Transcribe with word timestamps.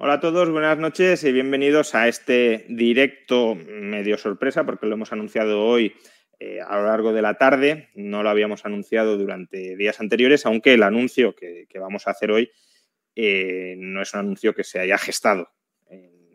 Hola 0.00 0.12
a 0.12 0.20
todos, 0.20 0.48
buenas 0.48 0.78
noches 0.78 1.24
y 1.24 1.32
bienvenidos 1.32 1.96
a 1.96 2.06
este 2.06 2.66
directo 2.68 3.56
medio 3.56 4.16
sorpresa 4.16 4.64
porque 4.64 4.86
lo 4.86 4.94
hemos 4.94 5.12
anunciado 5.12 5.64
hoy 5.64 5.92
eh, 6.38 6.60
a 6.60 6.76
lo 6.76 6.86
largo 6.86 7.12
de 7.12 7.20
la 7.20 7.34
tarde. 7.34 7.88
No 7.96 8.22
lo 8.22 8.30
habíamos 8.30 8.64
anunciado 8.64 9.18
durante 9.18 9.74
días 9.74 9.98
anteriores, 9.98 10.46
aunque 10.46 10.74
el 10.74 10.84
anuncio 10.84 11.34
que, 11.34 11.66
vamos 11.80 12.06
a 12.06 12.12
hacer 12.12 12.30
hoy 12.30 12.48
eh, 13.16 13.74
no 13.76 14.00
es 14.00 14.14
un 14.14 14.20
anuncio 14.20 14.54
que 14.54 14.62
se 14.62 14.78
haya 14.78 14.98
gestado 14.98 15.48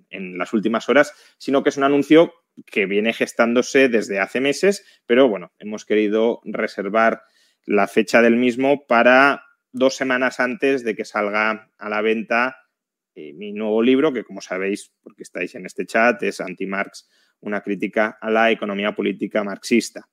en 0.09 0.37
las 0.37 0.51
últimas 0.51 0.89
horas, 0.89 1.13
sino 1.37 1.63
que 1.63 1.69
es 1.69 1.77
un 1.77 1.85
anuncio 1.85 2.33
que 2.65 2.85
viene 2.85 3.13
gestándose 3.13 3.87
desde 3.87 4.19
hace 4.19 4.41
meses, 4.41 4.85
pero 5.05 5.29
bueno, 5.29 5.53
hemos 5.57 5.85
querido 5.85 6.41
reservar 6.43 7.23
la 7.65 7.87
fecha 7.87 8.21
del 8.21 8.35
mismo 8.35 8.85
para 8.87 9.45
dos 9.71 9.95
semanas 9.95 10.41
antes 10.41 10.83
de 10.83 10.95
que 10.97 11.05
salga 11.05 11.71
a 11.77 11.87
la 11.87 12.01
venta 12.01 12.57
eh, 13.15 13.33
mi 13.33 13.51
nuevo 13.53 13.81
libro, 13.81 14.13
que 14.13 14.23
como 14.23 14.41
sabéis, 14.41 14.91
porque 15.01 15.23
estáis 15.23 15.55
en 15.55 15.65
este 15.65 15.85
chat, 15.85 16.21
es 16.23 16.41
Anti-Marx, 16.41 17.09
una 17.41 17.61
crítica 17.61 18.17
a 18.19 18.29
la 18.29 18.51
economía 18.51 18.93
política 18.93 19.43
marxista. 19.43 20.07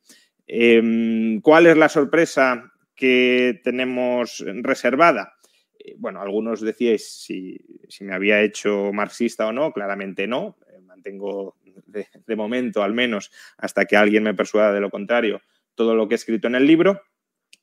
Eh, 0.47 1.39
¿Cuál 1.43 1.67
es 1.69 1.77
la 1.77 1.89
sorpresa 1.89 2.73
que 2.95 3.61
tenemos 3.63 4.45
reservada? 4.63 5.35
Eh, 5.79 5.95
bueno, 5.97 6.21
algunos 6.21 6.61
decíais 6.61 7.23
si, 7.23 7.57
si, 7.89 8.05
me 8.05 8.15
había 8.15 8.43
hecho 8.43 8.93
marxista 8.93 9.47
o 9.47 9.53
no, 9.53 9.73
claramente 9.73 10.27
no. 10.27 10.59
Eh, 10.69 10.81
mantengo 10.81 11.57
de, 11.87 12.09
de, 12.27 12.37
momento, 12.37 12.83
al 12.83 12.95
menos, 12.95 13.31
hasta 13.57 13.85
que 13.85 13.97
alguien 13.97 14.25
me 14.25 14.35
persuada 14.35 14.73
de 14.73 14.81
lo 14.81 14.91
contrario, 14.91 15.41
todo 15.75 15.95
lo 15.95 16.09
que 16.09 16.15
he 16.15 16.17
escrito 16.17 16.49
en 16.49 16.57
el 16.57 16.67
libro. 16.67 17.01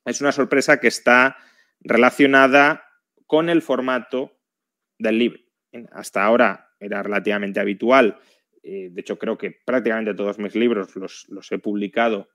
Es 0.05 0.21
una 0.21 0.31
sorpresa 0.31 0.79
que 0.79 0.87
está 0.87 1.37
relacionada 1.81 2.85
con 3.25 3.49
el 3.49 3.61
formato 3.61 4.36
del 4.97 5.19
libro. 5.19 5.41
Hasta 5.91 6.23
ahora 6.23 6.73
era 6.79 7.03
relativamente 7.03 7.59
habitual. 7.59 8.19
Eh, 8.63 8.89
de 8.91 9.01
hecho, 9.01 9.17
creo 9.17 9.37
que 9.37 9.51
prácticamente 9.51 10.13
todos 10.13 10.39
mis 10.39 10.55
libros 10.55 10.95
los, 10.95 11.51
he 11.51 11.59
publicado 11.59 12.29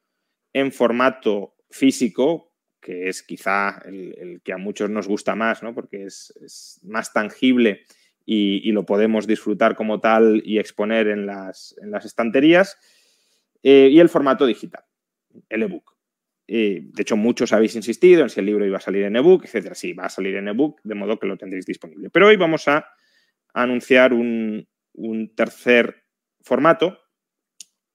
en 0.52 0.72
formato 0.72 1.56
físico, 1.70 2.52
que 2.80 3.08
es 3.08 3.22
quizá 3.22 3.80
el, 3.84 4.40
que 4.44 4.52
a 4.52 4.58
muchos 4.58 4.90
nos 4.90 5.08
gusta 5.08 5.34
más, 5.34 5.62
¿no? 5.62 5.74
porque 5.74 6.04
es, 6.04 6.80
más 6.82 7.12
tangible 7.12 7.82
y, 8.24 8.68
y, 8.68 8.72
lo 8.72 8.84
podemos 8.84 9.26
disfrutar 9.26 9.76
como 9.76 10.00
tal 10.00 10.42
y 10.44 10.58
exponer 10.58 11.08
en 11.08 11.26
las, 11.26 11.76
en 11.82 11.90
las 11.90 12.04
estanterías, 12.04 12.76
eh, 13.62 13.88
y 13.90 14.00
el 14.00 14.08
formato 14.08 14.44
digital, 14.46 14.84
el 15.48 15.62
ebook. 15.62 15.91
De 16.54 17.00
hecho, 17.00 17.16
muchos 17.16 17.54
habéis 17.54 17.76
insistido 17.76 18.22
en 18.22 18.28
si 18.28 18.40
el 18.40 18.46
libro 18.46 18.66
iba 18.66 18.76
a 18.76 18.80
salir 18.80 19.04
en 19.04 19.16
ebook, 19.16 19.46
etcétera. 19.46 19.74
Sí, 19.74 19.94
va 19.94 20.04
a 20.04 20.10
salir 20.10 20.36
en 20.36 20.48
ebook, 20.48 20.82
de 20.84 20.94
modo 20.94 21.18
que 21.18 21.26
lo 21.26 21.38
tendréis 21.38 21.64
disponible. 21.64 22.10
Pero 22.10 22.26
hoy 22.26 22.36
vamos 22.36 22.68
a 22.68 22.86
anunciar 23.54 24.12
un, 24.12 24.68
tercer 25.34 26.04
formato 26.42 26.98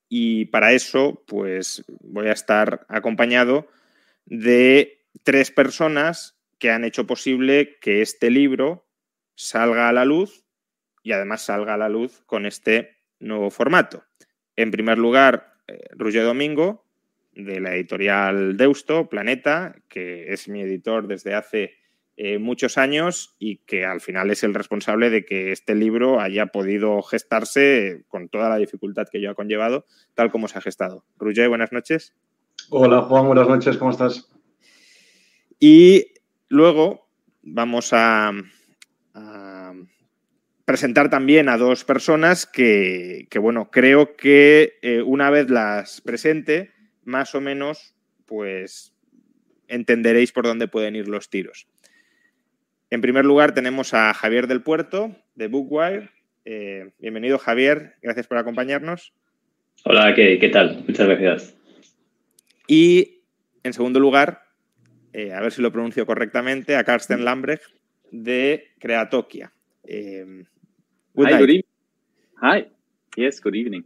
y 0.09 0.45
para 0.45 0.71
eso, 0.71 1.23
pues 1.27 1.85
voy 1.99 2.29
a 2.29 2.31
estar 2.31 2.87
acompañado 2.89 3.67
de 4.25 5.05
tres 5.21 5.51
personas 5.51 6.39
que 6.57 6.71
han 6.71 6.83
hecho 6.83 7.05
posible 7.05 7.77
que 7.79 8.01
este 8.01 8.31
libro 8.31 8.89
salga 9.35 9.87
a 9.87 9.93
la 9.93 10.05
luz 10.05 10.45
y 11.03 11.11
además 11.11 11.43
salga 11.43 11.75
a 11.75 11.77
la 11.77 11.89
luz 11.89 12.23
con 12.25 12.47
este 12.47 12.97
nuevo 13.19 13.51
formato. 13.51 14.03
En 14.55 14.71
primer 14.71 14.97
lugar, 14.97 15.53
eh, 15.67 15.89
Roger 15.91 16.23
Domingo, 16.23 16.86
de 17.37 17.59
la 17.59 17.75
editorial 17.75 18.57
Deusto, 18.57 19.09
Planeta, 19.09 19.75
que 19.87 20.33
es 20.33 20.47
mi 20.47 20.61
editor 20.61 21.07
desde 21.07 21.35
hace 21.35 21.75
eh, 22.17 22.39
muchos 22.39 22.77
años 22.77 23.35
y 23.37 23.57
que 23.57 23.85
al 23.85 24.01
final 24.01 24.31
es 24.31 24.43
el 24.43 24.55
responsable 24.55 25.09
de 25.11 25.23
que 25.23 25.51
este 25.51 25.75
libro 25.75 26.19
haya 26.19 26.47
podido 26.47 27.01
gestarse 27.03 28.05
con 28.07 28.27
toda 28.27 28.49
la 28.49 28.57
dificultad 28.57 29.07
que 29.11 29.21
yo 29.21 29.29
ha 29.29 29.35
conllevado, 29.35 29.85
tal 30.15 30.31
como 30.31 30.47
se 30.47 30.57
ha 30.57 30.61
gestado. 30.61 31.05
Roger, 31.17 31.47
buenas 31.47 31.71
noches. 31.71 32.15
Hola 32.69 33.03
Juan, 33.03 33.27
buenas 33.27 33.47
noches, 33.47 33.77
¿cómo 33.77 33.91
estás? 33.91 34.31
Y 35.59 36.13
luego 36.49 37.07
vamos 37.43 37.93
a, 37.93 38.31
a 39.13 39.73
presentar 40.65 41.09
también 41.09 41.49
a 41.49 41.57
dos 41.57 41.85
personas 41.85 42.45
que, 42.45 43.27
que 43.29 43.39
bueno, 43.39 43.69
creo 43.71 44.15
que 44.15 44.79
eh, 44.81 45.03
una 45.03 45.29
vez 45.29 45.49
las 45.49 46.01
presente, 46.01 46.71
más 47.07 47.33
o 47.35 47.41
menos, 47.41 47.95
pues 48.25 48.93
entenderéis 49.69 50.33
por 50.33 50.45
dónde 50.45 50.67
pueden 50.67 50.95
ir 50.95 51.07
los 51.07 51.29
tiros. 51.29 51.67
En 52.89 53.01
primer 53.01 53.23
lugar, 53.23 53.53
tenemos 53.53 53.93
a 53.93 54.13
Javier 54.13 54.47
del 54.47 54.61
Puerto, 54.61 55.15
de 55.35 55.47
Bookwire. 55.47 56.09
Eh, 56.43 56.91
bienvenido, 56.99 57.37
Javier. 57.37 57.95
Gracias 58.01 58.27
por 58.27 58.37
acompañarnos. 58.37 59.13
Hola, 59.85 60.13
¿qué, 60.15 60.37
qué 60.37 60.49
tal? 60.49 60.83
Muchas 60.85 61.07
gracias. 61.07 61.57
Y, 62.67 63.21
en 63.63 63.71
segundo 63.71 64.01
lugar, 64.01 64.43
eh, 65.13 65.31
a 65.31 65.39
ver 65.39 65.53
si 65.53 65.61
lo 65.61 65.71
pronuncio 65.71 66.05
correctamente, 66.05 66.75
a 66.75 66.83
Karsten 66.83 67.23
Lambrecht, 67.23 67.63
de 68.11 68.71
Creatokia. 68.79 69.53
Eh, 69.85 70.43
good 71.13 71.27
Hi, 71.27 71.31
night. 71.31 71.39
Good 71.39 71.49
evening. 71.49 71.65
Hi. 72.41 72.67
Yes, 73.15 73.41
good 73.41 73.55
evening. 73.55 73.85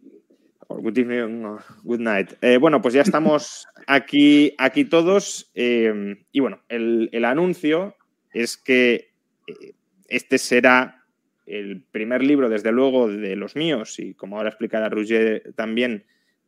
Good 0.80 0.98
evening, 0.98 1.46
uh, 1.46 1.60
good 1.84 2.00
night. 2.00 2.34
Eh, 2.42 2.58
bueno, 2.58 2.82
pues 2.82 2.94
ya 2.94 3.02
estamos 3.02 3.68
aquí, 3.88 4.54
aquí 4.58 4.86
todos. 4.86 5.52
Eh, 5.56 6.24
y 6.32 6.40
bueno, 6.40 6.62
el, 6.70 7.10
el, 7.12 7.26
anuncio 7.26 7.96
es 8.32 8.58
que 8.58 9.12
eh, 9.48 9.74
este 10.08 10.38
será 10.38 11.04
el 11.46 11.84
primer 11.92 12.24
libro, 12.24 12.50
desde 12.50 12.72
luego, 12.72 13.08
de 13.08 13.36
los 13.36 13.56
míos, 13.56 14.00
y 14.00 14.14
como 14.14 14.38
ahora 14.38 14.50
explicará 14.50 14.90
Roger 14.90 15.54
también, 15.56 16.06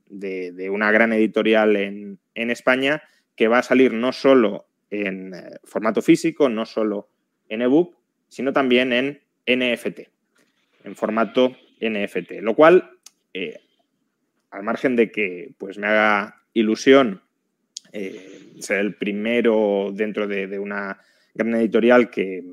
de, 0.08 0.52
de 0.52 0.70
una 0.70 0.92
gran 0.92 1.12
editorial 1.14 1.76
en, 1.76 2.20
en, 2.36 2.52
España, 2.52 3.04
que 3.36 3.48
va 3.48 3.60
a 3.60 3.64
salir 3.64 3.94
no 3.94 4.12
solo 4.12 4.68
en 4.90 5.34
formato 5.64 6.02
físico, 6.02 6.50
no 6.50 6.66
solo 6.66 7.10
en 7.50 7.64
ebook, 7.64 7.98
sino 8.28 8.54
también 8.54 8.94
en 8.94 9.22
NFT, 9.48 10.00
en 10.84 10.96
formato 10.96 11.56
NFT. 11.82 12.42
Lo 12.42 12.56
cual, 12.56 12.92
eh, 13.34 13.60
al 14.54 14.64
margen 14.64 14.96
de 14.96 15.12
que 15.12 15.56
pues, 15.58 15.78
me 15.78 15.88
haga 15.88 16.44
ilusión 16.54 17.24
eh, 17.92 18.54
ser 18.60 18.80
el 18.80 18.96
primero 18.96 19.90
dentro 19.92 20.28
de, 20.28 20.60
una 20.60 21.00
gran 21.34 21.56
editorial 21.56 22.12
que, 22.12 22.44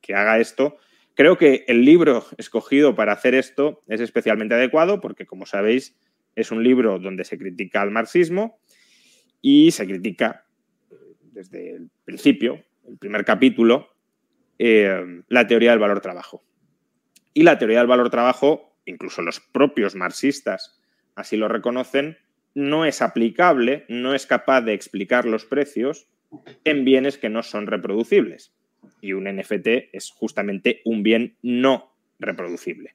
que, 0.00 0.14
haga 0.14 0.40
esto. 0.40 0.78
Creo 1.14 1.36
que 1.36 1.64
el 1.68 1.84
libro 1.84 2.24
escogido 2.38 2.94
para 2.94 3.12
hacer 3.12 3.34
esto 3.34 3.82
es 3.88 4.00
especialmente 4.00 4.54
adecuado 4.54 5.00
porque, 5.00 5.26
como 5.26 5.44
sabéis, 5.44 5.98
es 6.34 6.50
un 6.50 6.64
libro 6.64 6.98
donde 6.98 7.24
se 7.24 7.36
critica 7.36 7.82
al 7.82 7.90
marxismo 7.90 8.58
y 9.42 9.70
se 9.72 9.86
critica 9.86 10.46
desde 11.20 11.76
el 11.76 11.90
principio, 12.06 12.64
el 12.88 12.96
primer 12.96 13.26
capítulo, 13.26 13.90
eh, 14.58 15.22
la 15.28 15.46
teoría 15.46 15.72
del 15.72 15.78
valor 15.78 16.00
trabajo. 16.00 16.42
Y 17.34 17.42
la 17.42 17.58
teoría 17.58 17.78
del 17.78 17.86
valor 17.86 18.08
trabajo, 18.08 18.78
incluso 18.86 19.20
los 19.20 19.40
propios 19.40 19.94
marxistas 19.94 20.77
así 21.18 21.36
lo 21.36 21.48
reconocen, 21.48 22.16
no 22.54 22.84
es 22.84 23.02
aplicable, 23.02 23.84
no 23.88 24.14
es 24.14 24.26
capaz 24.26 24.62
de 24.62 24.72
explicar 24.72 25.24
los 25.24 25.44
precios 25.44 26.08
en 26.64 26.84
bienes 26.84 27.18
que 27.18 27.28
no 27.28 27.42
son 27.42 27.66
reproducibles. 27.66 28.52
Y 29.00 29.12
un 29.12 29.24
NFT 29.24 29.92
es 29.92 30.10
justamente 30.10 30.80
un 30.84 31.02
bien 31.02 31.36
no 31.42 31.92
reproducible. 32.20 32.94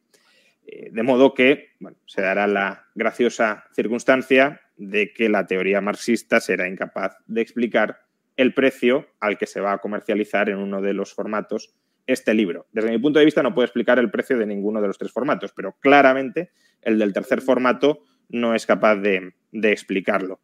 Eh, 0.66 0.90
de 0.92 1.04
modo 1.04 1.34
que 1.34 1.72
se 2.06 2.22
dará 2.22 2.48
la 2.48 2.88
graciosa 2.96 3.66
circunstancia 3.74 4.62
de 4.78 5.12
que 5.12 5.28
la 5.28 5.46
teoría 5.46 5.82
marxista 5.82 6.40
será 6.40 6.68
incapaz 6.68 7.18
de 7.28 7.42
explicar 7.42 8.00
el 8.38 8.54
precio 8.54 9.08
al 9.20 9.38
que 9.38 9.48
se 9.48 9.60
va 9.60 9.74
a 9.74 9.80
comercializar 9.80 10.50
en 10.50 10.58
uno 10.58 10.82
de 10.82 10.94
los 10.94 11.14
formatos 11.14 11.76
este 12.08 12.34
libro. 12.34 12.68
Desde 12.72 12.92
mi 12.92 13.00
punto 13.00 13.20
de 13.20 13.26
vista 13.26 13.44
no 13.44 13.54
puedo 13.54 13.66
explicar 13.66 14.00
el 14.00 14.12
precio 14.12 14.38
de 14.38 14.46
ninguno 14.46 14.82
de 14.82 14.88
los 14.88 14.98
tres 14.98 15.12
formatos, 15.12 15.52
pero 15.54 15.74
claramente 15.80 16.52
el 16.82 17.00
del 17.00 17.14
tercer 17.14 17.42
formato 17.42 18.04
no 18.30 18.56
es 18.56 18.66
capaz 18.66 18.96
de, 18.98 19.34
explicarlo. 19.52 20.40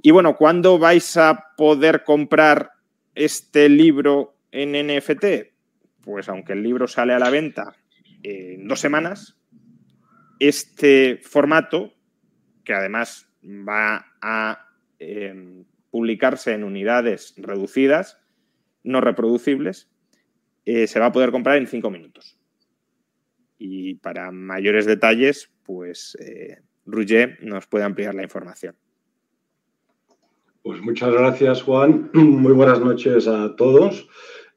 Y 0.00 0.10
bueno, 0.10 0.36
¿cuándo 0.36 0.78
vais 0.78 1.16
a 1.16 1.52
poder 1.56 2.04
comprar 2.04 2.70
este 3.14 3.68
libro 3.68 4.36
en 4.50 4.72
NFT? 4.72 5.24
Pues 6.02 6.28
aunque 6.28 6.52
el 6.52 6.62
libro 6.62 6.86
sale 6.86 7.12
a 7.12 7.18
la 7.18 7.30
venta 7.30 7.76
en 8.22 8.66
dos 8.68 8.80
semanas, 8.80 9.36
este 10.38 11.20
formato, 11.22 11.94
que 12.64 12.74
además 12.74 13.28
va 13.42 14.06
a 14.20 14.68
em, 14.98 15.64
publicarse 15.90 16.52
en 16.52 16.64
unidades 16.64 17.34
reducidas, 17.36 18.18
no 18.82 19.00
reproducibles, 19.00 19.88
eh, 20.64 20.86
se 20.86 20.98
va 21.00 21.06
a 21.06 21.12
poder 21.12 21.30
comprar 21.30 21.56
en 21.58 21.66
cinco 21.66 21.90
minutos. 21.90 22.38
Y 23.58 23.94
para 23.94 24.30
mayores 24.30 24.84
detalles, 24.84 25.50
pues 25.62 26.16
eh, 26.20 26.58
nos 27.42 27.66
puede 27.66 27.84
ampliar 27.84 28.14
la 28.14 28.22
información. 28.22 28.74
Pues 30.62 30.80
muchas 30.80 31.12
gracias, 31.12 31.62
Juan. 31.62 32.10
Muy 32.14 32.52
buenas 32.52 32.80
noches 32.80 33.28
a 33.28 33.54
todos. 33.54 34.08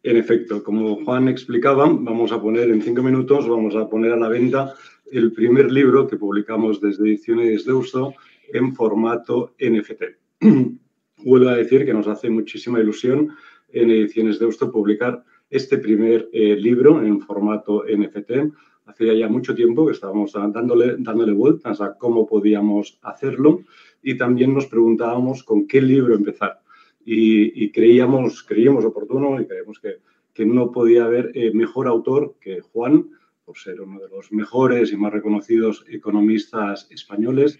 En 0.01 0.17
efecto, 0.17 0.63
como 0.63 1.03
Juan 1.03 1.27
explicaba, 1.27 1.85
vamos 1.85 2.31
a 2.31 2.41
poner 2.41 2.69
en 2.69 2.81
cinco 2.81 3.03
minutos, 3.03 3.47
vamos 3.47 3.75
a 3.75 3.89
poner 3.89 4.13
a 4.13 4.17
la 4.17 4.29
venta 4.29 4.73
el 5.11 5.33
primer 5.33 5.71
libro 5.71 6.07
que 6.07 6.17
publicamos 6.17 6.79
desde 6.79 7.03
Ediciones 7.03 7.65
Deusto 7.65 8.13
en 8.53 8.73
formato 8.73 9.55
NFT. 9.59 10.03
Vuelvo 11.17 11.49
a 11.49 11.55
decir 11.55 11.85
que 11.85 11.93
nos 11.93 12.07
hace 12.07 12.29
muchísima 12.29 12.79
ilusión 12.79 13.29
en 13.73 13.89
Ediciones 13.89 14.39
Deusto 14.39 14.71
publicar 14.71 15.23
este 15.49 15.77
primer 15.77 16.29
eh, 16.31 16.55
libro 16.55 17.03
en 17.03 17.19
formato 17.19 17.83
NFT. 17.83 18.53
Hacía 18.89 19.13
ya 19.13 19.29
mucho 19.29 19.53
tiempo 19.53 19.85
que 19.85 19.91
estábamos 19.91 20.33
dándole, 20.33 20.95
dándole 20.97 21.31
vueltas 21.31 21.79
a 21.79 21.95
cómo 21.95 22.25
podíamos 22.25 22.97
hacerlo 23.03 23.61
y 24.01 24.17
también 24.17 24.51
nos 24.51 24.65
preguntábamos 24.65 25.43
con 25.43 25.67
qué 25.67 25.79
libro 25.79 26.15
empezar. 26.15 26.61
Y, 27.05 27.71
creíamos, 27.71 28.43
creíamos 28.43 28.85
oportuno 28.85 29.39
y 29.39 29.45
creemos 29.45 29.79
que, 29.79 29.97
que 30.33 30.45
no 30.45 30.71
podía 30.71 31.05
haber 31.05 31.31
eh, 31.35 31.51
mejor 31.53 31.87
autor 31.87 32.35
que 32.41 32.61
Juan, 32.61 33.11
por 33.45 33.57
ser 33.57 33.79
uno 33.81 33.99
de 33.99 34.09
los 34.09 34.31
mejores 34.31 34.91
y 34.91 34.97
más 34.97 35.13
reconocidos 35.13 35.85
economistas 35.87 36.87
españoles, 36.89 37.59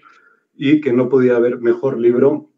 y 0.56 0.82
que 0.82 0.94
no 0.94 1.10
podía 1.10 1.36
haber 1.36 1.60
mejor 1.60 2.00
libro 2.00 2.50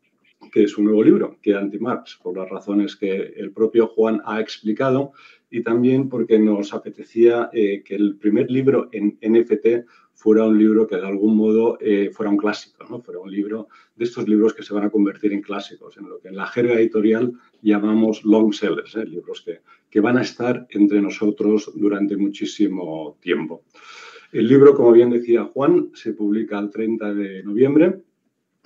que 0.51 0.67
su 0.67 0.83
nuevo 0.83 1.03
libro, 1.03 1.37
que 1.41 1.55
Anti-Marx, 1.55 2.19
por 2.21 2.37
las 2.37 2.49
razones 2.49 2.95
que 2.95 3.33
el 3.37 3.51
propio 3.51 3.87
Juan 3.87 4.21
ha 4.25 4.39
explicado 4.39 5.13
y 5.49 5.63
también 5.63 6.09
porque 6.09 6.37
nos 6.39 6.73
apetecía 6.73 7.49
eh, 7.53 7.83
que 7.83 7.95
el 7.95 8.17
primer 8.17 8.51
libro 8.51 8.89
en 8.91 9.17
NFT 9.21 9.87
fuera 10.13 10.45
un 10.45 10.57
libro 10.57 10.85
que 10.87 10.97
de 10.97 11.07
algún 11.07 11.35
modo 11.35 11.77
eh, 11.81 12.11
fuera 12.13 12.29
un 12.29 12.37
clásico, 12.37 12.85
¿no? 12.89 13.01
fuera 13.01 13.19
un 13.19 13.31
libro 13.31 13.67
de 13.95 14.05
estos 14.05 14.27
libros 14.27 14.53
que 14.53 14.63
se 14.63 14.73
van 14.73 14.83
a 14.83 14.89
convertir 14.89 15.33
en 15.33 15.41
clásicos, 15.41 15.97
en 15.97 16.07
lo 16.07 16.19
que 16.19 16.27
en 16.27 16.35
la 16.35 16.47
jerga 16.47 16.75
editorial 16.75 17.33
llamamos 17.61 18.23
long 18.23 18.53
sellers, 18.53 18.95
¿eh? 18.95 19.05
libros 19.05 19.41
que, 19.41 19.61
que 19.89 19.99
van 19.99 20.17
a 20.17 20.21
estar 20.21 20.67
entre 20.69 21.01
nosotros 21.01 21.71
durante 21.75 22.15
muchísimo 22.17 23.17
tiempo. 23.19 23.63
El 24.31 24.47
libro, 24.47 24.75
como 24.75 24.91
bien 24.91 25.09
decía 25.09 25.43
Juan, 25.43 25.89
se 25.93 26.13
publica 26.13 26.59
el 26.59 26.69
30 26.69 27.13
de 27.13 27.43
noviembre 27.43 28.01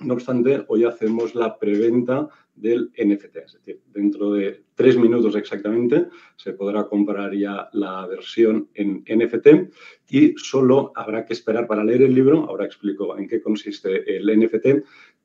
no 0.00 0.14
obstante, 0.14 0.64
hoy 0.68 0.84
hacemos 0.84 1.34
la 1.34 1.58
preventa 1.58 2.28
del 2.54 2.90
NFT, 2.96 3.36
es 3.36 3.52
decir, 3.54 3.80
dentro 3.92 4.32
de 4.32 4.62
tres 4.74 4.96
minutos 4.96 5.34
exactamente 5.36 6.06
se 6.36 6.52
podrá 6.52 6.84
comprar 6.86 7.34
ya 7.34 7.68
la 7.72 8.06
versión 8.06 8.68
en 8.74 9.04
NFT 9.08 9.72
y 10.10 10.34
solo 10.36 10.92
habrá 10.94 11.24
que 11.24 11.32
esperar 11.32 11.66
para 11.66 11.84
leer 11.84 12.02
el 12.02 12.14
libro, 12.14 12.44
ahora 12.44 12.66
explico 12.66 13.16
en 13.16 13.26
qué 13.26 13.40
consiste 13.40 14.16
el 14.16 14.26
NFT, 14.38 14.66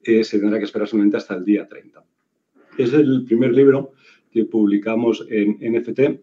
eh, 0.03 0.23
se 0.23 0.39
tendrá 0.39 0.57
que 0.57 0.65
esperar 0.65 0.87
solamente 0.87 1.17
hasta 1.17 1.35
el 1.35 1.45
día 1.45 1.67
30. 1.67 2.03
Es 2.77 2.93
el 2.93 3.25
primer 3.25 3.53
libro 3.53 3.91
que 4.31 4.45
publicamos 4.45 5.25
en 5.29 5.57
NFT. 5.59 6.21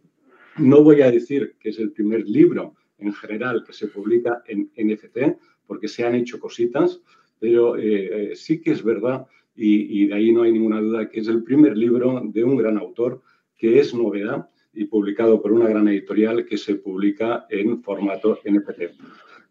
No 0.59 0.83
voy 0.83 1.03
a 1.03 1.11
decir 1.11 1.57
que 1.61 1.69
es 1.69 1.79
el 1.79 1.93
primer 1.93 2.27
libro 2.29 2.75
en 2.99 3.13
general 3.13 3.63
que 3.65 3.73
se 3.73 3.89
publica 3.89 4.43
en 4.47 4.71
NFT, 4.77 5.39
porque 5.67 5.89
se 5.89 6.05
han 6.05 6.15
hecho 6.15 6.41
cositas 6.41 7.01
pero 7.41 7.77
eh, 7.77 8.33
eh, 8.33 8.37
sí 8.37 8.61
que 8.61 8.73
es 8.73 8.83
verdad, 8.83 9.27
y, 9.61 10.07
de 10.07 10.15
ahí 10.15 10.33
no 10.33 10.43
hay 10.43 10.53
ninguna 10.53 10.81
duda, 10.81 11.09
que 11.11 11.19
es 11.19 11.27
el 11.27 11.43
primer 11.43 11.77
libro 11.77 12.23
de 12.25 12.45
un 12.45 12.57
gran 12.57 12.79
autor 12.79 13.23
que 13.57 13.81
es 13.81 13.93
novedad 13.93 14.49
y 14.73 14.85
publicado 14.85 15.43
por 15.43 15.53
una 15.53 15.69
gran 15.69 15.89
editorial 15.89 16.47
que 16.47 16.57
se 16.57 16.77
publica 16.77 17.47
en 17.51 17.83
formato 17.83 18.39
NFT. 18.45 18.83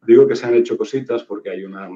Digo 0.07 0.25
que 0.25 0.37
se 0.37 0.45
han 0.45 0.55
hecho 0.55 0.77
cositas 0.77 1.25
porque 1.25 1.49
hay 1.49 1.65
una, 1.65 1.89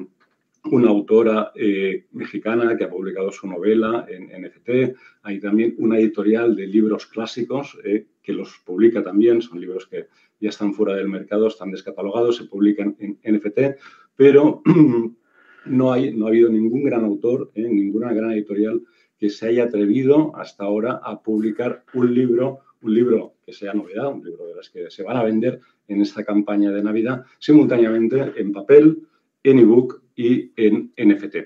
una 0.64 0.90
autora 0.90 1.52
eh, 1.54 2.04
mexicana 2.12 2.76
que 2.76 2.84
ha 2.84 2.90
publicado 2.90 3.32
su 3.32 3.46
novela 3.46 4.04
en 4.10 4.28
NFT. 4.42 4.94
Hay 5.22 5.40
también 5.40 5.74
una 5.78 5.98
editorial 5.98 6.54
de 6.54 6.66
libros 6.66 7.06
clásicos 7.06 7.78
que 8.22 8.32
los 8.34 8.58
publica 8.58 9.02
también. 9.02 9.40
Son 9.40 9.58
libros 9.58 9.86
que 9.86 10.08
ya 10.38 10.50
están 10.50 10.74
fuera 10.74 10.94
del 10.96 11.08
mercado, 11.08 11.46
están 11.46 11.70
descatalogados, 11.70 12.36
se 12.36 12.44
publican 12.44 12.94
en 12.98 13.18
NFT. 13.24 13.78
Pero 14.16 14.60
no, 15.66 15.92
hay, 15.92 16.14
no 16.14 16.26
ha 16.26 16.28
habido 16.28 16.50
ningún 16.50 16.84
gran 16.84 17.04
autor, 17.04 17.50
¿eh? 17.54 17.68
ninguna 17.68 18.12
gran 18.12 18.32
editorial 18.32 18.82
que 19.18 19.30
se 19.30 19.48
haya 19.48 19.64
atrevido 19.64 20.34
hasta 20.36 20.64
ahora 20.64 21.00
a 21.02 21.22
publicar 21.22 21.84
un 21.94 22.12
libro, 22.12 22.60
un 22.82 22.94
libro 22.94 23.34
que 23.44 23.52
sea 23.52 23.72
novedad, 23.72 24.12
un 24.12 24.24
libro 24.24 24.46
de 24.46 24.56
las 24.56 24.68
que 24.68 24.90
se 24.90 25.02
van 25.02 25.16
a 25.16 25.22
vender 25.22 25.60
en 25.88 26.00
esta 26.00 26.24
campaña 26.24 26.72
de 26.72 26.82
Navidad, 26.82 27.24
simultáneamente 27.38 28.32
en 28.36 28.52
papel, 28.52 29.02
en 29.44 29.58
ebook 29.58 30.02
y 30.16 30.50
en 30.56 30.92
NFT. 30.96 31.36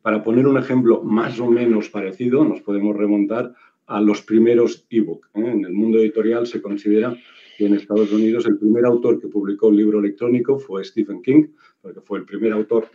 Para 0.00 0.22
poner 0.22 0.46
un 0.46 0.56
ejemplo 0.56 1.02
más 1.02 1.38
o 1.40 1.50
menos 1.50 1.90
parecido, 1.90 2.44
nos 2.44 2.62
podemos 2.62 2.96
remontar 2.96 3.52
a 3.86 4.00
los 4.00 4.22
primeros 4.22 4.86
ebook. 4.90 5.26
¿eh? 5.34 5.40
En 5.40 5.64
el 5.64 5.72
mundo 5.72 5.98
editorial 5.98 6.46
se 6.46 6.62
considera 6.62 7.16
que 7.56 7.66
en 7.66 7.74
Estados 7.74 8.12
Unidos 8.12 8.46
el 8.46 8.56
primer 8.56 8.84
autor 8.84 9.20
que 9.20 9.28
publicó 9.28 9.68
un 9.68 9.76
libro 9.76 9.98
electrónico 9.98 10.58
fue 10.58 10.84
Stephen 10.84 11.20
King, 11.22 11.48
porque 11.82 12.00
fue 12.00 12.20
el 12.20 12.24
primer 12.24 12.52
autor 12.52 12.88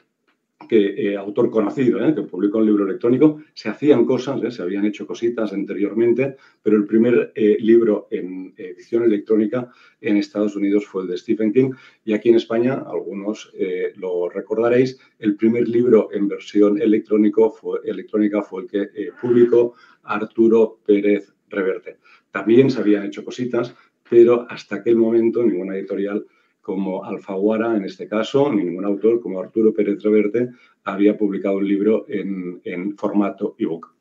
que 0.68 1.12
eh, 1.12 1.18
autor 1.18 1.50
conocido, 1.50 2.04
eh, 2.04 2.14
que 2.14 2.24
publicó 2.24 2.58
un 2.58 2.66
libro 2.66 2.86
electrónico, 2.86 3.42
se 3.54 3.70
hacían 3.70 4.06
cosas, 4.06 4.44
eh, 4.44 4.52
se 4.52 4.62
habían 4.62 4.86
hecho 4.86 5.06
cositas 5.06 5.54
anteriormente, 5.54 6.36
pero 6.62 6.78
el 6.78 6.86
primer 6.86 7.32
libro 7.36 8.08
en 8.12 8.54
edición 8.58 9.04
electrónica 9.04 9.70
en 10.02 10.18
Estados 10.18 10.56
Unidos 10.56 10.86
fue 10.86 11.04
el 11.04 11.10
de 11.10 11.18
Stephen 11.18 11.52
King 11.52 11.72
y 12.06 12.14
aquí 12.14 12.30
en 12.30 12.36
España, 12.36 12.84
algunos 12.86 13.52
lo 13.96 14.30
recordaréis, 14.30 15.00
el 15.20 15.36
primer 15.36 15.68
libro 15.68 16.10
en 16.12 16.28
versión 16.28 16.82
electrónico 16.82 17.56
electrónica 17.84 18.42
fue 18.42 18.64
el 18.64 18.68
que 18.68 18.90
publicó 19.22 19.74
Arturo 20.04 20.80
Pérez 20.86 21.34
Reverte. 21.50 21.98
También 22.32 22.70
se 22.70 22.80
habían 22.80 23.06
hecho 23.06 23.24
cositas, 23.24 23.76
pero 24.10 24.46
hasta 24.50 24.78
aquel 24.78 24.96
momento 24.96 25.44
ninguna 25.44 25.76
editorial 25.76 26.26
como 26.64 27.04
Alfaguara, 27.04 27.76
en 27.76 27.84
este 27.84 28.08
caso, 28.08 28.52
ningún 28.52 28.86
autor 28.86 29.20
como 29.20 29.40
Arturo 29.42 29.74
Pérez 29.74 30.02
Reverte 30.02 30.50
había 30.86 31.18
publicado 31.18 31.58
un 31.58 31.68
libro 31.68 32.06
en, 32.08 32.96
formato 32.96 33.54
ebook. 33.60 33.94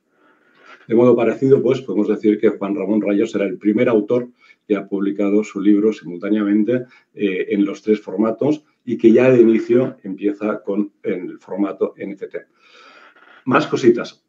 De 0.87 0.95
modo 0.95 1.17
parecido, 1.17 1.61
pues 1.61 1.81
podemos 1.83 2.07
decir 2.07 2.39
que 2.41 2.51
Juan 2.51 2.77
Ramón 2.77 3.03
Rayos 3.03 3.33
será 3.33 3.47
el 3.47 3.59
primer 3.59 3.89
autor 3.89 4.29
que 4.67 4.77
ha 4.77 4.87
publicado 4.87 5.43
su 5.43 5.61
libro 5.61 5.93
simultáneamente 5.93 6.85
eh, 7.15 7.47
en 7.51 7.65
los 7.65 7.83
tres 7.83 8.01
formatos 8.01 8.65
y 8.85 8.97
que 8.97 9.13
ya 9.13 9.29
de 9.29 9.41
inicio 9.41 9.97
empieza 10.05 10.63
con 10.63 10.93
el 11.03 11.41
formato 11.41 11.95
NFT. 11.97 12.37
Más 13.47 13.67
cositas. 13.67 14.25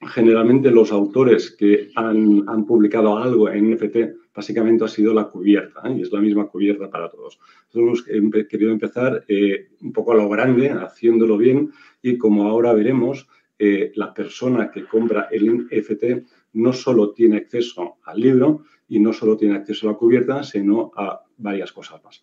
Generalmente 0.00 0.72
los 0.72 0.90
autores 0.90 1.52
que 1.52 1.90
han, 1.94 2.44
han 2.48 2.66
publicado 2.66 3.18
algo 3.18 3.48
en 3.48 3.72
NFT 3.72 3.96
básicamente 4.38 4.84
ha 4.84 4.88
sido 4.88 5.12
la 5.12 5.24
cubierta 5.24 5.80
¿eh? 5.84 5.96
y 5.98 6.02
es 6.02 6.12
la 6.12 6.20
misma 6.20 6.46
cubierta 6.46 6.88
para 6.88 7.10
todos. 7.10 7.40
Nosotros 7.74 8.04
hemos 8.06 8.46
querido 8.48 8.70
empezar 8.70 9.24
eh, 9.26 9.70
un 9.80 9.92
poco 9.92 10.12
a 10.12 10.14
lo 10.14 10.28
grande, 10.28 10.70
haciéndolo 10.70 11.36
bien 11.36 11.72
y 12.00 12.16
como 12.18 12.46
ahora 12.46 12.72
veremos, 12.72 13.26
eh, 13.58 13.90
la 13.96 14.14
persona 14.14 14.70
que 14.70 14.84
compra 14.84 15.26
el 15.32 15.44
NFT 15.52 16.04
no 16.52 16.72
solo 16.72 17.10
tiene 17.10 17.38
acceso 17.38 17.96
al 18.04 18.20
libro 18.20 18.62
y 18.88 19.00
no 19.00 19.12
solo 19.12 19.36
tiene 19.36 19.56
acceso 19.56 19.88
a 19.88 19.92
la 19.92 19.98
cubierta, 19.98 20.44
sino 20.44 20.92
a 20.94 21.20
varias 21.36 21.72
cosas 21.72 22.00
más. 22.04 22.22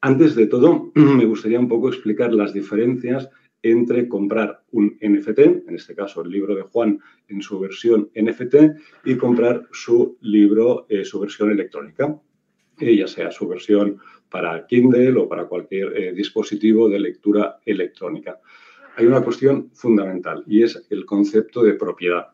Antes 0.00 0.36
de 0.36 0.46
todo, 0.46 0.92
me 0.94 1.24
gustaría 1.24 1.58
un 1.58 1.68
poco 1.68 1.88
explicar 1.88 2.32
las 2.32 2.52
diferencias 2.52 3.28
entre 3.62 4.08
comprar 4.08 4.62
un 4.72 4.98
NFT, 5.00 5.38
en 5.68 5.74
este 5.74 5.94
caso 5.94 6.22
el 6.22 6.30
libro 6.30 6.54
de 6.54 6.62
Juan 6.62 6.98
en 7.28 7.42
su 7.42 7.58
versión 7.58 8.10
NFT, 8.14 8.54
y 9.04 9.16
comprar 9.16 9.68
su 9.72 10.16
libro, 10.20 10.86
eh, 10.88 11.04
su 11.04 11.20
versión 11.20 11.50
electrónica, 11.50 12.18
eh, 12.78 12.96
ya 12.96 13.06
sea 13.06 13.30
su 13.30 13.46
versión 13.48 13.98
para 14.30 14.66
Kindle 14.66 15.18
o 15.18 15.28
para 15.28 15.46
cualquier 15.46 15.96
eh, 15.96 16.12
dispositivo 16.12 16.88
de 16.88 17.00
lectura 17.00 17.58
electrónica. 17.64 18.40
Hay 18.96 19.06
una 19.06 19.22
cuestión 19.22 19.70
fundamental 19.72 20.44
y 20.46 20.62
es 20.62 20.86
el 20.90 21.04
concepto 21.04 21.62
de 21.62 21.74
propiedad. 21.74 22.28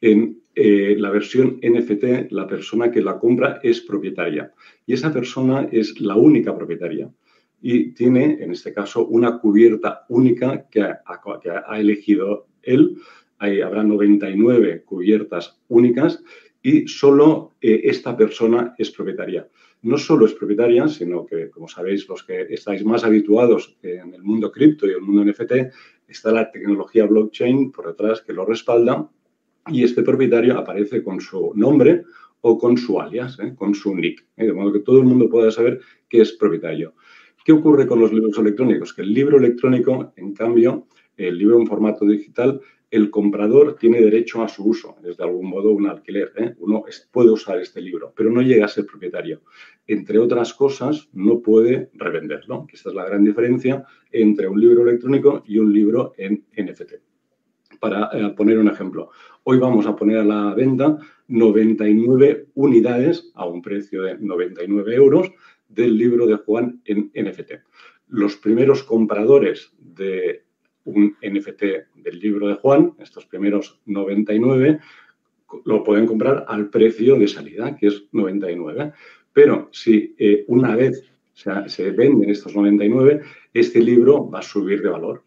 En 0.00 0.40
la 0.54 1.10
versión 1.10 1.60
NFT, 1.62 2.30
la 2.32 2.46
persona 2.46 2.90
que 2.90 3.00
la 3.00 3.18
compra 3.18 3.60
es 3.62 3.80
propietaria 3.80 4.52
y 4.84 4.94
esa 4.94 5.12
persona 5.12 5.68
es 5.70 5.98
la 6.00 6.16
única 6.16 6.54
propietaria 6.54 7.08
y 7.62 7.92
tiene, 7.92 8.38
en 8.40 8.50
este 8.50 8.72
caso, 8.72 9.06
una 9.06 9.38
cubierta 9.38 10.04
única 10.08 10.68
que 10.68 10.82
ha, 10.82 11.00
ha 11.66 11.80
elegido 11.80 12.48
él. 12.62 12.96
Ahí 13.38 13.60
habrá 13.60 13.84
99 13.84 14.82
cubiertas 14.84 15.60
únicas 15.68 16.22
y 16.60 16.86
solo 16.88 17.52
eh, 17.60 17.82
esta 17.84 18.16
persona 18.16 18.74
es 18.78 18.90
propietaria. 18.90 19.48
No 19.82 19.98
solo 19.98 20.26
es 20.26 20.34
propietaria, 20.34 20.86
sino 20.88 21.24
que, 21.26 21.50
como 21.50 21.68
sabéis, 21.68 22.08
los 22.08 22.22
que 22.22 22.42
estáis 22.50 22.84
más 22.84 23.04
habituados 23.04 23.76
en 23.82 24.14
el 24.14 24.22
mundo 24.22 24.52
cripto 24.52 24.86
y 24.86 24.90
el 24.90 25.00
mundo 25.00 25.24
NFT, 25.24 25.52
está 26.06 26.30
la 26.30 26.50
tecnología 26.50 27.06
blockchain 27.06 27.72
por 27.72 27.88
detrás 27.88 28.20
que 28.22 28.32
lo 28.32 28.44
respalda 28.44 29.08
y 29.68 29.84
este 29.84 30.02
propietario 30.02 30.58
aparece 30.58 31.02
con 31.02 31.20
su 31.20 31.52
nombre 31.54 32.04
o 32.42 32.58
con 32.58 32.76
su 32.76 33.00
alias, 33.00 33.38
¿eh? 33.40 33.54
con 33.56 33.74
su 33.74 33.94
nick, 33.94 34.24
¿eh? 34.36 34.46
de 34.46 34.52
modo 34.52 34.72
que 34.72 34.80
todo 34.80 34.98
el 34.98 35.04
mundo 35.04 35.28
pueda 35.28 35.50
saber 35.50 35.80
que 36.08 36.20
es 36.20 36.32
propietario. 36.32 36.94
¿Qué 37.44 37.52
ocurre 37.52 37.86
con 37.88 37.98
los 37.98 38.12
libros 38.12 38.38
electrónicos? 38.38 38.92
Que 38.92 39.02
el 39.02 39.12
libro 39.12 39.38
electrónico, 39.38 40.12
en 40.16 40.32
cambio, 40.32 40.86
el 41.16 41.36
libro 41.36 41.58
en 41.58 41.66
formato 41.66 42.04
digital, 42.06 42.60
el 42.88 43.10
comprador 43.10 43.76
tiene 43.76 44.00
derecho 44.00 44.42
a 44.42 44.48
su 44.48 44.64
uso, 44.64 44.96
es 45.02 45.16
de 45.16 45.24
algún 45.24 45.48
modo 45.48 45.70
un 45.70 45.88
alquiler. 45.88 46.32
¿eh? 46.36 46.54
Uno 46.58 46.84
puede 47.10 47.30
usar 47.30 47.58
este 47.58 47.80
libro, 47.80 48.12
pero 48.14 48.30
no 48.30 48.42
llega 48.42 48.66
a 48.66 48.68
ser 48.68 48.86
propietario. 48.86 49.40
Entre 49.86 50.18
otras 50.18 50.52
cosas, 50.52 51.08
no 51.14 51.40
puede 51.40 51.90
revenderlo. 51.94 52.66
Esta 52.72 52.90
es 52.90 52.94
la 52.94 53.06
gran 53.06 53.24
diferencia 53.24 53.84
entre 54.12 54.46
un 54.46 54.60
libro 54.60 54.82
electrónico 54.82 55.42
y 55.46 55.58
un 55.58 55.72
libro 55.72 56.12
en 56.18 56.44
NFT. 56.56 56.92
Para 57.80 58.10
poner 58.36 58.58
un 58.58 58.68
ejemplo, 58.68 59.10
hoy 59.42 59.58
vamos 59.58 59.86
a 59.86 59.96
poner 59.96 60.18
a 60.18 60.24
la 60.24 60.54
venta 60.54 60.98
99 61.26 62.48
unidades 62.54 63.32
a 63.34 63.46
un 63.46 63.62
precio 63.62 64.02
de 64.02 64.18
99 64.18 64.94
euros 64.94 65.32
del 65.74 65.96
libro 65.96 66.26
de 66.26 66.36
Juan 66.36 66.80
en 66.84 67.10
NFT. 67.14 67.52
Los 68.08 68.36
primeros 68.36 68.82
compradores 68.82 69.72
de 69.78 70.44
un 70.84 71.16
NFT 71.22 71.62
del 71.94 72.18
libro 72.18 72.48
de 72.48 72.54
Juan, 72.54 72.94
estos 72.98 73.26
primeros 73.26 73.80
99, 73.86 74.80
lo 75.64 75.84
pueden 75.84 76.06
comprar 76.06 76.44
al 76.48 76.70
precio 76.70 77.18
de 77.18 77.28
salida, 77.28 77.76
que 77.76 77.88
es 77.88 78.04
99. 78.12 78.92
Pero 79.32 79.68
si 79.72 80.14
eh, 80.18 80.44
una 80.48 80.76
vez 80.76 81.04
se 81.34 81.90
venden 81.90 82.30
estos 82.30 82.54
99, 82.54 83.22
este 83.54 83.80
libro 83.80 84.28
va 84.28 84.40
a 84.40 84.42
subir 84.42 84.82
de 84.82 84.90
valor. 84.90 85.22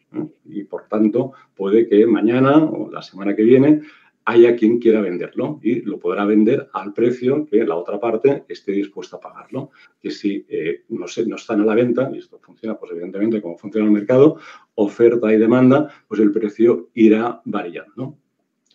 Y 0.46 0.64
por 0.64 0.88
tanto, 0.88 1.34
puede 1.56 1.88
que 1.88 2.06
mañana 2.06 2.64
o 2.64 2.92
la 2.92 3.02
semana 3.02 3.36
que 3.36 3.44
viene 3.44 3.82
haya 4.25 4.55
quien 4.55 4.79
quiera 4.79 5.01
venderlo 5.01 5.60
y 5.62 5.82
lo 5.82 6.00
podrá 6.00 6.25
vender 6.25 6.70
al 6.74 6.94
precio 6.94 7.46
que 7.46 7.63
la 7.63 7.75
otra 7.75 8.00
parte 8.00 8.44
esté 8.50 8.72
dispuesta 8.72 9.17
a 9.17 9.20
pagarlo. 9.20 9.72
Que 10.01 10.12
si 10.12 10.46
eh, 10.50 10.84
no, 10.89 11.08
se, 11.08 11.25
no 11.25 11.36
están 11.36 11.62
a 11.62 11.65
la 11.65 11.75
venta, 11.75 12.10
y 12.13 12.17
esto 12.17 12.39
funciona, 12.39 12.77
pues 12.77 12.91
evidentemente 12.91 13.41
como 13.41 13.58
funciona 13.58 13.86
el 13.86 13.94
mercado, 13.94 14.38
oferta 14.75 15.32
y 15.32 15.38
demanda, 15.38 15.89
pues 16.08 16.20
el 16.20 16.32
precio 16.32 16.89
irá 16.96 17.41
variando. 17.46 18.17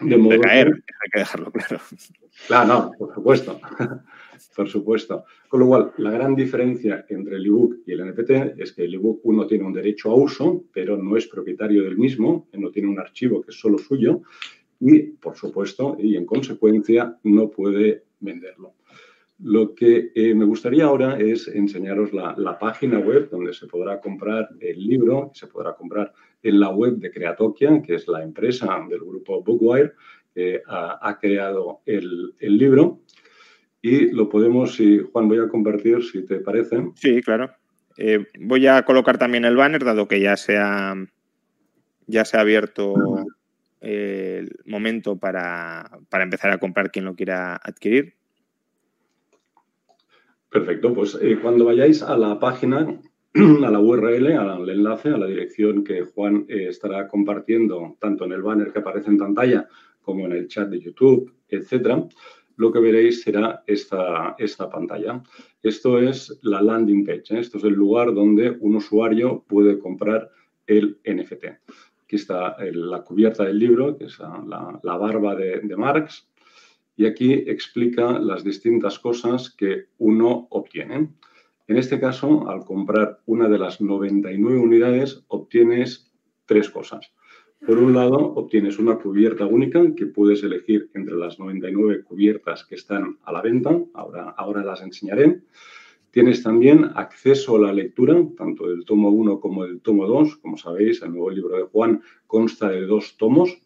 De 0.00 0.16
modo 0.16 0.40
caer, 0.40 0.68
hay 0.68 1.10
que 1.12 1.18
dejarlo 1.18 1.52
claro. 1.52 1.78
Claro, 2.46 2.66
no, 2.68 2.92
por 2.98 3.14
supuesto. 3.14 3.60
por 4.56 4.68
supuesto. 4.68 5.24
Con 5.48 5.60
lo 5.60 5.66
cual, 5.66 5.92
la 5.98 6.10
gran 6.10 6.34
diferencia 6.34 7.04
entre 7.08 7.36
el 7.36 7.46
ebook 7.46 7.80
y 7.86 7.92
el 7.92 8.10
NFT 8.10 8.30
es 8.58 8.72
que 8.72 8.84
el 8.84 8.94
ebook 8.94 9.20
uno 9.24 9.46
tiene 9.46 9.64
un 9.64 9.72
derecho 9.72 10.10
a 10.10 10.14
uso, 10.14 10.64
pero 10.72 10.96
no 10.96 11.16
es 11.16 11.26
propietario 11.26 11.82
del 11.84 11.98
mismo, 11.98 12.48
no 12.54 12.70
tiene 12.70 12.88
un 12.88 12.98
archivo 12.98 13.42
que 13.42 13.50
es 13.50 13.60
solo 13.60 13.76
suyo, 13.76 14.22
y, 14.80 15.02
por 15.02 15.36
supuesto, 15.36 15.96
y 15.98 16.16
en 16.16 16.24
consecuencia, 16.24 17.16
no 17.22 17.50
puede 17.50 18.04
venderlo. 18.18 18.74
Lo 19.42 19.74
que 19.74 20.10
eh, 20.14 20.34
me 20.34 20.44
gustaría 20.44 20.84
ahora 20.84 21.18
es 21.18 21.48
enseñaros 21.48 22.12
la, 22.12 22.58
página 22.58 22.98
web 22.98 23.30
donde 23.30 23.54
se 23.54 23.66
podrá 23.66 24.00
comprar 24.00 24.48
el 24.60 24.86
libro, 24.86 25.30
se 25.34 25.46
podrá 25.46 25.74
comprar 25.74 26.12
en 26.42 26.60
la 26.60 26.70
web 26.70 26.96
de 26.96 27.10
Creatokia, 27.10 27.80
que 27.82 27.94
es 27.94 28.08
la 28.08 28.22
empresa 28.22 28.78
del 28.88 29.00
grupo 29.00 29.42
Bookwire 29.42 29.92
que 30.34 30.62
ha, 30.66 31.18
creado 31.20 31.80
el, 31.86 32.34
libro. 32.40 33.00
Y 33.82 34.10
lo 34.10 34.28
podemos, 34.28 34.74
si 34.74 34.98
Juan, 34.98 35.28
voy 35.28 35.38
a 35.38 35.48
compartir, 35.48 36.04
si 36.04 36.24
te 36.24 36.40
parece. 36.40 36.88
Sí, 36.94 37.22
claro. 37.22 37.50
Eh, 37.96 38.26
voy 38.38 38.66
a 38.66 38.84
colocar 38.84 39.18
también 39.18 39.44
el 39.44 39.56
banner, 39.56 39.84
dado 39.84 40.06
que 40.06 40.20
ya 40.20 40.36
se 40.36 40.58
ha, 40.58 40.94
ya 42.06 42.24
se 42.24 42.36
ha 42.36 42.40
abierto 42.40 42.94
el 43.80 44.50
momento 44.66 45.16
para, 45.16 45.90
empezar 46.12 46.52
a 46.52 46.58
comprar 46.58 46.90
quien 46.90 47.06
lo 47.06 47.14
quiera 47.14 47.56
adquirir. 47.56 48.14
Perfecto, 50.50 50.92
pues 50.92 51.18
eh, 51.20 51.38
cuando 51.40 51.64
vayáis 51.64 52.02
a 52.02 52.16
la 52.16 52.38
página, 52.38 53.00
a 53.34 53.70
la 53.70 53.78
URL, 53.78 54.36
al 54.36 54.68
enlace, 54.68 55.10
a 55.10 55.18
la 55.18 55.26
dirección 55.26 55.84
que 55.84 56.02
Juan 56.02 56.44
eh, 56.48 56.66
estará 56.68 57.06
compartiendo 57.08 57.96
tanto 58.00 58.24
en 58.24 58.32
el 58.32 58.42
banner 58.42 58.72
que 58.72 58.80
aparece 58.80 59.10
en 59.10 59.18
pantalla 59.18 59.68
como 60.02 60.26
en 60.26 60.32
el 60.32 60.48
chat 60.48 60.68
de 60.68 60.80
YouTube, 60.80 61.32
etcétera, 61.48 62.04
lo 62.56 62.72
que 62.72 62.80
veréis 62.80 63.22
será 63.22 63.62
esta, 63.66 64.34
esta 64.38 64.68
pantalla. 64.68 65.22
Esto 65.62 65.98
es 65.98 66.38
la 66.42 66.60
landing 66.60 67.06
page, 67.06 67.34
¿eh? 67.34 67.40
esto 67.40 67.58
es 67.58 67.64
el 67.64 67.72
lugar 67.72 68.12
donde 68.12 68.50
un 68.60 68.76
usuario 68.76 69.44
puede 69.48 69.78
comprar 69.78 70.30
el 70.66 70.98
NFT. 71.04 71.46
Aquí 72.10 72.16
está 72.16 72.56
la 72.58 73.04
cubierta 73.04 73.44
del 73.44 73.60
libro, 73.60 73.96
que 73.96 74.06
es 74.06 74.18
la, 74.18 74.96
barba 74.96 75.36
de, 75.36 75.62
Marx, 75.76 76.28
y 76.96 77.06
aquí 77.06 77.32
explica 77.32 78.18
las 78.18 78.42
distintas 78.42 78.98
cosas 78.98 79.48
que 79.48 79.84
uno 79.98 80.48
obtiene. 80.50 81.12
En 81.68 81.76
este 81.76 82.00
caso, 82.00 82.48
al 82.50 82.64
comprar 82.64 83.20
una 83.26 83.48
de 83.48 83.60
las 83.60 83.80
99 83.80 84.58
unidades, 84.58 85.22
obtienes 85.28 86.10
tres 86.46 86.68
cosas. 86.68 87.12
Por 87.64 87.78
un 87.78 87.94
lado, 87.94 88.16
obtienes 88.16 88.80
una 88.80 88.98
cubierta 88.98 89.46
única 89.46 89.94
que 89.94 90.06
puedes 90.06 90.42
elegir 90.42 90.90
entre 90.94 91.14
las 91.14 91.38
99 91.38 92.02
cubiertas 92.02 92.64
que 92.64 92.74
están 92.74 93.18
a 93.22 93.30
la 93.30 93.40
venta. 93.40 93.80
Ahora, 93.94 94.34
ahora 94.36 94.64
las 94.64 94.82
enseñaré. 94.82 95.42
Tienes 96.10 96.42
también 96.42 96.90
acceso 96.94 97.56
a 97.56 97.60
la 97.60 97.72
lectura, 97.72 98.20
tanto 98.36 98.68
del 98.68 98.84
tomo 98.84 99.10
1 99.10 99.40
como 99.40 99.64
del 99.64 99.80
tomo 99.80 100.06
2. 100.06 100.36
Como 100.36 100.56
sabéis, 100.56 101.02
el 101.02 101.12
nuevo 101.12 101.30
libro 101.30 101.56
de 101.56 101.64
Juan 101.64 102.02
consta 102.26 102.68
de 102.68 102.86
dos 102.86 103.16
tomos, 103.16 103.56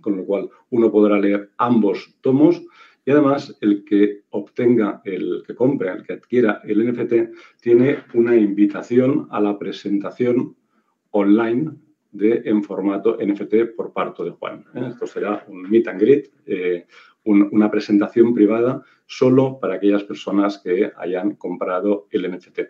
con 0.00 0.16
lo 0.16 0.24
cual 0.24 0.50
uno 0.70 0.92
podrá 0.92 1.18
leer 1.18 1.50
ambos 1.56 2.14
tomos. 2.20 2.62
Y 3.04 3.10
además, 3.10 3.56
el 3.62 3.84
que 3.84 4.24
obtenga, 4.30 5.00
el 5.04 5.42
que 5.46 5.54
compre, 5.54 5.90
el 5.90 6.04
que 6.04 6.12
adquiera 6.12 6.60
el 6.64 6.86
NFT, 6.86 7.60
tiene 7.60 7.98
una 8.12 8.36
invitación 8.36 9.26
a 9.30 9.40
la 9.40 9.58
presentación 9.58 10.56
online 11.12 11.72
de, 12.12 12.42
en 12.44 12.62
formato 12.62 13.16
NFT 13.16 13.74
por 13.76 13.92
parte 13.92 14.24
de 14.24 14.30
Juan. 14.30 14.64
¿eh? 14.74 14.88
Esto 14.90 15.06
será 15.06 15.44
un 15.48 15.62
meet 15.62 15.88
and 15.88 16.00
greet, 16.00 16.30
eh, 16.46 16.86
una 17.24 17.70
presentación 17.70 18.34
privada 18.34 18.82
solo 19.06 19.58
para 19.60 19.74
aquellas 19.74 20.04
personas 20.04 20.58
que 20.58 20.92
hayan 20.96 21.34
comprado 21.34 22.06
el 22.10 22.30
NFT. 22.30 22.60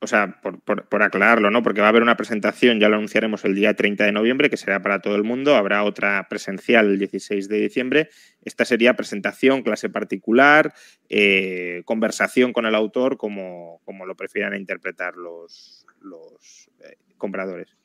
O 0.00 0.08
sea, 0.08 0.40
por, 0.42 1.02
aclararlo, 1.02 1.48
¿no? 1.52 1.62
Porque 1.62 1.80
va 1.80 1.86
a 1.86 1.90
haber 1.90 2.02
una 2.02 2.16
presentación, 2.16 2.80
ya 2.80 2.88
lo 2.88 2.96
anunciaremos 2.96 3.44
el 3.44 3.54
día 3.54 3.74
30 3.74 4.04
de 4.04 4.10
noviembre, 4.10 4.50
que 4.50 4.56
será 4.56 4.82
para 4.82 5.00
todo 5.00 5.14
el 5.14 5.22
mundo. 5.22 5.54
Habrá 5.54 5.84
otra 5.84 6.26
presencial 6.28 6.86
el 6.86 6.98
16 6.98 7.48
de 7.48 7.60
diciembre. 7.60 8.08
Esta 8.44 8.64
sería 8.64 8.94
presentación, 8.94 9.62
clase 9.62 9.90
particular, 9.90 10.74
eh, 11.08 11.82
conversación 11.84 12.52
con 12.52 12.66
el 12.66 12.74
autor, 12.74 13.16
como, 13.16 13.80
como 13.84 14.04
lo 14.04 14.16
prefieran 14.16 14.56
interpretar 14.56 15.14
los, 15.14 15.86
los 16.00 16.68
eh, 16.80 16.96
compradores. 17.16 17.76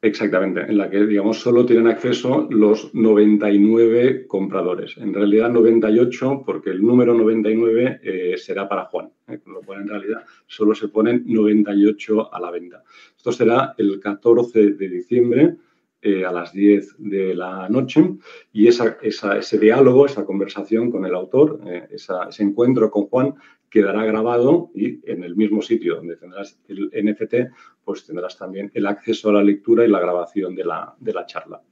Exactamente, 0.00 0.60
en 0.60 0.78
la 0.78 0.88
que, 0.88 1.04
digamos, 1.04 1.40
solo 1.40 1.66
tienen 1.66 1.88
acceso 1.88 2.46
los 2.50 2.94
99 2.94 4.28
compradores. 4.28 4.96
En 4.96 5.12
realidad 5.12 5.50
98, 5.50 6.44
porque 6.46 6.70
el 6.70 6.82
número 6.82 7.14
99 7.14 8.00
eh, 8.04 8.34
será 8.38 8.68
para 8.68 8.84
Juan, 8.84 9.10
¿eh? 9.26 9.40
con 9.42 9.54
lo 9.54 9.62
cual 9.62 9.80
en 9.80 9.88
realidad 9.88 10.22
solo 10.46 10.72
se 10.76 10.86
ponen 10.86 11.24
98 11.26 12.32
a 12.32 12.40
la 12.40 12.52
venta. 12.52 12.84
Esto 13.16 13.32
será 13.32 13.74
el 13.76 13.98
14 13.98 14.74
de 14.74 14.88
diciembre 14.88 15.56
eh, 16.00 16.24
a 16.24 16.30
las 16.30 16.52
10 16.52 16.94
de 16.98 17.34
la 17.34 17.68
noche 17.68 18.08
y 18.52 18.68
esa, 18.68 18.98
ese 19.02 19.58
diálogo, 19.58 20.06
esa 20.06 20.24
conversación 20.24 20.92
con 20.92 21.06
el 21.06 21.14
autor, 21.16 21.60
ese 21.90 22.42
encuentro 22.44 22.88
con 22.88 23.06
Juan 23.06 23.34
quedará 23.70 24.04
grabado 24.04 24.70
y 24.74 25.00
en 25.10 25.24
el 25.24 25.36
mismo 25.36 25.62
sitio 25.62 25.96
donde 25.96 26.16
tendrás 26.16 26.58
el 26.68 26.90
NFT, 26.92 27.52
pues 27.84 28.06
tendrás 28.06 28.36
también 28.36 28.70
el 28.74 28.86
acceso 28.86 29.30
a 29.30 29.34
la 29.34 29.42
lectura 29.42 29.84
y 29.84 29.88
la 29.88 30.00
grabación 30.00 30.54
de 30.54 30.64
la, 30.64 31.26
charla. 31.26 31.62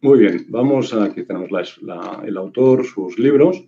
Muy 0.00 0.18
bien, 0.18 0.46
vamos 0.48 0.92
a, 0.92 1.04
aquí 1.04 1.24
tenemos 1.24 1.50
el 2.24 2.36
autor, 2.36 2.84
sus 2.84 3.18
libros 3.18 3.64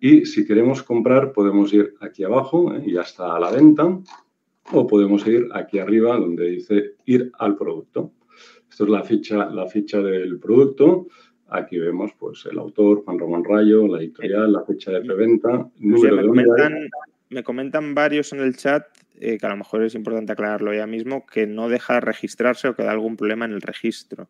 y 0.00 0.24
si 0.24 0.46
queremos 0.46 0.82
comprar 0.82 1.32
podemos 1.32 1.72
ir 1.72 1.94
aquí 2.00 2.24
abajo 2.24 2.74
¿eh? 2.74 2.82
y 2.86 2.92
ya 2.94 3.02
está 3.02 3.36
a 3.36 3.40
la 3.40 3.50
venta 3.50 4.00
o 4.72 4.86
podemos 4.86 5.26
ir 5.26 5.48
aquí 5.52 5.78
arriba 5.78 6.16
donde 6.16 6.48
dice 6.48 6.96
ir 7.04 7.30
al 7.38 7.56
producto. 7.56 8.12
Esto 8.68 8.84
es 8.84 8.90
la 8.90 9.02
ficha, 9.02 9.50
la 9.50 9.66
ficha 9.66 10.00
del 10.00 10.38
producto. 10.38 11.08
Aquí 11.54 11.78
vemos 11.78 12.12
pues, 12.18 12.46
el 12.50 12.58
autor, 12.58 13.04
Juan 13.04 13.18
Ramón 13.18 13.44
Rayo, 13.44 13.86
la 13.86 13.98
editorial, 13.98 14.52
la 14.52 14.64
fecha 14.64 14.90
de 14.90 15.02
preventa, 15.02 15.68
número 15.78 16.16
me, 16.32 16.44
comentan, 16.44 16.90
me 17.28 17.42
comentan 17.42 17.94
varios 17.94 18.32
en 18.32 18.40
el 18.40 18.56
chat, 18.56 18.84
eh, 19.20 19.36
que 19.38 19.46
a 19.46 19.50
lo 19.50 19.56
mejor 19.56 19.82
es 19.82 19.94
importante 19.94 20.32
aclararlo 20.32 20.72
ya 20.72 20.86
mismo, 20.86 21.26
que 21.26 21.46
no 21.46 21.68
deja 21.68 22.00
registrarse 22.00 22.68
o 22.68 22.74
que 22.74 22.84
da 22.84 22.92
algún 22.92 23.16
problema 23.16 23.44
en 23.44 23.52
el 23.52 23.60
registro. 23.60 24.28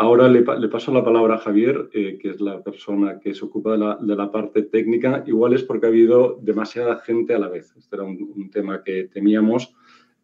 Ahora 0.00 0.28
le, 0.28 0.42
paso 0.42 0.94
la 0.94 1.04
palabra 1.04 1.34
a 1.34 1.38
Javier, 1.38 1.90
eh, 1.92 2.16
que 2.18 2.30
es 2.30 2.40
la 2.40 2.62
persona 2.62 3.20
que 3.20 3.34
se 3.34 3.44
ocupa 3.44 3.72
de 3.72 4.16
la, 4.16 4.30
parte 4.32 4.62
técnica. 4.62 5.22
Igual 5.26 5.52
es 5.52 5.62
porque 5.62 5.84
ha 5.84 5.88
habido 5.90 6.38
demasiada 6.40 7.00
gente 7.00 7.34
a 7.34 7.38
la 7.38 7.48
vez. 7.48 7.74
Este 7.76 7.96
era 7.96 8.04
un, 8.04 8.48
tema 8.50 8.82
que 8.82 9.10
temíamos. 9.12 9.74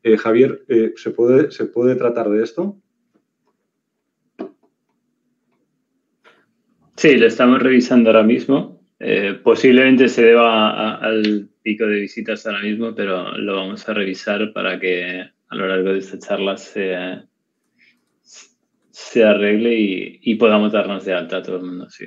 Eh, 0.02 0.16
Javier, 0.16 0.64
eh, 0.68 0.94
¿se, 0.96 1.10
puede, 1.10 1.50
¿se 1.50 1.66
puede 1.66 1.94
tratar 1.94 2.30
de 2.30 2.42
esto? 2.42 2.78
Sí, 6.96 7.16
lo 7.16 7.26
estamos 7.26 7.62
revisando 7.62 8.10
ahora 8.10 8.22
mismo. 8.22 8.80
posiblemente 9.42 10.08
se 10.08 10.24
deba 10.24 10.96
al 10.96 11.48
pico 11.62 11.86
de 11.86 12.00
visitas 12.00 12.46
ahora 12.46 12.62
mismo, 12.62 12.94
pero 12.94 13.36
lo 13.36 13.56
vamos 13.56 13.88
a 13.88 13.94
revisar 13.94 14.52
para 14.52 14.80
que 14.80 15.22
a 15.48 15.54
lo 15.54 15.68
largo 15.68 15.92
de 15.92 15.98
esta 15.98 16.18
charla 16.18 16.56
se 16.56 16.94
se 18.98 19.22
arregle 19.22 19.74
y, 20.22 20.34
podamos 20.36 20.72
darnos 20.72 21.04
de 21.04 21.12
alta 21.12 21.36
a 21.36 21.42
todo 21.42 21.56
el 21.56 21.64
mundo, 21.64 21.90
sí. 21.90 22.06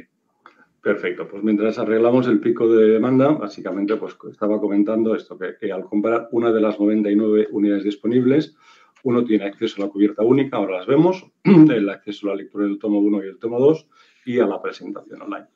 Perfecto, 0.81 1.27
pues 1.27 1.43
mientras 1.43 1.77
arreglamos 1.77 2.27
el 2.27 2.39
pico 2.39 2.67
de 2.67 2.87
demanda, 2.87 3.29
básicamente 3.29 3.95
pues 3.95 4.17
estaba 4.31 4.59
comentando 4.59 5.13
esto, 5.13 5.37
que, 5.37 5.71
al 5.71 5.83
comprar 5.83 6.29
una 6.31 6.51
de 6.51 6.61
las 6.61 6.79
99 6.79 7.49
unidades 7.51 7.83
disponibles, 7.83 8.55
uno 9.03 9.23
tiene 9.23 9.45
acceso 9.45 9.81
a 9.81 9.85
la 9.85 9.91
cubierta 9.91 10.23
única, 10.23 10.57
ahora 10.57 10.77
las 10.77 10.87
vemos, 10.87 11.27
el 11.43 11.87
acceso 11.89 12.25
a 12.25 12.29
la 12.31 12.37
lectura 12.37 12.65
del 12.65 12.79
tomo 12.79 12.97
1 12.99 13.23
y 13.23 13.27
el 13.27 13.37
tomo 13.37 13.59
2 13.59 13.87
y 14.25 14.39
a 14.39 14.45
la 14.45 14.61
presentación 14.61 15.21
online. 15.21 15.47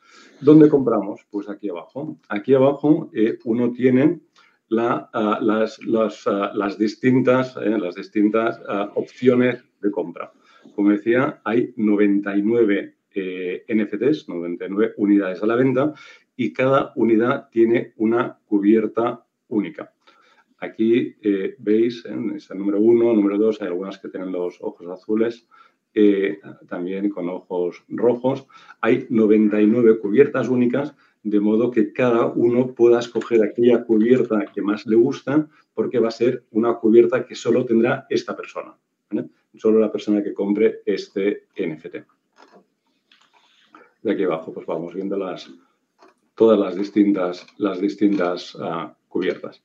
¿Dónde 0.41 0.69
compramos? 0.69 1.21
Pues 1.29 1.49
aquí 1.49 1.69
abajo. 1.69 2.17
Aquí 2.29 2.53
abajo 2.53 3.09
eh, 3.13 3.39
uno 3.45 3.71
tiene 3.71 4.21
ah, 4.77 5.39
las, 5.41 5.79
ah, 6.27 6.51
las, 6.53 6.77
distintas, 6.77 7.55
eh, 7.57 7.77
las 7.77 7.95
distintas 7.95 8.59
ah, 8.67 8.91
opciones 8.95 9.63
de 9.81 9.91
compra. 9.91 10.31
Como 10.75 10.89
decía, 10.89 11.41
hay 11.43 11.73
99 11.75 12.95
NFTs, 13.15 14.27
99 14.27 14.93
unidades 14.97 15.43
a 15.43 15.45
la 15.45 15.55
venta 15.55 15.93
y 16.35 16.51
cada 16.51 16.93
unidad 16.95 17.49
tiene 17.51 17.93
una 17.97 18.39
cubierta 18.45 19.25
única. 19.49 19.93
Aquí 20.63 21.15
eh, 21.21 21.55
veis, 21.59 22.05
en 22.05 22.31
el 22.31 22.57
número 22.57 22.79
1, 22.79 23.13
número 23.13 23.37
2, 23.37 23.61
hay 23.61 23.67
algunas 23.67 23.99
que 23.99 24.07
tienen 24.07 24.31
los 24.31 24.57
ojos 24.61 24.87
azules, 24.87 25.47
eh, 25.93 26.39
también 26.67 27.09
con 27.09 27.29
ojos 27.29 27.83
rojos. 27.87 28.45
Hay 28.81 29.05
99 29.09 29.99
cubiertas 29.99 30.49
únicas, 30.49 30.95
de 31.23 31.39
modo 31.39 31.71
que 31.71 31.93
cada 31.93 32.25
uno 32.25 32.73
pueda 32.73 32.99
escoger 32.99 33.43
aquella 33.43 33.85
cubierta 33.85 34.45
que 34.53 34.61
más 34.61 34.85
le 34.85 34.95
gusta, 34.95 35.47
porque 35.73 35.99
va 35.99 36.09
a 36.09 36.11
ser 36.11 36.43
una 36.51 36.75
cubierta 36.75 37.25
que 37.25 37.35
solo 37.35 37.65
tendrá 37.65 38.05
esta 38.09 38.35
persona 38.35 38.75
solo 39.57 39.79
la 39.79 39.91
persona 39.91 40.23
que 40.23 40.33
compre 40.33 40.81
este 40.85 41.47
NFT. 41.57 41.95
De 44.01 44.11
aquí 44.11 44.23
abajo, 44.23 44.53
pues 44.53 44.65
vamos 44.65 44.93
viendo 44.93 45.17
las, 45.17 45.49
todas 46.35 46.59
las 46.59 46.75
distintas, 46.75 47.45
las 47.57 47.79
distintas 47.79 48.57
ah, 48.59 48.95
cubiertas. 49.07 49.63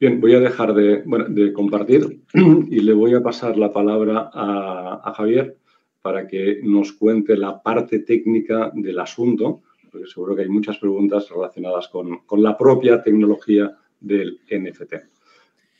Bien, 0.00 0.20
voy 0.20 0.34
a 0.34 0.40
dejar 0.40 0.74
de, 0.74 1.52
compartir 1.52 2.20
y 2.34 2.80
le 2.80 2.92
voy 2.92 3.14
a 3.14 3.22
pasar 3.22 3.56
la 3.56 3.72
palabra 3.72 4.30
a, 4.32 5.12
Javier 5.16 5.56
para 6.02 6.28
que 6.28 6.60
nos 6.62 6.92
cuente 6.92 7.36
la 7.36 7.60
parte 7.60 7.98
técnica 8.00 8.70
del 8.74 9.00
asunto, 9.00 9.62
porque 9.90 10.06
seguro 10.06 10.36
que 10.36 10.42
hay 10.42 10.48
muchas 10.48 10.78
preguntas 10.78 11.28
relacionadas 11.28 11.88
con, 11.88 12.20
con 12.26 12.42
la 12.42 12.56
propia 12.56 13.02
tecnología 13.02 13.76
del 14.00 14.40
NFT. 14.50 14.94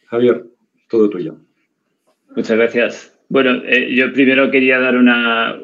Javier, 0.07 0.47
todo 0.89 1.09
tuyo. 1.09 1.37
Muchas 2.35 2.57
gracias. 2.57 3.19
Bueno, 3.29 3.63
eh, 3.65 3.95
yo 3.95 4.13
primero 4.13 4.51
quería 4.51 4.79
dar 4.79 4.97
una, 4.97 5.61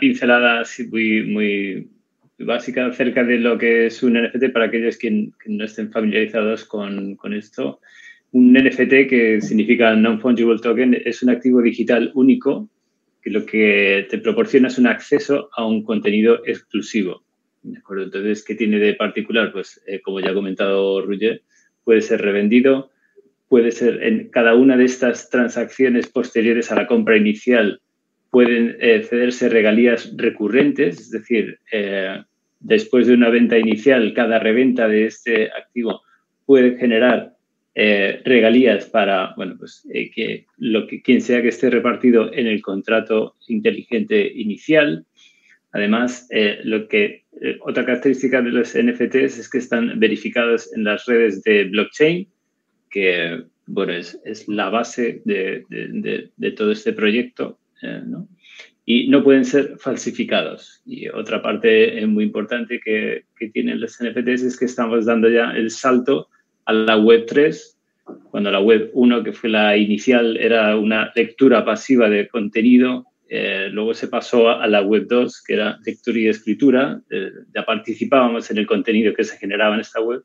pincelada 0.00 0.62
muy, 0.90 1.22
muy 1.24 1.90
básica 2.38 2.86
acerca 2.86 3.24
de 3.24 3.38
lo 3.38 3.58
que 3.58 3.86
es 3.86 4.02
un 4.02 4.14
NFT 4.14 4.52
para 4.52 4.66
aquellos 4.66 4.96
que, 4.96 5.30
no 5.46 5.64
estén 5.64 5.90
familiarizados 5.90 6.64
con, 6.64 7.18
esto. 7.34 7.80
Un 8.32 8.52
NFT, 8.52 9.08
que 9.08 9.40
significa 9.40 9.94
Non-Fungible 9.94 10.60
Token, 10.60 11.02
es 11.04 11.22
un 11.22 11.30
activo 11.30 11.62
digital 11.62 12.12
único 12.14 12.68
que 13.22 13.30
lo 13.30 13.44
que 13.44 14.06
te 14.08 14.18
proporciona 14.18 14.68
es 14.68 14.78
un 14.78 14.86
acceso 14.86 15.50
a 15.56 15.66
un 15.66 15.82
contenido 15.82 16.42
exclusivo. 16.46 17.24
¿De 17.62 17.78
acuerdo? 17.78 18.04
Entonces, 18.04 18.44
¿qué 18.44 18.54
tiene 18.54 18.78
de 18.78 18.94
particular? 18.94 19.52
Pues, 19.52 19.82
eh, 19.86 20.00
como 20.00 20.20
ya 20.20 20.30
ha 20.30 20.34
comentado 20.34 21.04
Roger, 21.04 21.42
puede 21.82 22.02
ser 22.02 22.20
revendido, 22.20 22.90
puede 23.48 23.72
ser 23.72 24.02
en 24.02 24.28
cada 24.28 24.54
una 24.54 24.76
de 24.76 24.84
estas 24.84 25.30
transacciones 25.30 26.08
posteriores 26.08 26.70
a 26.70 26.76
la 26.76 26.86
compra 26.86 27.16
inicial 27.16 27.80
pueden 28.30 28.76
eh, 28.80 29.02
cederse 29.02 29.48
regalías 29.48 30.12
recurrentes, 30.16 31.00
es 31.00 31.10
decir, 31.10 31.58
eh, 31.72 32.22
después 32.60 33.06
de 33.06 33.14
una 33.14 33.30
venta 33.30 33.58
inicial, 33.58 34.12
cada 34.14 34.38
reventa 34.38 34.88
de 34.88 35.06
este 35.06 35.50
activo 35.50 36.02
puede 36.46 36.76
generar 36.78 37.34
eh, 37.74 38.20
regalías 38.24 38.86
para, 38.86 39.34
bueno, 39.36 39.56
pues 39.58 39.86
que 39.92 40.46
lo 40.56 40.86
que 40.86 41.02
quien 41.02 41.20
sea 41.20 41.42
que 41.42 41.48
esté 41.48 41.70
repartido 41.70 42.32
en 42.32 42.46
el 42.46 42.60
contrato 42.62 43.36
inteligente 43.46 44.32
inicial. 44.34 45.06
Además, 45.72 46.28
lo 46.64 46.88
que 46.88 47.24
otra 47.60 47.84
característica 47.84 48.40
de 48.40 48.50
los 48.50 48.74
NFTs 48.74 49.38
es 49.38 49.50
que 49.50 49.58
están 49.58 50.00
verificados 50.00 50.74
en 50.74 50.84
las 50.84 51.04
redes 51.04 51.42
de 51.44 51.64
blockchain, 51.64 52.26
que 52.90 53.44
bueno, 53.68 53.92
es, 53.92 54.48
la 54.48 54.70
base 54.70 55.22
de, 55.24 56.30
todo 56.56 56.72
este 56.72 56.92
proyecto, 56.92 57.58
eh, 57.82 58.02
Y 58.90 59.06
no 59.08 59.22
pueden 59.22 59.44
ser 59.44 59.76
falsificados. 59.76 60.80
Y 60.86 61.10
otra 61.10 61.42
parte 61.42 62.06
muy 62.06 62.24
importante 62.24 62.80
que, 62.82 63.26
tienen 63.52 63.82
los 63.82 63.98
NFTs 64.02 64.42
es 64.44 64.58
que 64.58 64.64
estamos 64.64 65.04
dando 65.04 65.28
ya 65.28 65.50
el 65.50 65.70
salto 65.70 66.28
a 66.64 66.72
la 66.72 66.96
web 66.96 67.26
3, 67.26 67.78
cuando 68.30 68.50
la 68.50 68.60
web 68.60 68.88
1, 68.94 69.24
que 69.24 69.34
fue 69.34 69.50
la 69.50 69.76
inicial, 69.76 70.38
era 70.38 70.74
una 70.78 71.12
lectura 71.14 71.66
pasiva 71.66 72.08
de 72.08 72.28
contenido, 72.28 73.04
eh, 73.28 73.68
luego 73.70 73.92
se 73.92 74.08
pasó 74.08 74.48
a 74.48 74.66
la 74.66 74.80
web 74.80 75.06
2, 75.06 75.42
que 75.46 75.52
era 75.52 75.78
lectura 75.84 76.18
y 76.18 76.28
escritura, 76.28 77.02
eh, 77.10 77.30
ya 77.54 77.66
participábamos 77.66 78.50
en 78.50 78.56
el 78.56 78.66
contenido 78.66 79.12
que 79.12 79.24
se 79.24 79.36
generaba 79.36 79.74
en 79.74 79.82
esta 79.82 80.00
web. 80.00 80.24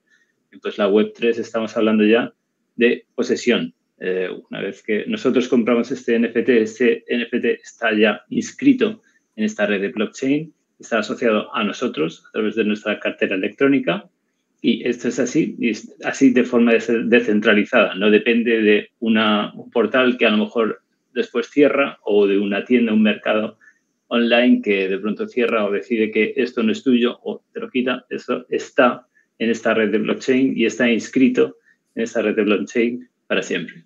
Entonces 0.53 0.77
la 0.77 0.87
web 0.87 1.11
3 1.13 1.37
estamos 1.37 1.75
hablando 1.75 2.05
ya 2.05 2.31
de 2.77 3.05
posesión. 3.13 3.73
Eh, 3.99 4.29
una 4.49 4.61
vez 4.61 4.83
que 4.83 5.05
nosotros 5.07 5.47
compramos 5.47 5.91
este 5.91 6.19
NFT, 6.19 6.49
este 6.49 7.05
NFT 7.09 7.45
está 7.61 7.93
ya 7.93 8.21
inscrito 8.29 9.01
en 9.35 9.45
esta 9.45 9.65
red 9.65 9.81
de 9.81 9.89
blockchain, 9.89 10.53
está 10.79 10.99
asociado 10.99 11.53
a 11.55 11.63
nosotros 11.63 12.25
a 12.27 12.31
través 12.31 12.55
de 12.55 12.65
nuestra 12.65 12.99
cartera 12.99 13.35
electrónica 13.35 14.09
y 14.61 14.87
esto 14.87 15.09
es 15.09 15.19
así, 15.19 15.57
y 15.59 15.73
así 16.05 16.31
de 16.31 16.45
forma 16.45 16.71
descentralizada, 16.73 17.95
no 17.95 18.09
depende 18.09 18.61
de 18.61 18.89
una, 18.99 19.53
un 19.53 19.69
portal 19.69 20.17
que 20.17 20.25
a 20.25 20.29
lo 20.29 20.37
mejor 20.37 20.81
después 21.13 21.49
cierra 21.49 21.99
o 22.03 22.27
de 22.27 22.37
una 22.37 22.63
tienda, 22.63 22.93
un 22.93 23.03
mercado 23.03 23.57
online 24.07 24.61
que 24.61 24.87
de 24.87 24.97
pronto 24.99 25.27
cierra 25.27 25.65
o 25.65 25.71
decide 25.71 26.11
que 26.11 26.33
esto 26.37 26.63
no 26.63 26.71
es 26.71 26.81
tuyo 26.81 27.19
o 27.23 27.43
te 27.53 27.59
lo 27.59 27.69
quita, 27.69 28.05
eso 28.09 28.45
está 28.49 29.05
en 29.37 29.49
esta 29.49 29.73
red 29.73 29.91
de 29.91 29.97
blockchain 29.97 30.57
y 30.57 30.65
está 30.65 30.89
inscrito 30.89 31.57
en 31.95 32.03
esta 32.03 32.21
red 32.21 32.35
de 32.35 32.43
blockchain 32.43 33.09
siempre. 33.41 33.85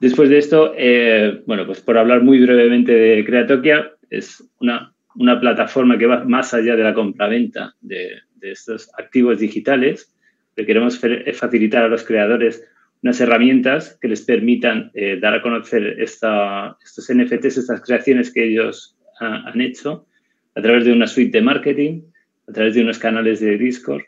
Después 0.00 0.30
de 0.30 0.38
esto, 0.38 0.74
eh, 0.76 1.42
bueno, 1.46 1.64
pues 1.64 1.80
por 1.80 1.96
hablar 1.96 2.24
muy 2.24 2.40
brevemente 2.40 2.92
de 2.92 3.24
Creatokia, 3.24 3.92
es 4.10 4.42
una, 4.58 4.92
una 5.14 5.38
plataforma 5.38 5.96
que 5.96 6.06
va 6.06 6.24
más 6.24 6.52
allá 6.54 6.74
de 6.74 6.82
la 6.82 6.92
compraventa 6.92 7.76
de, 7.80 8.10
de 8.34 8.50
estos 8.50 8.90
activos 8.98 9.38
digitales. 9.38 10.12
Le 10.56 10.66
queremos 10.66 11.00
facilitar 11.34 11.84
a 11.84 11.88
los 11.88 12.02
creadores 12.02 12.64
unas 13.02 13.20
herramientas 13.20 13.98
que 14.00 14.08
les 14.08 14.22
permitan 14.22 14.90
eh, 14.94 15.18
dar 15.20 15.34
a 15.34 15.42
conocer 15.42 16.00
esta, 16.00 16.76
estos 16.84 17.08
NFTs, 17.12 17.58
estas 17.58 17.80
creaciones 17.82 18.32
que 18.32 18.44
ellos 18.44 18.96
han 19.20 19.60
hecho 19.60 20.06
a 20.56 20.62
través 20.62 20.84
de 20.84 20.92
una 20.92 21.06
suite 21.06 21.38
de 21.38 21.44
marketing 21.44 22.02
a 22.48 22.52
través 22.52 22.74
de 22.74 22.82
unos 22.82 22.98
canales 22.98 23.38
de 23.38 23.56
Discord, 23.56 24.02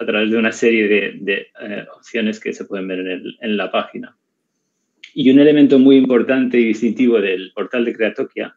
a 0.00 0.06
través 0.06 0.30
de 0.30 0.36
una 0.36 0.52
serie 0.52 0.88
de, 0.88 1.48
eh, 1.60 1.86
opciones 1.96 2.40
que 2.40 2.52
se 2.52 2.64
pueden 2.64 2.88
ver 2.88 3.00
en, 3.40 3.56
la 3.56 3.70
página. 3.70 4.16
Y 5.14 5.30
un 5.30 5.40
elemento 5.40 5.78
muy 5.78 5.96
importante 5.96 6.58
y 6.58 6.64
distintivo 6.64 7.20
del 7.20 7.52
portal 7.54 7.84
de 7.84 7.94
Creatokia 7.94 8.54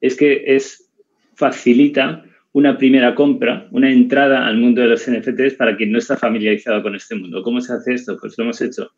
es 0.00 0.16
que 0.16 0.42
es, 0.46 0.90
facilita 1.34 2.24
una 2.52 2.76
primera 2.76 3.14
compra, 3.14 3.68
una 3.70 3.90
entrada 3.90 4.46
al 4.46 4.58
mundo 4.58 4.82
de 4.82 4.88
los 4.88 5.10
NFTs 5.10 5.54
para 5.54 5.76
quien 5.76 5.92
no 5.92 5.98
está 5.98 6.16
familiarizado 6.16 6.82
con 6.82 6.94
este 6.94 7.14
mundo. 7.14 7.42
¿Cómo 7.42 7.60
se 7.60 7.72
hace 7.72 7.94
esto? 7.94 8.18
Pues 8.20 8.36
lo 8.36 8.44
hemos 8.44 8.60
hecho 8.60 8.90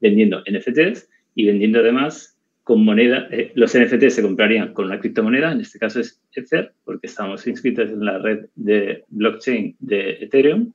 vendiendo 0.00 0.42
NFTs 0.50 1.08
y 1.36 1.46
vendiendo 1.46 1.78
además 1.78 2.36
con 2.64 2.84
moneda, 2.84 3.28
eh, 3.30 3.52
los 3.54 3.78
NFT 3.78 4.08
se 4.08 4.22
comprarían 4.22 4.72
con 4.72 4.86
una 4.86 4.98
criptomoneda, 4.98 5.52
en 5.52 5.60
este 5.60 5.78
caso 5.78 6.00
es 6.00 6.20
Ether, 6.34 6.72
porque 6.84 7.06
estamos 7.06 7.46
inscritos 7.46 7.88
en 7.90 8.04
la 8.04 8.18
red 8.18 8.46
de 8.56 9.04
blockchain 9.06 9.76
de 9.78 10.18
Ethereum, 10.22 10.72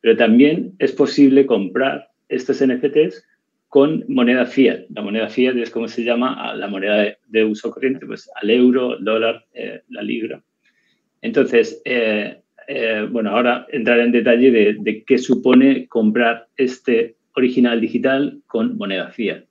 pero 0.00 0.16
también 0.16 0.74
es 0.78 0.92
posible 0.92 1.46
comprar 1.46 2.08
estos 2.28 2.64
NFTs 2.64 3.24
con 3.68 4.04
moneda 4.08 4.46
fiat. 4.46 4.86
La 4.90 5.02
moneda 5.02 5.28
fiat 5.28 5.56
es 5.56 5.70
como 5.70 5.88
se 5.88 6.04
llama 6.04 6.54
la 6.54 6.68
moneda 6.68 7.16
de, 7.26 7.44
uso 7.44 7.70
corriente, 7.70 8.06
pues 8.06 8.30
al 8.40 8.50
euro, 8.50 8.96
dólar, 8.98 9.44
eh, 9.52 9.82
la 9.88 10.02
libra. 10.02 10.42
Entonces, 11.20 11.82
eh, 11.84 12.38
eh, 12.68 13.06
bueno, 13.10 13.30
ahora 13.30 13.66
entraré 13.70 14.04
en 14.04 14.12
detalle 14.12 14.50
de, 14.50 15.04
qué 15.06 15.18
supone 15.18 15.88
comprar 15.88 16.48
este 16.56 17.16
original 17.34 17.80
digital 17.80 18.40
con 18.46 18.76
moneda 18.76 19.10
fiat. 19.10 19.44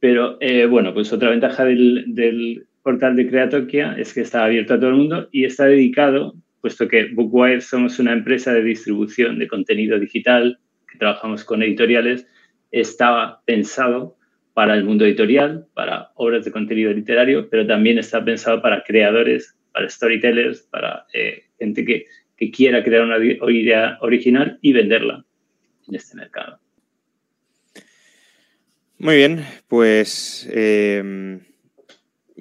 Pero 0.00 0.38
bueno, 0.68 0.92
pues 0.92 1.12
otra 1.12 1.30
ventaja 1.30 1.64
del, 1.64 2.66
portal 2.82 3.14
de 3.14 3.28
Creatokia 3.28 3.94
es 3.96 4.12
que 4.12 4.22
está 4.22 4.44
abierto 4.44 4.74
a 4.74 4.80
todo 4.80 4.90
el 4.90 4.96
mundo 4.96 5.28
y 5.30 5.44
está 5.44 5.66
dedicado, 5.66 6.34
puesto 6.62 6.88
que 6.88 7.08
Bookwire 7.12 7.60
somos 7.60 7.98
una 7.98 8.12
empresa 8.12 8.54
de 8.54 8.62
distribución 8.62 9.38
de 9.38 9.48
contenido 9.48 9.98
digital, 9.98 10.58
que 10.90 10.96
trabajamos 10.96 11.44
con 11.44 11.62
editoriales, 11.62 12.26
estaba 12.70 13.42
pensado 13.44 14.16
para 14.54 14.74
el 14.74 14.84
mundo 14.84 15.04
editorial, 15.04 15.66
para 15.74 16.12
obras 16.14 16.44
de 16.44 16.52
contenido 16.52 16.92
literario, 16.92 17.50
pero 17.50 17.66
también 17.66 17.98
está 17.98 18.24
pensado 18.24 18.62
para 18.62 18.84
creadores, 18.84 19.56
para 19.72 19.88
storytellers, 19.88 20.62
para 20.62 21.06
eh, 21.12 21.44
gente 21.58 21.84
que, 21.84 22.06
quiera 22.52 22.82
crear 22.82 23.04
una 23.04 23.18
idea 23.52 23.98
original 24.00 24.58
y 24.62 24.72
venderla 24.72 25.24
en 25.86 25.94
este 25.94 26.16
mercado. 26.16 26.58
Muy 28.98 29.14
bien, 29.14 29.44
pues 29.68 30.50
em, 30.52 31.38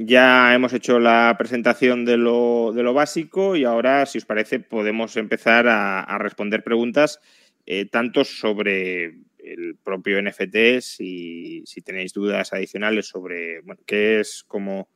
ya 0.06 0.54
hemos 0.54 0.74
hecho 0.74 1.00
la 1.00 1.36
presentación 1.38 2.06
de 2.06 2.18
lo, 2.18 2.94
básico 2.94 3.56
y 3.56 3.64
ahora, 3.64 4.06
si 4.06 4.18
os 4.18 4.26
parece, 4.26 4.60
podemos 4.60 5.18
empezar 5.18 5.68
a, 5.68 6.18
responder 6.20 6.64
preguntas 6.64 7.20
eh, 7.66 7.86
tanto 7.86 8.24
sobre 8.24 9.06
el 9.38 9.78
propio 9.84 10.22
NFT, 10.22 10.82
si, 10.82 11.64
si 11.66 11.82
tenéis 11.82 12.14
dudas 12.14 12.54
adicionales 12.54 13.08
sobre 13.08 13.62
qué 13.86 14.20
es, 14.20 14.44
cómo 14.48 14.90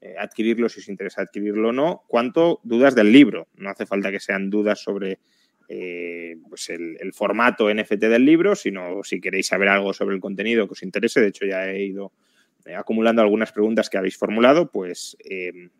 eh, 0.00 0.14
adquirirlo, 0.18 0.68
si 0.68 0.80
os 0.80 0.88
interesa 0.88 1.22
adquirirlo 1.22 1.70
o 1.70 1.72
no, 1.72 2.04
cuánto 2.06 2.60
dudas 2.62 2.94
del 2.94 3.12
libro. 3.12 3.48
No 3.56 3.70
hace 3.70 3.86
falta 3.86 4.12
que 4.12 4.20
sean 4.20 4.50
dudas 4.50 4.80
sobre 4.80 5.18
eh, 5.68 6.36
pues 6.48 6.70
el, 6.70 7.12
formato 7.12 7.72
NFT 7.72 8.04
del 8.04 8.24
libro, 8.24 8.54
sino 8.54 9.02
si 9.02 9.20
queréis 9.20 9.48
saber 9.48 9.68
algo 9.68 9.92
sobre 9.92 10.14
el 10.14 10.20
contenido 10.20 10.66
que 10.66 10.72
os 10.72 10.82
interese. 10.82 11.20
De 11.20 11.28
hecho, 11.28 11.46
ya 11.46 11.68
he 11.68 11.84
ido 11.84 12.12
acumulando 12.76 13.22
algunas 13.22 13.52
preguntas 13.52 13.88
que 13.88 13.98
habéis 13.98 14.16
formulado, 14.16 14.70
pues 14.70 15.16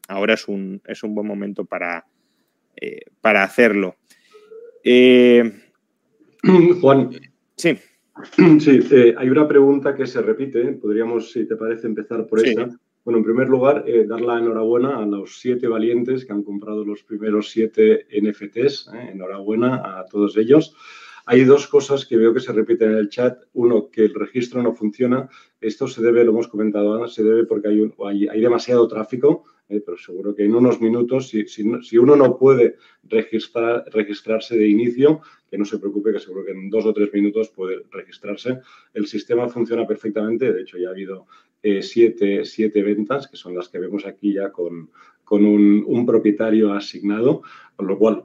ahora 0.09 0.35
es 0.35 0.49
un, 0.49 0.81
es 0.87 1.03
un 1.03 1.15
buen 1.15 1.27
momento 1.27 1.65
para, 1.65 2.07
para 3.21 3.43
hacerlo. 3.43 3.97
Juan. 6.81 7.11
Sí. 7.57 7.79
Sí, 8.61 8.81
eh, 8.91 9.15
hay 9.17 9.29
una 9.29 9.47
pregunta 9.47 9.95
que 9.95 10.07
se 10.07 10.21
repite. 10.21 10.65
Podríamos, 10.73 11.31
si 11.31 11.47
te 11.47 11.57
parece, 11.57 11.87
empezar 11.87 12.27
por 12.27 12.45
esa. 12.45 12.69
Bueno, 13.05 13.19
en 13.19 13.25
primer 13.25 13.49
lugar, 13.49 13.85
eh, 13.87 14.05
dar 14.07 14.21
la 14.21 14.39
enhorabuena 14.39 14.99
a 14.99 15.07
los 15.07 15.39
siete 15.39 15.67
valientes 15.67 16.25
que 16.25 16.33
han 16.33 16.43
comprado 16.43 16.85
los 16.85 17.03
primeros 17.05 17.51
siete 17.51 18.07
NFTs. 18.11 18.91
Eh, 18.95 19.11
enhorabuena 19.13 20.01
a 20.01 20.05
todos 20.07 20.37
ellos. 20.37 20.75
Hay 21.31 21.45
dos 21.45 21.67
cosas 21.67 22.07
que 22.07 22.17
veo 22.17 22.33
que 22.33 22.41
se 22.41 22.55
repiten 22.55 22.93
en 22.93 22.97
el 22.97 23.11
chat. 23.11 23.39
Uno, 23.53 23.91
que 23.91 24.07
el 24.07 24.15
registro 24.15 24.63
no 24.63 24.75
funciona. 24.75 25.29
Esto 25.61 25.87
se 25.87 26.01
debe, 26.01 26.25
lo 26.25 26.31
hemos 26.31 26.49
comentado 26.49 26.95
antes, 26.95 27.13
se 27.13 27.23
debe 27.23 27.45
porque 27.45 27.69
hay, 27.69 28.29
hay, 28.29 28.41
demasiado 28.41 28.89
tráfico, 28.89 29.45
eh, 29.69 29.83
pero 29.85 29.99
seguro 29.99 30.35
que 30.35 30.47
en 30.47 30.55
unos 30.55 30.81
minutos, 30.81 31.29
si, 31.29 31.47
si, 31.47 31.99
uno 31.99 32.17
no 32.17 32.39
puede 32.39 32.77
registrar, 33.03 33.85
registrarse 33.93 34.57
de 34.57 34.69
inicio, 34.69 35.21
que 35.51 35.59
no 35.59 35.67
se 35.67 35.79
preocupe, 35.79 36.15
que 36.15 36.19
seguro 36.19 36.47
que 36.47 36.53
en 36.53 36.71
dos 36.71 36.87
o 36.87 36.95
tres 36.95 37.13
minutos 37.13 37.51
puede 37.51 37.83
registrarse. 37.91 38.61
El 38.95 39.07
sistema 39.07 39.51
funciona 39.51 39.87
perfectamente. 39.87 40.51
De 40.51 40.63
hecho, 40.63 40.79
ya 40.79 40.89
ha 40.89 40.93
habido 40.93 41.27
eh, 41.63 41.83
siete, 41.83 42.47
siete, 42.47 42.83
ventas, 42.83 43.29
que 43.29 43.37
son 43.37 43.55
las 43.55 43.69
que 43.69 43.79
vemos 43.79 44.07
aquí 44.07 44.33
ya 44.33 44.51
con, 44.51 44.89
con 45.25 45.45
un, 45.45 45.85
un 45.87 46.07
propietario 46.07 46.73
asignado, 46.73 47.43
con 47.77 47.87
lo 47.87 47.99
cual 47.99 48.25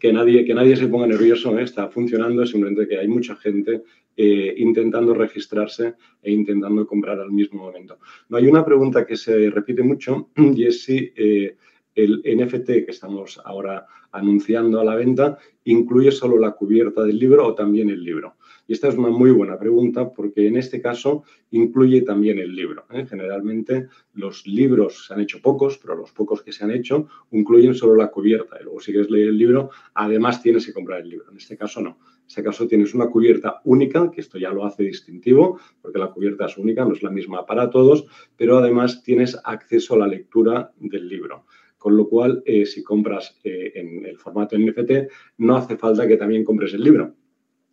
que 0.00 0.12
nadie, 0.12 0.44
que 0.44 0.54
nadie 0.54 0.76
se 0.76 0.88
ponga 0.88 1.06
nervioso, 1.06 1.56
¿eh? 1.58 1.62
está 1.62 1.88
funcionando, 1.88 2.44
simplemente 2.46 2.88
que 2.88 2.98
hay 2.98 3.06
mucha 3.06 3.36
gente 3.36 3.82
eh, 4.16 4.54
intentando 4.56 5.14
registrarse 5.14 5.94
e 6.22 6.32
intentando 6.32 6.86
comprar 6.86 7.20
al 7.20 7.30
mismo 7.30 7.62
momento. 7.62 7.98
No 8.30 8.38
hay 8.38 8.46
una 8.46 8.64
pregunta 8.64 9.06
que 9.06 9.16
se 9.16 9.50
repite 9.50 9.82
mucho 9.82 10.30
y 10.36 10.64
es 10.64 10.82
si 10.84 11.12
eh, 11.14 11.56
el 11.94 12.22
NFT 12.24 12.66
que 12.66 12.86
estamos 12.88 13.40
ahora 13.44 13.86
anunciando 14.12 14.80
a 14.80 14.84
la 14.84 14.96
venta 14.96 15.38
incluye 15.64 16.10
solo 16.10 16.38
la 16.38 16.52
cubierta 16.52 17.04
del 17.04 17.18
libro 17.18 17.46
o 17.46 17.54
también 17.54 17.90
el 17.90 18.02
libro. 18.02 18.36
Y 18.70 18.74
esta 18.74 18.86
es 18.86 18.94
una 18.94 19.08
muy 19.08 19.32
buena 19.32 19.58
pregunta 19.58 20.12
porque 20.12 20.46
en 20.46 20.56
este 20.56 20.80
caso 20.80 21.24
incluye 21.50 22.02
también 22.02 22.38
el 22.38 22.54
libro. 22.54 22.84
¿eh? 22.92 23.04
Generalmente 23.04 23.88
los 24.14 24.46
libros 24.46 25.06
se 25.08 25.12
han 25.12 25.18
hecho 25.18 25.42
pocos, 25.42 25.76
pero 25.78 25.96
los 25.96 26.12
pocos 26.12 26.40
que 26.44 26.52
se 26.52 26.62
han 26.62 26.70
hecho 26.70 27.08
incluyen 27.32 27.74
solo 27.74 27.96
la 27.96 28.12
cubierta. 28.12 28.58
Y 28.60 28.62
luego 28.62 28.78
si 28.78 28.92
quieres 28.92 29.10
leer 29.10 29.30
el 29.30 29.38
libro, 29.38 29.70
además 29.94 30.40
tienes 30.40 30.66
que 30.66 30.72
comprar 30.72 31.00
el 31.00 31.08
libro. 31.08 31.32
En 31.32 31.36
este 31.36 31.56
caso 31.56 31.80
no. 31.80 31.98
En 31.98 32.26
este 32.28 32.44
caso 32.44 32.68
tienes 32.68 32.94
una 32.94 33.08
cubierta 33.08 33.60
única, 33.64 34.08
que 34.08 34.20
esto 34.20 34.38
ya 34.38 34.52
lo 34.52 34.64
hace 34.64 34.84
distintivo, 34.84 35.58
porque 35.82 35.98
la 35.98 36.12
cubierta 36.12 36.46
es 36.46 36.56
única, 36.56 36.84
no 36.84 36.92
es 36.92 37.02
la 37.02 37.10
misma 37.10 37.44
para 37.46 37.70
todos, 37.70 38.06
pero 38.36 38.58
además 38.58 39.02
tienes 39.02 39.36
acceso 39.42 39.94
a 39.94 39.98
la 39.98 40.06
lectura 40.06 40.70
del 40.78 41.08
libro. 41.08 41.44
Con 41.76 41.96
lo 41.96 42.08
cual, 42.08 42.40
eh, 42.46 42.66
si 42.66 42.84
compras 42.84 43.36
eh, 43.42 43.72
en 43.74 44.06
el 44.06 44.16
formato 44.16 44.56
NFT, 44.56 45.10
no 45.38 45.56
hace 45.56 45.76
falta 45.76 46.06
que 46.06 46.16
también 46.16 46.44
compres 46.44 46.72
el 46.72 46.84
libro 46.84 47.16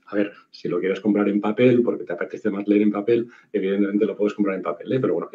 a 0.08 0.16
ver, 0.16 0.32
si 0.52 0.70
lo 0.70 0.80
quieres 0.80 1.00
comprar 1.00 1.28
en 1.28 1.42
papel, 1.42 1.82
porque 1.84 2.06
te 2.06 2.14
apetece 2.14 2.50
más 2.50 2.68
leer 2.68 2.82
en 2.82 2.92
papel, 2.92 3.28
evidentemente 3.52 4.06
lo 4.06 4.16
puedes 4.16 4.34
comprar 4.34 4.56
en 4.56 4.62
papel. 4.62 4.92
¿eh? 4.94 5.00
Pero 5.00 5.14
bueno, 5.14 5.30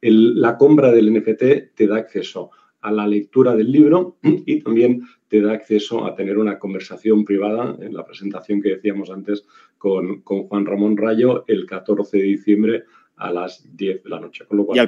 la 0.00 0.56
compra 0.56 0.92
del 0.92 1.12
NFT 1.12 1.74
te 1.74 1.86
da 1.86 1.96
acceso 1.96 2.50
a 2.82 2.92
la 2.92 3.06
lectura 3.06 3.54
del 3.54 3.72
libro 3.72 4.16
y 4.22 4.60
también 4.60 5.02
te 5.28 5.40
da 5.40 5.52
acceso 5.52 6.04
a 6.04 6.14
tener 6.14 6.36
una 6.36 6.58
conversación 6.58 7.24
privada 7.24 7.76
en 7.80 7.94
la 7.94 8.04
presentación 8.04 8.60
que 8.60 8.70
decíamos 8.70 9.10
antes 9.10 9.46
con, 9.78 10.22
Juan 10.22 10.66
Ramón 10.66 10.96
Rayo 10.96 11.44
el 11.48 11.64
14 11.66 12.18
de 12.18 12.22
diciembre 12.24 12.84
a 13.16 13.32
las 13.32 13.76
10 13.76 14.02
de 14.02 14.10
la 14.10 14.20
noche. 14.20 14.44
y, 14.74 14.78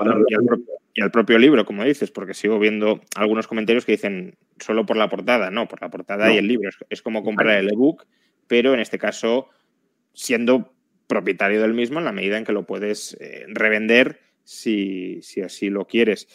al 1.00 1.10
propio, 1.10 1.38
libro, 1.38 1.64
como 1.64 1.84
dices, 1.84 2.10
porque 2.10 2.34
sigo 2.34 2.58
viendo 2.58 3.00
algunos 3.16 3.46
comentarios 3.46 3.84
que 3.84 3.92
dicen 3.92 4.34
solo 4.58 4.84
por 4.84 4.96
la 4.96 5.08
portada. 5.08 5.50
No, 5.50 5.66
por 5.68 5.80
la 5.80 5.90
portada 5.90 6.32
y 6.32 6.38
el 6.38 6.48
libro. 6.48 6.70
Es, 6.88 7.02
como 7.02 7.22
comprar 7.22 7.58
el 7.58 7.72
ebook 7.72 8.04
pero 8.46 8.74
en 8.74 8.80
este 8.80 8.98
caso 8.98 9.48
siendo 10.12 10.74
propietario 11.06 11.60
del 11.60 11.74
mismo 11.74 11.98
en 11.98 12.04
la 12.04 12.12
medida 12.12 12.38
en 12.38 12.44
que 12.44 12.52
lo 12.52 12.66
puedes 12.66 13.16
eh, 13.20 13.44
revender 13.48 14.20
si, 14.44 15.20
así 15.44 15.70
lo 15.70 15.86
quieres. 15.86 16.28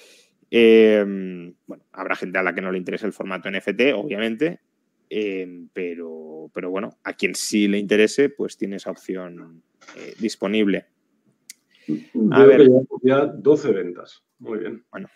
Em, 0.51 1.53
bueno, 1.67 1.83
habrá 1.91 2.15
gente 2.15 2.39
a 2.39 2.43
la 2.43 2.53
que 2.53 2.61
no 2.61 2.71
le 2.71 2.77
interese 2.77 3.05
el 3.05 3.13
formato 3.13 3.49
NFT, 3.49 3.93
obviamente, 3.95 4.59
em, 5.09 5.69
pero, 5.73 6.49
pero, 6.53 6.69
bueno, 6.69 6.97
a 7.03 7.13
quien 7.13 7.35
sí 7.35 7.67
le 7.67 7.77
interese, 7.77 8.29
pues 8.29 8.57
tiene 8.57 8.77
esa 8.77 8.91
opción 8.91 9.63
eh, 9.95 10.13
disponible. 10.19 10.85
A 12.31 12.43
ver, 12.45 12.67
ya 13.01 13.25
12 13.25 13.71
ventas. 13.71 14.23
Muy 14.39 14.59
bien. 14.59 14.83
Bueno. 14.91 15.09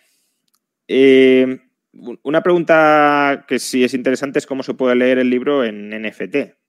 Em, 0.88 1.60
una 2.23 2.41
pregunta 2.41 3.45
que 3.47 3.60
sí 3.60 3.84
es 3.84 3.93
interesante 3.93 4.39
es 4.39 4.47
cómo 4.47 4.63
se 4.63 4.73
puede 4.73 4.95
leer 4.95 5.19
el 5.19 5.29
libro 5.29 5.63
en 5.63 5.89
NFT. 5.89 6.62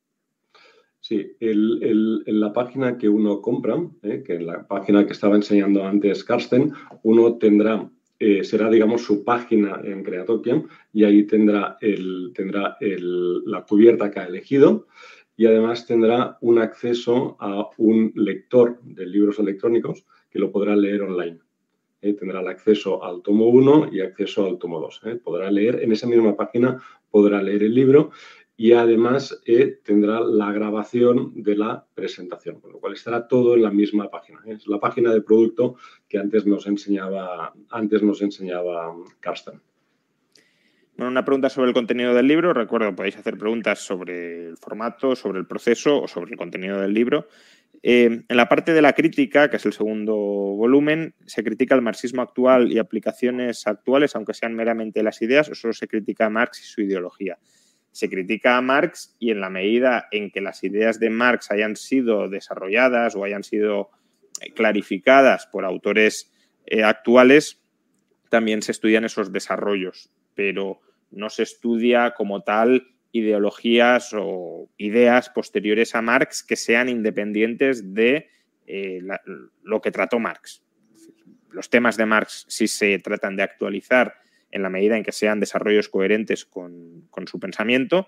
Sí, 1.07 1.37
en 1.39 2.41
la 2.41 2.51
página 2.55 2.97
que 2.97 3.11
uno 3.11 3.43
compra, 3.43 3.77
eh, 4.05 4.23
que 4.25 4.37
en 4.37 4.47
la 4.47 4.67
página 4.67 5.07
que 5.07 5.13
estaba 5.13 5.37
enseñando 5.37 5.85
antes 5.85 6.25
Carsten, 6.25 6.73
uno 7.03 7.37
tendrá, 7.37 7.91
eh, 8.19 8.43
será 8.43 8.71
digamos 8.71 9.03
su 9.03 9.23
página 9.23 9.83
en 9.85 10.03
Creatokia 10.03 10.63
y 10.95 11.05
ahí 11.05 11.25
tendrá, 11.25 11.77
tendrá 12.35 12.79
la 12.81 13.67
cubierta 13.67 14.11
que 14.11 14.21
ha 14.21 14.25
elegido 14.25 14.87
y 15.37 15.45
además 15.45 15.87
tendrá 15.87 16.39
un 16.41 16.59
acceso 16.59 17.37
a 17.39 17.69
un 17.77 18.11
lector 18.15 18.81
de 18.83 19.05
libros 19.05 19.39
electrónicos 19.39 20.07
que 20.31 20.39
lo 20.39 20.51
podrá 20.51 20.75
leer 20.75 21.03
online. 21.03 21.39
Eh, 22.05 22.13
tendrá 22.13 22.41
el 22.41 22.49
acceso 22.49 23.03
al 23.03 23.23
tomo 23.23 23.47
1 23.49 23.89
y 23.91 24.01
acceso 24.01 24.45
al 24.45 24.59
tomo 24.59 24.79
2. 24.79 25.01
Podrá 25.23 25.51
leer 25.51 25.83
en 25.83 25.91
esa 25.91 26.07
misma 26.07 26.37
página, 26.37 26.79
podrá 27.11 27.43
leer 27.43 27.63
el 27.63 27.75
libro 27.75 28.11
y 28.57 28.73
además 28.73 29.41
eh, 29.47 29.81
tendrá 29.83 30.21
la 30.21 30.53
grabación 30.53 31.33
de 31.35 31.57
la 31.57 31.85
presentación, 31.95 32.61
con 32.61 32.73
lo 32.73 32.79
cual 32.79 32.93
estará 32.93 33.27
todo 33.27 33.55
en 33.55 33.63
la 33.63 33.71
misma 33.71 34.09
página. 34.11 34.41
¿eh? 34.47 34.53
Es 34.53 34.69
la 34.69 34.79
página 34.79 35.13
de 35.13 35.23
producto 35.23 35.77
que 36.09 36.19
antes 36.19 36.47
nos 36.47 36.67
enseñaba, 36.67 37.53
antes 37.71 38.03
nos 38.03 38.23
enseñaba 38.23 38.95
Carsten. 39.21 39.61
Bueno, 40.97 41.11
una 41.11 41.25
pregunta 41.25 41.51
sobre 41.51 41.69
el 41.69 41.75
contenido 41.75 42.15
del 42.15 42.29
libro. 42.29 42.53
Recuerdo, 42.53 42.95
podéis 42.95 43.17
hacer 43.17 43.37
preguntas 43.37 43.81
sobre 43.81 44.51
el 44.51 44.57
formato, 44.57 45.17
sobre 45.17 45.41
el 45.41 45.47
proceso 45.47 46.01
o 46.01 46.07
sobre 46.07 46.31
el 46.31 46.37
contenido 46.37 46.81
del 46.81 46.95
libro. 46.95 47.27
Eh, 47.83 48.23
en 48.29 48.37
la 48.37 48.49
parte 48.49 48.73
de 48.73 48.81
la 48.81 48.93
crítica, 48.93 49.51
que 49.51 49.57
es 49.57 49.67
el 49.67 49.73
segundo 49.73 50.15
volumen, 50.15 51.15
se 51.27 51.43
critica 51.43 51.75
el 51.75 51.83
marxismo 51.83 52.23
actual 52.23 52.71
y 52.71 52.79
aplicaciones 52.79 53.67
actuales, 53.67 54.15
aunque 54.15 54.35
sean 54.35 54.55
meramente 54.55 55.03
las 55.03 55.21
ideas, 55.21 55.49
o 55.51 55.57
solo 55.57 55.75
se 55.75 55.89
critica 55.89 56.27
a 56.27 56.31
Marx 56.31 56.61
y 56.61 56.65
su 56.65 56.83
ideología 56.83 57.37
se 57.95 58.11
critica 58.11 58.57
a 58.57 58.61
Marx 58.61 59.15
y 59.21 59.31
en 59.31 59.41
la 59.41 59.51
medida 59.51 60.09
en 60.11 60.33
que 60.33 60.41
las 60.41 60.65
ideas 60.65 60.99
de 60.99 61.11
Marx 61.11 61.53
hayan 61.53 61.77
sido 61.77 62.29
desarrolladas 62.29 63.15
o 63.15 63.23
hayan 63.23 63.45
sido 63.45 63.91
clarificadas 64.57 65.47
por 65.47 65.65
autores 65.65 66.33
actuales, 66.83 67.63
también 68.31 68.63
se 68.63 68.73
estudian 68.73 69.05
esos 69.05 69.33
desarrollos, 69.33 70.11
pero 70.35 70.81
no 71.13 71.31
se 71.31 71.45
estudia 71.45 72.15
como 72.17 72.43
tal 72.43 72.89
ideologías 73.13 74.11
o 74.13 74.69
ideas 74.77 75.31
posteriores 75.31 75.95
a 75.95 76.03
Marx 76.03 76.43
que 76.43 76.57
sean 76.57 76.89
independientes 76.89 77.95
de 77.95 78.29
eh, 78.67 79.01
lo 79.63 79.81
que 79.81 79.93
trató 79.93 80.19
Marx. 80.19 80.65
Los 81.53 81.71
temas 81.71 81.97
de 81.97 82.07
Marx 82.07 82.45
sí 82.49 82.67
se 82.67 82.99
tratan 82.99 83.37
de 83.37 83.45
actualizar 83.45 84.17
en 84.55 84.63
la 84.63 84.71
medida 84.71 84.97
en 84.97 85.03
que 85.03 85.13
sean 85.13 85.41
desarrollos 85.41 85.89
coherentes 85.89 86.45
con, 86.45 87.09
su 87.27 87.41
pensamiento, 87.41 88.07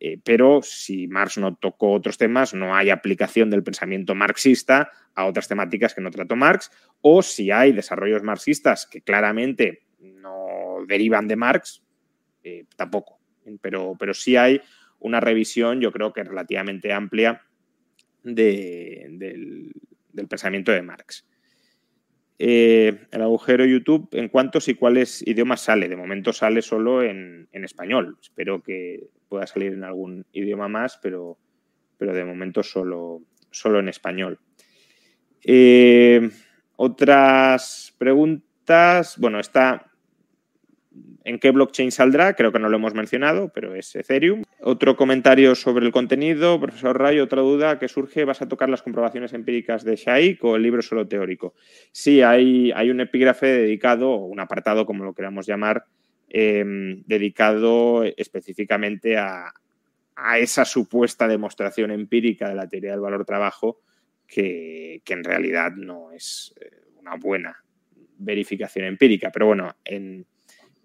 eh, 0.00 0.18
pero 0.24 0.60
si 0.62 1.06
Marx 1.06 1.38
no 1.38 1.54
tocó 1.54 1.92
otros 1.92 2.18
temas, 2.18 2.52
no 2.52 2.74
hay 2.74 2.90
aplicación 2.90 3.48
del 3.48 3.62
pensamiento 3.62 4.16
marxista 4.16 4.90
a 5.14 5.24
otras 5.26 5.46
temáticas 5.46 5.94
que 5.94 6.00
no 6.00 6.10
trató 6.10 6.34
Marx, 6.34 6.70
o 7.00 7.22
si 7.22 7.52
hay 7.52 7.72
desarrollos 7.72 8.24
marxistas 8.24 8.88
que 8.90 9.02
claramente 9.02 9.84
no 10.00 10.84
derivan 10.88 11.28
de 11.28 11.36
Marx, 11.36 11.84
eh, 12.42 12.64
tampoco. 12.76 13.20
Pero, 13.60 13.94
pero 13.96 14.14
sí 14.14 14.36
hay 14.36 14.60
una 14.98 15.20
revisión, 15.20 15.80
yo 15.80 15.92
creo 15.92 16.12
que 16.12 16.24
relativamente 16.24 16.92
amplia 16.92 17.42
del, 18.24 19.72
pensamiento 20.28 20.72
de 20.72 20.82
Marx. 20.82 21.24
Eh, 22.38 23.06
el 23.10 23.22
agujero 23.22 23.64
YouTube, 23.64 24.08
¿en 24.12 24.28
cuántos 24.28 24.68
y 24.68 24.74
cuáles 24.74 25.26
idiomas 25.26 25.60
sale? 25.60 25.88
De 25.88 25.96
momento 25.96 26.32
sale 26.32 26.62
solo 26.62 27.02
en, 27.02 27.48
español. 27.52 28.16
Espero 28.20 28.62
que 28.62 29.08
pueda 29.28 29.46
salir 29.46 29.72
en 29.72 29.84
algún 29.84 30.26
idioma 30.32 30.68
más, 30.68 30.98
pero, 31.00 31.38
pero 31.96 32.12
de 32.12 32.24
momento 32.24 32.62
solo, 32.62 33.22
solo 33.50 33.78
en 33.78 33.88
español. 33.88 34.38
Eh, 35.44 36.30
otras 36.76 37.94
preguntas. 37.98 39.16
Bueno, 39.18 39.38
está 39.40 39.93
¿En 41.24 41.38
qué 41.38 41.50
blockchain 41.50 41.90
saldrá? 41.90 42.34
Creo 42.34 42.52
que 42.52 42.58
no 42.58 42.68
lo 42.68 42.76
hemos 42.76 42.94
mencionado, 42.94 43.50
pero 43.52 43.74
es 43.74 43.96
Ethereum. 43.96 44.42
Otro 44.60 44.94
comentario 44.94 45.54
sobre 45.54 45.86
el 45.86 45.92
contenido, 45.92 46.60
profesor 46.60 46.98
Ray, 46.98 47.18
otra 47.18 47.40
duda 47.40 47.78
que 47.78 47.88
surge, 47.88 48.24
¿vas 48.24 48.42
a 48.42 48.48
tocar 48.48 48.68
las 48.68 48.82
comprobaciones 48.82 49.32
empíricas 49.32 49.84
de 49.84 49.96
Shaik 49.96 50.44
o 50.44 50.56
el 50.56 50.62
libro 50.62 50.82
solo 50.82 51.08
teórico? 51.08 51.54
Sí, 51.92 52.20
hay, 52.20 52.72
un 52.90 53.00
epígrafe 53.00 53.46
dedicado, 53.46 54.10
o 54.10 54.26
un 54.26 54.38
apartado, 54.38 54.84
como 54.84 55.04
lo 55.04 55.14
queramos 55.14 55.46
llamar, 55.46 55.86
em, 56.28 57.02
dedicado 57.06 58.04
específicamente 58.04 59.16
a, 59.16 59.52
esa 60.38 60.64
supuesta 60.64 61.26
demostración 61.26 61.90
empírica 61.90 62.48
de 62.48 62.54
la 62.54 62.68
teoría 62.68 62.92
del 62.92 63.00
valor 63.00 63.24
trabajo 63.24 63.80
que, 64.28 65.02
que 65.04 65.12
en 65.12 65.24
realidad 65.24 65.72
no 65.72 66.12
es 66.12 66.54
eh, 66.60 66.70
una 67.00 67.16
buena 67.16 67.64
verificación 68.18 68.84
empírica. 68.84 69.32
Pero 69.32 69.46
bueno, 69.46 69.74
en 69.84 70.24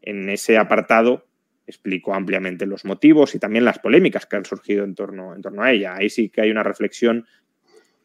en 0.10 0.30
ese 0.30 0.58
apartado 0.58 1.28
explico 1.68 2.16
ampliamente 2.16 2.66
los 2.66 2.84
motivos 2.84 3.36
y 3.36 3.40
también 3.40 3.64
las 3.64 3.78
polémicas 3.78 4.26
que 4.26 4.38
han 4.38 4.46
surgido 4.46 4.84
en 4.84 4.96
torno, 4.96 5.36
en 5.36 5.42
torno 5.42 5.62
a 5.62 5.72
ella. 5.72 5.96
Ahí 5.96 6.10
sí 6.10 6.30
que 6.30 6.42
hay 6.42 6.50
una 6.50 6.64
reflexión 6.64 7.28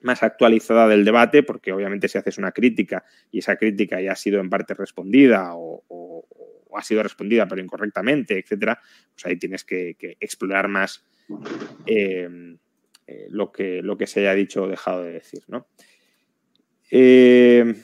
más 0.02 0.22
actualizada 0.22 0.86
del 0.86 1.04
debate, 1.04 1.42
porque 1.42 1.72
obviamente 1.72 2.08
si 2.08 2.18
haces 2.18 2.36
una 2.36 2.52
crítica 2.52 3.04
y 3.30 3.38
esa 3.38 3.56
crítica 3.56 4.02
ya 4.02 4.12
ha 4.12 4.16
sido 4.16 4.38
en 4.38 4.50
parte 4.50 4.74
respondida 4.74 5.52
o, 5.54 5.82
ha 6.76 6.82
sido 6.82 7.02
respondida 7.02 7.46
pero 7.46 7.62
incorrectamente, 7.62 8.38
etcétera, 8.38 8.80
pues 9.14 9.24
ahí 9.24 9.36
tienes 9.36 9.64
que, 9.64 9.96
explorar 10.20 10.68
más 10.68 11.06
eh, 11.86 12.28
eh, 13.06 13.26
lo, 13.30 13.50
que, 13.50 13.80
lo 13.80 13.96
que 13.96 14.06
se 14.06 14.20
haya 14.20 14.34
dicho 14.34 14.64
o 14.64 14.68
dejado 14.68 15.04
de 15.04 15.12
decir. 15.12 15.44
¿no? 15.46 15.68
Eh, 16.90 17.74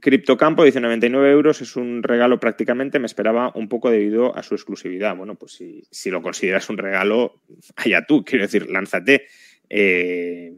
Criptocampo 0.00 0.64
dice 0.64 0.80
99 0.80 1.30
euros 1.30 1.60
es 1.60 1.76
un 1.76 2.02
regalo 2.02 2.38
prácticamente, 2.38 2.98
me 2.98 3.06
esperaba 3.06 3.52
un 3.54 3.68
poco 3.68 3.90
debido 3.90 4.36
a 4.36 4.42
su 4.42 4.54
exclusividad. 4.54 5.16
Bueno, 5.16 5.34
pues 5.34 5.62
si, 5.90 6.10
lo 6.10 6.22
consideras 6.22 6.68
un 6.70 6.78
regalo, 6.78 7.42
allá 7.76 8.04
tú, 8.06 8.24
quiero 8.24 8.44
decir, 8.44 8.70
lánzate. 8.70 9.26
Eh, 9.68 10.56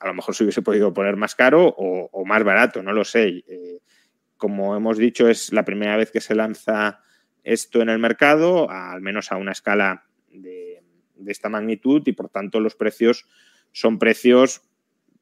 a 0.00 0.08
lo 0.08 0.14
mejor 0.14 0.34
se 0.34 0.44
hubiese 0.44 0.62
podido 0.62 0.92
poner 0.92 1.16
más 1.16 1.34
caro 1.34 1.74
o, 1.76 2.24
más 2.26 2.44
barato, 2.44 2.82
no 2.82 2.92
lo 2.92 3.04
sé. 3.04 3.44
Eh, 3.48 3.80
como 4.36 4.76
hemos 4.76 4.98
dicho, 4.98 5.28
es 5.28 5.52
la 5.52 5.64
primera 5.64 5.96
vez 5.96 6.10
que 6.10 6.20
se 6.20 6.34
lanza 6.34 7.00
esto 7.42 7.80
en 7.80 7.88
el 7.88 7.98
mercado, 7.98 8.68
al 8.70 9.00
menos 9.00 9.32
a 9.32 9.36
una 9.36 9.52
escala 9.52 10.04
de, 10.30 10.82
esta 11.26 11.48
magnitud, 11.48 12.02
y 12.04 12.12
por 12.12 12.28
tanto 12.28 12.60
los 12.60 12.74
precios 12.74 13.26
son 13.72 13.98
precios 13.98 14.62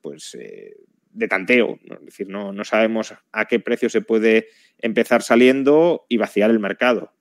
pues 0.01 0.35
eh, 0.35 0.75
de 1.13 1.29
tanteo, 1.29 1.79
es 1.85 2.05
decir, 2.07 2.29
no, 2.29 2.53
no, 2.53 2.65
sabemos 2.65 3.15
a 3.33 3.45
qué 3.47 3.61
precio 3.61 3.89
se 3.89 4.01
puede 4.01 4.49
empezar 4.79 5.23
saliendo 5.23 6.07
y 6.09 6.17
vaciar 6.17 6.51
el 6.51 6.59
mercado. 6.59 7.13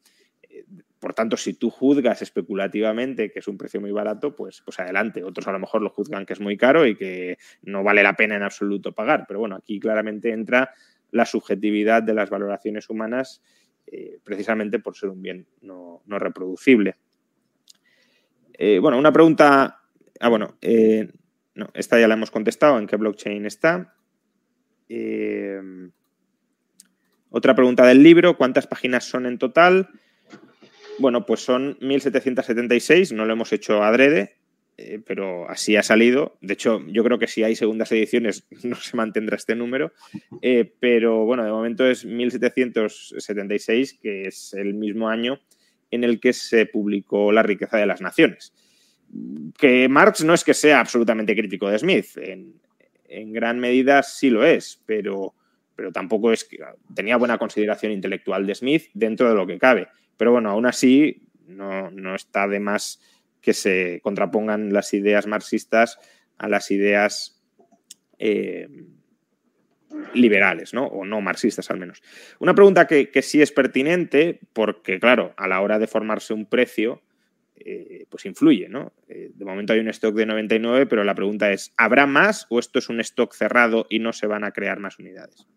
Por 1.02 1.16
tanto, 1.16 1.36
si 1.36 1.56
tú 1.56 1.72
juzgas 1.72 2.22
especulativamente 2.22 3.32
que 3.32 3.40
es 3.40 3.48
un 3.48 3.58
precio 3.58 3.82
muy 3.82 3.92
barato, 3.92 4.36
pues, 4.36 4.62
pues 4.64 4.80
adelante. 4.80 5.24
Otros 5.24 5.48
a 5.48 5.52
lo 5.52 5.58
mejor 5.58 5.82
lo 5.82 5.90
juzgan 5.90 6.28
que 6.28 6.34
es 6.34 6.40
muy 6.40 6.58
caro 6.58 6.86
y 6.86 6.96
que 6.96 7.40
no 7.64 7.84
vale 7.84 8.04
la 8.04 8.16
pena 8.16 8.36
en 8.36 8.44
absoluto 8.44 8.92
pagar. 8.92 9.26
Pero 9.28 9.40
bueno, 9.40 9.56
aquí 9.56 9.80
claramente 9.80 10.32
entra 10.32 10.70
la 11.10 11.26
subjetividad 11.26 12.04
de 12.04 12.14
las 12.14 12.30
valoraciones 12.30 12.88
humanas 12.88 13.42
eh, 13.88 14.20
precisamente 14.24 14.78
por 14.78 14.96
ser 14.96 15.10
un 15.10 15.24
bien 15.24 15.48
no, 15.62 16.04
reproducible. 16.06 16.98
Eh, 18.54 18.78
bueno, 18.78 19.00
una 19.00 19.12
pregunta. 19.12 19.82
Ah, 20.20 20.30
bueno, 20.30 20.58
eh, 20.62 21.12
no, 21.56 21.70
esta 21.74 22.00
ya 22.00 22.08
la 22.08 22.14
hemos 22.14 22.32
contestado, 22.32 22.80
en 22.80 22.88
qué 22.88 22.96
blockchain 22.96 23.46
está. 23.46 23.96
Eh, 24.90 25.60
otra 27.30 27.56
pregunta 27.56 27.86
del 27.86 28.04
libro, 28.04 28.38
¿cuántas 28.38 28.68
páginas 28.68 29.06
son 29.06 29.26
en 29.26 29.38
total? 29.38 29.90
Bueno, 31.00 31.26
pues 31.26 31.40
son 31.42 31.78
1776, 31.82 33.14
no 33.14 33.26
lo 33.26 33.34
hemos 33.34 33.54
hecho 33.54 33.84
adrede, 33.84 34.36
eh, 34.78 35.02
pero 35.06 35.50
así 35.50 35.76
ha 35.76 35.84
salido. 35.84 36.38
De 36.42 36.54
hecho, 36.54 36.82
yo 36.88 37.04
creo 37.04 37.20
que 37.20 37.28
si 37.28 37.44
hay 37.44 37.56
segundas 37.56 37.92
ediciones 37.92 38.48
no 38.64 38.76
se 38.76 38.98
mantendrá 38.98 39.36
este 39.36 39.56
número, 39.56 39.94
eh, 40.42 40.74
pero 40.80 41.26
bueno, 41.26 41.44
de 41.44 41.52
momento 41.52 41.86
es 41.88 42.06
1776, 42.06 44.00
que 44.02 44.28
es 44.28 44.54
el 44.54 44.74
mismo 44.74 45.10
año 45.10 45.40
en 45.90 46.04
el 46.04 46.20
que 46.22 46.32
se 46.34 46.66
publicó 46.66 47.32
La 47.32 47.44
riqueza 47.44 47.78
de 47.78 47.86
las 47.86 48.02
naciones 48.02 48.54
que 49.58 49.88
Marx 49.90 50.24
no 50.24 50.34
es 50.34 50.44
que 50.44 50.54
sea 50.54 50.80
absolutamente 50.80 51.36
crítico 51.36 51.70
de 51.70 51.80
Smith, 51.80 52.18
en, 52.18 53.34
gran 53.34 53.60
medida 53.60 54.04
sí 54.04 54.30
lo 54.30 54.46
es, 54.46 54.82
pero, 54.86 55.36
pero 55.76 55.92
tampoco 55.92 56.32
es 56.32 56.46
que 56.46 56.60
tenía 56.96 57.18
buena 57.18 57.38
consideración 57.38 57.92
intelectual 57.92 58.48
de 58.48 58.56
Smith 58.56 58.90
dentro 58.94 59.30
de 59.30 59.36
lo 59.36 59.46
que 59.46 59.60
cabe. 59.60 59.90
Pero 60.16 60.32
bueno, 60.32 60.50
aún 60.50 60.66
así 60.66 61.24
no, 61.46 62.16
está 62.16 62.48
de 62.48 62.60
más 62.60 63.02
que 63.42 63.54
se 63.54 64.00
contrapongan 64.02 64.72
las 64.72 64.94
ideas 64.94 65.28
marxistas 65.28 66.00
a 66.38 66.48
las 66.48 66.72
ideas 66.72 67.44
eh, 68.18 68.70
liberales, 70.14 70.74
¿no? 70.74 70.86
O 70.86 71.04
no 71.04 71.20
marxistas 71.20 71.70
al 71.70 71.80
menos. 71.80 72.02
Una 72.40 72.56
pregunta 72.56 72.88
que, 72.88 73.10
que 73.10 73.22
sí 73.22 73.42
es 73.42 73.52
pertinente, 73.52 74.40
porque 74.54 75.00
claro, 75.00 75.34
a 75.38 75.48
la 75.48 75.60
hora 75.60 75.80
de 75.80 75.88
formarse 75.88 76.34
un 76.34 76.46
precio, 76.46 77.02
eh, 77.66 78.06
pues 78.10 78.26
influye, 78.26 78.68
¿no? 78.70 78.94
Eh, 79.08 79.32
de 79.34 79.46
momento 79.46 79.74
hay 79.74 79.80
un 79.80 79.90
stock 79.90 80.16
de 80.16 80.26
99, 80.26 80.86
pero 80.86 81.04
la 81.04 81.16
pregunta 81.16 81.52
es, 81.52 81.74
¿habrá 81.78 82.06
más 82.06 82.48
o 82.50 82.60
esto 82.60 82.80
es 82.80 82.90
un 82.90 83.00
stock 83.00 83.34
cerrado 83.34 83.88
y 83.90 84.00
no 84.00 84.14
se 84.14 84.28
van 84.28 84.44
a 84.44 84.52
crear 84.52 84.80
más 84.80 85.00
unidades? 85.00 85.48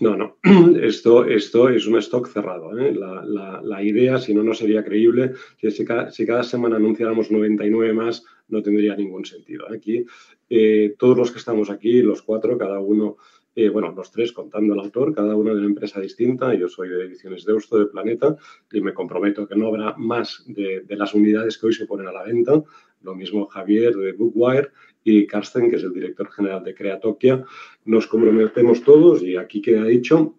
No, 0.00 0.16
no, 0.16 0.36
esto, 0.82 1.24
esto 1.24 1.68
es 1.68 1.86
un 1.86 1.98
stock 1.98 2.28
cerrado. 2.28 2.78
¿eh? 2.78 2.94
La, 2.94 3.82
idea, 3.82 4.18
si 4.18 4.34
no, 4.34 4.42
no 4.42 4.54
sería 4.54 4.84
creíble. 4.84 5.32
Si 5.58 5.84
cada, 5.84 6.10
si 6.10 6.26
cada, 6.26 6.42
semana 6.42 6.76
anunciáramos 6.76 7.30
99 7.30 7.92
más, 7.92 8.24
no 8.48 8.62
tendría 8.62 8.94
ningún 8.94 9.24
sentido. 9.24 9.66
Aquí, 9.72 10.04
todos 10.98 11.16
los 11.16 11.32
que 11.32 11.38
estamos 11.38 11.70
aquí, 11.70 12.02
los 12.02 12.22
cuatro, 12.22 12.58
cada 12.58 12.78
uno 12.80 13.16
bueno, 13.72 13.92
los 13.96 14.10
tres 14.10 14.32
contando 14.32 14.74
al 14.74 14.80
autor, 14.80 15.14
cada 15.14 15.34
uno 15.34 15.52
de 15.54 15.58
una 15.58 15.66
empresa 15.66 15.98
distinta. 15.98 16.52
Yo 16.52 16.68
soy 16.68 16.90
de 16.90 17.04
Ediciones 17.06 17.46
Deusto 17.46 17.78
de 17.78 17.86
Planeta 17.86 18.36
y 18.70 18.82
me 18.82 18.92
comprometo 18.92 19.48
que 19.48 19.56
no 19.56 19.68
habrá 19.68 19.94
más 19.96 20.44
de, 20.46 20.84
las 20.90 21.14
unidades 21.14 21.56
que 21.56 21.68
hoy 21.68 21.72
se 21.72 21.86
ponen 21.86 22.06
a 22.06 22.12
la 22.12 22.22
venta. 22.22 22.62
Lo 23.02 23.14
mismo 23.14 23.46
Javier 23.46 23.96
de 23.96 24.12
Bookwire 24.12 24.72
y 25.04 25.26
Carsten, 25.26 25.70
que 25.70 25.76
es 25.76 25.84
el 25.84 25.94
director 25.94 26.30
general 26.30 26.64
de 26.64 26.74
Creatokia. 26.74 27.44
Nos 27.86 28.06
comprometemos 28.06 28.82
todos 28.82 29.22
y 29.22 29.36
aquí 29.36 29.62
queda 29.62 29.84
dicho 29.84 30.34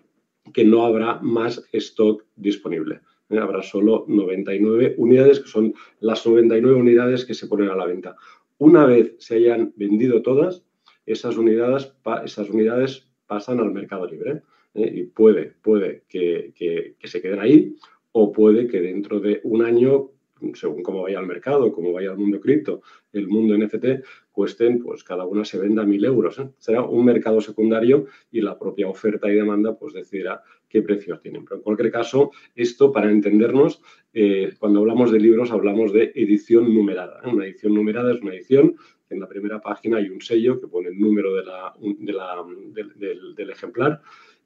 que 0.54 0.64
no 0.64 0.86
habrá 0.86 1.20
más 1.20 1.68
stock 1.72 2.24
disponible. 2.36 3.02
Eh, 3.30 3.40
habrá 3.40 3.64
solo 3.64 4.06
99 4.08 4.94
unidades, 5.00 5.40
que 5.40 5.50
son 5.50 5.74
las 6.02 6.26
99 6.26 6.80
unidades 6.80 7.26
que 7.26 7.34
se 7.34 7.48
ponen 7.48 7.70
a 7.70 7.76
la 7.76 7.88
venta. 7.88 8.16
Una 8.60 8.86
vez 8.86 9.16
se 9.18 9.38
hayan 9.38 9.74
vendido 9.76 10.22
todas, 10.22 10.64
esas 11.06 11.38
unidades, 11.38 11.94
esas 12.26 12.50
unidades 12.50 13.07
pasan 13.28 13.60
al 13.60 13.72
mercado 13.72 14.08
libre. 14.08 14.42
¿eh? 14.74 14.92
Y 14.96 15.04
puede, 15.04 15.54
puede 15.62 16.04
que, 16.08 16.96
se 17.04 17.22
queden 17.22 17.40
ahí 17.40 17.76
o 18.12 18.32
puede 18.32 18.68
que 18.68 18.82
dentro 18.82 19.20
de 19.20 19.42
un 19.44 19.64
año 19.64 20.12
según 20.54 20.84
cómo 20.84 21.02
vaya 21.02 21.20
el 21.20 21.26
mercado, 21.26 21.72
cómo 21.72 21.92
vaya 21.92 22.12
el 22.12 22.18
mundo 22.18 22.40
cripto, 22.40 22.82
el 23.12 23.28
mundo 23.28 23.58
NFT, 23.58 24.04
cuesten, 24.32 24.80
pues 24.80 25.04
cada 25.04 25.26
una 25.26 25.44
se 25.44 25.58
venda 25.58 25.84
mil 25.84 26.06
euros. 26.06 26.38
¿eh? 26.40 26.50
Será 26.60 26.84
un 26.84 27.06
mercado 27.06 27.42
secundario 27.42 28.06
y 28.32 28.42
la 28.42 28.58
propia 28.58 28.88
oferta 28.88 29.30
y 29.32 29.36
demanda 29.36 29.78
pues 29.78 29.94
decidirá 29.94 30.44
qué 30.70 30.82
precios 30.82 31.20
tienen. 31.22 31.44
Pero 31.44 31.58
en 31.58 31.62
cualquier 31.64 31.92
caso, 31.92 32.32
esto 32.56 32.92
para 32.92 33.10
entendernos, 33.10 33.82
eh, 34.14 34.54
cuando 34.60 34.80
hablamos 34.80 35.12
de 35.12 35.20
libros 35.20 35.52
hablamos 35.52 35.92
de 35.92 36.12
edición 36.14 36.74
numerada. 36.74 37.22
Una 37.26 37.46
edición 37.46 37.74
numerada 37.74 38.14
es 38.14 38.22
una 38.22 38.36
edición 38.36 38.76
en 39.10 39.20
la 39.20 39.28
primera 39.28 39.62
página 39.62 39.98
hay 39.98 40.10
un 40.10 40.22
sello 40.22 40.60
que 40.60 40.68
pone 40.68 40.90
el 40.90 41.00
número 41.00 41.36
la, 41.44 41.74
del, 41.80 43.50
ejemplar 43.50 44.02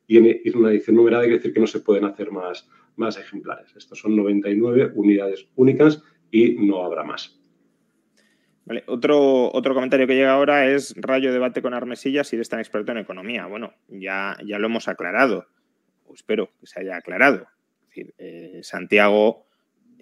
y 0.08 0.18
en, 0.18 0.58
una 0.58 0.72
edición 0.72 0.96
numerada 0.96 1.24
quiere 1.24 1.38
decir 1.38 1.54
que 1.54 1.60
no 1.60 1.68
se 1.68 1.80
pueden 1.80 2.06
hacer 2.06 2.32
más, 2.32 2.68
ejemplares. 3.18 3.76
Estos 3.76 4.00
son 4.00 4.16
99 4.16 4.92
unidades 4.96 5.48
únicas 5.56 6.04
y 6.30 6.56
no 6.56 6.84
habrá 6.84 7.04
más. 7.04 7.40
Otro, 8.86 9.52
otro 9.52 9.74
comentario 9.74 10.08
que 10.08 10.16
llega 10.16 10.34
ahora 10.34 10.70
es 10.70 10.94
rayo 10.96 11.34
debate 11.34 11.62
con 11.62 11.74
Armesilla 11.74 12.24
si 12.24 12.36
eres 12.36 12.50
tan 12.50 12.60
experto 12.60 12.92
en 12.92 13.00
economía. 13.00 13.48
Bueno, 13.48 13.74
ya, 13.88 14.38
ya 14.46 14.60
lo 14.60 14.68
hemos 14.68 14.88
aclarado, 14.88 15.48
espero 16.14 16.52
que 16.60 16.68
se 16.68 16.80
haya 16.82 16.98
aclarado. 16.98 17.48
Eh, 17.96 18.60
Santiago 18.62 19.48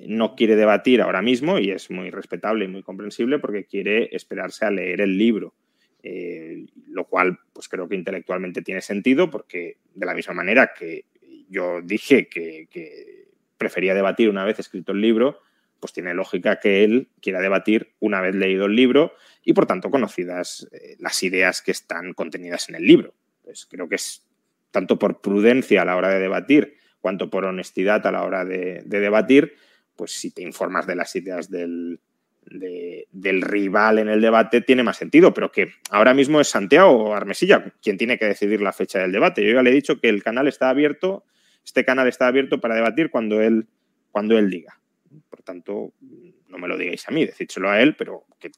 no 0.08 0.36
quiere 0.36 0.56
debatir 0.56 1.02
ahora 1.02 1.22
mismo 1.22 1.60
y 1.60 1.72
es 1.72 1.90
muy 1.92 2.10
respetable 2.10 2.66
y 2.66 2.68
muy 2.68 2.84
comprensible 2.84 3.40
porque 3.40 3.66
quiere 3.66 4.10
esperarse 4.16 4.66
a 4.66 4.72
leer 4.72 5.02
el 5.02 5.18
libro. 5.18 5.54
Eh, 6.02 6.66
lo 6.88 7.06
cual 7.06 7.40
pues 7.52 7.68
creo 7.68 7.90
que 7.90 7.96
intelectualmente 7.96 8.62
tiene 8.62 8.80
sentido 8.80 9.30
porque 9.30 9.78
de 9.94 10.06
la 10.06 10.14
misma 10.14 10.34
manera 10.34 10.72
que 10.74 11.04
yo 11.50 11.82
dije 11.82 12.30
que, 12.30 13.28
prefería 13.58 13.94
debatir 13.94 14.30
una 14.30 14.46
vez 14.46 14.58
escrito 14.58 14.94
el 14.94 15.02
libro, 15.02 15.42
pues 15.82 15.92
tiene 15.92 16.14
lógica 16.14 16.62
que 16.62 16.86
él 16.86 17.10
quiera 17.22 17.42
debatir 17.42 17.94
una 18.00 18.22
vez 18.22 18.34
leído 18.34 18.68
el 18.68 18.76
libro 18.76 19.12
y 19.44 19.52
por 19.52 19.66
tanto 19.66 19.92
conocidas 19.92 20.66
eh, 20.72 20.96
las 21.00 21.22
ideas 21.24 21.62
que 21.62 21.72
están 21.72 22.14
contenidas 22.14 22.70
en 22.70 22.76
el 22.76 22.86
libro. 22.86 23.14
Pues 23.44 23.66
creo 23.66 23.90
que 23.90 23.96
es 23.96 24.26
tanto 24.72 24.98
por 24.98 25.20
prudencia 25.20 25.82
a 25.82 25.86
la 25.86 25.98
hora 25.98 26.08
de 26.08 26.20
debatir 26.20 26.78
cuanto 27.02 27.30
por 27.30 27.46
honestidad 27.46 28.06
a 28.06 28.12
la 28.12 28.24
hora 28.24 28.46
de, 28.46 28.82
debatir, 28.86 29.56
pues 30.00 30.12
si 30.14 30.32
te 30.32 30.42
informas 30.42 30.88
de 30.88 30.96
las 30.96 31.16
ideas 31.16 31.52
del, 31.52 32.00
del 32.42 33.42
rival 33.42 34.00
en 34.00 34.10
el 34.10 34.22
debate 34.22 34.62
tiene 34.62 34.82
más 34.82 34.98
sentido, 34.98 35.34
pero 35.34 35.52
que 35.52 35.74
ahora 35.92 36.16
mismo 36.16 36.42
es 36.42 36.48
Santiago 36.48 37.14
Armesilla 37.14 37.74
quien 37.82 37.98
tiene 37.98 38.18
que 38.18 38.26
decidir 38.26 38.62
la 38.62 38.74
fecha 38.74 39.00
del 39.00 39.12
debate. 39.12 39.46
Yo 39.46 39.54
ya 39.54 39.62
le 39.62 39.70
he 39.70 39.74
dicho 39.74 40.00
que 40.00 40.10
el 40.10 40.24
canal 40.24 40.48
está 40.48 40.70
abierto 40.70 41.26
este 41.70 41.86
canal 41.86 42.08
está 42.08 42.26
abierto 42.26 42.60
para 42.60 42.76
debatir 42.76 43.12
cuando 43.12 43.42
él, 43.42 43.68
cuando 44.12 44.38
él 44.40 44.50
diga. 44.50 44.80
Por 45.30 45.44
tanto, 45.44 45.94
no 46.48 46.58
me 46.58 46.68
lo 46.68 46.78
digáis 46.78 47.08
a 47.08 47.12
mí, 47.12 47.26
decídselo 47.26 47.70
a 47.70 47.80
él, 47.80 47.96
pero 47.96 48.26
que 48.40 48.50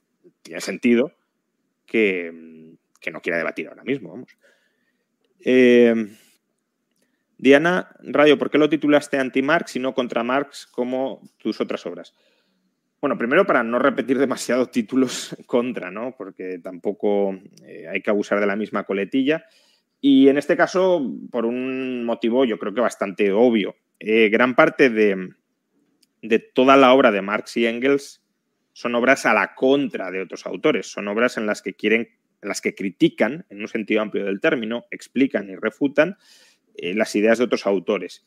tiene 0.41 0.61
sentido 0.61 1.11
que, 1.85 2.31
no 3.11 3.21
quiera 3.21 3.37
debatir 3.37 3.67
ahora 3.67 3.83
mismo. 3.83 4.11
Vamos. 4.11 4.37
Eh, 5.43 5.93
Diana 7.41 7.89
Rayo, 8.03 8.37
¿por 8.37 8.51
qué 8.51 8.59
lo 8.59 8.69
titulaste 8.69 9.17
anti-Marx 9.17 9.75
y 9.75 9.79
no 9.79 9.95
contra 9.95 10.23
Marx 10.23 10.67
como 10.67 11.23
tus 11.39 11.59
otras 11.59 11.83
obras? 11.87 12.13
Bueno, 13.01 13.17
primero 13.17 13.47
para 13.47 13.63
no 13.63 13.79
repetir 13.79 14.19
demasiados 14.19 14.69
títulos 14.71 15.35
contra, 15.47 15.89
¿no? 15.89 16.13
Porque 16.15 16.59
tampoco 16.59 17.33
eh, 17.65 17.87
hay 17.89 18.01
que 18.03 18.11
abusar 18.11 18.39
de 18.39 18.45
la 18.45 18.55
misma 18.55 18.83
coletilla. 18.83 19.43
Y 19.99 20.27
en 20.27 20.37
este 20.37 20.55
caso, 20.55 21.03
por 21.31 21.47
un 21.47 22.05
motivo 22.05 22.45
yo 22.45 22.59
creo 22.59 22.75
que 22.75 22.81
bastante 22.81 23.31
obvio. 23.31 23.75
Eh, 23.99 24.29
gran 24.29 24.53
parte 24.55 24.91
de, 24.91 25.33
toda 26.53 26.77
la 26.77 26.93
obra 26.93 27.09
de 27.09 27.23
Marx 27.23 27.57
y 27.57 27.65
Engels 27.65 28.23
son 28.71 28.93
obras 28.93 29.25
a 29.25 29.33
la 29.33 29.55
contra 29.55 30.11
de 30.11 30.21
otros 30.21 30.45
autores, 30.45 30.85
son 30.85 31.07
obras 31.07 31.37
en 31.37 31.47
las 31.47 31.63
que 31.63 31.73
quieren, 31.73 32.07
en 32.43 32.49
las 32.49 32.61
que 32.61 32.75
critican, 32.75 33.47
en 33.49 33.61
un 33.61 33.67
sentido 33.67 34.01
amplio 34.01 34.25
del 34.25 34.39
término, 34.39 34.85
explican 34.91 35.49
y 35.49 35.55
refutan 35.55 36.17
eh, 36.75 36.93
las 36.93 37.15
ideas 37.15 37.37
de 37.37 37.45
otros 37.45 37.65
autores. 37.65 38.25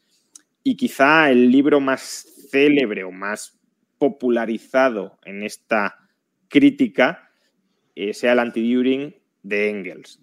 Y 0.62 0.76
quizá 0.76 1.30
el 1.30 1.50
libro 1.50 1.80
más 1.80 2.26
célebre 2.50 3.04
o 3.04 3.11
más 3.11 3.59
popularizado 3.98 5.18
en 5.24 5.42
esta 5.42 5.96
crítica 6.48 7.30
eh, 7.94 8.14
sea 8.14 8.33
el 8.33 8.38
Anti-During 8.38 9.14
de 9.44 9.68
Engels. 9.68 10.20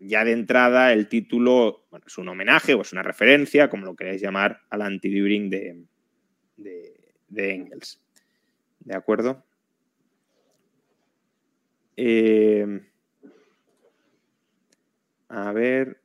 ya 0.00 0.24
de 0.24 0.32
entrada 0.32 0.92
el 0.92 1.08
título 1.08 1.86
es 2.04 2.18
un 2.18 2.28
homenaje 2.28 2.74
o 2.74 2.82
es 2.82 2.92
una 2.92 3.04
referencia, 3.04 3.70
como 3.70 3.86
lo 3.86 3.94
queráis 3.94 4.20
llamar, 4.20 4.62
al 4.68 4.82
anti-Düring 4.82 5.48
de, 5.48 5.84
de, 6.56 7.54
Engels. 7.54 8.02
¿De 8.80 8.96
acuerdo? 8.96 9.44
Eh, 11.96 12.80
a 15.28 15.52
ver. 15.52 16.03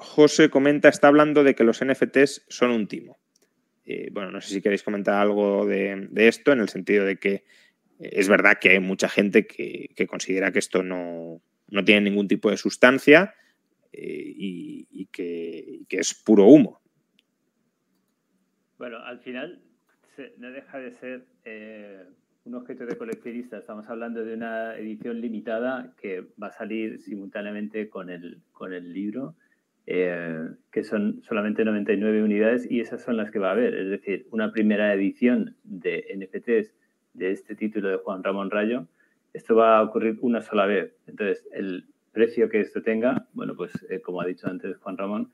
José 0.00 0.48
comenta, 0.50 0.88
está 0.88 1.08
hablando 1.08 1.44
de 1.44 1.54
que 1.54 1.64
los 1.64 1.84
NFTs 1.84 2.46
son 2.48 2.70
un 2.70 2.88
timo. 2.88 3.18
Eh, 3.84 4.08
bueno, 4.12 4.30
no 4.30 4.40
sé 4.40 4.54
si 4.54 4.62
queréis 4.62 4.82
comentar 4.82 5.14
algo 5.20 5.66
de, 5.66 6.08
esto, 6.14 6.52
en 6.52 6.60
el 6.60 6.68
sentido 6.68 7.04
de 7.04 7.18
que 7.18 7.44
es 7.98 8.28
verdad 8.28 8.58
que 8.60 8.70
hay 8.70 8.80
mucha 8.80 9.08
gente 9.08 9.46
que, 9.46 10.06
considera 10.08 10.52
que 10.52 10.58
esto 10.58 10.82
no, 10.82 11.42
tiene 11.84 12.02
ningún 12.02 12.28
tipo 12.28 12.50
de 12.50 12.56
sustancia 12.56 13.34
eh, 13.92 14.32
y, 14.36 15.06
que, 15.12 15.84
es 15.90 16.14
puro 16.14 16.46
humo. 16.46 16.80
Bueno, 18.78 18.98
al 18.98 19.20
final 19.20 19.60
no 20.38 20.50
deja 20.50 20.78
de 20.78 20.92
ser 20.92 21.26
eh, 21.44 22.04
un 22.44 22.54
objeto 22.54 22.86
de 22.86 22.96
coleccionista. 22.96 23.58
Estamos 23.58 23.86
hablando 23.88 24.24
de 24.24 24.34
una 24.34 24.76
edición 24.76 25.20
limitada 25.20 25.94
que 26.00 26.26
va 26.42 26.46
a 26.46 26.52
salir 26.52 27.00
simultáneamente 27.00 27.90
con 27.90 28.08
el, 28.08 28.40
con 28.52 28.72
el 28.72 28.92
libro, 28.92 29.34
eh, 29.86 30.48
que 30.70 30.84
son 30.84 31.22
solamente 31.22 31.64
99 31.64 32.22
unidades 32.22 32.70
y 32.70 32.80
esas 32.80 33.02
son 33.02 33.16
las 33.16 33.30
que 33.30 33.38
va 33.38 33.48
a 33.48 33.52
haber. 33.52 33.74
Es 33.74 33.90
decir, 33.90 34.26
una 34.30 34.52
primera 34.52 34.92
edición 34.94 35.56
de 35.64 36.04
NFTs 36.14 36.74
de 37.14 37.30
este 37.32 37.54
título 37.54 37.88
de 37.88 37.96
Juan 37.96 38.22
Ramón 38.22 38.50
Rayo, 38.50 38.86
esto 39.32 39.54
va 39.54 39.78
a 39.78 39.82
ocurrir 39.82 40.18
una 40.20 40.42
sola 40.42 40.66
vez. 40.66 40.94
Entonces, 41.06 41.46
el 41.52 41.86
precio 42.12 42.48
que 42.48 42.60
esto 42.60 42.82
tenga, 42.82 43.26
bueno, 43.32 43.54
pues 43.56 43.72
eh, 43.88 44.00
como 44.00 44.20
ha 44.20 44.26
dicho 44.26 44.48
antes 44.48 44.76
Juan 44.78 44.98
Ramón, 44.98 45.30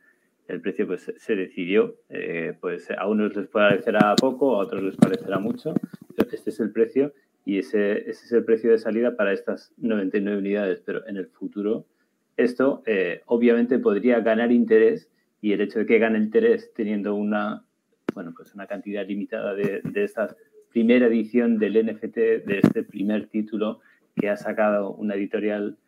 el 0.49 0.61
precio 0.61 0.87
pues 0.87 1.13
se 1.17 1.37
decidió, 1.37 1.97
eh, 2.09 2.57
pues 2.61 2.91
a 2.91 3.07
unos 3.07 3.35
les 3.35 3.49
parecerá 3.49 4.15
poco, 4.17 4.55
a 4.55 4.59
otros 4.59 4.83
les 4.83 4.97
parecerá 4.97 5.39
mucho, 5.39 5.75
pero 6.15 6.31
este 6.31 6.51
es 6.51 6.61
el 6.61 6.71
precio 6.71 7.13
y 7.45 7.59
ese, 7.59 8.09
ese 8.09 8.27
es 8.27 8.33
el 8.33 8.45
precio 8.45 8.71
de 8.71 8.79
salida 8.79 9.17
para 9.17 9.33
estas 9.33 9.73
99 9.79 10.39
unidades, 10.39 10.83
pero 10.85 11.07
en 11.07 11.17
el 11.17 11.27
futuro 11.27 11.87
esto 12.37 12.83
eh, 12.87 13.22
obviamente 13.27 13.79
podría 13.79 14.20
ganar 14.20 14.53
interés 14.53 15.11
y 15.40 15.53
el 15.53 15.61
hecho 15.61 15.81
de 15.81 15.87
que 15.87 15.99
gane 15.99 16.18
interés 16.18 16.72
teniendo 16.75 17.14
una, 17.14 17.64
bueno, 18.14 18.33
pues 18.37 18.55
una 18.55 18.66
cantidad 18.66 19.07
limitada 19.07 19.55
de, 19.55 19.81
de 19.83 20.05
estas 20.05 20.37
primera 20.77 21.07
edición 21.07 21.59
del 21.59 21.87
NFT, 21.87 22.16
de 22.16 22.61
este 22.62 22.83
primer 22.83 23.29
título 23.29 23.81
que 24.14 24.29
ha 24.29 24.37
sacado 24.37 24.92
una 24.92 25.14
editorial 25.14 25.79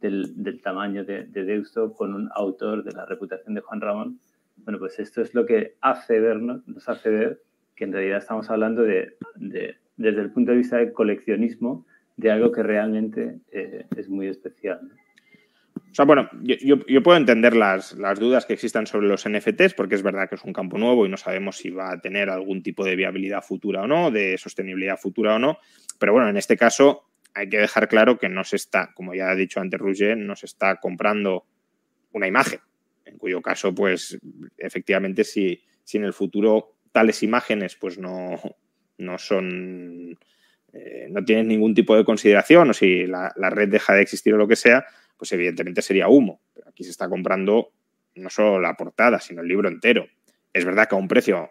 del, 0.00 0.60
tamaño 0.62 1.04
de, 1.04 1.24
Deusto 1.24 1.92
con 1.94 2.14
un 2.14 2.28
autor 2.32 2.84
de 2.84 2.92
la 2.92 3.06
reputación 3.06 3.54
de 3.54 3.60
Juan 3.60 3.80
Ramón. 3.80 4.20
Bueno, 4.58 4.78
pues 4.78 5.00
esto 5.00 5.20
es 5.20 5.34
lo 5.34 5.46
que 5.46 5.74
hace 5.80 6.20
vernos, 6.20 6.66
nos 6.68 6.88
hace 6.88 7.10
ver 7.10 7.42
que 7.74 7.84
en 7.84 7.92
realidad 7.92 8.18
estamos 8.18 8.48
hablando 8.48 8.82
de, 8.82 9.16
desde 9.34 10.20
el 10.20 10.30
punto 10.30 10.52
de 10.52 10.58
vista 10.58 10.76
del 10.76 10.92
coleccionismo, 10.92 11.84
de 12.16 12.30
algo 12.30 12.52
que 12.52 12.62
realmente 12.62 13.40
eh, 13.50 13.86
es 13.96 14.08
muy 14.08 14.28
especial. 14.28 14.92
Sea, 15.96 16.04
bueno, 16.04 16.28
yo, 16.42 17.02
puedo 17.02 17.16
entender 17.16 17.56
las, 17.56 17.96
dudas 18.18 18.44
que 18.44 18.52
existan 18.52 18.86
sobre 18.86 19.08
los 19.08 19.26
NFTs, 19.26 19.72
porque 19.72 19.94
es 19.94 20.02
verdad 20.02 20.28
que 20.28 20.34
es 20.34 20.44
un 20.44 20.52
campo 20.52 20.76
nuevo 20.76 21.06
y 21.06 21.08
no 21.08 21.16
sabemos 21.16 21.56
si 21.56 21.70
va 21.70 21.90
a 21.90 22.00
tener 22.02 22.28
algún 22.28 22.62
tipo 22.62 22.84
de 22.84 22.96
viabilidad 22.96 23.40
futura 23.40 23.80
o 23.80 23.86
no, 23.86 24.10
de 24.10 24.36
sostenibilidad 24.36 24.98
futura 24.98 25.36
o 25.36 25.38
no. 25.38 25.56
Pero 25.98 26.12
bueno, 26.12 26.28
en 26.28 26.36
este 26.36 26.58
caso 26.58 27.08
hay 27.32 27.48
que 27.48 27.56
dejar 27.56 27.88
claro 27.88 28.18
que 28.18 28.28
no 28.28 28.44
se 28.44 28.56
está, 28.56 28.92
como 28.92 29.14
ya 29.14 29.30
ha 29.30 29.34
dicho 29.34 29.58
antes 29.58 29.80
Roger, 29.80 30.18
no 30.18 30.36
se 30.36 30.44
está 30.44 30.76
comprando 30.76 31.46
una 32.12 32.26
imagen, 32.26 32.60
en 33.06 33.16
cuyo 33.16 33.40
caso, 33.40 33.74
pues 33.74 34.18
efectivamente, 34.58 35.24
si, 35.24 35.62
si 35.82 35.96
en 35.96 36.04
el 36.04 36.12
futuro 36.12 36.76
tales 36.92 37.22
imágenes 37.22 37.74
pues 37.74 37.96
no, 37.96 38.38
no 38.98 39.16
son, 39.16 40.18
eh, 40.74 41.06
no 41.08 41.24
tienen 41.24 41.48
ningún 41.48 41.74
tipo 41.74 41.96
de 41.96 42.04
consideración 42.04 42.68
o 42.68 42.74
si 42.74 43.06
la 43.06 43.32
red 43.48 43.70
deja 43.70 43.94
de 43.94 44.02
existir 44.02 44.34
o 44.34 44.36
lo 44.36 44.46
que 44.46 44.56
sea, 44.56 44.84
pues 45.16 45.32
evidentemente 45.32 45.82
sería 45.82 46.08
humo. 46.08 46.40
Pero 46.54 46.68
aquí 46.68 46.84
se 46.84 46.90
está 46.90 47.08
comprando 47.08 47.72
no 48.14 48.30
solo 48.30 48.60
la 48.60 48.74
portada, 48.74 49.20
sino 49.20 49.42
el 49.42 49.48
libro 49.48 49.68
entero. 49.68 50.06
Es 50.52 50.64
verdad 50.64 50.88
que 50.88 50.94
a 50.94 50.98
un 50.98 51.08
precio 51.08 51.50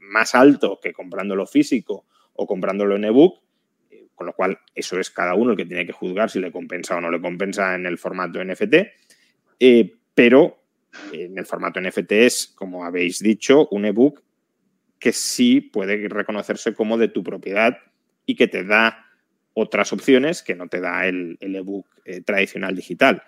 más 0.00 0.34
alto 0.34 0.78
que 0.82 0.92
comprándolo 0.92 1.46
físico 1.46 2.06
o 2.34 2.46
comprándolo 2.46 2.96
en 2.96 3.04
ebook, 3.04 3.42
eh, 3.90 4.06
con 4.14 4.26
lo 4.26 4.32
cual 4.32 4.58
eso 4.74 4.98
es 4.98 5.10
cada 5.10 5.34
uno 5.34 5.52
el 5.52 5.56
que 5.56 5.66
tiene 5.66 5.86
que 5.86 5.92
juzgar 5.92 6.30
si 6.30 6.40
le 6.40 6.52
compensa 6.52 6.96
o 6.96 7.00
no 7.00 7.10
le 7.10 7.20
compensa 7.20 7.74
en 7.74 7.86
el 7.86 7.98
formato 7.98 8.42
NFT, 8.42 8.74
eh, 9.60 9.94
pero 10.14 10.62
en 11.12 11.38
el 11.38 11.46
formato 11.46 11.80
NFT 11.80 12.12
es, 12.12 12.52
como 12.54 12.84
habéis 12.84 13.18
dicho, 13.18 13.68
un 13.70 13.84
ebook 13.84 14.22
que 14.98 15.12
sí 15.12 15.60
puede 15.60 16.08
reconocerse 16.08 16.74
como 16.74 16.96
de 16.96 17.08
tu 17.08 17.22
propiedad 17.22 17.78
y 18.26 18.36
que 18.36 18.48
te 18.48 18.64
da 18.64 19.03
otras 19.54 19.92
opciones 19.92 20.42
que 20.42 20.54
no 20.54 20.68
te 20.68 20.80
da 20.80 21.06
el, 21.06 21.38
ebook 21.40 21.86
eh, 22.04 22.20
tradicional 22.20 22.74
digital. 22.74 23.22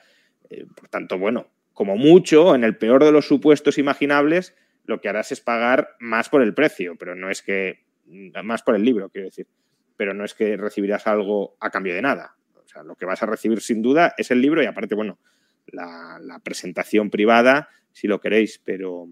Eh, 0.51 0.67
por 0.75 0.89
tanto, 0.89 1.19
bueno, 1.19 1.49
como 1.73 1.97
mucho, 1.97 2.55
en 2.55 2.65
el 2.65 2.77
peor 2.77 3.05
de 3.05 3.13
los 3.13 3.27
supuestos 3.27 3.79
imaginables, 3.79 4.55
lo 4.85 5.01
que 5.01 5.09
harás 5.09 5.33
es 5.33 5.41
pagar 5.41 5.97
más 6.01 6.29
por 6.29 6.43
el 6.43 6.55
precio, 6.55 6.97
pero 6.97 7.15
no 7.15 7.31
es 7.31 7.43
que, 7.43 7.85
más 8.43 8.63
por 8.63 8.77
el 8.77 8.85
libro, 8.85 9.09
quiero 9.09 9.27
decir, 9.27 9.47
pero 9.97 10.15
no 10.15 10.25
es 10.25 10.35
que 10.35 10.57
recibirás 10.57 11.07
algo 11.07 11.57
a 11.61 11.71
cambio 11.71 11.95
de 11.95 12.03
nada. 12.03 12.37
O 12.55 12.69
sea, 12.69 12.83
lo 12.83 12.97
que 12.97 13.07
vas 13.07 13.23
a 13.23 13.27
recibir 13.27 13.61
sin 13.61 13.83
duda 13.83 14.15
es 14.17 14.31
el 14.31 14.41
libro 14.41 14.63
y 14.63 14.67
aparte, 14.67 14.95
bueno, 14.95 15.19
la, 15.67 16.41
presentación 16.43 17.11
privada, 17.11 17.69
si 17.93 18.07
lo 18.07 18.21
queréis, 18.21 18.61
pero, 18.65 19.09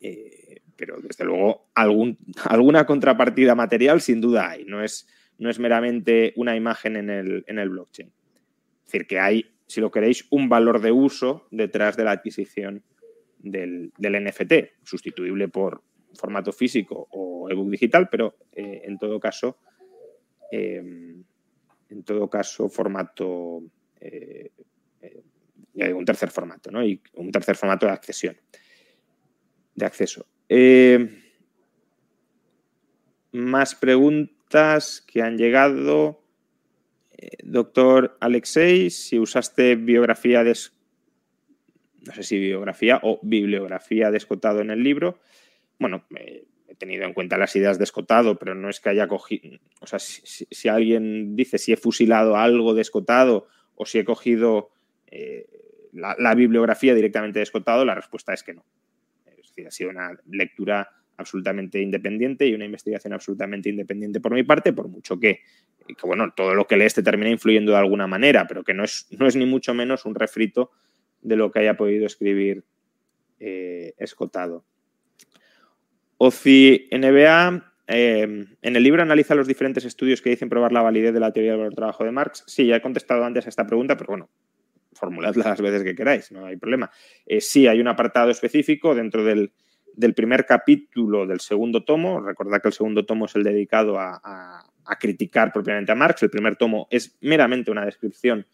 eh, 0.00 0.60
pero 0.76 0.98
desde 1.00 1.24
luego 1.24 1.70
alguna 1.74 2.86
contrapartida 2.86 3.54
material 3.54 4.00
sin 4.00 4.20
duda 4.20 4.50
hay. 4.50 4.64
No 4.64 4.82
es, 4.82 5.06
no 5.38 5.50
es 5.50 5.58
meramente 5.58 6.32
una 6.36 6.56
imagen 6.56 6.96
en 6.96 7.10
el, 7.10 7.44
en 7.46 7.58
el 7.58 7.70
blockchain. 7.70 8.08
Es 8.08 8.92
decir, 8.92 9.06
que 9.06 9.20
hay, 9.20 9.46
si 9.66 9.80
lo 9.80 9.90
queréis, 9.90 10.26
un 10.30 10.48
valor 10.48 10.80
de 10.80 10.92
uso 10.92 11.46
detrás 11.50 11.96
de 11.96 12.04
la 12.04 12.12
adquisición 12.12 12.82
del, 13.38 13.92
NFT, 13.98 14.82
sustituible 14.82 15.48
por 15.48 15.82
formato 16.14 16.52
físico 16.52 17.06
o 17.12 17.48
ebook 17.50 17.70
digital, 17.70 18.08
pero 18.10 18.36
eh, 18.52 18.82
en 18.84 18.98
todo 18.98 19.20
caso, 19.20 19.58
eh, 20.50 20.82
en 21.90 22.02
todo 22.04 22.28
caso, 22.28 22.68
formato, 22.68 23.62
eh, 24.00 24.50
un 25.94 26.04
tercer 26.04 26.30
formato, 26.30 26.70
¿no? 26.72 26.84
Y 26.84 27.00
un 27.14 27.30
tercer 27.30 27.54
formato 27.54 27.86
de 27.86 27.92
accesión, 27.92 28.36
de 29.74 29.86
acceso. 29.86 30.26
más 33.32 33.74
preguntas 33.76 34.37
que 35.06 35.22
han 35.22 35.38
llegado. 35.38 36.22
doctor 37.42 38.16
Alexei, 38.20 38.90
si 38.90 39.18
usaste 39.18 39.76
biografía 39.76 40.44
de 40.44 40.54
no 42.06 42.14
sé 42.14 42.22
si 42.22 42.38
biografía 42.38 43.00
o 43.02 43.20
bibliografía 43.22 44.10
de 44.10 44.16
Escotado 44.16 44.60
en 44.60 44.70
el 44.70 44.82
libro. 44.82 45.18
Bueno, 45.78 46.04
he 46.16 46.74
tenido 46.76 47.04
en 47.04 47.12
cuenta 47.12 47.36
las 47.36 47.54
ideas 47.56 47.78
de 47.78 47.84
Escotado, 47.84 48.38
pero 48.38 48.54
no 48.54 48.70
es 48.70 48.80
que 48.80 48.88
haya 48.88 49.08
cogido, 49.08 49.58
o 49.80 49.86
sea, 49.86 49.98
si, 49.98 50.68
alguien 50.68 51.36
dice 51.36 51.58
si 51.58 51.72
he 51.72 51.76
fusilado 51.76 52.36
algo 52.36 52.74
de 52.74 52.82
Escotado 52.82 53.46
o 53.74 53.84
si 53.84 53.98
he 53.98 54.04
cogido 54.04 54.70
eh, 55.06 55.46
la, 55.92 56.34
bibliografía 56.34 56.94
directamente 56.94 57.38
de 57.40 57.44
Escotado, 57.44 57.84
la 57.84 57.94
respuesta 57.94 58.32
es 58.32 58.42
que 58.42 58.54
no. 58.54 58.64
Es 59.26 59.48
decir, 59.48 59.66
ha 59.66 59.70
sido 59.70 59.90
una 59.90 60.18
lectura 60.26 60.90
absolutamente 61.18 61.80
independiente 61.80 62.46
y 62.46 62.54
una 62.54 62.64
investigación 62.64 63.12
absolutamente 63.12 63.68
independiente 63.68 64.20
por 64.20 64.32
mi 64.32 64.44
parte, 64.44 64.72
por 64.72 64.88
mucho 64.88 65.18
que, 65.18 65.40
bueno, 66.02 66.32
todo 66.34 66.54
lo 66.54 66.66
que 66.66 66.76
lees 66.76 66.94
te 66.94 67.02
termina 67.02 67.28
influyendo 67.28 67.72
de 67.72 67.78
alguna 67.78 68.06
manera, 68.06 68.46
pero 68.46 68.64
que 68.64 68.72
no 68.72 68.84
es, 68.84 69.06
no 69.10 69.26
es 69.26 69.36
ni 69.36 69.44
mucho 69.44 69.74
menos 69.74 70.06
un 70.06 70.14
refrito 70.14 70.70
de 71.20 71.36
lo 71.36 71.50
que 71.50 71.58
haya 71.58 71.76
podido 71.76 72.06
escribir 72.06 72.64
eh, 73.40 73.94
Escotado. 73.98 74.64
OCI 76.18 76.88
NBA, 76.90 77.72
em, 77.88 78.56
en 78.62 78.76
el 78.76 78.82
libro 78.82 79.02
analiza 79.02 79.34
los 79.34 79.46
diferentes 79.46 79.84
estudios 79.84 80.22
que 80.22 80.30
dicen 80.30 80.48
probar 80.48 80.72
la 80.72 80.82
validez 80.82 81.12
de 81.12 81.20
la 81.20 81.32
teoría 81.32 81.56
del 81.56 81.74
trabajo 81.74 82.04
de 82.04 82.12
Marx. 82.12 82.44
Sí, 82.46 82.66
ya 82.66 82.76
he 82.76 82.82
contestado 82.82 83.24
antes 83.24 83.46
a 83.46 83.48
esta 83.48 83.66
pregunta, 83.66 83.96
pero 83.96 84.08
bueno, 84.08 84.30
formuladla 84.92 85.50
las 85.50 85.60
veces 85.60 85.82
que 85.82 85.94
queráis, 85.94 86.30
no 86.30 86.46
hay 86.46 86.56
problema. 86.56 86.90
Eh, 87.26 87.40
sí, 87.40 87.66
hay 87.66 87.80
un 87.80 87.88
apartado 87.88 88.30
específico 88.30 88.94
dentro 88.94 89.24
del, 89.24 89.52
primer 90.14 90.46
capítulo 90.46 91.26
del 91.26 91.40
segundo 91.40 91.84
tomo. 91.84 92.20
Recordad 92.20 92.60
que 92.60 92.68
el 92.68 92.74
segundo 92.74 93.04
tomo 93.04 93.26
es 93.26 93.36
el 93.36 93.44
dedicado 93.44 93.98
a, 93.98 94.64
criticar 94.98 95.52
propiamente 95.52 95.92
a 95.92 95.94
Marx. 95.94 96.22
El 96.22 96.30
primer 96.30 96.56
tomo 96.56 96.88
es 96.90 97.18
meramente 97.20 97.70
una 97.70 97.84
descripción 97.84 98.46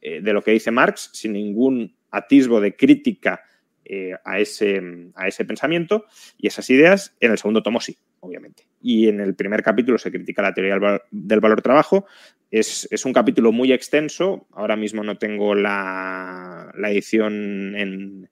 eh, 0.00 0.20
de 0.22 0.32
lo 0.32 0.40
que 0.40 0.52
dice 0.52 0.70
Marx, 0.70 1.10
sin 1.12 1.32
ningún 1.32 1.96
atisbo 2.10 2.60
de 2.60 2.76
crítica 2.76 3.42
eh, 3.84 4.14
a, 4.24 4.38
ese, 4.38 4.80
a 5.16 5.26
ese 5.26 5.44
pensamiento 5.44 6.04
y 6.38 6.46
esas 6.46 6.70
ideas. 6.70 7.16
En 7.18 7.32
el 7.32 7.38
segundo 7.38 7.62
tomo 7.62 7.80
sí, 7.80 7.98
obviamente. 8.20 8.68
Y 8.80 9.08
en 9.08 9.20
el 9.20 9.34
primer 9.34 9.62
capítulo 9.62 9.98
se 9.98 10.12
critica 10.12 10.42
la 10.42 10.54
teoría 10.54 10.78
del 11.10 11.40
valor 11.40 11.60
trabajo. 11.60 12.06
Es, 12.50 12.88
un 13.04 13.12
capítulo 13.12 13.52
muy 13.52 13.72
extenso. 13.72 14.46
Ahora 14.52 14.76
mismo 14.76 15.02
no 15.02 15.18
tengo 15.18 15.54
la, 15.54 16.72
edición 16.88 17.74
en, 17.76 18.30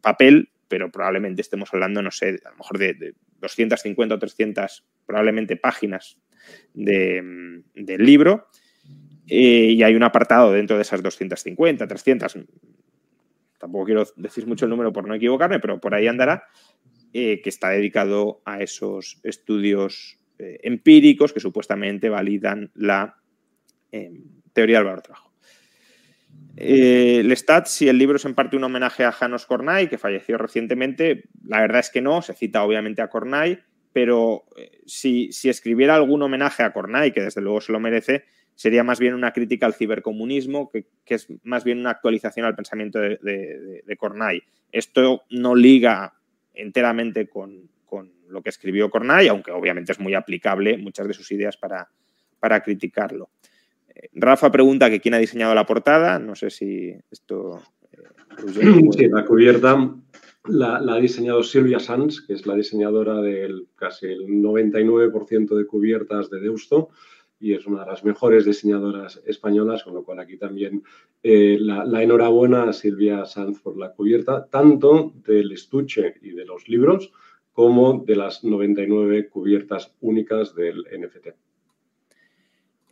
papel, 0.00 0.48
pero 0.72 0.90
probablemente 0.90 1.42
estemos 1.42 1.68
hablando, 1.74 2.00
no 2.00 2.10
sé, 2.10 2.40
a 2.46 2.50
lo 2.50 2.56
mejor 2.56 2.78
de, 2.78 3.14
250 3.40 4.14
o 4.14 4.18
300 4.18 4.86
probablemente 5.04 5.58
páginas 5.58 6.16
del 6.72 7.62
libro 7.98 8.48
eh, 9.28 9.74
y 9.76 9.82
hay 9.82 9.94
un 9.94 10.02
apartado 10.02 10.50
dentro 10.50 10.76
de 10.76 10.82
esas 10.82 11.02
250, 11.02 11.86
300, 11.86 12.38
tampoco 13.58 13.84
quiero 13.84 14.06
decir 14.16 14.46
mucho 14.46 14.64
el 14.64 14.70
número 14.70 14.94
por 14.94 15.06
no 15.06 15.14
equivocarme, 15.14 15.60
pero 15.60 15.78
por 15.78 15.94
ahí 15.94 16.06
andará, 16.06 16.44
eh, 17.12 17.42
que 17.42 17.50
está 17.50 17.68
dedicado 17.68 18.40
a 18.46 18.62
esos 18.62 19.20
estudios 19.24 20.16
eh, 20.38 20.58
empíricos 20.62 21.34
que 21.34 21.40
supuestamente 21.40 22.08
validan 22.08 22.70
la 22.72 23.18
teoría 24.54 24.78
del 24.78 24.86
valor 24.86 25.02
trabajo. 25.02 25.31
Lestat, 26.56 27.66
si 27.66 27.88
el 27.88 27.98
libro 27.98 28.16
es 28.16 28.24
en 28.24 28.34
parte 28.34 28.56
un 28.56 28.64
homenaje 28.64 29.04
a 29.04 29.12
Janos 29.12 29.46
Kornay, 29.46 29.88
que 29.88 29.98
falleció 29.98 30.38
recientemente, 30.38 31.24
la 31.46 31.60
verdad 31.60 31.80
es 31.80 31.90
que 31.90 32.00
no, 32.00 32.22
se 32.22 32.34
cita 32.34 32.62
obviamente 32.62 33.02
a 33.02 33.08
Kornay, 33.08 33.58
pero 33.92 34.44
si, 34.86 35.32
si 35.32 35.48
escribiera 35.48 35.94
algún 35.94 36.22
homenaje 36.22 36.62
a 36.62 36.72
Kornay, 36.72 37.12
que 37.12 37.22
desde 37.22 37.40
luego 37.40 37.60
se 37.60 37.72
lo 37.72 37.80
merece, 37.80 38.24
sería 38.54 38.84
más 38.84 39.00
bien 39.00 39.14
una 39.14 39.32
crítica 39.32 39.66
al 39.66 39.74
cibercomunismo, 39.74 40.70
que, 40.70 40.86
es 41.06 41.28
más 41.42 41.64
bien 41.64 41.78
una 41.78 41.90
actualización 41.90 42.46
al 42.46 42.54
pensamiento 42.54 42.98
de, 42.98 43.82
de, 43.84 43.96
Cornay. 43.96 44.42
Esto 44.70 45.24
no 45.30 45.54
liga 45.54 46.14
enteramente 46.54 47.28
con, 47.28 47.70
lo 48.28 48.42
que 48.42 48.48
escribió 48.48 48.88
Cornay, 48.88 49.28
aunque 49.28 49.50
obviamente 49.50 49.92
es 49.92 50.00
muy 50.00 50.14
aplicable 50.14 50.78
muchas 50.78 51.06
de 51.06 51.12
sus 51.12 51.30
ideas 51.32 51.58
para, 51.58 51.90
para 52.40 52.62
criticarlo. 52.62 53.28
Rafa 54.12 54.50
pregunta 54.50 54.90
que 54.90 55.00
quién 55.00 55.14
ha 55.14 55.18
diseñado 55.18 55.54
la 55.54 55.66
portada. 55.66 56.18
No 56.18 56.34
sé 56.34 56.50
si 56.50 56.94
esto. 57.10 57.62
Eh, 57.92 58.82
sí, 58.96 59.08
la 59.08 59.24
cubierta 59.24 59.94
la, 60.46 60.80
la, 60.80 60.94
ha 60.94 61.00
diseñado 61.00 61.42
Silvia 61.42 61.78
Sanz, 61.78 62.20
que 62.20 62.32
es 62.32 62.46
la 62.46 62.54
diseñadora 62.54 63.20
del 63.20 63.68
casi 63.76 64.06
el 64.06 64.26
99% 64.26 65.56
de 65.56 65.66
cubiertas 65.66 66.30
de 66.30 66.40
Deusto 66.40 66.90
y 67.42 67.54
es 67.54 67.66
una 67.66 67.80
de 67.80 67.90
las 67.90 68.04
mejores 68.04 68.44
diseñadoras 68.44 69.20
españolas, 69.26 69.82
con 69.82 69.94
lo 69.94 70.04
cual 70.04 70.20
aquí 70.20 70.36
también 70.36 70.84
eh, 71.24 71.58
la, 71.58 72.00
enhorabuena 72.00 72.68
a 72.68 72.72
Silvia 72.72 73.26
Sanz 73.26 73.60
por 73.60 73.76
la 73.76 73.92
cubierta, 73.92 74.46
tanto 74.46 75.12
del 75.26 75.50
estuche 75.50 76.14
y 76.22 76.30
de 76.30 76.44
los 76.44 76.68
libros 76.68 77.12
como 77.52 78.04
de 78.06 78.14
las 78.14 78.44
99 78.44 79.28
cubiertas 79.28 79.92
únicas 80.00 80.54
del 80.54 80.84
NFT. 80.84 81.28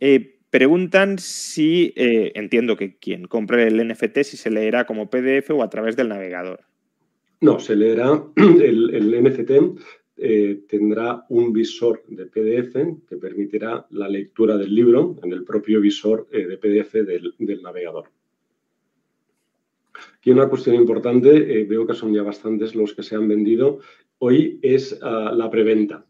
Eh, 0.01 0.40
preguntan 0.51 1.17
si, 1.17 1.93
eh, 1.95 2.33
entiendo 2.35 2.75
que 2.75 2.97
quien 2.97 3.25
compre 3.25 3.67
el 3.67 3.87
NFT, 3.87 4.23
si 4.23 4.37
se 4.37 4.51
leerá 4.51 4.85
como 4.85 5.09
PDF 5.09 5.49
o 5.51 5.63
a 5.63 5.69
través 5.69 5.95
del 5.95 6.09
navegador. 6.09 6.59
No, 7.39 7.59
se 7.59 7.75
leerá 7.75 8.21
el, 8.35 9.23
NFT 9.23 9.51
eh, 10.17 10.59
tendrá 10.67 11.25
un 11.29 11.51
visor 11.53 12.03
de 12.07 12.25
PDF 12.25 12.73
que 13.07 13.15
permitirá 13.15 13.87
la 13.89 14.07
lectura 14.07 14.57
del 14.57 14.75
libro 14.75 15.15
en 15.23 15.31
el 15.31 15.43
propio 15.43 15.81
visor 15.81 16.27
eh, 16.31 16.45
de 16.45 16.57
PDF 16.57 16.93
del, 16.95 17.33
navegador. 17.63 18.09
Y 20.23 20.31
una 20.31 20.49
cuestión 20.49 20.75
importante, 20.75 21.63
veo 21.63 21.87
que 21.87 21.95
son 21.95 22.13
ya 22.13 22.21
bastantes 22.21 22.75
los 22.75 22.93
que 22.93 23.01
se 23.01 23.15
han 23.15 23.27
vendido, 23.27 23.79
hoy 24.19 24.59
es 24.61 24.99
ah, 25.01 25.31
la 25.35 25.49
preventa. 25.49 26.05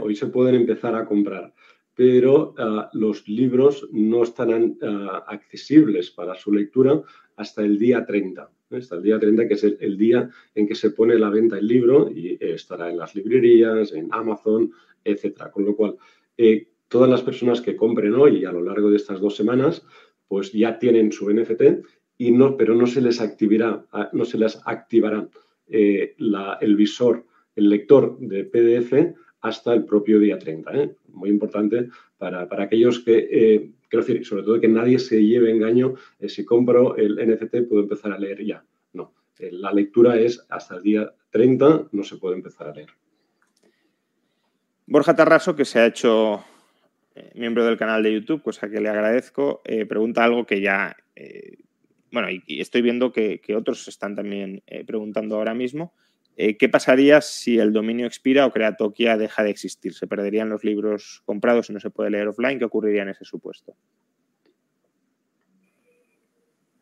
Hoy 0.00 0.16
se 0.16 0.26
pueden 0.26 0.54
empezar 0.54 0.94
a 0.94 1.04
comprar, 1.04 1.52
pero 1.94 2.54
ah, 2.58 2.90
los 2.92 3.28
libros 3.28 3.88
no 3.92 4.22
estarán 4.22 4.78
ah, 4.82 5.24
accesibles 5.28 6.10
para 6.10 6.34
su 6.34 6.52
lectura 6.52 7.02
hasta 7.36 7.62
el 7.62 7.78
día 7.78 8.04
30 8.04 8.50
hasta 8.76 8.96
el 8.96 9.02
día 9.02 9.18
30, 9.18 9.48
que 9.48 9.54
es 9.54 9.64
el, 9.64 9.96
día 9.96 10.30
en 10.54 10.66
que 10.66 10.74
se 10.74 10.90
pone 10.90 11.18
la 11.18 11.30
venta 11.30 11.58
el 11.58 11.66
libro 11.66 12.10
y 12.10 12.30
eh, 12.30 12.38
estará 12.40 12.90
en 12.90 12.98
las 12.98 13.14
librerías, 13.14 13.92
en 13.92 14.08
Amazon, 14.10 14.72
etcétera. 15.04 15.50
Con 15.50 15.64
lo 15.64 15.76
cual, 15.76 15.96
eh, 16.36 16.68
todas 16.88 17.10
las 17.10 17.22
personas 17.22 17.60
que 17.60 17.76
compren 17.76 18.14
hoy 18.14 18.44
a 18.44 18.52
lo 18.52 18.62
largo 18.62 18.90
de 18.90 18.96
estas 18.96 19.20
dos 19.20 19.36
semanas, 19.36 19.84
pues 20.28 20.52
ya 20.52 20.78
tienen 20.78 21.12
su 21.12 21.30
NFT, 21.30 21.84
y 22.16 22.30
no, 22.30 22.56
pero 22.56 22.74
no 22.74 22.86
se 22.86 23.00
les 23.00 23.20
activará, 23.20 23.84
ah, 23.92 24.08
no 24.12 24.24
se 24.24 24.38
les 24.38 24.60
activará 24.64 25.28
eh, 25.66 26.14
el 26.60 26.76
visor, 26.76 27.24
el 27.56 27.68
lector 27.68 28.18
de 28.18 28.44
PDF 28.44 29.14
hasta 29.44 29.72
el 29.72 29.84
propio 29.84 30.18
día 30.18 30.38
30. 30.38 30.72
Muy 31.08 31.30
importante 31.30 31.88
para, 32.18 32.48
para 32.48 32.64
aquellos 32.64 32.98
que 33.00 33.72
Quiero 33.94 34.06
decir, 34.06 34.26
sobre 34.26 34.42
todo 34.42 34.60
que 34.60 34.66
nadie 34.66 34.98
se 34.98 35.24
lleve 35.24 35.52
engaño, 35.52 35.94
eh, 36.18 36.28
si 36.28 36.44
compro 36.44 36.96
el 36.96 37.14
NFT 37.14 37.68
puedo 37.68 37.82
empezar 37.82 38.10
a 38.10 38.18
leer 38.18 38.44
ya. 38.44 38.64
No, 38.92 39.14
eh, 39.38 39.50
la 39.52 39.72
lectura 39.72 40.18
es 40.18 40.44
hasta 40.48 40.74
el 40.74 40.82
día 40.82 41.14
30, 41.30 41.90
no 41.92 42.02
se 42.02 42.16
puede 42.16 42.34
empezar 42.34 42.66
a 42.66 42.74
leer. 42.74 42.88
Borja 44.84 45.14
Tarraso, 45.14 45.54
que 45.54 45.64
se 45.64 45.78
ha 45.78 45.86
hecho 45.86 46.44
eh, 47.14 47.30
miembro 47.36 47.64
del 47.64 47.76
canal 47.76 48.02
de 48.02 48.14
YouTube, 48.14 48.42
cosa 48.42 48.68
que 48.68 48.80
le 48.80 48.88
agradezco, 48.88 49.62
eh, 49.64 49.86
pregunta 49.86 50.24
algo 50.24 50.44
que 50.44 50.60
ya, 50.60 50.96
eh, 51.14 51.58
bueno, 52.10 52.28
y, 52.32 52.60
estoy 52.60 52.82
viendo 52.82 53.12
que, 53.12 53.40
otros 53.56 53.86
están 53.86 54.16
también 54.16 54.64
preguntando 54.88 55.36
ahora 55.36 55.54
mismo. 55.54 55.94
¿Qué 56.36 56.68
pasaría 56.68 57.20
si 57.20 57.58
el 57.58 57.72
dominio 57.72 58.06
expira 58.06 58.44
o 58.44 58.50
Creatokia 58.50 59.16
deja 59.16 59.44
de 59.44 59.50
existir? 59.50 59.94
¿Se 59.94 60.06
perderían 60.06 60.48
los 60.48 60.64
libros 60.64 61.22
comprados 61.24 61.70
y 61.70 61.72
no 61.72 61.80
se 61.80 61.90
puede 61.90 62.10
leer 62.10 62.28
offline? 62.28 62.58
¿Qué 62.58 62.64
ocurriría 62.64 63.02
en 63.02 63.10
ese 63.10 63.24
supuesto? 63.24 63.76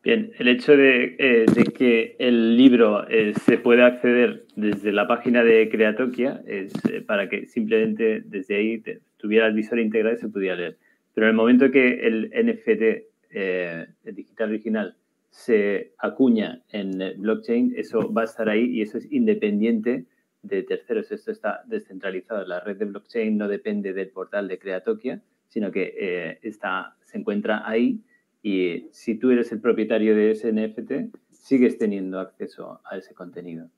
Bien, 0.03 0.33
el 0.37 0.49
hecho 0.49 0.75
de, 0.75 1.15
eh, 1.17 1.45
que 1.77 2.17
el 2.19 2.57
libro 2.57 3.07
eh, 3.09 3.33
se 3.45 3.57
pueda 3.57 3.85
acceder 3.85 4.43
desde 4.57 4.91
la 4.91 5.07
página 5.07 5.45
de 5.45 5.69
Creatokia 5.69 6.41
es 6.45 6.73
eh, 6.91 6.99
para 6.99 7.29
que 7.29 7.45
simplemente 7.45 8.21
desde 8.25 8.57
ahí 8.57 8.83
tuviera 9.15 9.47
el 9.47 9.53
visor 9.53 9.79
integrado 9.79 10.17
y 10.17 10.19
se 10.19 10.27
pudiera 10.27 10.57
leer. 10.57 10.77
Pero 11.13 11.27
en 11.27 11.29
el 11.29 11.37
momento 11.37 11.71
que 11.71 12.05
el 12.05 12.31
NFT, 12.35 12.81
el 13.29 14.15
digital 14.15 14.49
original, 14.49 14.97
se 15.33 15.95
acuña 15.97 16.61
en 16.69 16.91
blockchain, 17.17 17.73
eso 17.75 18.13
va 18.13 18.21
a 18.21 18.25
estar 18.25 18.47
ahí 18.49 18.65
y 18.65 18.83
eso 18.83 18.99
es 18.99 19.11
independiente 19.11 20.05
de 20.43 20.61
terceros. 20.61 21.11
Esto 21.11 21.31
está 21.31 21.63
descentralizado. 21.65 22.45
La 22.45 22.59
red 22.59 22.77
de 22.77 22.85
blockchain 22.85 23.35
no 23.35 23.47
depende 23.47 23.93
del 23.93 24.09
portal 24.09 24.47
de 24.47 24.59
Creatokia, 24.59 25.23
sino 25.47 25.71
que 25.71 26.37
está, 26.43 26.95
se 27.01 27.17
encuentra 27.17 27.67
ahí 27.67 28.03
y 28.43 28.89
si 28.91 29.15
tú 29.15 29.31
eres 29.31 29.51
el 29.51 29.59
propietario 29.59 30.15
de 30.15 30.31
ese 30.31 30.53
NFT, 30.53 31.15
sigues 31.31 31.79
teniendo 31.79 32.19
acceso 32.19 32.79
a 32.83 32.97
ese 32.97 33.15
contenido. 33.15 33.71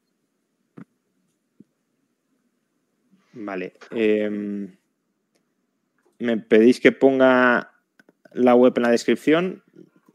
Vale. 3.31 3.73
Em, 3.91 4.75
me 6.19 6.37
pedís 6.37 6.81
que 6.81 6.91
ponga 6.91 7.71
la 8.33 8.55
web 8.55 8.73
en 8.75 8.83
la 8.83 8.91
descripción. 8.91 9.63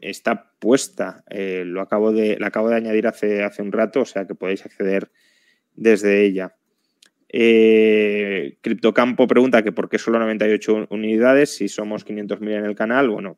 Está 0.01 0.50
puesta. 0.61 1.25
Eh, 1.29 1.63
lo 1.65 1.81
acabo 1.81 2.13
de, 2.13 2.37
la 2.39 2.47
acabo 2.47 2.69
de 2.69 2.75
añadir 2.75 3.07
hace, 3.07 3.43
hace 3.43 3.61
un 3.61 3.73
rato, 3.73 4.01
o 4.01 4.05
sea 4.05 4.25
que 4.25 4.35
podéis 4.35 4.65
acceder 4.65 5.11
desde 5.73 6.23
ella. 6.23 6.55
Eh, 7.27 8.57
Criptocampo 8.61 9.25
pregunta 9.27 9.63
que 9.63 9.71
por 9.71 9.89
qué 9.89 9.97
solo 9.97 10.19
98 10.19 10.87
unidades 10.89 11.55
si 11.55 11.67
somos 11.67 12.05
500.000 12.05 12.59
en 12.59 12.65
el 12.65 12.75
canal. 12.75 13.09
Bueno, 13.09 13.37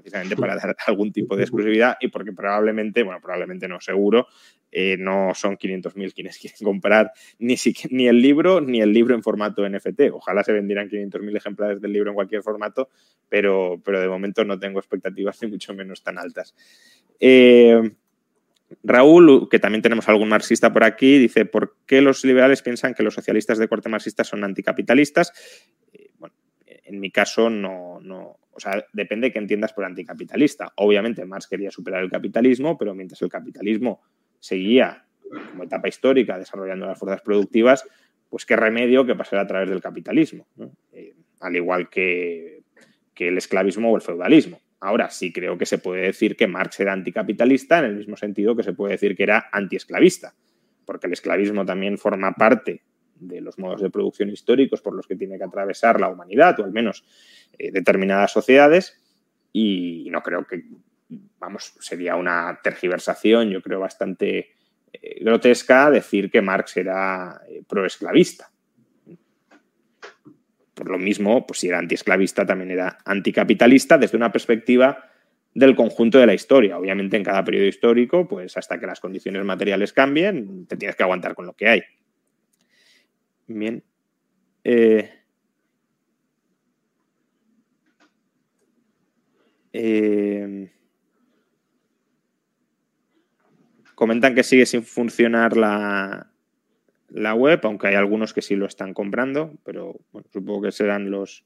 precisamente 0.00 0.36
para 0.36 0.56
dar 0.56 0.76
algún 0.86 1.12
tipo 1.12 1.36
de 1.36 1.42
exclusividad 1.42 1.96
y 2.00 2.08
porque 2.08 2.32
probablemente, 2.32 3.02
bueno, 3.02 3.20
probablemente 3.20 3.68
no, 3.68 3.80
seguro, 3.80 4.26
eh, 4.72 4.96
no 4.98 5.32
son 5.34 5.56
500.000 5.56 6.14
quienes 6.14 6.38
quieren 6.40 6.58
comprar 6.62 7.12
ni, 7.38 7.56
ni 7.90 8.08
el 8.08 8.20
libro 8.20 8.60
ni 8.60 8.80
el 8.80 8.92
libro 8.92 9.14
en 9.14 9.22
formato 9.22 9.68
NFT. 9.68 10.02
Ojalá 10.12 10.44
se 10.44 10.52
vendieran 10.52 10.88
500.000 10.88 11.36
ejemplares 11.36 11.80
del 11.80 11.92
libro 11.92 12.10
en 12.10 12.14
cualquier 12.14 12.42
formato, 12.42 12.88
pero, 13.28 13.80
pero 13.84 14.00
de 14.00 14.08
momento 14.08 14.44
no 14.44 14.58
tengo 14.58 14.78
expectativas 14.78 15.40
ni 15.42 15.48
mucho 15.48 15.74
menos 15.74 16.02
tan 16.02 16.18
altas. 16.18 16.54
Eh, 17.18 17.92
Raúl, 18.84 19.48
que 19.50 19.58
también 19.58 19.82
tenemos 19.82 20.08
algún 20.08 20.28
marxista 20.28 20.72
por 20.72 20.84
aquí, 20.84 21.18
dice, 21.18 21.44
¿por 21.44 21.76
qué 21.86 22.00
los 22.00 22.24
liberales 22.24 22.62
piensan 22.62 22.94
que 22.94 23.02
los 23.02 23.14
socialistas 23.14 23.58
de 23.58 23.68
corte 23.68 23.88
marxista 23.88 24.22
son 24.22 24.44
anticapitalistas? 24.44 25.32
En 26.90 26.98
mi 26.98 27.12
caso 27.12 27.48
no, 27.48 28.00
no, 28.00 28.40
o 28.50 28.58
sea, 28.58 28.84
depende 28.92 29.28
de 29.28 29.32
qué 29.32 29.38
entiendas 29.38 29.72
por 29.72 29.84
anticapitalista. 29.84 30.72
Obviamente 30.74 31.24
Marx 31.24 31.46
quería 31.46 31.70
superar 31.70 32.02
el 32.02 32.10
capitalismo, 32.10 32.76
pero 32.76 32.96
mientras 32.96 33.22
el 33.22 33.28
capitalismo 33.28 34.02
seguía 34.40 35.04
como 35.50 35.62
etapa 35.62 35.86
histórica 35.86 36.36
desarrollando 36.36 36.86
las 36.86 36.98
fuerzas 36.98 37.22
productivas, 37.22 37.86
pues 38.28 38.44
qué 38.44 38.56
remedio 38.56 39.06
que 39.06 39.14
pasar 39.14 39.38
a 39.38 39.46
través 39.46 39.70
del 39.70 39.80
capitalismo, 39.80 40.48
eh, 40.92 41.14
al 41.38 41.54
igual 41.54 41.88
que, 41.88 42.64
que 43.14 43.28
el 43.28 43.38
esclavismo 43.38 43.92
o 43.92 43.96
el 43.96 44.02
feudalismo. 44.02 44.60
Ahora 44.80 45.10
sí 45.10 45.32
creo 45.32 45.56
que 45.56 45.66
se 45.66 45.78
puede 45.78 46.02
decir 46.02 46.34
que 46.34 46.48
Marx 46.48 46.80
era 46.80 46.92
anticapitalista 46.92 47.78
en 47.78 47.84
el 47.84 47.96
mismo 47.98 48.16
sentido 48.16 48.56
que 48.56 48.64
se 48.64 48.72
puede 48.72 48.94
decir 48.94 49.14
que 49.14 49.22
era 49.22 49.48
antiesclavista, 49.52 50.34
porque 50.84 51.06
el 51.06 51.12
esclavismo 51.12 51.64
también 51.64 51.98
forma 51.98 52.32
parte 52.32 52.82
de 53.20 53.40
los 53.40 53.58
modos 53.58 53.80
de 53.82 53.90
producción 53.90 54.30
históricos 54.30 54.80
por 54.80 54.94
los 54.94 55.06
que 55.06 55.16
tiene 55.16 55.38
que 55.38 55.44
atravesar 55.44 56.00
la 56.00 56.08
humanidad, 56.08 56.58
o 56.60 56.64
al 56.64 56.72
menos 56.72 57.04
eh, 57.58 57.70
determinadas 57.70 58.32
sociedades, 58.32 58.98
y 59.52 60.08
no 60.10 60.22
creo 60.22 60.46
que, 60.46 60.64
vamos, 61.38 61.74
sería 61.80 62.16
una 62.16 62.60
tergiversación, 62.62 63.50
yo 63.50 63.62
creo, 63.62 63.80
bastante 63.80 64.50
eh, 64.92 65.22
grotesca 65.22 65.90
decir 65.90 66.30
que 66.30 66.42
Marx 66.42 66.76
era 66.76 67.40
eh, 67.48 67.62
proesclavista. 67.68 68.50
Por 70.74 70.90
lo 70.90 70.98
mismo, 70.98 71.46
pues 71.46 71.60
si 71.60 71.68
era 71.68 71.78
antiesclavista, 71.78 72.46
también 72.46 72.70
era 72.70 72.98
anticapitalista 73.04 73.98
desde 73.98 74.16
una 74.16 74.32
perspectiva 74.32 75.10
del 75.52 75.74
conjunto 75.76 76.18
de 76.18 76.26
la 76.26 76.34
historia. 76.34 76.78
Obviamente, 76.78 77.16
en 77.16 77.24
cada 77.24 77.44
periodo 77.44 77.66
histórico, 77.66 78.26
pues 78.26 78.56
hasta 78.56 78.78
que 78.78 78.86
las 78.86 79.00
condiciones 79.00 79.44
materiales 79.44 79.92
cambien, 79.92 80.66
te 80.66 80.76
tienes 80.76 80.96
que 80.96 81.02
aguantar 81.02 81.34
con 81.34 81.46
lo 81.46 81.52
que 81.52 81.68
hay. 81.68 81.82
Bien. 83.52 83.82
Eh, 84.62 85.10
eh, 89.72 90.70
comentan 93.96 94.36
que 94.36 94.44
sigue 94.44 94.66
sin 94.66 94.84
funcionar 94.84 95.56
la, 95.56 96.30
la 97.08 97.34
web, 97.34 97.58
aunque 97.64 97.88
hay 97.88 97.96
algunos 97.96 98.32
que 98.32 98.40
sí 98.40 98.54
lo 98.54 98.66
están 98.66 98.94
comprando, 98.94 99.58
pero 99.64 99.98
bueno, 100.12 100.28
supongo 100.32 100.62
que 100.62 100.72
serán 100.72 101.10
los... 101.10 101.44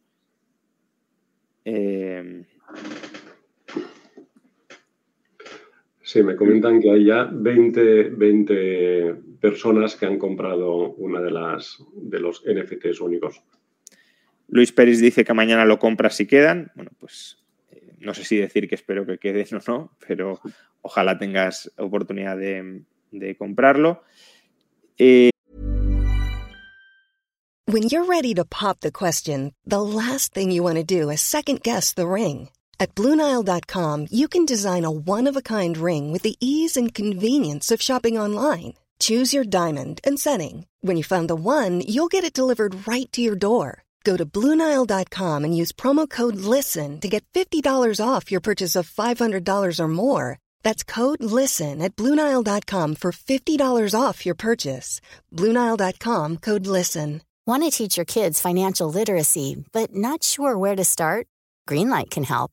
Eh, 1.65 2.45
Sí, 6.15 6.23
me 6.23 6.37
comentan 6.37 6.81
que 6.81 6.93
hay 6.93 7.07
ya 7.07 7.25
20, 7.25 8.11
20 8.11 9.15
personas 9.41 9.97
que 9.97 10.07
han 10.07 10.17
comprado 10.17 10.93
una 10.93 11.21
de 11.21 11.33
las 11.33 11.83
de 11.93 12.21
los 12.21 12.45
NFTs 12.47 13.01
únicos. 13.01 13.43
Luis 14.47 14.71
Pérez 14.71 15.01
dice 15.01 15.25
que 15.25 15.35
mañana 15.35 15.65
lo 15.65 15.81
compra 15.81 16.11
si 16.11 16.29
quedan. 16.29 16.71
Bueno, 16.77 16.93
pues 17.01 17.43
eh, 17.73 17.97
no 17.99 18.15
sé 18.15 18.23
si 18.23 18.37
decir 18.37 18.69
que 18.69 18.77
espero 18.77 19.05
que 19.05 19.19
queden 19.19 19.57
o 19.57 19.59
no, 19.67 19.97
pero 20.07 20.39
ojalá 20.83 21.19
tengas 21.19 21.73
oportunidad 21.79 22.39
de, 22.39 22.83
de 23.11 23.37
comprarlo. 23.37 24.05
Eh... 24.97 25.31
When 27.67 27.89
you're 27.89 28.09
ready 28.09 28.35
to 28.35 28.45
pop 28.45 28.79
the 28.83 28.93
question, 28.93 29.53
the 29.67 29.83
last 29.83 30.33
thing 30.33 30.53
you 30.53 30.63
want 30.63 30.77
to 30.77 30.85
do 30.85 31.11
is 31.11 31.21
second 31.21 31.61
guess 31.65 31.93
the 31.93 32.07
ring. 32.07 32.51
At 32.79 32.95
Bluenile.com, 32.95 34.09
you 34.11 34.29
can 34.29 34.45
design 34.45 34.85
a 34.85 34.91
one 34.91 35.27
of 35.27 35.37
a 35.37 35.43
kind 35.43 35.77
ring 35.77 36.13
with 36.13 36.23
the 36.23 36.37
ease 36.39 36.77
and 36.77 36.93
convenience 36.93 37.71
of 37.71 37.81
shopping 37.81 38.19
online. 38.19 38.75
Choose 38.99 39.33
your 39.33 39.45
diamond 39.45 40.01
and 40.05 40.21
setting. 40.21 40.67
When 40.83 40.97
you 40.97 41.05
find 41.05 41.29
the 41.29 41.35
one, 41.35 41.81
you'll 41.81 42.13
get 42.13 42.25
it 42.25 42.33
delivered 42.33 42.87
right 42.87 43.11
to 43.13 43.23
your 43.23 43.37
door. 43.37 43.85
Go 44.05 44.17
to 44.17 44.27
Bluenile.com 44.27 45.45
and 45.45 45.57
use 45.57 45.73
promo 45.73 46.09
code 46.09 46.37
LISTEN 46.37 47.01
to 47.01 47.09
get 47.09 47.25
$50 47.33 48.01
off 48.07 48.31
your 48.31 48.41
purchase 48.41 48.77
of 48.77 48.89
$500 48.91 49.81
or 49.81 49.89
more. 49.89 50.39
That's 50.63 50.85
code 50.85 51.25
LISTEN 51.25 51.81
at 51.81 51.97
Bluenile.com 51.97 52.97
for 52.97 53.13
$50 53.13 53.99
off 53.99 54.27
your 54.27 54.35
purchase. 54.35 55.01
Bluenile.com 55.33 56.37
code 56.39 56.67
LISTEN. 56.67 57.23
Want 57.47 57.63
to 57.63 57.71
teach 57.71 57.97
your 57.99 58.07
kids 58.07 58.41
financial 58.41 58.91
literacy, 58.91 59.65
but 59.73 59.95
not 59.95 60.23
sure 60.23 60.57
where 60.57 60.77
to 60.77 60.85
start? 60.85 61.27
Greenlight 61.69 62.11
can 62.11 62.25
help. 62.25 62.53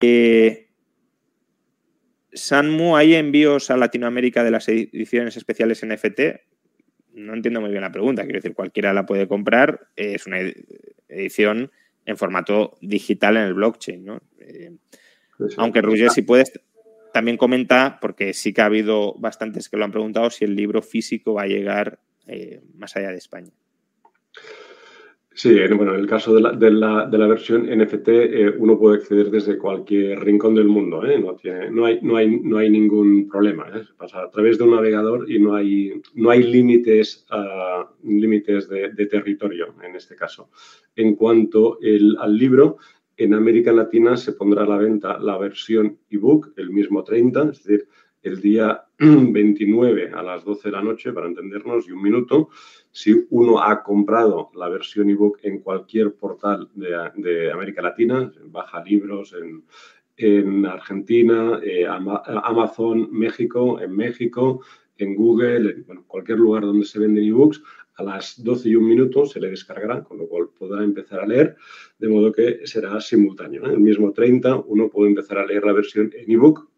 Eh, 0.00 0.68
Sanmu, 2.32 2.96
¿hay 2.96 3.14
envíos 3.14 3.70
a 3.70 3.76
Latinoamérica 3.76 4.44
de 4.44 4.50
las 4.50 4.68
ediciones 4.68 5.36
especiales 5.36 5.84
NFT? 5.84 6.20
No 7.14 7.32
entiendo 7.32 7.60
muy 7.60 7.70
bien 7.70 7.82
la 7.82 7.92
pregunta. 7.92 8.24
Quiero 8.24 8.38
decir, 8.38 8.54
cualquiera 8.54 8.92
la 8.92 9.06
puede 9.06 9.26
comprar. 9.26 9.88
es 9.96 10.26
una 10.26 10.38
edición 11.08 11.70
en 12.04 12.16
formato 12.16 12.76
digital 12.80 13.36
en 13.36 13.44
el 13.44 13.54
blockchain, 13.54 14.04
¿no? 14.04 14.20
Eh, 14.38 14.72
aunque 15.56 15.82
Roger, 15.82 16.10
si 16.10 16.22
puedes, 16.22 16.52
también 17.12 17.36
comenta, 17.36 17.98
porque 18.00 18.32
sí 18.32 18.52
que 18.52 18.60
ha 18.60 18.66
habido 18.66 19.14
bastantes 19.14 19.68
que 19.68 19.76
lo 19.76 19.84
han 19.84 19.92
preguntado, 19.92 20.30
si 20.30 20.44
el 20.44 20.54
libro 20.54 20.82
físico 20.82 21.34
va 21.34 21.42
a 21.42 21.46
llegar 21.46 21.98
eh, 22.26 22.60
más 22.76 22.96
allá 22.96 23.10
de 23.10 23.18
España. 23.18 23.50
Sí, 25.38 25.54
bueno, 25.76 25.92
en 25.92 26.00
el 26.00 26.06
caso 26.06 26.34
de 26.34 26.40
la, 26.40 26.52
de 26.52 26.70
la, 26.70 27.04
de 27.04 27.18
la 27.18 27.26
versión 27.26 27.66
NFT, 27.66 28.08
eh, 28.08 28.54
uno 28.56 28.78
puede 28.78 28.96
acceder 28.96 29.30
desde 29.30 29.58
cualquier 29.58 30.18
rincón 30.20 30.54
del 30.54 30.66
mundo, 30.66 31.04
¿eh? 31.04 31.18
no, 31.18 31.34
tiene, 31.34 31.70
no, 31.70 31.84
hay, 31.84 31.98
no, 32.00 32.16
hay, 32.16 32.40
no 32.40 32.56
hay 32.56 32.70
ningún 32.70 33.28
problema. 33.28 33.66
¿eh? 33.74 33.82
pasa 33.98 34.22
a 34.22 34.30
través 34.30 34.56
de 34.56 34.64
un 34.64 34.70
navegador 34.70 35.30
y 35.30 35.38
no 35.38 35.54
hay, 35.54 35.92
no 36.14 36.30
hay 36.30 36.42
límites, 36.42 37.26
uh, 37.30 37.84
límites 38.02 38.66
de, 38.70 38.94
de, 38.94 39.06
territorio 39.06 39.74
en 39.82 39.94
este 39.94 40.16
caso. 40.16 40.48
En 40.94 41.14
cuanto 41.16 41.78
el, 41.82 42.16
al 42.18 42.34
libro, 42.34 42.78
en 43.18 43.34
América 43.34 43.72
Latina 43.72 44.16
se 44.16 44.32
pondrá 44.32 44.62
a 44.62 44.66
la 44.66 44.78
venta 44.78 45.18
la 45.18 45.36
versión 45.36 45.98
ebook 46.08 46.54
el 46.56 46.70
mismo 46.70 47.04
30, 47.04 47.42
es 47.42 47.62
decir, 47.62 47.88
el 48.26 48.40
día 48.40 48.84
29 48.98 50.10
a 50.14 50.22
las 50.22 50.44
12 50.44 50.68
de 50.68 50.72
la 50.72 50.82
noche, 50.82 51.12
para 51.12 51.28
entendernos, 51.28 51.88
y 51.88 51.92
un 51.92 52.02
minuto. 52.02 52.48
Si 52.90 53.26
uno 53.30 53.62
ha 53.62 53.82
comprado 53.82 54.50
la 54.54 54.68
versión 54.68 55.10
ebook 55.10 55.38
en 55.42 55.60
cualquier 55.60 56.14
portal 56.14 56.68
de, 56.74 57.50
América 57.52 57.82
Latina, 57.82 58.32
en 58.40 58.50
Baja 58.50 58.82
Libros, 58.82 59.34
en, 59.34 60.66
Argentina, 60.66 61.60
eh, 61.62 61.86
Amazon, 61.86 63.08
México, 63.12 63.78
en 63.80 63.94
México, 63.94 64.62
en 64.96 65.14
Google, 65.14 65.84
en 65.88 66.02
cualquier 66.06 66.38
lugar 66.38 66.62
donde 66.62 66.86
se 66.86 66.98
venden 66.98 67.24
ebooks, 67.24 67.62
a 67.96 68.02
las 68.02 68.42
12 68.42 68.70
y 68.70 68.76
un 68.76 68.88
minuto 68.88 69.26
se 69.26 69.40
le 69.40 69.50
descargará, 69.50 70.02
con 70.02 70.18
lo 70.18 70.26
cual 70.26 70.48
podrá 70.58 70.82
empezar 70.84 71.20
a 71.20 71.26
leer, 71.26 71.56
de 71.98 72.08
modo 72.08 72.32
que 72.32 72.66
será 72.66 73.00
simultáneo. 73.00 73.64
El 73.66 73.80
mismo 73.80 74.12
30 74.12 74.56
uno 74.66 74.88
puede 74.88 75.10
empezar 75.10 75.38
a 75.38 75.46
leer 75.46 75.64
la 75.64 75.72
versión 75.72 76.10
en 76.14 76.30
ebook, 76.30 76.68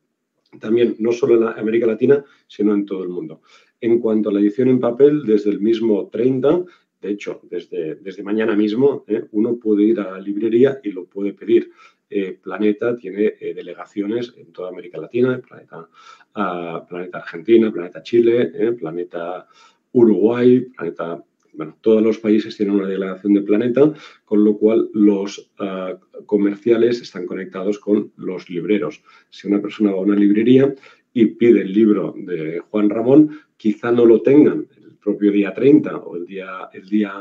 también 0.61 0.97
no 0.99 1.13
solo 1.13 1.37
en 1.37 1.59
América 1.59 1.87
Latina, 1.87 2.25
sino 2.47 2.75
en 2.75 2.87
todo 2.87 3.03
el 3.03 3.09
mundo. 3.09 3.43
En 3.81 3.99
cuanto 4.01 4.31
a 4.31 4.33
la 4.33 4.41
edición 4.41 4.69
en 4.69 4.81
papel, 4.81 5.25
desde 5.25 5.51
el 5.51 5.61
mismo 5.61 6.09
30, 6.09 6.65
de 7.01 7.11
hecho, 7.11 7.41
desde, 7.45 7.97
desde 7.97 8.23
mañana 8.23 8.57
mismo, 8.57 9.05
¿eh? 9.07 9.25
uno 9.33 9.57
puede 9.57 9.85
ir 9.85 10.01
a 10.01 10.13
la 10.13 10.21
librería 10.21 10.81
y 10.83 10.91
lo 10.91 11.05
puede 11.05 11.33
pedir. 11.33 11.71
Eh, 12.11 12.39
Planeta 12.43 12.97
tiene 12.97 13.35
eh, 13.39 13.55
delegaciones 13.55 14.35
en 14.37 14.53
toda 14.53 14.71
América 14.71 14.99
Latina, 14.99 15.41
Planeta, 15.47 15.89
uh, 16.37 16.87
Planeta 16.89 17.19
Argentina, 17.19 17.71
Planeta 17.71 18.03
Chile, 18.03 18.73
Planeta 18.79 19.47
Uruguay, 19.93 20.61
Planeta 20.61 21.23
bueno, 21.59 21.77
todos 21.81 22.01
los 22.01 22.19
países 22.19 22.57
tienen 22.57 22.77
una 22.77 22.87
delegación 22.87 23.35
de 23.35 23.43
planeta, 23.43 23.93
con 24.25 24.45
lo 24.45 24.57
cual 24.57 24.89
los 24.95 25.51
uh, 25.59 26.25
comerciales 26.25 27.03
están 27.03 27.27
conectados 27.27 27.81
con 27.81 28.13
los 28.17 28.49
libreros. 28.49 29.03
Si 29.29 29.49
una 29.49 29.61
persona 29.61 29.91
va 29.91 29.99
a 29.99 30.03
una 30.03 30.15
librería 30.15 30.73
y 31.13 31.27
pide 31.27 31.63
el 31.63 31.73
libro 31.73 32.15
de 32.17 32.61
Juan 32.61 32.89
Ramón, 32.89 33.41
quizá 33.57 33.91
no 33.91 34.07
lo 34.07 34.23
tengan 34.23 34.69
el 34.77 34.95
propio 34.99 35.33
día 35.33 35.53
30 35.53 35.97
o 35.97 36.17
el 36.17 36.27
día, 36.27 36.69
el 36.73 36.89
día 36.89 37.13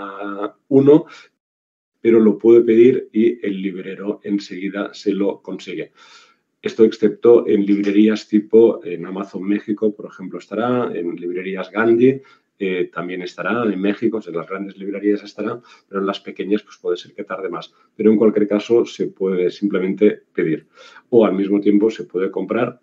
1, 0.68 1.06
pero 2.00 2.20
lo 2.20 2.38
puede 2.38 2.62
pedir 2.62 3.10
y 3.12 3.44
el 3.44 3.60
librero 3.60 4.20
enseguida 4.24 4.94
se 4.94 5.14
lo 5.14 5.42
consigue. 5.42 5.94
Esto 6.62 6.84
excepto 6.84 7.48
en 7.48 7.66
librerías 7.66 8.28
tipo 8.28 8.86
en 8.86 9.04
Amazon 9.08 9.42
México, 9.42 9.96
por 9.96 10.06
ejemplo, 10.06 10.38
estará, 10.38 10.92
en 10.94 11.16
librerías 11.16 11.72
Gandhi, 11.72 12.22
eh, 12.60 12.90
también 12.94 13.22
estará, 13.22 13.64
en 13.64 13.80
México, 13.80 14.20
en 14.26 14.36
las 14.36 14.48
grandes 14.48 14.78
librerías 14.78 15.24
estará, 15.24 15.60
pero 15.88 16.02
en 16.02 16.08
las 16.08 16.20
pequeñas 16.20 16.64
pues 16.64 16.78
puede 16.78 16.98
ser 16.98 17.14
que 17.14 17.24
tarde 17.24 17.50
más. 17.50 17.74
Pero 17.96 18.12
en 18.12 18.18
cualquier 18.18 18.48
caso 18.48 18.86
se 18.86 19.08
puede 19.08 19.52
simplemente 19.52 20.24
pedir. 20.34 20.68
O 21.10 21.26
al 21.26 21.34
mismo 21.34 21.60
tiempo 21.60 21.90
se 21.90 22.06
puede 22.06 22.32
comprar 22.32 22.80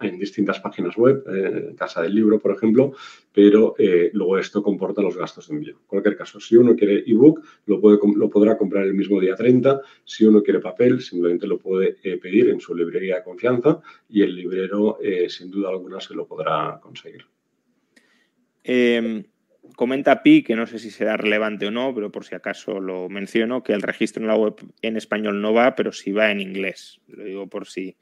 en 0.00 0.18
distintas 0.18 0.60
páginas 0.60 0.96
web, 0.96 1.24
en 1.26 1.74
Casa 1.74 2.02
del 2.02 2.14
Libro, 2.14 2.38
por 2.38 2.52
ejemplo, 2.52 2.92
pero 3.32 3.74
eh, 3.78 4.10
luego 4.12 4.38
esto 4.38 4.62
comporta 4.62 5.02
los 5.02 5.16
gastos 5.16 5.48
de 5.48 5.54
envío. 5.54 5.74
En 5.74 5.86
cualquier 5.86 6.16
caso, 6.16 6.38
si 6.38 6.56
uno 6.56 6.76
quiere 6.76 7.02
ebook, 7.06 7.42
lo, 7.66 7.80
puede, 7.80 7.98
lo 8.14 8.30
podrá 8.30 8.56
comprar 8.56 8.84
el 8.84 8.94
mismo 8.94 9.20
día 9.20 9.34
30. 9.34 9.80
Si 10.04 10.24
uno 10.24 10.42
quiere 10.42 10.60
papel, 10.60 11.00
simplemente 11.00 11.46
lo 11.46 11.58
puede 11.58 11.96
eh, 12.02 12.16
pedir 12.18 12.50
en 12.50 12.60
su 12.60 12.74
librería 12.74 13.16
de 13.16 13.24
confianza 13.24 13.80
y 14.08 14.22
el 14.22 14.34
librero, 14.36 14.98
sin 15.28 15.50
duda 15.50 15.70
alguna, 15.70 16.00
se 16.00 16.14
lo 16.14 16.26
podrá 16.26 16.78
conseguir. 16.80 17.35
Em, 18.68 19.22
comenta 19.76 20.24
Pi, 20.24 20.42
que 20.42 20.56
no 20.56 20.66
sé 20.66 20.80
si 20.80 20.90
será 20.90 21.16
relevante 21.16 21.68
o 21.68 21.70
no, 21.70 21.94
pero 21.94 22.10
por 22.10 22.24
si 22.24 22.34
acaso 22.34 22.80
lo 22.80 23.08
menciono, 23.08 23.62
que 23.62 23.72
el 23.72 23.82
registro 23.82 24.20
en 24.22 24.26
la 24.26 24.34
web 24.34 24.56
en 24.82 24.96
español 24.96 25.40
no 25.40 25.54
va, 25.54 25.76
pero 25.76 25.92
sí 25.92 26.10
va 26.10 26.32
en 26.32 26.40
inglés. 26.40 27.00
Lo 27.06 27.22
digo 27.22 27.46
por 27.46 27.68
si, 27.68 27.96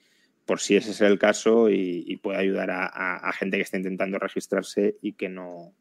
por 0.47 0.61
si 0.61 0.77
ese 0.77 0.93
es 0.93 1.03
el 1.03 1.19
caso 1.19 1.69
y, 1.69 2.19
puede 2.23 2.39
ayudar 2.39 2.71
a, 2.71 3.31
gente 3.35 3.59
que 3.59 3.63
está 3.63 3.77
intentando 3.77 4.19
registrarse 4.19 4.97
y 5.03 5.13
que 5.13 5.29
no, 5.29 5.75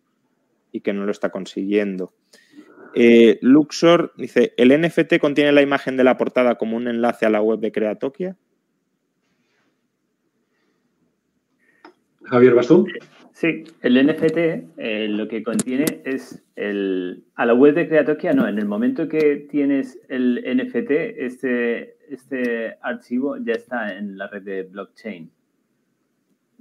y 0.74 0.82
que 0.82 0.92
no 0.92 1.06
lo 1.06 1.12
está 1.12 1.30
consiguiendo. 1.30 2.14
Eh, 2.94 3.40
Luxor 3.42 4.14
dice, 4.18 4.54
¿el 4.58 4.78
NFT 4.78 5.18
contiene 5.18 5.54
la 5.54 5.62
imagen 5.62 5.96
de 5.96 6.04
la 6.04 6.18
portada 6.18 6.56
como 6.56 6.76
un 6.76 6.90
enlace 6.90 7.26
a 7.26 7.30
la 7.30 7.42
web 7.42 7.60
de 7.60 7.72
Creatokia? 7.72 8.36
Javier 12.26 12.54
Bastón. 12.54 12.88
Sí, 13.34 13.64
el 13.82 14.06
NFT 14.06 14.38
eh, 14.78 15.08
lo 15.10 15.28
que 15.28 15.44
contiene 15.44 15.86
es 16.06 16.44
el. 16.56 17.24
A 17.34 17.48
la 17.48 17.56
web 17.56 17.74
de 17.74 17.88
Creatokia, 17.88 18.34
no, 18.34 18.48
en 18.48 18.60
el 18.60 18.68
momento 18.68 19.10
que 19.10 19.48
tienes 19.50 20.00
el 20.08 20.44
NFT, 20.46 20.92
este, 21.18 21.98
este 22.14 22.78
archivo 22.82 23.38
ya 23.38 23.54
está 23.54 23.98
en 23.98 24.20
la 24.20 24.28
red 24.28 24.44
de 24.44 24.64
blockchain. 24.64 25.32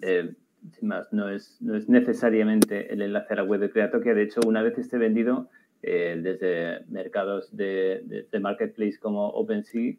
Eh, 0.00 0.32
sin 0.72 0.88
más, 0.88 1.12
no 1.12 1.28
es, 1.28 1.60
no 1.60 1.76
es 1.76 1.90
necesariamente 1.90 2.90
el 2.90 3.02
enlace 3.02 3.34
a 3.34 3.36
la 3.36 3.44
web 3.44 3.60
de 3.60 3.70
Creatokia. 3.70 4.14
De 4.14 4.22
hecho, 4.22 4.40
una 4.46 4.62
vez 4.62 4.78
esté 4.78 4.96
vendido 4.96 5.50
eh, 5.82 6.18
desde 6.22 6.86
mercados 6.88 7.54
de, 7.54 8.26
de 8.32 8.40
marketplace 8.40 8.98
como 8.98 9.28
OpenSea, 9.28 9.96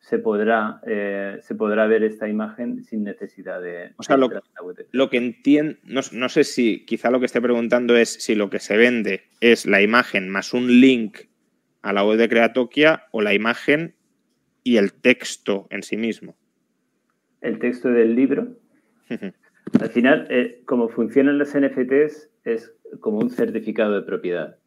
se 0.00 0.18
podrá, 0.18 0.80
eh, 0.86 1.38
se 1.42 1.54
podrá 1.54 1.86
ver 1.86 2.02
esta 2.02 2.28
imagen 2.28 2.84
sin 2.84 3.04
necesidad 3.04 3.60
de... 3.60 3.92
O 3.96 4.02
sea, 4.02 4.16
lo, 4.16 4.30
lo 4.92 5.10
que 5.10 5.16
entiendo, 5.18 5.76
no, 5.84 6.28
sé 6.28 6.44
si 6.44 6.84
quizá 6.86 7.10
lo 7.10 7.20
que 7.20 7.26
esté 7.26 7.40
preguntando 7.40 7.96
es 7.96 8.14
si 8.14 8.34
lo 8.34 8.48
que 8.50 8.58
se 8.58 8.76
vende 8.76 9.22
es 9.40 9.66
la 9.66 9.82
imagen 9.82 10.28
más 10.28 10.54
un 10.54 10.80
link 10.80 11.18
a 11.82 11.92
la 11.92 12.04
web 12.04 12.18
de 12.18 12.28
Creatokia 12.28 13.04
o 13.12 13.22
la 13.22 13.34
imagen 13.34 13.94
y 14.62 14.76
el 14.76 14.92
texto 14.92 15.66
en 15.70 15.82
sí 15.82 15.96
mismo. 15.96 16.36
El 17.40 17.58
texto 17.58 17.88
del 17.88 18.14
libro. 18.14 18.58
Al 19.80 19.90
final, 19.90 20.26
eh, 20.30 20.62
como 20.66 20.88
funcionan 20.88 21.38
los 21.38 21.54
NFTs, 21.54 22.30
es 22.44 22.72
como 23.00 23.18
un 23.18 23.30
certificado 23.30 23.94
de 23.94 24.02
propiedad. 24.02 24.57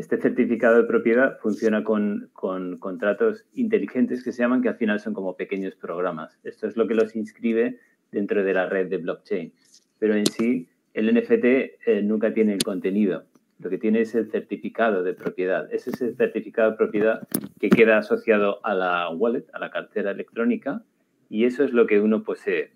Este 0.00 0.18
certificado 0.18 0.78
de 0.78 0.84
propiedad 0.84 1.38
funciona 1.40 1.84
con, 1.84 2.30
contratos 2.32 3.44
inteligentes 3.52 4.24
que 4.24 4.32
se 4.32 4.40
llaman, 4.40 4.62
que 4.62 4.70
al 4.70 4.76
final 4.76 4.98
son 4.98 5.12
como 5.12 5.36
pequeños 5.36 5.74
programas. 5.74 6.38
Esto 6.42 6.66
es 6.66 6.78
lo 6.78 6.88
que 6.88 6.94
los 6.94 7.14
inscribe 7.14 7.78
dentro 8.10 8.42
de 8.42 8.54
la 8.54 8.64
red 8.64 8.88
de 8.88 8.96
blockchain. 8.96 9.52
Pero 9.98 10.14
en 10.14 10.24
sí, 10.24 10.70
el 10.94 11.14
NFT 11.14 11.44
eh, 11.44 12.00
nunca 12.02 12.32
tiene 12.32 12.54
el 12.54 12.62
contenido. 12.62 13.24
Lo 13.58 13.68
que 13.68 13.76
tiene 13.76 14.00
es 14.00 14.14
el 14.14 14.30
certificado 14.30 15.02
de 15.02 15.12
propiedad. 15.12 15.68
Ese 15.70 15.90
es 15.90 16.00
el 16.00 16.16
certificado 16.16 16.70
de 16.70 16.76
propiedad 16.78 17.28
que 17.60 17.68
queda 17.68 17.98
asociado 17.98 18.64
a 18.64 18.72
la 18.72 19.10
wallet, 19.10 19.44
a 19.52 19.58
la 19.58 19.70
cartera 19.70 20.12
electrónica, 20.12 20.82
y 21.28 21.44
eso 21.44 21.62
es 21.62 21.74
lo 21.74 21.86
que 21.86 22.00
uno 22.00 22.22
posee. 22.22 22.70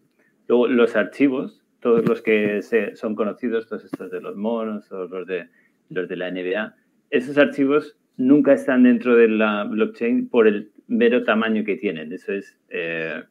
Luego, 0.47 0.68
los 0.68 0.95
archivos, 0.95 1.64
todos 1.81 2.07
los 2.07 2.20
que 2.20 2.61
son 2.61 3.14
conocidos, 3.14 3.66
todos 3.66 3.87
estos 3.87 4.11
de 4.11 4.20
los 4.20 4.37
monos, 4.37 4.87
todos 4.91 5.11
los 5.11 5.27
de, 5.27 5.49
los 5.89 6.07
de 6.07 6.16
la 6.16 6.31
NBA, 6.31 6.75
esos 7.11 7.39
archivos 7.39 7.97
nunca 8.17 8.53
están 8.53 8.85
dentro 8.85 9.17
de 9.17 9.29
la 9.29 9.65
blockchain 9.65 10.29
por 10.29 10.47
el 10.47 10.73
mero 10.87 11.25
tamaño 11.25 11.65
que 11.65 11.77
tienen. 11.77 12.13
Eso 12.13 12.33
es, 12.33 12.57
eh, 12.69 13.23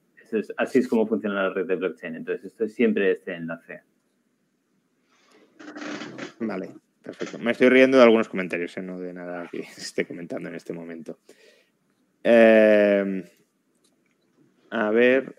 así 0.58 0.80
es 0.80 0.88
como 0.88 1.08
funciona 1.08 1.44
la 1.44 1.54
red 1.54 1.66
de 1.66 1.76
blockchain. 1.76 2.16
Entonces, 2.16 2.46
esto 2.46 2.66
es 2.66 2.74
siempre 2.74 3.12
este 3.12 3.36
enlace. 3.36 3.82
Vale, 6.40 6.70
perfecto. 7.02 7.40
Me 7.40 7.52
estoy 7.52 7.70
riendo 7.70 7.98
de 7.98 8.04
algunos 8.04 8.28
comentarios, 8.28 8.76
¿eh? 8.78 8.82
no 8.82 9.00
de 9.00 9.14
nada 9.14 9.48
que 9.52 9.60
esté 9.78 10.06
comentando 10.06 10.50
en 10.50 10.56
este 10.56 10.74
momento. 10.74 11.20
Eh, 12.24 13.24
a 14.72 14.90
ver. 14.92 15.36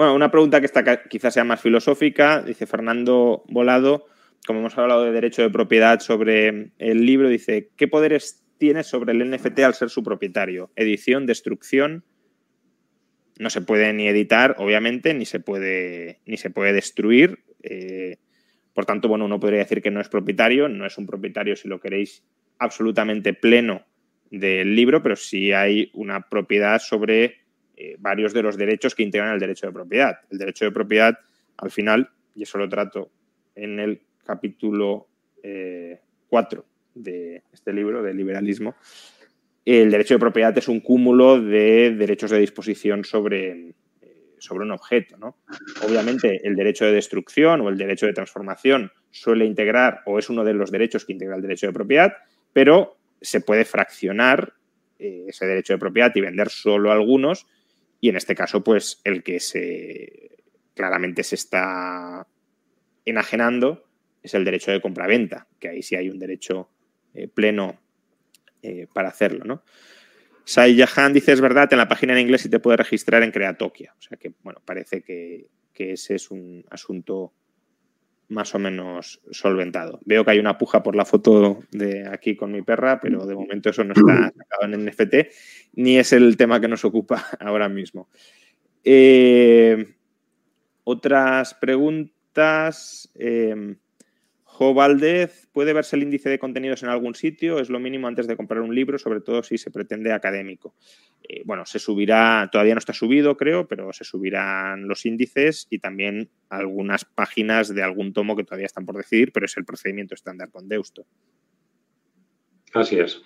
Bueno, 0.00 0.14
una 0.14 0.30
pregunta 0.30 0.60
que 0.60 0.66
está, 0.66 1.02
quizás 1.02 1.34
sea 1.34 1.44
más 1.44 1.60
filosófica, 1.60 2.40
dice 2.40 2.66
Fernando 2.66 3.44
Volado, 3.48 4.06
como 4.46 4.60
hemos 4.60 4.76
hablado 4.78 5.04
de 5.04 5.12
derecho 5.12 5.42
de 5.42 5.50
propiedad 5.50 6.00
sobre 6.00 6.72
el 6.78 7.06
libro, 7.06 7.28
dice, 7.28 7.70
¿qué 7.76 7.88
poderes 7.88 8.44
tiene 8.58 8.82
sobre 8.82 9.12
el 9.12 9.30
NFT 9.30 9.60
al 9.60 9.74
ser 9.74 9.90
su 9.90 10.02
propietario? 10.02 10.70
Edición, 10.76 11.26
destrucción. 11.26 12.04
No 13.38 13.50
se 13.50 13.62
puede 13.62 13.92
ni 13.92 14.06
editar, 14.08 14.56
obviamente, 14.58 15.14
ni 15.14 15.24
se 15.24 15.40
puede, 15.40 16.20
ni 16.26 16.36
se 16.36 16.50
puede 16.50 16.72
destruir. 16.72 17.44
Eh, 17.62 18.18
por 18.74 18.86
tanto, 18.86 19.08
bueno, 19.08 19.24
uno 19.24 19.40
podría 19.40 19.60
decir 19.60 19.82
que 19.82 19.90
no 19.90 20.00
es 20.00 20.08
propietario, 20.08 20.68
no 20.68 20.86
es 20.86 20.96
un 20.98 21.06
propietario 21.06 21.56
si 21.56 21.68
lo 21.68 21.80
queréis 21.80 22.24
absolutamente 22.58 23.34
pleno 23.34 23.86
del 24.30 24.74
libro, 24.74 25.02
pero 25.02 25.16
sí 25.16 25.52
hay 25.52 25.90
una 25.94 26.28
propiedad 26.28 26.78
sobre 26.78 27.40
eh, 27.76 27.96
varios 27.98 28.32
de 28.32 28.42
los 28.42 28.56
derechos 28.56 28.94
que 28.94 29.02
integran 29.02 29.32
el 29.32 29.40
derecho 29.40 29.66
de 29.66 29.72
propiedad. 29.72 30.18
El 30.30 30.38
derecho 30.38 30.66
de 30.66 30.70
propiedad, 30.70 31.18
al 31.56 31.70
final, 31.70 32.10
y 32.34 32.44
eso 32.44 32.58
lo 32.58 32.68
trato 32.68 33.10
en 33.54 33.80
el 33.80 34.02
capítulo 34.24 35.08
4 36.28 36.60
eh, 36.60 36.64
de 36.94 37.42
este 37.52 37.72
libro, 37.72 38.02
de 38.02 38.14
liberalismo, 38.14 38.74
el 39.64 39.90
derecho 39.90 40.14
de 40.14 40.20
propiedad 40.20 40.56
es 40.56 40.68
un 40.68 40.80
cúmulo 40.80 41.40
de 41.40 41.94
derechos 41.96 42.30
de 42.30 42.38
disposición 42.38 43.04
sobre, 43.04 43.68
eh, 44.00 44.34
sobre 44.38 44.64
un 44.64 44.72
objeto. 44.72 45.36
Obviamente, 45.86 46.40
el 46.46 46.56
derecho 46.56 46.84
de 46.86 46.92
destrucción 46.92 47.60
o 47.60 47.68
el 47.68 47.76
derecho 47.76 48.06
de 48.06 48.12
transformación 48.12 48.90
suele 49.10 49.44
integrar 49.44 50.00
o 50.06 50.18
es 50.18 50.30
uno 50.30 50.44
de 50.44 50.54
los 50.54 50.70
derechos 50.70 51.04
que 51.04 51.12
integra 51.12 51.36
el 51.36 51.42
derecho 51.42 51.66
de 51.66 51.72
propiedad, 51.72 52.14
pero 52.52 52.96
se 53.20 53.40
puede 53.40 53.64
fraccionar 53.64 54.54
ese 54.98 55.46
derecho 55.46 55.74
de 55.74 55.78
propiedad 55.78 56.12
y 56.14 56.20
vender 56.20 56.50
solo 56.50 56.92
algunos 56.92 57.46
y 58.00 58.08
en 58.08 58.16
este 58.16 58.34
caso, 58.34 58.64
pues 58.64 59.00
el 59.04 59.22
que 59.22 59.40
se 59.40 60.30
claramente 60.74 61.22
se 61.22 61.34
está 61.34 62.26
enajenando 63.04 63.84
es 64.22 64.34
el 64.34 64.44
derecho 64.44 64.70
de 64.70 64.80
compraventa, 64.80 65.46
que 65.58 65.68
ahí 65.68 65.82
sí 65.82 65.96
hay 65.96 66.08
un 66.08 66.18
derecho 66.18 66.70
eh, 67.14 67.28
pleno 67.28 67.80
eh, 68.62 68.86
para 68.92 69.08
hacerlo, 69.08 69.44
¿no? 69.44 69.62
Sai 70.44 70.76
Jahan 70.76 71.12
dice, 71.12 71.32
es 71.32 71.40
verdad, 71.40 71.68
en 71.70 71.78
la 71.78 71.88
página 71.88 72.12
en 72.12 72.20
inglés 72.20 72.42
sí 72.42 72.48
te 72.48 72.58
puede 72.58 72.78
registrar 72.78 73.22
en 73.22 73.30
Creatokia. 73.30 73.94
O 73.98 74.02
sea 74.02 74.16
que, 74.18 74.32
bueno, 74.42 74.60
parece 74.64 75.02
que, 75.02 75.48
que 75.72 75.92
ese 75.92 76.16
es 76.16 76.30
un 76.30 76.64
asunto 76.70 77.32
más 78.30 78.54
o 78.54 78.58
menos 78.58 79.20
solventado. 79.30 80.00
Veo 80.04 80.24
que 80.24 80.30
hay 80.30 80.38
una 80.38 80.56
puja 80.56 80.82
por 80.82 80.96
la 80.96 81.04
foto 81.04 81.62
de 81.72 82.08
aquí 82.08 82.36
con 82.36 82.52
mi 82.52 82.62
perra, 82.62 83.00
pero 83.00 83.26
de 83.26 83.34
momento 83.34 83.70
eso 83.70 83.84
no 83.84 83.92
está 83.92 84.32
sacado 84.36 84.64
en 84.64 84.86
NFT, 84.86 85.14
ni 85.74 85.98
es 85.98 86.12
el 86.12 86.36
tema 86.36 86.60
que 86.60 86.68
nos 86.68 86.84
ocupa 86.84 87.26
ahora 87.40 87.68
mismo. 87.68 88.08
Eh, 88.84 89.94
otras 90.84 91.54
preguntas. 91.54 93.12
Jo 94.60 94.74
Valdez, 94.74 95.48
¿puede 95.52 95.72
verse 95.72 95.96
el 95.96 96.02
índice 96.02 96.28
de 96.28 96.38
contenidos 96.38 96.82
en 96.82 96.90
algún 96.90 97.14
sitio? 97.14 97.60
Es 97.60 97.70
lo 97.70 97.80
mínimo 97.80 98.08
antes 98.08 98.26
de 98.26 98.36
comprar 98.36 98.60
un 98.60 98.74
libro, 98.74 98.98
sobre 98.98 99.22
todo 99.22 99.42
si 99.42 99.56
se 99.56 99.70
pretende 99.70 100.12
académico. 100.12 100.74
Eh, 101.26 101.40
bueno, 101.46 101.64
se 101.64 101.78
subirá, 101.78 102.46
todavía 102.52 102.74
no 102.74 102.78
está 102.78 102.92
subido, 102.92 103.38
creo, 103.38 103.66
pero 103.66 103.90
se 103.94 104.04
subirán 104.04 104.86
los 104.86 105.06
índices 105.06 105.66
y 105.70 105.78
también 105.78 106.28
algunas 106.50 107.06
páginas 107.06 107.74
de 107.74 107.82
algún 107.82 108.12
tomo 108.12 108.36
que 108.36 108.44
todavía 108.44 108.66
están 108.66 108.84
por 108.84 108.98
decidir, 108.98 109.32
pero 109.32 109.46
es 109.46 109.56
el 109.56 109.64
procedimiento 109.64 110.14
estándar 110.14 110.50
con 110.50 110.68
Deusto. 110.68 111.06
Así 112.74 112.98
es. 112.98 113.22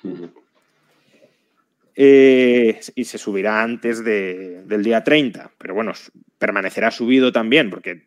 Eh, 1.96 2.78
y 2.94 3.04
se 3.04 3.18
subirá 3.18 3.60
antes 3.60 4.04
del 4.04 4.84
día 4.84 5.02
30, 5.02 5.50
pero 5.58 5.74
bueno, 5.74 5.94
permanecerá 6.38 6.92
subido 6.92 7.32
también, 7.32 7.70
porque 7.70 8.06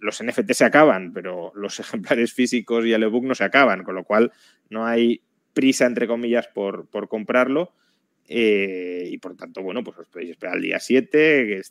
los 0.00 0.22
NFT 0.22 0.52
se 0.52 0.64
acaban, 0.64 1.12
pero 1.12 1.52
los 1.54 1.80
ejemplares 1.80 2.32
físicos 2.32 2.84
y 2.86 2.92
el 2.92 3.02
ebook 3.02 3.24
no 3.24 3.34
se 3.34 3.44
acaban, 3.44 3.84
con 3.84 3.94
lo 3.94 4.04
cual 4.04 4.32
no 4.70 4.86
hay 4.86 5.22
prisa, 5.52 5.86
entre 5.86 6.06
comillas, 6.06 6.48
por, 6.48 6.88
comprarlo. 7.08 7.72
Eh, 8.28 9.08
y 9.10 9.18
por 9.18 9.36
tanto, 9.36 9.62
bueno, 9.62 9.82
pues 9.82 9.98
os 9.98 10.08
podéis 10.08 10.32
esperar 10.32 10.56
al 10.56 10.62
día 10.62 10.78
7, 10.78 11.62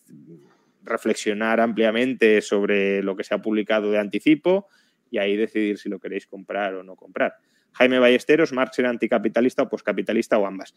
reflexionar 0.84 1.60
ampliamente 1.60 2.42
sobre 2.42 3.04
lo 3.04 3.16
que 3.16 3.24
se 3.24 3.36
ha 3.36 3.42
publicado 3.42 3.92
de 3.92 4.00
anticipo 4.00 4.68
y 5.12 5.20
ahí 5.20 5.38
decidir 5.38 5.78
si 5.78 5.90
lo 5.90 6.00
queréis 6.00 6.28
comprar 6.28 6.74
o 6.74 6.84
no 6.84 6.96
comprar. 6.96 7.36
Jaime 7.74 8.00
Ballesteros, 8.00 8.54
Marx 8.54 8.80
era 8.80 8.90
anticapitalista 8.90 9.64
o 9.64 9.70
poscapitalista 9.70 10.38
o 10.38 10.48
ambas. 10.48 10.74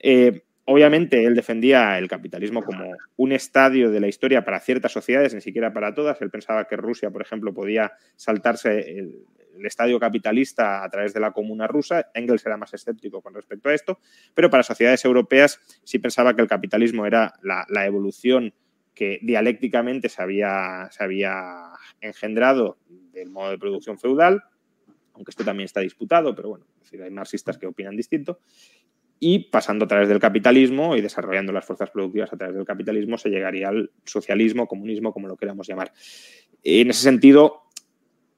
Eh, 0.00 0.42
Obviamente 0.64 1.24
él 1.24 1.34
defendía 1.34 1.98
el 1.98 2.06
capitalismo 2.06 2.62
como 2.62 2.94
un 3.16 3.32
estadio 3.32 3.90
de 3.90 3.98
la 3.98 4.06
historia 4.06 4.44
para 4.44 4.60
ciertas 4.60 4.92
sociedades, 4.92 5.34
ni 5.34 5.40
siquiera 5.40 5.72
para 5.72 5.92
todas. 5.92 6.22
Él 6.22 6.30
pensaba 6.30 6.68
que 6.68 6.76
Rusia, 6.76 7.10
por 7.10 7.22
ejemplo, 7.22 7.52
podía 7.52 7.92
saltarse 8.16 8.98
el, 8.98 9.26
estadio 9.64 10.00
capitalista 10.00 10.82
a 10.82 10.88
través 10.88 11.12
de 11.12 11.20
la 11.20 11.32
comuna 11.32 11.66
rusa. 11.66 12.06
Engels 12.14 12.46
era 12.46 12.56
más 12.56 12.72
escéptico 12.74 13.20
con 13.20 13.34
respecto 13.34 13.68
a 13.68 13.74
esto, 13.74 13.98
pero 14.34 14.48
para 14.50 14.62
sociedades 14.62 15.04
europeas 15.04 15.60
sí 15.84 15.98
pensaba 15.98 16.34
que 16.34 16.42
el 16.42 16.48
capitalismo 16.48 17.06
era 17.06 17.34
la, 17.42 17.86
evolución 17.86 18.54
que 18.94 19.18
dialécticamente 19.22 20.08
se 20.08 20.22
había, 20.22 20.88
se 20.90 21.04
había 21.04 21.70
engendrado 22.00 22.78
del 23.12 23.30
modo 23.30 23.50
de 23.50 23.58
producción 23.58 23.98
feudal, 23.98 24.42
aunque 25.12 25.30
esto 25.30 25.44
también 25.44 25.66
está 25.66 25.80
disputado, 25.80 26.34
pero 26.34 26.48
bueno, 26.48 26.66
hay 26.92 27.10
marxistas 27.10 27.58
que 27.58 27.66
opinan 27.66 27.94
distinto 27.94 28.40
y 29.24 29.38
pasando 29.38 29.84
a 29.84 29.88
través 29.88 30.08
del 30.08 30.18
capitalismo 30.18 30.96
y 30.96 31.00
desarrollando 31.00 31.52
las 31.52 31.64
fuerzas 31.64 31.90
productivas 31.90 32.32
a 32.32 32.36
través 32.36 32.56
del 32.56 32.64
capitalismo 32.64 33.16
se 33.16 33.30
llegaría 33.30 33.68
al 33.68 33.92
socialismo, 34.04 34.66
comunismo, 34.66 35.12
como 35.12 35.28
lo 35.28 35.36
queramos 35.36 35.68
llamar. 35.68 35.92
En 36.64 36.90
ese 36.90 37.04
sentido, 37.04 37.60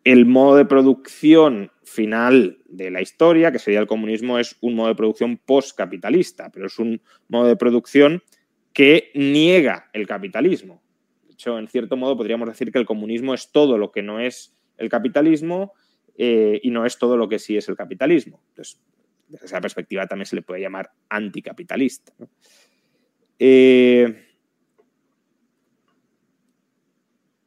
el 0.05 0.27
modo 0.27 0.57
de 0.57 0.67
producción 0.67 1.73
final 1.85 2.59
de 2.67 2.91
la 2.91 3.01
historia, 3.01 3.51
que 3.51 3.59
sería 3.59 3.81
el 3.81 3.87
comunismo, 3.87 4.39
es 4.39 4.59
un 4.61 4.75
modo 4.75 4.89
de 4.89 4.95
producción 4.95 5.39
postcapitalista, 5.39 6.51
pero 6.53 6.67
es 6.67 6.79
un 6.79 7.01
modo 7.29 7.47
de 7.47 7.57
producción 7.57 8.23
que 8.75 9.11
niega 9.15 9.89
el 9.95 10.07
capitalismo. 10.07 10.83
De 11.27 11.33
hecho, 11.33 11.59
en 11.59 11.67
cierto 11.67 11.97
modo 11.97 12.15
podríamos 12.15 12.47
decir 12.47 12.71
que 12.71 12.79
el 12.79 12.85
comunismo 12.85 13.33
es 13.33 13.51
todo 13.53 13.79
lo 13.79 13.91
que 13.91 14.03
no 14.03 14.21
es 14.21 14.55
el 14.77 14.91
capitalismo 14.91 15.73
eh, 16.19 16.61
y 16.63 16.69
no 16.69 16.85
es 16.85 16.99
todo 16.99 17.17
lo 17.17 17.27
que 17.27 17.39
sí 17.39 17.57
es 17.57 17.71
el 17.71 17.75
capitalismo. 17.75 18.43
Entonces, 18.51 18.83
desde 19.29 19.47
esa 19.47 19.61
perspectiva 19.61 20.07
también 20.07 20.27
se 20.27 20.37
le 20.37 20.43
puede 20.43 20.61
llamar 20.61 20.91
anticapitalista. 21.09 22.13
Eh, 23.39 24.27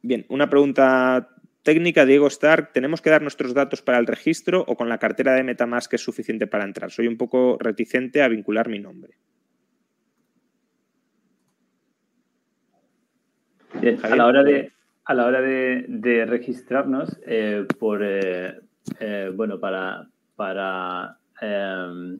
bien, 0.02 0.26
una 0.28 0.48
pregunta 0.50 1.28
técnica, 1.62 2.06
Diego 2.06 2.28
Stark. 2.28 2.72
¿Tenemos 2.72 3.02
que 3.02 3.10
dar 3.10 3.22
nuestros 3.22 3.54
datos 3.54 3.82
para 3.82 3.98
el 3.98 4.06
registro 4.06 4.64
o 4.66 4.76
con 4.76 4.88
la 4.88 4.98
cartera 4.98 5.34
de 5.34 5.44
Metamask 5.44 5.92
es 5.94 6.00
suficiente 6.00 6.46
para 6.46 6.64
entrar? 6.64 6.90
Soy 6.90 7.06
un 7.06 7.16
poco 7.16 7.58
reticente 7.60 8.22
a 8.22 8.28
vincular 8.28 8.68
mi 8.68 8.78
nombre. 8.78 9.14
a 14.02 14.16
la 14.16 14.26
hora 14.26 14.42
de, 14.42 14.72
a 15.04 15.14
la 15.14 15.26
hora 15.26 15.40
de, 15.40 16.24
registrarnos, 16.26 17.20
eh, 17.26 17.66
por, 17.78 18.00
eh, 18.02 18.60
bueno, 19.34 19.60
para, 19.60 20.08
para 20.36 21.18
Em, 21.40 22.18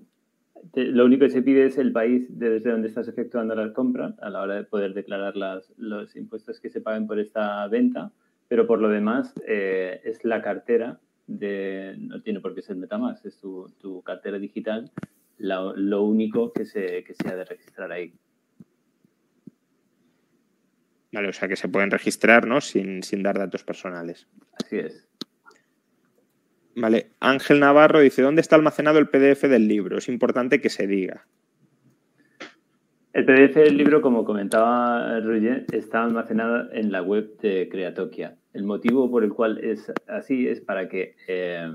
lo 0.75 1.05
único 1.05 1.25
que 1.25 1.31
se 1.31 1.43
pide 1.43 1.67
es 1.67 1.79
el 1.79 1.93
país 1.93 2.27
desde 2.29 2.71
donde 2.71 2.89
estás 2.89 3.09
efectuando 3.09 3.55
la 3.55 3.73
compra 3.73 4.15
a 4.21 4.31
la 4.31 4.43
hora 4.43 4.57
de 4.57 4.65
poder 4.65 4.95
declarar 4.95 5.37
las, 5.37 5.73
los 5.77 6.15
impuestos 6.17 6.61
que 6.61 6.71
se 6.71 6.81
paguen 6.81 7.07
por 7.07 7.19
esta 7.19 7.67
venta, 7.69 8.13
pero 8.49 8.67
por 8.67 8.81
lo 8.81 8.89
demás 8.89 9.35
eh, 9.47 10.01
es 10.05 10.25
la 10.25 10.43
cartera 10.43 10.99
de, 11.27 11.95
no 11.99 12.23
tiene 12.23 12.41
por 12.41 12.55
qué 12.55 12.63
ser 12.63 12.77
Metamask, 12.77 13.25
es 13.27 13.39
tu, 13.39 13.67
tu 13.79 14.03
cartera 14.03 14.39
digital, 14.39 14.91
lo 15.39 16.03
único 16.03 16.53
que 16.53 16.65
se, 16.65 17.05
que 17.05 17.15
se 17.15 17.29
ha 17.29 17.37
de 17.37 17.45
registrar 17.45 17.93
ahí. 17.93 18.13
Vale, 21.13 21.29
o 21.29 21.33
sea 21.33 21.49
que 21.49 21.57
se 21.57 21.69
pueden 21.69 21.91
registrar 21.91 22.47
¿no? 22.47 22.61
sin, 22.61 23.03
sin 23.03 23.23
dar 23.23 23.39
datos 23.39 23.65
personales. 23.65 24.27
Así 24.53 24.79
es. 24.79 25.09
Vale, 26.81 27.11
Ángel 27.21 27.61
Navarro 27.61 28.01
dice, 28.01 28.23
¿dónde 28.23 28.41
está 28.41 28.57
almacenado 28.57 28.99
el 28.99 29.09
PDF 29.09 29.43
del 29.43 29.67
libro? 29.67 29.99
Es 29.99 30.09
importante 30.09 30.61
que 30.61 30.69
se 30.69 30.87
diga. 30.87 31.27
El 33.13 33.25
PDF 33.25 33.57
del 33.57 33.77
libro, 33.77 34.01
como 34.01 34.25
comentaba 34.25 35.19
Roger, 35.21 35.67
está 35.73 36.05
almacenado 36.05 36.73
en 36.73 36.93
la 36.93 37.03
web 37.03 37.37
de 37.39 37.69
Creatokia. 37.69 38.37
El 38.53 38.63
motivo 38.65 39.11
por 39.11 39.25
el 39.25 39.33
cual 39.33 39.59
es 39.59 39.93
así 40.07 40.47
es 40.47 40.61
para 40.61 40.89
que 40.89 41.17
eh, 41.27 41.69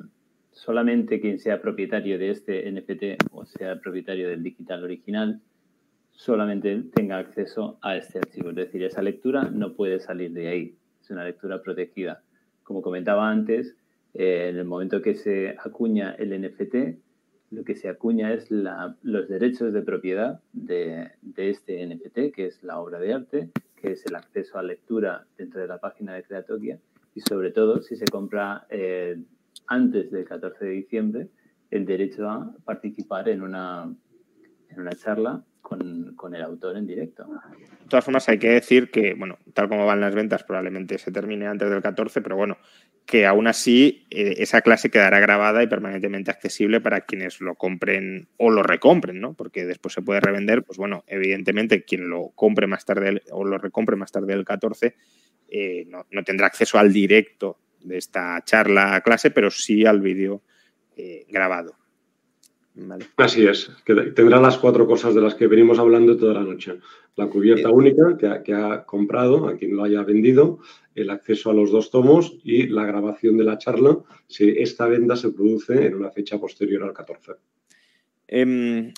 solamente 0.52 1.20
quien 1.20 1.38
sea 1.38 1.62
propietario 1.62 2.18
de 2.18 2.30
este 2.30 2.72
NFT 2.72 3.24
o 3.32 3.46
sea 3.46 3.80
propietario 3.80 4.30
del 4.30 4.42
digital 4.42 4.84
original 4.84 5.42
solamente 6.12 6.84
tenga 6.94 7.18
acceso 7.18 7.78
a 7.82 7.98
este 7.98 8.20
archivo. 8.20 8.52
Es 8.52 8.56
decir, 8.56 8.84
esa 8.84 9.02
lectura 9.02 9.50
no 9.52 9.74
puede 9.74 10.00
salir 10.00 10.32
de 10.32 10.48
ahí. 10.48 10.76
Es 11.02 11.10
una 11.10 11.26
lectura 11.26 11.62
protegida. 11.62 12.22
Como 12.64 12.82
comentaba 12.82 13.30
antes, 13.30 13.76
eh, 14.14 14.50
en 14.50 14.58
el 14.58 14.66
momento 14.66 15.02
que 15.02 15.16
se 15.16 15.56
acuña 15.60 16.16
el 16.18 16.40
NFT, 16.40 16.76
lo 17.52 17.64
que 17.64 17.76
se 17.76 17.90
acuña 17.90 18.34
es 18.34 18.50
los 18.50 19.28
derechos 19.28 19.74
de 19.74 19.82
propiedad 19.82 20.42
de, 20.54 21.12
este 21.36 21.86
NFT, 21.86 22.34
que 22.34 22.48
es 22.48 22.64
la 22.64 22.80
obra 22.80 23.00
de 23.00 23.14
arte, 23.14 23.50
que 23.76 23.92
es 23.92 24.06
el 24.06 24.16
acceso 24.16 24.58
a 24.58 24.64
lectura 24.64 25.28
dentro 25.38 25.62
de 25.62 25.68
la 25.68 25.80
página 25.80 26.14
de 26.16 26.24
Creatokia 26.24 26.80
y 27.16 27.22
sobre 27.22 27.52
todo 27.52 27.82
si 27.82 27.96
se 27.96 28.06
compra 28.06 28.66
eh, 28.70 29.22
antes 29.68 30.10
del 30.12 30.26
14 30.26 30.66
de 30.66 30.72
diciembre 30.72 31.28
el 31.70 31.86
derecho 31.86 32.30
a 32.30 32.56
participar 32.66 33.30
en 33.30 33.42
una, 33.42 33.94
en 34.70 34.80
una 34.80 34.92
charla 34.92 35.44
con, 35.64 36.14
con, 36.16 36.36
el 36.36 36.44
autor 36.44 36.78
en 36.78 36.86
directo. 36.86 37.26
De 37.58 37.90
todas 37.90 38.06
formas, 38.06 38.30
hay 38.30 38.38
que 38.38 38.50
decir 38.50 38.92
que, 38.92 39.16
bueno, 39.16 39.40
tal 39.56 39.68
como 39.68 39.88
van 39.88 40.02
las 40.02 40.14
ventas, 40.14 40.44
probablemente 40.44 41.00
se 41.00 41.12
termine 41.12 41.48
antes 41.48 41.72
del 41.72 41.82
14, 41.82 42.22
pero 42.22 42.36
bueno, 42.36 42.58
que 43.08 43.26
aún 43.26 43.48
así 43.48 44.06
eh, 44.12 44.36
esa 44.38 44.62
clase 44.62 44.92
quedará 44.92 45.20
grabada 45.20 45.64
y 45.64 45.68
permanentemente 45.68 46.30
accesible 46.30 46.82
para 46.82 47.02
quienes 47.02 47.42
lo 47.42 47.56
compren 47.56 48.28
o 48.38 48.52
lo 48.52 48.62
recompren, 48.62 49.20
¿no? 49.20 49.34
Porque 49.34 49.66
después 49.66 49.96
se 49.96 50.04
puede 50.04 50.20
revender, 50.20 50.64
pues 50.64 50.78
bueno, 50.78 51.04
evidentemente 51.08 51.84
quien 51.84 52.10
lo 52.10 52.30
compre 52.36 52.68
más 52.68 52.86
tarde 52.86 53.24
o 53.32 53.44
lo 53.44 53.58
recompre 53.58 53.96
más 53.96 54.12
tarde 54.12 54.34
del 54.34 54.46
14 54.46 54.96
eh, 55.56 55.86
no, 55.88 56.06
no, 56.10 56.24
tendrá 56.24 56.48
acceso 56.48 56.80
al 56.80 56.92
directo 56.92 57.60
de 57.82 57.98
esta 57.98 58.42
charla 58.44 59.02
clase, 59.02 59.30
pero 59.30 59.52
sí 59.52 59.86
al 59.86 60.02
vídeo 60.02 60.42
eh, 60.98 61.26
grabado. 61.30 61.76
Vale. 62.76 63.06
Así 63.18 63.46
es, 63.46 63.70
que 63.86 63.94
tendrá 63.94 64.40
las 64.40 64.58
cuatro 64.58 64.88
cosas 64.88 65.14
de 65.14 65.22
las 65.22 65.36
que 65.36 65.46
venimos 65.46 65.78
hablando 65.78 66.18
toda 66.18 66.34
la 66.34 66.44
noche. 66.44 66.80
La 67.16 67.28
cubierta 67.28 67.70
única 67.70 68.18
que 68.18 68.28
ha, 68.28 68.42
que 68.42 68.54
ha, 68.54 68.84
comprado, 68.84 69.48
a 69.48 69.56
quien 69.56 69.76
lo 69.76 69.84
haya 69.84 70.02
vendido, 70.02 70.60
el 70.96 71.12
acceso 71.12 71.52
a 71.52 71.54
los 71.54 71.72
dos 71.72 71.92
tomos 71.92 72.36
y 72.44 72.68
la 72.68 72.86
grabación 72.86 73.38
de 73.38 73.44
la 73.44 73.60
charla 73.60 74.00
si 74.28 74.50
esta 74.50 74.88
venta 74.88 75.16
se 75.16 75.32
produce 75.32 75.86
en 75.86 75.96
una 75.96 76.10
fecha 76.10 76.40
posterior 76.40 76.84
al 76.84 76.94
14. 76.94 77.34
Eh, 78.28 78.94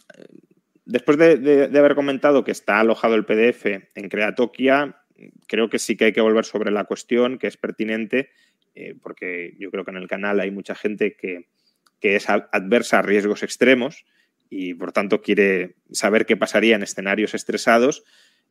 después 0.85 1.17
de, 1.17 1.37
de, 1.37 1.67
de, 1.67 1.79
haber 1.79 1.95
comentado 1.95 2.45
que 2.45 2.51
está 2.51 2.79
alojado 2.79 3.15
el 3.15 3.25
PDF 3.25 3.65
en 3.65 4.09
Creatokia, 4.09 5.01
creo 5.47 5.69
que 5.69 5.79
sí 5.79 5.97
que 5.97 6.05
hay 6.05 6.13
que 6.13 6.21
volver 6.21 6.45
sobre 6.45 6.71
la 6.71 6.85
cuestión, 6.85 7.37
que 7.37 7.47
es 7.47 7.57
pertinente, 7.57 8.29
eh, 8.75 8.95
porque 9.01 9.55
yo 9.57 9.71
creo 9.71 9.85
que 9.85 9.91
en 9.91 9.97
el 9.97 10.07
canal 10.07 10.39
hay 10.39 10.51
mucha 10.51 10.75
gente 10.75 11.15
que, 11.15 11.47
que 11.99 12.15
es 12.15 12.29
adversa 12.29 12.99
a 12.99 13.01
riesgos 13.01 13.43
extremos 13.43 14.05
y 14.49 14.73
por 14.73 14.91
tanto 14.91 15.21
quiere 15.21 15.75
saber 15.91 16.25
qué 16.25 16.37
pasaría 16.37 16.75
en 16.75 16.83
escenarios 16.83 17.33
estresados, 17.33 18.03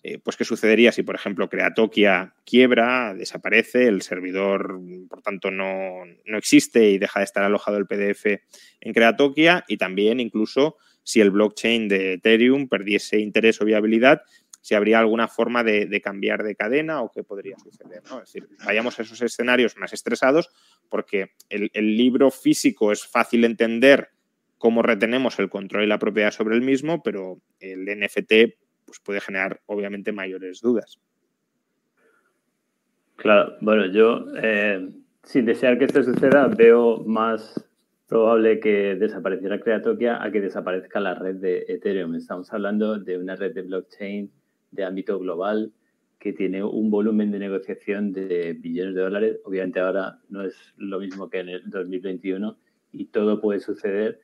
eh, 0.03 0.19
pues 0.19 0.37
qué 0.37 0.45
sucedería 0.45 0.93
si, 0.93 1.03
por 1.03 1.15
ejemplo, 1.15 1.49
Creatokia 1.49 2.35
quiebra, 2.45 3.15
desaparece, 3.15 3.87
el 3.87 4.03
servidor, 4.03 4.79
por 5.09 5.23
tanto, 5.23 5.51
no, 5.51 6.05
no, 6.27 6.37
existe 6.37 6.91
y 6.91 6.99
deja 6.99 7.21
de 7.21 7.25
estar 7.25 7.43
alojado 7.43 7.79
el 7.79 7.87
PDF 7.87 8.43
en 8.81 8.93
Creatokia 8.93 9.65
y 9.67 9.79
también 9.79 10.21
incluso 10.21 10.77
si 11.05 11.23
el 11.23 11.31
blockchain 11.31 11.89
de 11.89 12.15
Ethereum 12.15 12.69
perdiese 12.69 13.19
interés 13.19 13.61
o 13.61 13.65
viabilidad, 13.65 14.23
si 14.65 14.75
habría 14.75 14.99
alguna 14.99 15.29
forma 15.29 15.63
de, 15.63 16.01
cambiar 16.03 16.43
de 16.43 16.57
cadena 16.57 17.03
o 17.03 17.13
qué 17.13 17.23
podría 17.23 17.59
suceder. 17.59 18.03
¿no? 18.09 18.23
Es 18.23 18.33
decir, 18.33 18.49
vayamos 18.65 18.99
a 18.99 19.03
esos 19.03 19.21
escenarios 19.21 19.77
más 19.77 19.93
estresados 19.93 20.49
porque 20.89 21.33
el, 21.51 21.71
el 21.75 21.99
libro 21.99 22.31
físico 22.31 22.91
es 22.91 23.07
fácil 23.07 23.45
entender 23.45 24.09
cómo 24.57 24.81
retenemos 24.81 25.39
el 25.39 25.51
control 25.51 25.85
y 25.85 25.87
la 25.87 25.99
propiedad 25.99 26.31
sobre 26.31 26.55
el 26.55 26.63
mismo, 26.63 27.03
pero 27.03 27.43
el 27.61 27.85
NFT 27.85 28.57
pues, 28.87 29.01
puede 29.05 29.21
generar 29.21 29.61
obviamente 29.67 30.13
mayores 30.13 30.63
dudas. 30.63 30.99
Claro, 33.17 33.59
bueno, 33.61 33.85
yo 33.93 34.25
eh, 34.43 34.89
sin 35.25 35.45
desear 35.45 35.79
que 35.79 35.85
esto 35.85 36.03
suceda, 36.03 36.47
veo 36.47 37.05
más 37.05 37.69
probable 38.09 38.61
que 38.61 38.95
desapareciera 38.95 39.61
Creatokia 39.61 40.25
a 40.25 40.33
que 40.33 40.41
desaparezca 40.41 41.01
la 41.01 41.17
red 41.17 41.35
de 41.35 41.67
Ethereum. 41.69 42.15
Estamos 42.15 42.51
hablando 42.51 42.99
de 42.99 43.19
una 43.19 43.37
red 43.37 43.53
de 43.53 43.61
blockchain 43.61 44.33
de 44.75 44.85
ámbito 44.85 45.19
global 45.19 45.73
que 46.19 46.33
tiene 46.33 46.65
un 46.65 46.91
volumen 46.91 47.31
de 47.31 47.39
negociación 47.39 48.13
de 48.13 48.55
billones 48.55 48.95
de 48.95 49.03
dólares. 49.03 49.41
Obviamente 49.45 49.79
ahora 49.81 50.19
no 50.31 50.43
es 50.43 50.57
lo 50.79 50.99
mismo 50.99 51.29
que 51.29 51.41
en 51.41 51.51
el 51.51 51.69
2021 51.69 52.57
y 52.93 53.05
todo 53.07 53.43
puede 53.43 53.61
suceder, 53.61 54.21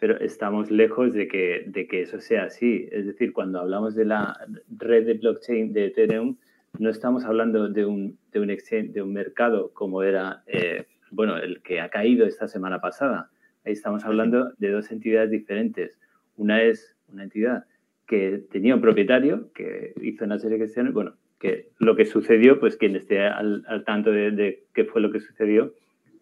pero 0.00 0.18
estamos 0.18 0.72
lejos 0.72 1.14
de 1.14 1.28
que, 1.28 1.64
de 1.68 1.86
que 1.86 2.02
eso 2.02 2.20
sea 2.20 2.46
así. 2.46 2.88
Es 2.90 3.06
decir, 3.06 3.32
cuando 3.32 3.60
hablamos 3.60 3.94
de 3.94 4.06
la 4.06 4.36
red 4.76 5.06
de 5.06 5.14
blockchain 5.14 5.72
de 5.72 5.86
Ethereum, 5.86 6.36
no 6.80 6.90
estamos 6.90 7.24
hablando 7.24 7.68
de 7.68 7.84
un, 7.84 8.18
de 8.32 8.40
un, 8.40 8.50
exchange, 8.50 8.92
de 8.92 9.02
un 9.02 9.12
mercado 9.12 9.72
como 9.72 10.02
era, 10.02 10.42
eh, 10.48 10.86
bueno, 11.12 11.36
el 11.36 11.62
que 11.62 11.80
ha 11.80 11.88
caído 11.90 12.26
esta 12.26 12.48
semana 12.48 12.80
pasada. 12.80 13.30
Ahí 13.64 13.72
estamos 13.72 14.04
hablando 14.04 14.52
de 14.58 14.70
dos 14.70 14.90
entidades 14.90 15.30
diferentes. 15.30 15.98
Una 16.36 16.62
es 16.62 16.96
una 17.08 17.22
entidad 17.22 17.64
que 18.06 18.44
tenía 18.50 18.74
un 18.74 18.80
propietario 18.80 19.52
que 19.52 19.92
hizo 20.00 20.24
una 20.24 20.38
serie 20.38 20.56
de 20.58 20.64
cuestiones, 20.64 20.92
bueno, 20.92 21.14
que 21.38 21.70
lo 21.78 21.96
que 21.96 22.04
sucedió, 22.04 22.60
pues 22.60 22.76
quien 22.76 22.96
esté 22.96 23.26
al, 23.26 23.64
al 23.68 23.84
tanto 23.84 24.10
de, 24.10 24.30
de, 24.30 24.64
qué 24.74 24.84
fue 24.84 25.00
lo 25.00 25.10
que 25.10 25.20
sucedió, 25.20 25.74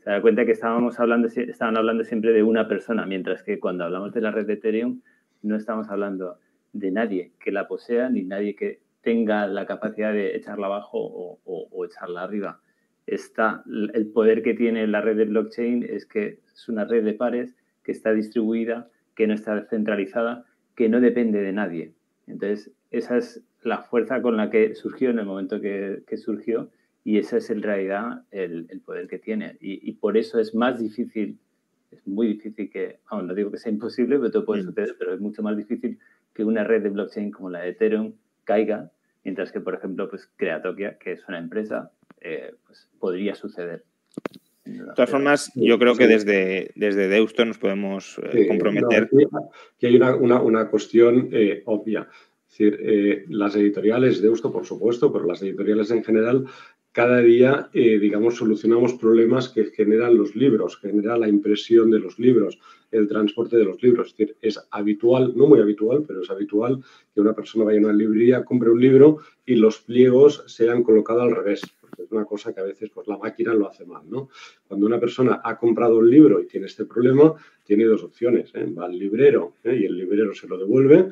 se 0.02 0.10
da 0.10 0.20
cuenta 0.20 0.44
que 0.44 0.52
estábamos 0.52 0.98
hablando, 0.98 1.28
estaban 1.28 1.76
hablando 1.76 2.04
siempre 2.04 2.32
de 2.32 2.42
una 2.42 2.68
persona, 2.68 3.06
mientras 3.06 3.42
que 3.42 3.58
cuando 3.58 3.84
hablamos 3.84 4.12
de 4.12 4.20
la 4.20 4.30
red 4.30 4.46
de 4.46 4.54
Ethereum 4.54 5.00
no 5.42 5.56
estamos 5.56 5.88
hablando 5.88 6.38
de 6.72 6.90
nadie 6.90 7.32
que 7.38 7.52
la 7.52 7.68
posea 7.68 8.10
ni 8.10 8.24
nadie 8.24 8.56
que 8.56 8.80
tenga 9.02 9.46
la 9.46 9.66
capacidad 9.66 10.12
de 10.12 10.34
echarla 10.36 10.66
abajo 10.66 10.98
o, 10.98 11.38
o, 11.44 11.68
o 11.70 11.84
echarla 11.84 12.22
arriba. 12.22 12.60
Está, 13.06 13.62
el 13.66 14.06
poder 14.06 14.42
que 14.42 14.54
tiene 14.54 14.86
la 14.86 15.02
red 15.02 15.16
de 15.16 15.26
blockchain 15.26 15.84
es 15.88 16.06
que 16.06 16.38
es 16.54 16.68
una 16.68 16.86
red 16.86 17.04
de 17.04 17.12
pares 17.12 17.54
que 17.82 17.92
está 17.92 18.12
distribuida, 18.12 18.88
que 19.14 19.26
no 19.26 19.34
está 19.34 19.66
centralizada 19.66 20.46
que 20.74 20.88
no 20.88 21.00
depende 21.00 21.40
de 21.40 21.52
nadie. 21.52 21.92
Entonces, 22.26 22.72
esa 22.90 23.16
es 23.16 23.42
la 23.62 23.82
fuerza 23.82 24.22
con 24.22 24.36
la 24.36 24.50
que 24.50 24.74
surgió 24.74 25.10
en 25.10 25.18
el 25.18 25.26
momento 25.26 25.60
que, 25.60 26.02
que 26.06 26.16
surgió 26.16 26.70
y 27.04 27.18
ese 27.18 27.38
es 27.38 27.50
en 27.50 27.62
realidad 27.62 28.22
el, 28.30 28.66
el 28.70 28.80
poder 28.80 29.08
que 29.08 29.18
tiene. 29.18 29.56
Y, 29.60 29.88
y, 29.88 29.92
por 29.92 30.16
eso 30.16 30.38
es 30.38 30.54
más 30.54 30.78
difícil, 30.78 31.38
es 31.90 32.06
muy 32.06 32.28
difícil 32.28 32.70
que, 32.70 33.00
aún 33.06 33.26
no 33.26 33.34
digo 33.34 33.50
que 33.50 33.58
sea 33.58 33.70
imposible, 33.70 34.18
pero 34.18 34.30
todo 34.30 34.46
puede 34.46 34.62
mm. 34.62 34.66
suceder, 34.66 34.96
pero 34.98 35.12
es 35.12 35.20
mucho 35.20 35.42
más 35.42 35.56
difícil 35.56 35.98
que 36.32 36.44
una 36.44 36.64
red 36.64 36.82
de 36.82 36.88
blockchain 36.90 37.30
como 37.30 37.50
la 37.50 37.60
de 37.60 37.70
Ethereum 37.70 38.14
caiga, 38.44 38.90
mientras 39.22 39.52
que, 39.52 39.60
por 39.60 39.74
ejemplo, 39.74 40.08
pues 40.08 40.30
Creatokia, 40.36 40.98
que 40.98 41.12
es 41.12 41.28
una 41.28 41.38
empresa, 41.38 41.92
eh, 42.20 42.54
pues 42.66 42.88
podría 42.98 43.34
suceder. 43.34 43.84
De 44.78 44.94
todas 44.94 45.10
formas, 45.10 45.52
yo 45.54 45.78
creo 45.78 45.94
que 45.94 46.06
desde, 46.06 46.70
desde 46.74 47.08
Deusto 47.08 47.44
nos 47.44 47.58
podemos 47.58 48.20
eh, 48.32 48.46
comprometer. 48.48 49.08
No, 49.12 49.50
que 49.78 49.86
hay 49.86 49.96
una, 49.96 50.14
una, 50.16 50.40
una 50.40 50.68
cuestión 50.68 51.28
eh, 51.32 51.62
obvia. 51.66 52.08
Es 52.48 52.58
decir, 52.58 52.78
eh, 52.82 53.24
las 53.28 53.56
editoriales, 53.56 54.22
Deusto 54.22 54.52
por 54.52 54.64
supuesto, 54.64 55.12
pero 55.12 55.26
las 55.26 55.42
editoriales 55.42 55.90
en 55.90 56.04
general, 56.04 56.44
cada 56.94 57.18
día, 57.18 57.70
eh, 57.72 57.98
digamos, 57.98 58.36
solucionamos 58.36 58.94
problemas 58.94 59.48
que 59.48 59.64
generan 59.64 60.16
los 60.16 60.36
libros, 60.36 60.76
genera 60.76 61.18
la 61.18 61.26
impresión 61.26 61.90
de 61.90 61.98
los 61.98 62.20
libros, 62.20 62.60
el 62.92 63.08
transporte 63.08 63.56
de 63.56 63.64
los 63.64 63.82
libros. 63.82 64.06
Es 64.06 64.16
decir, 64.16 64.36
es 64.40 64.60
habitual, 64.70 65.32
no 65.34 65.48
muy 65.48 65.58
habitual, 65.58 66.04
pero 66.06 66.22
es 66.22 66.30
habitual 66.30 66.84
que 67.12 67.20
una 67.20 67.34
persona 67.34 67.64
vaya 67.64 67.78
a 67.78 67.82
una 67.82 67.92
librería, 67.92 68.44
compre 68.44 68.70
un 68.70 68.80
libro 68.80 69.18
y 69.44 69.56
los 69.56 69.80
pliegos 69.80 70.44
sean 70.46 70.84
colocados 70.84 71.24
al 71.24 71.34
revés 71.34 71.62
es 72.02 72.10
una 72.10 72.24
cosa 72.24 72.52
que 72.52 72.60
a 72.60 72.64
veces 72.64 72.90
pues, 72.90 73.06
la 73.06 73.18
máquina 73.18 73.54
lo 73.54 73.68
hace 73.68 73.84
mal. 73.84 74.02
¿no? 74.08 74.28
Cuando 74.66 74.86
una 74.86 75.00
persona 75.00 75.40
ha 75.44 75.58
comprado 75.58 75.98
un 75.98 76.10
libro 76.10 76.40
y 76.40 76.46
tiene 76.46 76.66
este 76.66 76.84
problema, 76.84 77.34
tiene 77.64 77.84
dos 77.84 78.02
opciones. 78.02 78.50
¿eh? 78.54 78.66
Va 78.66 78.86
al 78.86 78.98
librero 78.98 79.54
¿eh? 79.64 79.76
y 79.80 79.84
el 79.84 79.96
librero 79.96 80.34
se 80.34 80.48
lo 80.48 80.58
devuelve 80.58 81.10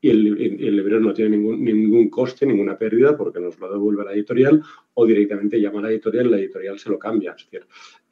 y 0.00 0.10
el, 0.10 0.76
librero 0.76 1.00
no 1.00 1.12
tiene 1.12 1.36
ningún, 1.36 1.64
ningún 1.64 2.08
coste, 2.08 2.46
ninguna 2.46 2.78
pérdida 2.78 3.16
porque 3.16 3.40
nos 3.40 3.58
lo 3.58 3.72
devuelve 3.72 4.04
la 4.04 4.12
editorial 4.12 4.62
o 4.94 5.06
directamente 5.06 5.60
llama 5.60 5.80
a 5.80 5.82
la 5.82 5.90
editorial 5.90 6.26
y 6.26 6.30
la 6.30 6.38
editorial 6.38 6.78
se 6.78 6.90
lo 6.90 6.98
cambia. 6.98 7.34
Es 7.34 7.62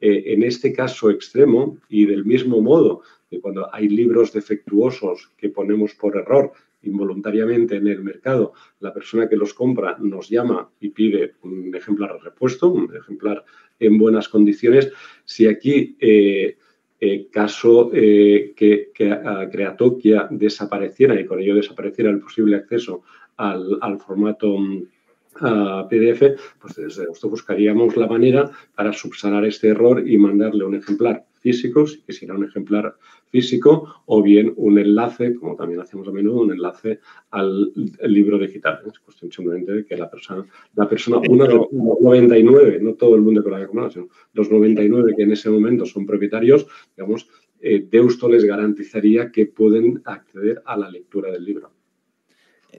eh, 0.01 0.23
en 0.27 0.43
este 0.43 0.73
caso 0.73 1.09
extremo 1.09 1.77
y 1.87 2.05
del 2.05 2.25
mismo 2.25 2.61
modo 2.61 3.01
que 3.29 3.39
cuando 3.39 3.73
hay 3.73 3.87
libros 3.87 4.33
defectuosos 4.33 5.31
que 5.37 5.49
ponemos 5.49 5.95
por 5.95 6.17
error 6.17 6.51
involuntariamente 6.83 7.77
en 7.77 7.87
el 7.87 8.03
mercado, 8.03 8.53
la 8.79 8.93
persona 8.93 9.27
que 9.27 9.35
los 9.35 9.53
compra 9.53 9.97
nos 9.99 10.29
llama 10.29 10.69
y 10.79 10.89
pide 10.89 11.35
un 11.41 11.73
ejemplar 11.75 12.17
repuesto, 12.21 12.69
un 12.69 12.93
ejemplar 12.95 13.43
en 13.79 13.97
buenas 13.97 14.29
condiciones. 14.29 14.91
Si 15.25 15.47
aquí, 15.47 15.97
eh, 15.99 16.57
eh, 16.99 17.27
caso 17.31 17.91
eh, 17.93 18.53
que, 18.55 18.91
que 18.93 19.19
Creatokia 19.51 20.27
desapareciera 20.31 21.19
y 21.19 21.25
con 21.25 21.39
ello 21.39 21.55
desapareciera 21.55 22.09
el 22.09 22.19
posible 22.19 22.57
acceso 22.57 23.03
al, 23.37 23.99
formato 23.99 24.55
uh, 24.55 25.87
PDF, 25.87 26.23
pues 26.59 26.75
desde 26.75 27.03
esto 27.11 27.29
buscaríamos 27.29 27.95
la 27.95 28.07
manera 28.07 28.49
para 28.73 28.93
subsanar 28.93 29.45
este 29.45 29.67
error 29.67 30.07
y 30.07 30.17
mandarle 30.17 30.65
un 30.65 30.73
ejemplar 30.73 31.26
físico, 31.47 31.87
si 31.87 32.01
quisiera 32.01 32.35
un 32.35 32.43
ejemplar 32.43 32.95
físico, 33.29 33.71
o 34.05 34.21
bien 34.21 34.53
un 34.57 34.77
enlace, 34.77 35.35
como 35.35 35.55
también 35.55 35.79
hacemos 35.79 36.05
a 36.09 36.11
menudo, 36.11 36.41
un 36.41 36.51
enlace 36.51 36.99
al 37.31 37.71
libro 38.01 38.37
digital. 38.37 38.81
Es 38.85 38.99
cuestión 38.99 39.31
simplemente 39.31 39.71
de 39.71 39.85
que 39.85 39.95
la 39.95 40.09
persona, 40.09 40.45
la 40.75 40.89
persona, 40.89 41.21
uno 41.29 41.45
de 41.45 41.53
los 41.53 41.71
99, 41.71 42.79
no 42.81 42.95
todo 42.95 43.15
el 43.15 43.21
mundo 43.21 43.41
que 43.41 43.49
lo 43.49 43.55
haya 43.55 43.67
comprado, 43.67 43.91
sino 43.91 44.09
los 44.33 44.51
99 44.51 45.13
que 45.15 45.23
en 45.23 45.31
ese 45.31 45.49
momento 45.49 45.85
son 45.85 46.05
propietarios, 46.05 46.67
digamos, 46.97 47.29
eh, 47.61 47.87
Deusto 47.89 48.27
les 48.27 48.43
garantizaría 48.43 49.31
que 49.31 49.45
pueden 49.45 50.01
acceder 50.03 50.61
a 50.65 50.75
la 50.75 50.89
lectura 50.91 51.31
del 51.31 51.45
libro. 51.45 51.71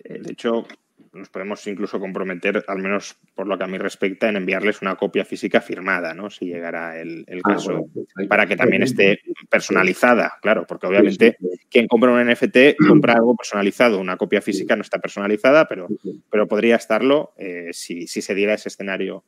De 0.04 0.32
hecho, 0.32 0.66
nos 1.12 1.28
podemos 1.28 1.66
incluso 1.66 1.98
comprometer, 2.00 2.64
al 2.66 2.78
menos 2.78 3.18
por 3.34 3.46
lo 3.46 3.56
que 3.56 3.64
a 3.64 3.66
mí 3.66 3.78
respecta, 3.78 4.28
en 4.28 4.36
enviarles 4.36 4.82
una 4.82 4.96
copia 4.96 5.24
física 5.24 5.60
firmada, 5.60 6.14
¿no? 6.14 6.30
Si 6.30 6.46
llegara 6.46 7.00
el, 7.00 7.24
ah, 7.44 7.54
caso, 7.54 7.86
pues 7.92 8.28
para 8.28 8.46
que 8.46 8.56
también 8.56 8.82
esté 8.82 9.20
personalizada, 9.48 10.34
claro, 10.40 10.64
porque 10.66 10.86
obviamente 10.86 11.36
quien 11.70 11.86
compra 11.86 12.12
un 12.12 12.26
NFT 12.26 12.76
compra 12.88 13.14
algo 13.14 13.36
personalizado, 13.36 14.00
una 14.00 14.16
copia 14.16 14.40
física 14.40 14.76
no 14.76 14.82
está 14.82 14.98
personalizada, 14.98 15.66
pero, 15.66 15.88
pero 16.30 16.46
podría 16.48 16.76
estarlo 16.76 17.32
eh, 17.36 17.68
si, 17.72 18.06
si, 18.06 18.22
se 18.22 18.34
diera 18.34 18.54
ese 18.54 18.68
escenario 18.68 19.24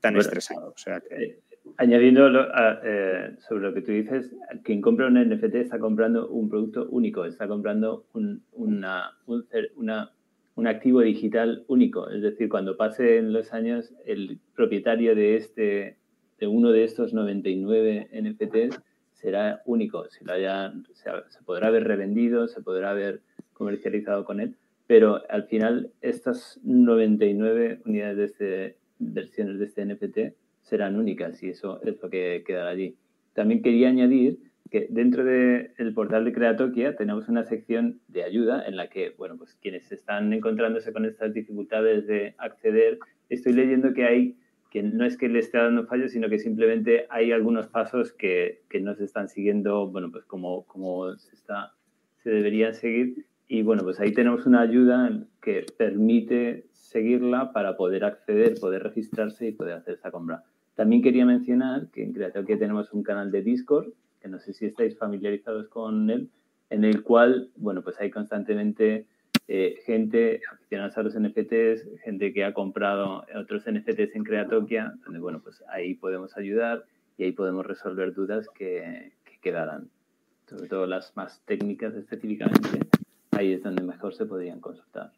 tan 0.00 0.16
estresado. 0.16 0.72
O 0.74 0.78
sea 0.78 1.00
que... 1.00 1.14
Eh, 1.14 1.38
añadiendo 1.76 2.28
eh, 2.84 3.36
sobre 3.48 3.62
lo 3.62 3.74
que 3.74 3.82
tú 3.82 3.92
dices, 3.92 4.30
quien 4.64 4.80
compra 4.80 5.06
un 5.06 5.14
NFT 5.14 5.54
está 5.56 5.78
comprando 5.78 6.28
un 6.28 6.48
producto 6.48 6.86
único, 6.90 7.24
está 7.24 7.48
comprando 7.48 8.06
un, 8.12 8.42
una, 8.52 9.12
una 9.76 10.10
un 10.60 10.66
activo 10.66 11.00
digital 11.00 11.64
único. 11.68 12.10
Es 12.10 12.20
decir, 12.20 12.50
cuando 12.50 12.76
pasen 12.76 13.32
los 13.32 13.54
años, 13.54 13.94
el 14.04 14.38
propietario 14.54 15.14
de, 15.14 15.36
este, 15.36 15.96
de 16.38 16.46
uno 16.46 16.70
de 16.70 16.84
estos 16.84 17.14
99 17.14 18.10
NFTs 18.12 18.78
será 19.14 19.62
único. 19.64 20.04
Se, 20.10 20.30
haya, 20.30 20.74
se, 20.92 21.42
podrá 21.46 21.68
haber 21.68 21.84
revendido, 21.84 22.46
se 22.46 22.60
podrá 22.60 22.90
haber 22.90 23.22
comercializado 23.54 24.26
con 24.26 24.38
él, 24.38 24.56
pero 24.86 25.22
al 25.30 25.44
final 25.44 25.92
estas 26.02 26.60
99 26.62 27.80
unidades 27.86 28.16
de 28.18 28.24
este, 28.26 28.76
versiones 28.98 29.58
de 29.60 29.64
este 29.64 29.86
NFT 29.86 30.36
serán 30.60 30.96
únicas 30.96 31.42
y 31.42 31.48
eso 31.48 31.80
es 31.82 32.02
lo 32.02 32.10
que 32.10 32.44
quedará 32.46 32.68
allí. 32.68 32.96
También 33.32 33.62
quería 33.62 33.88
añadir 33.88 34.38
que 34.70 34.86
dentro 34.88 35.24
del 35.24 35.92
portal 35.94 36.24
de 36.24 36.32
Creatokia 36.32 36.96
tenemos 36.96 37.28
una 37.28 37.44
sección 37.44 38.00
de 38.08 38.22
ayuda 38.22 38.64
en 38.66 38.76
la 38.76 38.88
que, 38.88 39.14
bueno, 39.18 39.36
pues 39.36 39.54
quienes 39.60 39.90
están 39.90 40.32
encontrándose 40.32 40.92
con 40.92 41.04
estas 41.04 41.34
dificultades 41.34 42.06
de 42.06 42.34
acceder, 42.38 42.98
estoy 43.28 43.52
leyendo 43.52 43.92
que 43.92 44.04
hay, 44.04 44.36
que 44.70 44.82
no 44.82 45.04
es 45.04 45.16
que 45.16 45.28
le 45.28 45.40
esté 45.40 45.58
dando 45.58 45.86
fallos, 45.86 46.12
sino 46.12 46.28
que 46.28 46.38
simplemente 46.38 47.06
hay 47.10 47.32
algunos 47.32 47.66
pasos 47.66 48.12
que, 48.12 48.62
que 48.70 48.80
no 48.80 48.94
se 48.94 49.04
están 49.04 49.28
siguiendo, 49.28 49.88
bueno, 49.88 50.12
pues 50.12 50.24
como, 50.24 50.64
como 50.66 51.16
se, 51.16 51.34
está, 51.34 51.72
se 52.22 52.30
deberían 52.30 52.74
seguir. 52.74 53.26
Y 53.48 53.62
bueno, 53.62 53.82
pues 53.82 53.98
ahí 53.98 54.12
tenemos 54.12 54.46
una 54.46 54.60
ayuda 54.60 55.10
que 55.42 55.66
permite 55.76 56.66
seguirla 56.70 57.52
para 57.52 57.76
poder 57.76 58.04
acceder, 58.04 58.54
poder 58.60 58.84
registrarse 58.84 59.48
y 59.48 59.52
poder 59.52 59.74
hacer 59.74 59.94
esta 59.94 60.12
compra. 60.12 60.44
También 60.76 61.02
quería 61.02 61.26
mencionar 61.26 61.88
que 61.90 62.04
en 62.04 62.12
Creatokia 62.12 62.56
tenemos 62.56 62.92
un 62.92 63.02
canal 63.02 63.32
de 63.32 63.42
Discord 63.42 63.88
que 64.20 64.28
no 64.28 64.38
sé 64.38 64.52
si 64.52 64.66
estáis 64.66 64.96
familiarizados 64.98 65.68
con 65.68 66.10
él, 66.10 66.28
en 66.70 66.84
el 66.84 67.02
cual, 67.02 67.50
bueno, 67.56 67.82
pues 67.82 68.00
hay 68.00 68.10
constantemente 68.10 69.06
eh, 69.48 69.80
gente 69.84 70.40
aficionada 70.52 70.92
a 70.94 71.02
los 71.02 71.18
NFTs, 71.18 72.00
gente 72.04 72.32
que 72.32 72.44
ha 72.44 72.54
comprado 72.54 73.24
otros 73.34 73.64
NFTs 73.66 74.14
en 74.14 74.24
Creatokia, 74.24 74.94
donde, 75.04 75.18
bueno, 75.20 75.40
pues 75.42 75.62
ahí 75.68 75.94
podemos 75.94 76.36
ayudar 76.36 76.84
y 77.16 77.24
ahí 77.24 77.32
podemos 77.32 77.66
resolver 77.66 78.14
dudas 78.14 78.46
que, 78.54 79.12
que 79.24 79.38
quedarán. 79.40 79.90
Sobre 80.48 80.68
todo 80.68 80.86
las 80.86 81.16
más 81.16 81.42
técnicas 81.46 81.94
específicamente, 81.94 82.86
ahí 83.32 83.52
es 83.52 83.62
donde 83.62 83.82
mejor 83.82 84.14
se 84.14 84.26
podrían 84.26 84.60
consultar. 84.60 85.12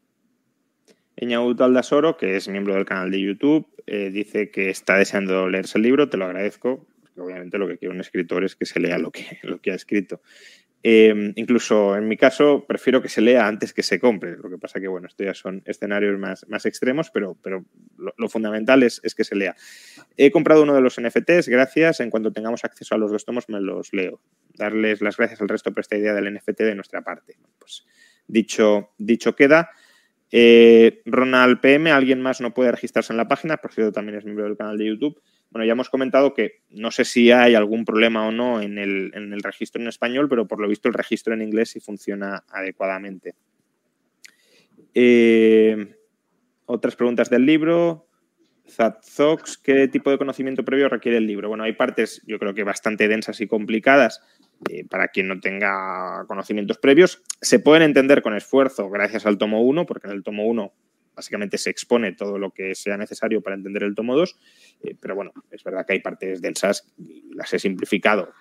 Eñaut 1.17 1.61
Aldasoro, 1.61 2.17
que 2.17 2.37
es 2.37 2.49
miembro 2.49 2.75
del 2.75 2.85
canal 2.85 3.11
de 3.11 3.21
YouTube, 3.21 3.67
eh, 3.87 4.11
dice 4.11 4.51
que 4.51 4.71
está 4.71 4.97
deseando 4.97 5.49
leerse 5.49 5.79
el 5.79 5.85
libro, 5.85 6.09
te 6.09 6.17
lo 6.17 6.25
agradezco, 6.25 6.87
obviamente 7.23 7.59
lo 7.59 7.69
que 7.69 7.79
quiere 7.79 7.95
un 7.95 8.01
escritor 8.01 8.45
es 8.45 8.57
que 8.57 8.67
se 8.67 8.81
lea 8.81 8.99
lo 8.99 9.11
que, 9.11 9.39
lo 9.43 9.61
que 9.61 9.73
ha 9.73 9.75
escrito. 9.75 10.21
Em, 10.85 11.33
incluso 11.37 11.97
en 11.97 12.09
mi 12.09 12.17
caso, 12.17 12.65
prefiero 12.67 13.01
que 13.01 13.09
se 13.09 13.21
lea 13.21 13.47
antes 13.47 13.73
que 13.73 13.85
se 13.85 14.01
compre. 14.01 14.37
Lo 14.37 14.51
que 14.51 14.59
pasa 14.59 14.81
que, 14.81 14.89
bueno, 14.89 15.07
esto 15.07 15.23
ya 15.23 15.33
son 15.33 15.63
escenarios 15.65 16.19
más, 16.19 16.45
más 16.49 16.67
extremos, 16.67 17.11
pero, 17.11 17.37
pero 17.41 17.65
lo, 17.97 18.29
fundamental 18.29 18.83
es, 18.83 19.01
es, 19.05 19.15
que 19.15 19.23
se 19.23 19.37
lea. 19.37 19.55
He 20.17 20.33
comprado 20.33 20.65
uno 20.65 20.75
de 20.75 20.81
los 20.81 21.01
NFTs, 21.01 21.49
gracias. 21.49 22.01
En 22.01 22.11
cuanto 22.11 22.33
tengamos 22.33 22.65
acceso 22.65 22.97
a 22.97 22.99
los 22.99 23.13
dos 23.13 23.25
tomos, 23.25 23.49
me 23.49 23.61
los 23.61 23.93
leo. 23.93 24.21
Darles 24.55 25.01
las 25.03 25.17
gracias 25.17 25.41
al 25.41 25.49
resto 25.49 25.73
por 25.73 25.83
esta 25.83 25.97
idea 25.97 26.15
del 26.15 26.35
NFT 26.35 26.59
de 26.63 26.75
nuestra 26.75 27.03
parte. 27.03 27.37
Pues 27.61 27.87
dicho, 28.27 28.91
dicho 28.99 29.37
queda. 29.37 29.71
Eh, 30.33 31.03
Ronald 31.05 31.61
PM, 31.61 31.93
alguien 31.93 32.21
más 32.21 32.41
no 32.41 32.55
puede 32.55 32.73
registrarse 32.73 33.13
en 33.13 33.19
la 33.19 33.29
página, 33.29 33.59
por 33.59 33.73
cierto, 33.73 33.93
también 33.93 34.19
es 34.19 34.25
miembro 34.25 34.47
del 34.47 34.57
canal 34.57 34.79
de 34.79 34.87
YouTube. 34.87 35.21
Bueno, 35.53 35.67
ya 35.67 35.73
hemos 35.73 35.91
comentado 35.91 36.33
que 36.33 36.63
no 36.71 36.91
sé 36.91 37.05
si 37.05 37.31
hay 37.31 37.55
algún 37.55 37.85
problema 37.85 38.27
o 38.27 38.33
no 38.33 38.63
en 38.63 38.79
el, 38.79 39.43
registro 39.43 39.83
en 39.83 39.89
español, 39.89 40.27
pero 40.27 40.49
por 40.49 40.59
lo 40.59 40.67
visto 40.67 40.89
el 40.89 40.95
registro 40.95 41.35
en 41.35 41.43
inglés 41.43 41.71
sí 41.71 41.81
funciona 41.81 42.43
adecuadamente. 42.49 43.35
Eh, 44.95 45.95
otras 46.65 46.97
preguntas 46.97 47.29
del 47.29 47.45
libro. 47.45 48.09
Zatzox, 48.67 49.59
¿qué 49.59 49.89
tipo 49.89 50.11
de 50.11 50.17
conocimiento 50.17 50.65
previo 50.65 50.89
requiere 50.89 51.19
el 51.19 51.27
libro? 51.27 51.51
Bueno, 51.51 51.65
hay 51.65 51.75
partes 51.75 52.23
yo 52.27 52.39
creo 52.39 52.55
que 52.55 52.65
bastante 52.65 53.07
densas 53.07 53.39
y 53.43 53.47
complicadas 53.47 54.23
eh, 54.71 54.87
para 54.89 55.09
quien 55.09 55.29
no 55.29 55.39
tenga 55.39 56.25
conocimientos 56.29 56.79
previos. 56.79 57.23
Se 57.43 57.59
pueden 57.59 57.83
entender 57.83 58.23
con 58.23 58.35
esfuerzo 58.35 58.89
gracias 58.89 59.27
al 59.27 59.37
tomo 59.37 59.61
1, 59.61 59.85
porque 59.85 60.07
en 60.07 60.15
el 60.15 60.23
tomo 60.23 60.47
1 60.47 60.73
básicamente 61.15 61.59
se 61.59 61.71
expone 61.71 62.13
todo 62.13 62.39
lo 62.39 62.51
que 62.51 62.75
sea 62.75 62.97
necesario 62.97 63.41
para 63.41 63.57
entender 63.57 63.83
el 63.83 63.95
tomo 63.95 64.17
2, 64.17 64.39
eh, 64.83 64.97
pero 65.01 65.15
bueno, 65.15 65.33
es 65.51 65.63
verdad 65.63 65.87
que 65.87 65.95
hay 65.95 66.01
partes 66.01 66.41
densas 66.41 66.93
y 66.99 67.35
las 67.35 67.53
he 67.53 67.59
simplificado. 67.59 68.33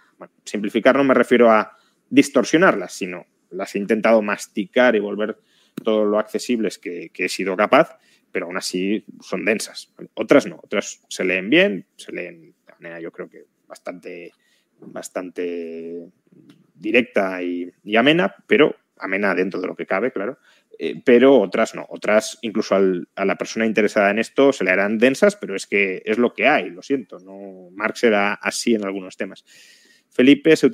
simplificar 0.45 0.95
no 0.95 1.03
me 1.03 1.13
refiero 1.13 1.51
a 1.51 1.75
distorsionarlas, 2.09 2.93
sino 2.93 3.25
las 3.49 3.75
he 3.75 3.79
intentado 3.79 4.21
masticar 4.21 4.95
y 4.95 4.99
volver 4.99 5.37
todo 5.83 6.05
lo 6.05 6.19
accesibles 6.19 6.77
que, 6.77 7.09
que 7.09 7.25
he 7.25 7.29
sido 7.29 7.55
capaz, 7.55 7.97
pero 8.31 8.45
aún 8.45 8.57
así 8.57 9.03
son 9.21 9.45
densas. 9.45 9.93
Otras 10.13 10.45
no, 10.45 10.59
otras 10.63 11.01
se 11.07 11.23
leen 11.23 11.49
bien, 11.49 11.85
se 11.95 12.11
leen 12.11 12.53
de 12.65 12.73
manera 12.79 12.99
yo 12.99 13.11
creo 13.11 13.29
que 13.29 13.45
bastante, 13.67 14.31
bastante 14.79 16.07
directa 16.75 17.41
y 17.41 17.95
amena, 17.95 18.35
pero 18.47 18.75
amena 19.01 19.33
dentro 19.35 19.59
de 19.59 19.67
lo 19.67 19.75
que 19.75 19.85
cabe, 19.85 20.11
claro, 20.11 20.37
eh, 20.83 20.99
pero 21.05 21.39
otras 21.39 21.75
no. 21.75 21.85
Otras, 21.89 22.39
incluso 22.41 22.75
a 22.75 23.25
la 23.25 23.35
persona 23.35 23.67
interesada 23.67 24.09
en 24.09 24.17
esto, 24.17 24.51
se 24.51 24.63
le 24.63 24.71
harán 24.71 24.97
densas, 24.97 25.35
pero 25.35 25.55
es 25.55 25.67
que 25.67 26.01
es 26.03 26.17
lo 26.17 26.33
que 26.33 26.47
hay, 26.47 26.71
lo 26.71 26.81
siento. 26.81 27.19
No, 27.19 27.69
Marx 27.75 28.03
era 28.03 28.33
así 28.33 28.73
en 28.73 28.83
algunos 28.83 29.15
temas. 29.15 29.45
Felipe, 30.09 30.55
se, 30.55 30.71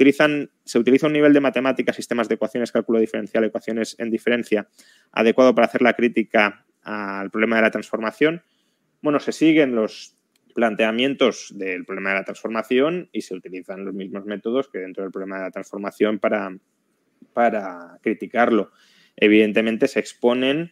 se 0.63 0.79
utiliza 0.79 1.07
un 1.07 1.13
nivel 1.13 1.33
de 1.33 1.41
matemáticas, 1.41 1.97
sistemas 1.97 2.29
de 2.29 2.35
ecuaciones, 2.35 2.71
cálculo 2.71 3.01
diferencial, 3.01 3.43
ecuaciones 3.43 3.97
en 3.99 4.09
diferencia, 4.09 4.69
adecuado 5.11 5.53
para 5.53 5.67
hacer 5.67 5.81
la 5.81 5.91
crítica 5.91 6.65
al 6.83 7.29
problema 7.29 7.57
de 7.57 7.63
la 7.63 7.71
transformación. 7.71 8.43
Bueno, 9.01 9.19
se 9.19 9.33
siguen 9.33 9.75
los 9.75 10.15
planteamientos 10.55 11.51
del 11.53 11.83
problema 11.83 12.11
de 12.11 12.15
la 12.15 12.23
transformación 12.23 13.09
y 13.11 13.23
se 13.23 13.35
utilizan 13.35 13.83
los 13.83 13.93
mismos 13.93 14.23
métodos 14.23 14.69
que 14.69 14.77
dentro 14.77 15.03
del 15.03 15.11
problema 15.11 15.35
de 15.35 15.43
la 15.43 15.51
transformación 15.51 16.19
para, 16.19 16.57
para 17.33 17.99
criticarlo 18.01 18.71
evidentemente 19.18 19.88
se 19.88 19.99
exponen 19.99 20.72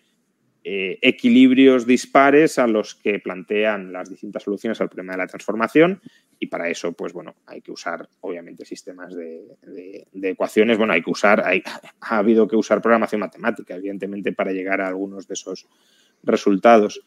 eh, 0.68 0.98
equilibrios 1.04 1.86
dispares 1.86 2.58
a 2.58 2.66
los 2.66 2.96
que 2.96 3.20
plantean 3.20 3.93
las 3.93 4.10
distintas 4.10 4.41
soluciones 4.41 4.82
al 4.82 4.89
problema 4.89 5.14
de 5.14 5.20
la 5.20 5.28
transformación 5.28 6.02
y 6.39 6.48
para 6.48 6.70
eso, 6.70 6.93
pues 6.93 7.14
bueno, 7.14 7.36
hay 7.46 7.62
que 7.62 7.72
usar 7.72 8.10
obviamente 8.22 8.66
sistemas 8.66 9.14
de, 9.14 10.08
ecuaciones, 10.24 10.80
bueno, 10.80 10.93
hay 10.93 11.04
que 11.04 11.12
usar, 11.12 11.43
ha 12.02 12.18
habido 12.18 12.48
que 12.48 12.56
usar 12.56 12.82
programación 12.82 13.22
matemática, 13.22 13.76
evidentemente, 13.76 14.34
para 14.34 14.54
llegar 14.54 14.82
a 14.82 14.88
algunos 14.88 15.28
de 15.28 15.36
esos 15.36 15.68
resultados. 16.24 17.00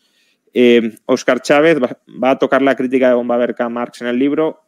Oscar 1.07 1.39
eh, 1.39 1.41
Chávez 1.43 1.79
va, 1.83 2.31
a 2.31 2.39
tocar 2.39 2.63
la 2.63 2.77
crítica 2.77 3.09
de 3.09 3.15
Bombaberca 3.15 3.65
a 3.65 3.69
Marx 3.69 4.03
en 4.03 4.07
el 4.07 4.21
libro. 4.21 4.61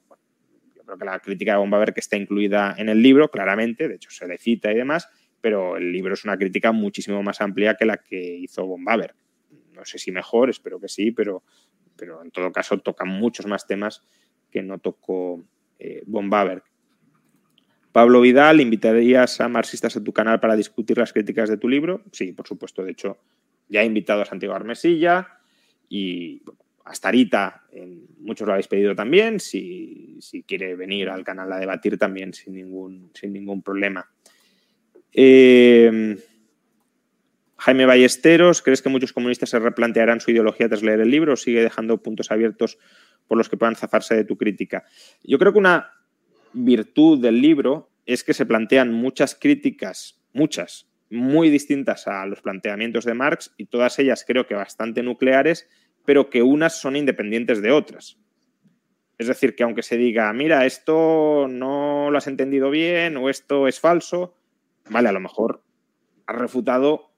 Yo 0.74 0.82
creo 0.82 0.98
que 0.98 1.04
la 1.04 1.20
crítica 1.20 1.52
de 1.52 1.58
Bombaberca 1.58 2.00
está 2.00 2.16
incluida 2.16 2.74
en 2.76 2.88
el 2.88 3.00
libro, 3.00 3.30
claramente, 3.30 3.86
de 3.86 3.94
hecho 3.94 4.10
se 4.10 4.26
le 4.26 4.36
cita 4.36 4.72
y 4.72 4.74
demás 4.74 5.08
pero 5.40 5.76
el 5.76 5.92
libro 5.92 6.14
es 6.14 6.24
una 6.24 6.36
crítica 6.36 6.72
muchísimo 6.72 7.22
más 7.22 7.40
amplia 7.40 7.74
que 7.74 7.84
la 7.84 7.96
que 7.98 8.18
hizo 8.18 8.66
Bombaver. 8.66 9.14
No 9.74 9.84
sé 9.84 9.98
si 9.98 10.12
mejor, 10.12 10.50
espero 10.50 10.80
que 10.80 10.88
sí, 10.88 11.10
pero, 11.10 11.42
pero 11.96 12.22
en 12.22 12.30
todo 12.30 12.52
caso 12.52 12.78
toca 12.78 13.04
muchos 13.04 13.46
más 13.46 13.66
temas 13.66 14.02
que 14.50 14.62
no 14.62 14.78
tocó 14.78 15.42
eh, 15.78 16.02
Bombaver. 16.06 16.62
Pablo 17.92 18.20
Vidal, 18.20 18.60
¿invitarías 18.60 19.40
a 19.40 19.48
marxistas 19.48 19.96
a 19.96 20.04
tu 20.04 20.12
canal 20.12 20.38
para 20.38 20.54
discutir 20.54 20.98
las 20.98 21.12
críticas 21.12 21.48
de 21.48 21.56
tu 21.56 21.68
libro? 21.68 22.02
Sí, 22.12 22.32
por 22.32 22.46
supuesto. 22.46 22.84
De 22.84 22.92
hecho, 22.92 23.18
ya 23.68 23.82
he 23.82 23.84
invitado 23.84 24.22
a 24.22 24.26
Santiago 24.26 24.54
Armesilla 24.54 25.26
y 25.88 26.42
a 26.84 26.94
Starita, 26.94 27.64
muchos 28.18 28.46
lo 28.46 28.52
habéis 28.52 28.68
pedido 28.68 28.94
también. 28.94 29.40
Si, 29.40 30.18
si, 30.20 30.42
quiere 30.42 30.76
venir 30.76 31.08
al 31.08 31.24
canal 31.24 31.52
a 31.52 31.58
debatir 31.58 31.98
también 31.98 32.32
sin 32.32 32.54
ningún, 32.54 33.10
sin 33.14 33.32
ningún 33.32 33.62
problema. 33.62 34.08
Eh, 35.12 36.16
Jaime 37.60 37.84
Ballesteros, 37.84 38.62
¿crees 38.62 38.80
que 38.80 38.88
muchos 38.88 39.12
comunistas 39.12 39.50
se 39.50 39.58
replantearán 39.58 40.20
su 40.20 40.30
ideología 40.30 40.68
tras 40.68 40.82
leer 40.82 41.00
el 41.00 41.10
libro 41.10 41.34
o 41.34 41.36
sigue 41.36 41.62
dejando 41.62 42.02
puntos 42.02 42.30
abiertos 42.30 42.78
por 43.28 43.36
los 43.36 43.50
que 43.50 43.58
puedan 43.58 43.76
zafarse 43.76 44.14
de 44.14 44.24
tu 44.24 44.38
crítica? 44.38 44.84
Yo 45.22 45.38
creo 45.38 45.52
que 45.52 45.58
una 45.58 45.90
virtud 46.54 47.20
del 47.20 47.42
libro 47.42 47.90
es 48.06 48.24
que 48.24 48.32
se 48.32 48.46
plantean 48.46 48.92
muchas 48.92 49.34
críticas, 49.34 50.22
muchas, 50.32 50.88
muy 51.10 51.50
distintas 51.50 52.06
a 52.08 52.24
los 52.24 52.40
planteamientos 52.40 53.04
de 53.04 53.12
Marx 53.12 53.52
y 53.58 53.66
todas 53.66 53.98
ellas 53.98 54.24
creo 54.26 54.46
que 54.46 54.54
bastante 54.54 55.02
nucleares, 55.02 55.68
pero 56.06 56.30
que 56.30 56.42
unas 56.42 56.80
son 56.80 56.96
independientes 56.96 57.60
de 57.60 57.72
otras. 57.72 58.16
Es 59.18 59.26
decir, 59.26 59.54
que 59.54 59.64
aunque 59.64 59.82
se 59.82 59.98
diga, 59.98 60.32
mira, 60.32 60.64
esto 60.64 61.46
no 61.46 62.10
lo 62.10 62.16
has 62.16 62.26
entendido 62.26 62.70
bien 62.70 63.18
o 63.18 63.28
esto 63.28 63.68
es 63.68 63.78
falso, 63.78 64.34
vale, 64.90 65.08
a 65.08 65.12
lo 65.12 65.20
mejor 65.20 65.62
has 66.26 66.36
refutado 66.36 67.10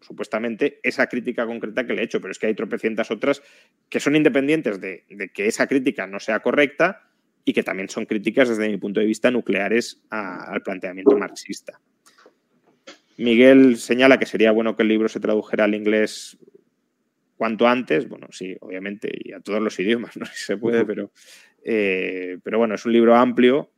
supuestamente 0.00 0.80
esa 0.82 1.06
crítica 1.06 1.46
concreta 1.46 1.86
que 1.86 1.92
le 1.92 2.02
he 2.02 2.04
hecho, 2.04 2.20
pero 2.20 2.32
es 2.32 2.38
que 2.38 2.46
hay 2.46 2.54
tropecientas 2.54 3.10
otras 3.10 3.42
que 3.88 4.00
son 4.00 4.16
independientes 4.16 4.80
de, 4.80 5.04
que 5.32 5.46
esa 5.46 5.66
crítica 5.66 6.06
no 6.06 6.18
sea 6.18 6.40
correcta 6.40 7.08
y 7.44 7.52
que 7.52 7.62
también 7.62 7.88
son 7.88 8.06
críticas 8.06 8.48
desde 8.48 8.68
mi 8.68 8.78
punto 8.78 9.00
de 9.00 9.06
vista 9.06 9.30
nucleares 9.30 10.02
al 10.10 10.62
planteamiento 10.62 11.16
marxista. 11.16 11.80
Miguel 13.18 13.76
señala 13.76 14.18
que 14.18 14.26
sería 14.26 14.52
bueno 14.52 14.74
que 14.74 14.82
el 14.82 14.88
libro 14.88 15.08
se 15.08 15.20
tradujera 15.20 15.64
al 15.64 15.74
inglés 15.74 16.38
cuanto 17.36 17.68
antes. 17.68 18.08
Bueno, 18.08 18.28
sí, 18.30 18.56
obviamente, 18.60 19.10
y 19.12 19.32
a 19.32 19.40
todos 19.40 19.60
los 19.60 19.78
idiomas, 19.78 20.16
no 20.16 20.26
sé 20.26 20.34
si 20.34 20.44
se 20.44 20.56
puede, 20.56 20.84
pero, 20.84 21.12
eh, 21.64 22.38
pero 22.42 22.58
bueno, 22.58 22.74
es 22.74 22.84
un 22.86 22.92
libro 22.92 23.14
amplio 23.14 23.70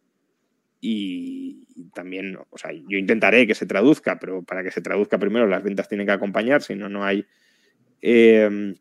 y 0.86 1.64
también, 1.94 2.36
o 2.50 2.58
sea, 2.58 2.70
yo 2.70 2.98
intentaré 2.98 3.46
que 3.46 3.54
se 3.54 3.64
traduzca, 3.64 4.18
pero 4.18 4.42
para 4.42 4.62
que 4.62 4.70
se 4.70 4.82
traduzca 4.82 5.18
primero 5.18 5.46
las 5.46 5.62
ventas 5.62 5.88
tienen 5.88 6.06
que 6.06 6.12
acompañar, 6.12 6.60
si 6.60 6.74
no, 6.74 6.90
no 6.90 7.04
hay, 7.04 7.24
eh, 8.02 8.74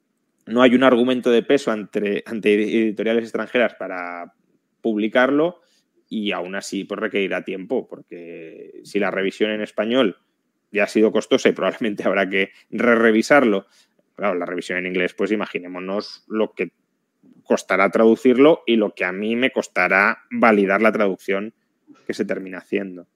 no 0.46 0.62
hay 0.62 0.76
un 0.76 0.84
argumento 0.84 1.32
de 1.32 1.44
peso 1.44 1.72
ante, 1.72 2.26
editoriales 2.28 3.24
extranjeras 3.24 3.76
para 3.76 4.34
publicarlo 4.82 5.62
y 6.10 6.34
aún 6.34 6.56
así 6.56 6.84
pues 6.84 7.00
requerirá 7.00 7.46
tiempo, 7.46 7.88
porque 7.88 8.82
si 8.84 9.00
la 9.00 9.10
revisión 9.10 9.52
en 9.52 9.62
español 9.62 10.18
ya 10.74 10.84
ha 10.84 10.88
sido 10.88 11.14
costosa 11.14 11.48
y 11.48 11.54
probablemente 11.54 12.04
habrá 12.06 12.28
que 12.28 12.52
re 12.70 12.96
revisarlo, 12.96 13.68
claro, 14.16 14.36
la 14.36 14.46
revisión 14.46 14.78
en 14.78 14.88
inglés, 14.88 15.14
pues 15.14 15.32
imaginémonos 15.32 16.26
lo 16.28 16.52
que 16.52 16.74
costará 17.46 17.90
traducirlo 17.92 18.64
y 18.68 18.76
lo 18.76 18.94
que 18.94 19.06
a 19.06 19.14
mí 19.14 19.38
me 19.38 19.52
costará 19.52 20.24
validar 20.30 20.82
la 20.82 20.92
traducción 20.92 21.54
que 22.06 22.14
se 22.14 22.26
termina 22.26 22.60
haciendo. 22.60 23.08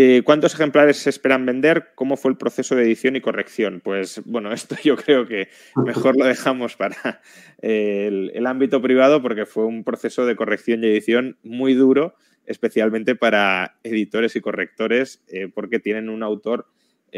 Eh, 0.00 0.22
¿Cuántos 0.22 0.54
ejemplares 0.54 0.98
se 0.98 1.10
esperan 1.10 1.44
vender? 1.44 1.88
¿Cómo 1.96 2.16
fue 2.16 2.30
el 2.30 2.36
proceso 2.36 2.76
de 2.76 2.84
edición 2.84 3.16
y 3.16 3.20
corrección? 3.20 3.80
Pues 3.82 4.22
bueno, 4.26 4.52
esto 4.52 4.76
yo 4.84 4.94
creo 4.94 5.26
que 5.26 5.48
mejor 5.84 6.16
lo 6.16 6.24
dejamos 6.24 6.76
para 6.76 7.20
eh, 7.62 8.30
el, 8.32 8.46
ámbito 8.46 8.80
privado 8.80 9.20
porque 9.20 9.44
fue 9.44 9.64
un 9.64 9.82
proceso 9.82 10.24
de 10.24 10.36
corrección 10.36 10.84
y 10.84 10.86
edición 10.86 11.36
muy 11.42 11.74
duro, 11.74 12.14
especialmente 12.46 13.16
para 13.16 13.80
editores 13.82 14.36
y 14.36 14.40
correctores, 14.40 15.24
eh, 15.26 15.48
porque 15.52 15.80
tienen 15.80 16.08
un 16.08 16.22
autor 16.22 16.68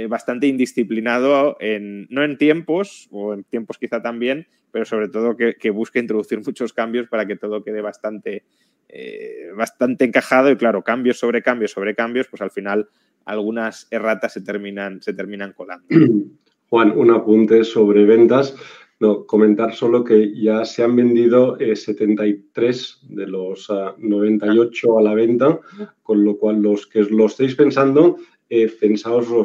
bastante 0.08 0.46
indisciplinado, 0.46 1.56
en, 1.58 2.06
no 2.10 2.22
en 2.22 2.38
tiempos, 2.38 3.08
o 3.10 3.34
en 3.34 3.42
tiempos 3.42 3.76
quizá 3.76 4.00
también, 4.00 4.46
pero 4.70 4.84
sobre 4.84 5.08
todo 5.08 5.36
que, 5.36 5.56
que 5.56 5.70
busca 5.70 5.98
introducir 5.98 6.38
muchos 6.38 6.72
cambios 6.72 7.08
para 7.08 7.26
que 7.26 7.34
todo 7.34 7.64
quede 7.64 7.80
bastante 7.80 8.44
eh, 8.92 9.50
bastante 9.56 10.04
encajado 10.04 10.50
y 10.50 10.56
claro, 10.56 10.82
cambios 10.82 11.18
sobre 11.18 11.42
cambios 11.42 11.70
sobre 11.70 11.94
cambios, 11.94 12.26
pues 12.28 12.42
al 12.42 12.50
final 12.50 12.88
algunas 13.24 13.86
erratas 13.90 14.32
se 14.32 14.40
terminan, 14.40 15.00
se 15.00 15.12
terminan 15.14 15.52
colando. 15.52 15.86
Juan, 16.68 16.92
un 16.96 17.10
apunte 17.10 17.64
sobre 17.64 18.04
ventas. 18.04 18.56
No, 19.00 19.24
comentar 19.24 19.74
solo 19.74 20.04
que 20.04 20.34
ya 20.38 20.64
se 20.66 20.82
han 20.82 20.94
vendido 20.94 21.56
73 21.58 23.00
eh, 23.02 23.06
de 23.14 23.26
los 23.26 23.68
98 23.96 24.96
ah, 24.96 25.00
a 25.00 25.02
la 25.02 25.14
venta, 25.14 25.58
con 26.02 26.22
lo 26.22 26.36
cual 26.36 26.60
los 26.60 26.86
que 26.86 27.00
lo 27.04 27.24
estéis 27.26 27.54
pensando, 27.54 28.18
eh, 28.50 28.70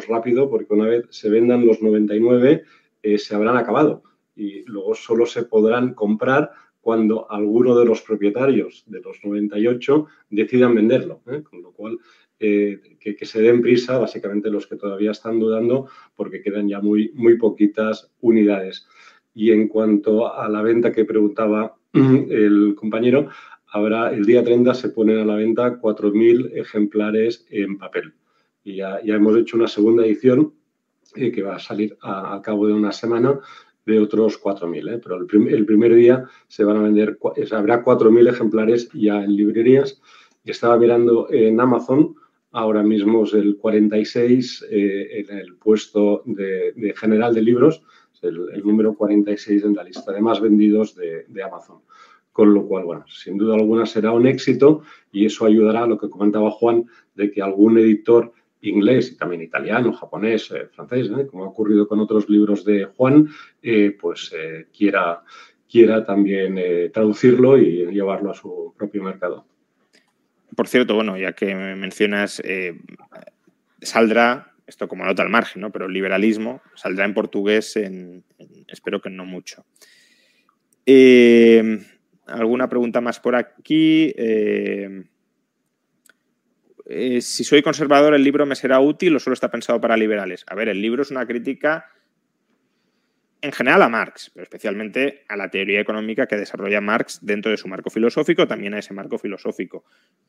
rápido, 0.09 0.49
porque 0.49 0.73
una 0.73 0.87
vez 0.87 1.05
se 1.09 1.29
vendan 1.29 1.65
los 1.65 1.81
99, 1.81 2.63
eh, 3.03 3.17
se 3.17 3.35
habrán 3.35 3.55
acabado 3.55 4.03
y 4.35 4.63
luego 4.63 4.93
solo 4.95 5.25
se 5.25 5.43
podrán 5.43 5.93
comprar 5.93 6.51
cuando 6.85 7.25
alguno 7.31 7.75
de 7.75 7.83
los 7.83 8.03
propietarios 8.03 8.83
de 8.85 9.01
los 9.01 9.17
98 9.23 10.05
decidan 10.29 10.75
venderlo. 10.75 11.23
¿eh? 11.25 11.41
Con 11.41 11.63
lo 11.63 11.71
cual, 11.71 11.97
eh, 12.39 12.79
que, 12.99 13.25
se 13.25 13.41
den 13.41 13.63
prisa, 13.63 13.97
básicamente 13.97 14.51
los 14.51 14.67
que 14.67 14.75
todavía 14.75 15.09
están 15.09 15.39
dudando, 15.39 15.87
porque 16.15 16.43
quedan 16.43 16.69
ya 16.69 16.81
muy, 16.81 17.11
muy 17.15 17.39
poquitas 17.39 18.11
unidades. 18.21 18.85
Y 19.33 19.49
en 19.49 19.67
cuanto 19.67 20.31
a 20.31 20.47
la 20.47 20.61
venta 20.61 20.91
que 20.91 21.05
preguntaba 21.05 21.75
el 21.93 22.75
compañero, 22.75 23.29
habrá 23.65 24.13
el 24.13 24.23
día 24.23 24.43
30 24.43 24.75
se 24.75 24.89
ponen 24.89 25.17
a 25.17 25.25
la 25.25 25.37
venta 25.37 25.81
4.000 25.81 26.51
ejemplares 26.53 27.47
en 27.49 27.79
papel. 27.79 28.13
Y 28.63 28.75
ya, 28.75 28.99
hemos 28.99 29.35
hecho 29.37 29.57
una 29.57 29.67
segunda 29.67 30.05
edición 30.05 30.53
eh, 31.15 31.31
que 31.31 31.41
va 31.41 31.55
a 31.55 31.59
salir 31.59 31.97
a, 32.03 32.39
cabo 32.43 32.67
de 32.67 32.73
una 32.73 32.91
semana 32.91 33.39
de 33.85 33.99
otros 33.99 34.41
4.000, 34.41 34.95
¿eh? 34.95 35.01
pero 35.01 35.17
el, 35.17 35.65
primer 35.65 35.95
día 35.95 36.25
se 36.47 36.63
van 36.63 36.77
a 36.77 36.81
vender, 36.81 37.17
habrá 37.51 37.83
4.000 37.83 38.29
ejemplares 38.29 38.89
ya 38.93 39.23
en 39.23 39.35
librerías. 39.35 40.01
Estaba 40.43 40.77
mirando 40.77 41.27
en 41.31 41.59
Amazon, 41.59 42.15
ahora 42.51 42.83
mismo 42.83 43.23
es 43.23 43.33
el 43.33 43.57
46 43.57 44.65
eh, 44.69 45.25
en 45.27 45.37
el 45.37 45.55
puesto 45.55 46.23
de, 46.25 46.93
general 46.97 47.33
de 47.33 47.41
libros, 47.41 47.83
el, 48.21 48.49
el, 48.53 48.63
número 48.63 48.95
46 48.95 49.65
en 49.65 49.75
la 49.75 49.83
lista 49.83 50.11
de 50.11 50.21
más 50.21 50.41
vendidos 50.41 50.95
de, 50.95 51.25
de 51.27 51.43
Amazon. 51.43 51.81
Con 52.31 52.53
lo 52.53 52.65
cual, 52.67 52.85
bueno, 52.85 53.05
sin 53.07 53.37
duda 53.37 53.55
alguna 53.55 53.85
será 53.85 54.11
un 54.11 54.27
éxito 54.27 54.81
y 55.11 55.25
eso 55.25 55.45
ayudará 55.45 55.83
a 55.83 55.87
lo 55.87 55.97
que 55.97 56.09
comentaba 56.09 56.51
Juan, 56.51 56.85
de 57.13 57.31
que 57.31 57.41
algún 57.41 57.77
editor 57.77 58.33
inglés 58.69 59.11
y 59.11 59.17
también 59.17 59.41
italiano, 59.41 59.93
japonés, 59.93 60.51
eh, 60.51 60.67
francés, 60.71 61.09
¿eh? 61.17 61.27
como 61.27 61.43
ha 61.43 61.47
ocurrido 61.47 61.87
con 61.87 61.99
otros 61.99 62.29
libros 62.29 62.65
de 62.65 62.85
Juan, 62.85 63.27
eh, 63.61 63.95
pues 63.99 64.33
quiera, 64.75 65.23
quiera 65.69 66.05
también 66.05 66.91
traducirlo 66.91 67.57
y 67.57 67.85
llevarlo 67.87 68.31
a 68.31 68.33
su 68.33 68.73
propio 68.77 69.03
mercado. 69.03 69.45
Por 70.55 70.67
cierto, 70.67 70.95
bueno, 70.95 71.17
ya 71.17 71.33
que 71.33 71.53
mencionas, 71.53 72.41
saldrá, 73.81 74.53
esto 74.67 74.87
como 74.87 75.05
nota 75.05 75.23
al 75.23 75.29
margen, 75.29 75.61
¿no? 75.61 75.71
pero 75.71 75.87
liberalismo 75.87 76.61
saldrá 76.75 77.05
en 77.05 77.13
portugués 77.13 77.75
en, 77.75 78.23
espero 78.67 79.01
que 79.01 79.09
no 79.09 79.25
mucho. 79.25 79.65
¿Alguna 82.27 82.67
pregunta 82.67 83.01
más 83.01 83.19
por 83.19 83.35
aquí? 83.35 84.11
Eh, 84.17 85.03
si 86.85 87.43
soy 87.43 87.61
conservador, 87.61 88.13
el 88.13 88.23
libro 88.23 88.45
me 88.45 88.55
será 88.55 88.79
útil 88.79 89.15
o 89.15 89.19
solo 89.19 89.33
está 89.33 89.49
pensado 89.49 89.81
para 89.81 89.97
liberales. 89.97 90.43
A 90.47 90.55
ver, 90.55 90.69
el 90.69 90.81
libro 90.81 91.01
es 91.01 91.11
una 91.11 91.25
crítica 91.25 91.85
en 93.45 93.51
general 93.51 93.83
a 93.83 93.89
Marx, 93.89 94.31
pero 94.33 94.43
especialmente 94.43 95.23
a 95.27 95.37
la 95.37 95.49
teoría 95.49 95.79
económica 95.79 96.25
que 96.25 96.35
desarrolla 96.35 96.81
Marx 96.81 97.19
dentro 97.21 97.51
de 97.51 97.57
su 97.57 97.67
marco 97.67 97.91
filosófico, 97.91 98.47
también 98.47 98.73
a 98.73 98.79
ese 98.79 98.93
marco 98.93 99.19
filosófico. 99.19 99.85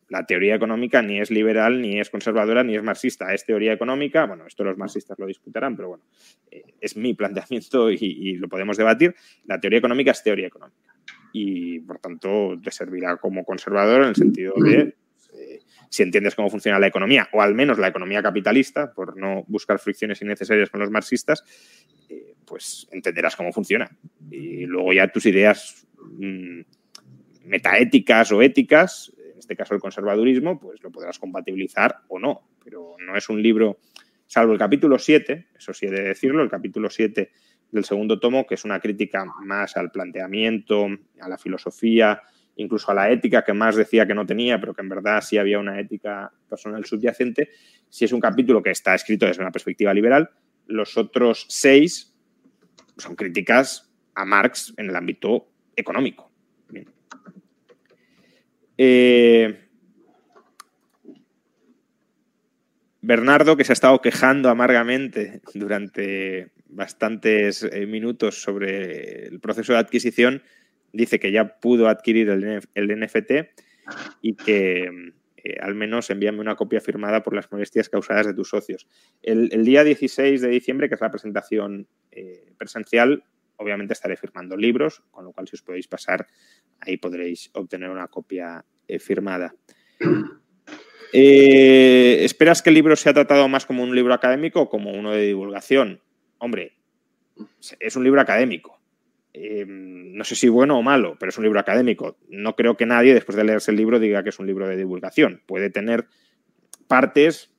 La 0.08 0.26
teoría 0.26 0.54
económica 0.54 1.00
ni 1.00 1.18
es 1.18 1.30
liberal, 1.30 1.80
ni 1.80 1.98
es 1.98 2.10
conservadora, 2.10 2.62
ni 2.62 2.76
es 2.76 2.82
marxista. 2.82 3.32
Es 3.32 3.46
teoría 3.46 3.72
económica, 3.72 4.26
bueno, 4.26 4.46
esto 4.46 4.64
los 4.64 4.76
marxistas 4.76 5.18
lo 5.18 5.26
disputarán, 5.26 5.76
pero 5.76 5.88
bueno, 5.88 6.04
eh, 6.50 6.74
es 6.78 6.96
mi 6.96 7.14
planteamiento 7.14 7.90
y, 7.90 8.34
lo 8.34 8.48
podemos 8.48 8.76
debatir. 8.76 9.14
La 9.44 9.58
teoría 9.58 9.78
económica 9.78 10.10
es 10.10 10.22
teoría 10.22 10.48
económica 10.48 10.94
y, 11.32 11.80
por 11.80 11.98
tanto, 11.98 12.54
te 12.62 12.70
servirá 12.70 13.16
como 13.16 13.44
conservador 13.44 14.02
en 14.02 14.08
el 14.08 14.16
sentido 14.16 14.52
de 14.58 14.94
si 15.90 16.02
entiendes 16.02 16.34
cómo 16.34 16.50
funciona 16.50 16.78
la 16.78 16.86
economía, 16.86 17.28
o 17.32 17.42
al 17.42 17.54
menos 17.54 17.78
la 17.78 17.88
economía 17.88 18.22
capitalista, 18.22 18.92
por 18.92 19.16
no 19.16 19.44
buscar 19.48 19.78
fricciones 19.78 20.20
innecesarias 20.22 20.70
con 20.70 20.80
los 20.80 20.90
marxistas, 20.90 21.44
eh, 22.08 22.34
pues 22.44 22.86
entenderás 22.90 23.36
cómo 23.36 23.52
funciona. 23.52 23.90
Y 24.30 24.66
luego 24.66 24.92
ya 24.92 25.08
tus 25.08 25.26
ideas 25.26 25.86
mm, 26.02 26.60
metaéticas 27.44 28.32
o 28.32 28.42
éticas, 28.42 29.12
en 29.32 29.38
este 29.38 29.56
caso 29.56 29.74
el 29.74 29.80
conservadurismo, 29.80 30.58
pues 30.58 30.82
lo 30.82 30.90
podrás 30.90 31.18
compatibilizar 31.18 32.00
o 32.08 32.18
no. 32.18 32.48
Pero 32.62 32.96
no 32.98 33.16
es 33.16 33.28
un 33.28 33.42
libro, 33.42 33.78
salvo 34.26 34.52
el 34.52 34.58
capítulo 34.58 34.98
7, 34.98 35.48
eso 35.56 35.72
sí 35.72 35.86
he 35.86 35.90
de 35.90 36.02
decirlo, 36.02 36.42
el 36.42 36.50
capítulo 36.50 36.90
7 36.90 37.30
del 37.70 37.84
segundo 37.84 38.18
tomo, 38.18 38.46
que 38.46 38.54
es 38.54 38.64
una 38.64 38.80
crítica 38.80 39.24
más 39.44 39.76
al 39.76 39.90
planteamiento, 39.90 40.86
a 41.20 41.28
la 41.28 41.38
filosofía, 41.38 42.22
incluso 42.56 42.90
a 42.90 42.94
la 42.94 43.10
ética 43.10 43.44
que 43.44 43.52
más 43.52 43.76
decía 43.76 44.06
que 44.06 44.14
no 44.14 44.26
tenía, 44.26 44.58
pero 44.58 44.74
que 44.74 44.82
en 44.82 44.88
verdad 44.88 45.20
sí 45.20 45.38
había 45.38 45.58
una 45.58 45.78
ética 45.78 46.32
personal 46.48 46.84
subyacente, 46.84 47.50
si 47.88 48.04
es 48.04 48.12
un 48.12 48.20
capítulo 48.20 48.62
que 48.62 48.70
está 48.70 48.94
escrito 48.94 49.26
desde 49.26 49.42
una 49.42 49.52
perspectiva 49.52 49.94
liberal, 49.94 50.30
los 50.66 50.96
otros 50.96 51.46
seis 51.48 52.14
son 52.96 53.14
críticas 53.14 53.92
a 54.14 54.24
Marx 54.24 54.74
en 54.76 54.88
el 54.88 54.96
ámbito 54.96 55.48
económico. 55.76 56.32
Eh, 58.78 59.68
Bernardo, 63.00 63.56
que 63.56 63.64
se 63.64 63.72
ha 63.72 63.74
estado 63.74 64.00
quejando 64.00 64.50
amargamente 64.50 65.40
durante 65.54 66.50
bastantes 66.68 67.62
eh, 67.62 67.86
minutos 67.86 68.42
sobre 68.42 69.26
el 69.28 69.40
proceso 69.40 69.72
de 69.72 69.78
adquisición, 69.78 70.42
dice 70.92 71.18
que 71.18 71.32
ya 71.32 71.58
pudo 71.58 71.88
adquirir 71.88 72.28
el, 72.30 73.00
NFT 73.00 73.32
y 74.20 74.34
que 74.34 75.12
eh, 75.36 75.56
al 75.60 75.74
menos 75.74 76.10
envíame 76.10 76.40
una 76.40 76.56
copia 76.56 76.80
firmada 76.80 77.22
por 77.22 77.34
las 77.34 77.50
molestias 77.50 77.88
causadas 77.88 78.26
de 78.26 78.34
tus 78.34 78.48
socios. 78.48 78.88
El, 79.22 79.64
día 79.64 79.84
16 79.84 80.40
de 80.40 80.48
diciembre, 80.48 80.88
que 80.88 80.94
es 80.94 81.00
la 81.00 81.10
presentación 81.10 81.88
eh, 82.10 82.52
presencial, 82.58 83.24
obviamente 83.56 83.92
estaré 83.92 84.16
firmando 84.16 84.56
libros, 84.56 85.02
con 85.10 85.24
lo 85.24 85.32
cual 85.32 85.48
si 85.48 85.56
os 85.56 85.62
podéis 85.62 85.88
pasar, 85.88 86.26
ahí 86.80 86.96
podréis 86.96 87.50
obtener 87.54 87.90
una 87.90 88.08
copia 88.08 88.64
firmada. 88.98 89.54
¿Esperas 91.12 92.62
que 92.62 92.70
el 92.70 92.74
libro 92.74 92.96
sea 92.96 93.14
tratado 93.14 93.48
más 93.48 93.64
como 93.64 93.82
un 93.82 93.94
libro 93.94 94.12
académico 94.12 94.62
o 94.62 94.68
como 94.68 94.90
uno 94.92 95.12
de 95.12 95.22
divulgación? 95.22 96.02
Hombre, 96.38 96.76
es 97.80 97.96
un 97.96 98.04
libro 98.04 98.20
académico. 98.20 98.75
Em, 99.38 100.14
no 100.14 100.24
sé 100.24 100.34
si 100.34 100.48
bueno 100.48 100.78
o 100.78 100.82
malo, 100.82 101.16
pero 101.20 101.28
es 101.28 101.36
un 101.36 101.44
libro 101.44 101.60
académico. 101.60 102.16
No 102.30 102.56
creo 102.56 102.78
que 102.78 102.86
nadie, 102.86 103.12
después 103.12 103.36
de 103.36 103.44
leerse 103.44 103.70
el 103.70 103.76
libro, 103.76 103.98
diga 103.98 104.22
que 104.22 104.30
es 104.30 104.38
un 104.38 104.46
libro 104.46 104.66
de 104.66 104.78
divulgación. 104.78 105.42
Puede 105.44 105.68
tener 105.68 106.06
partes 106.88 107.52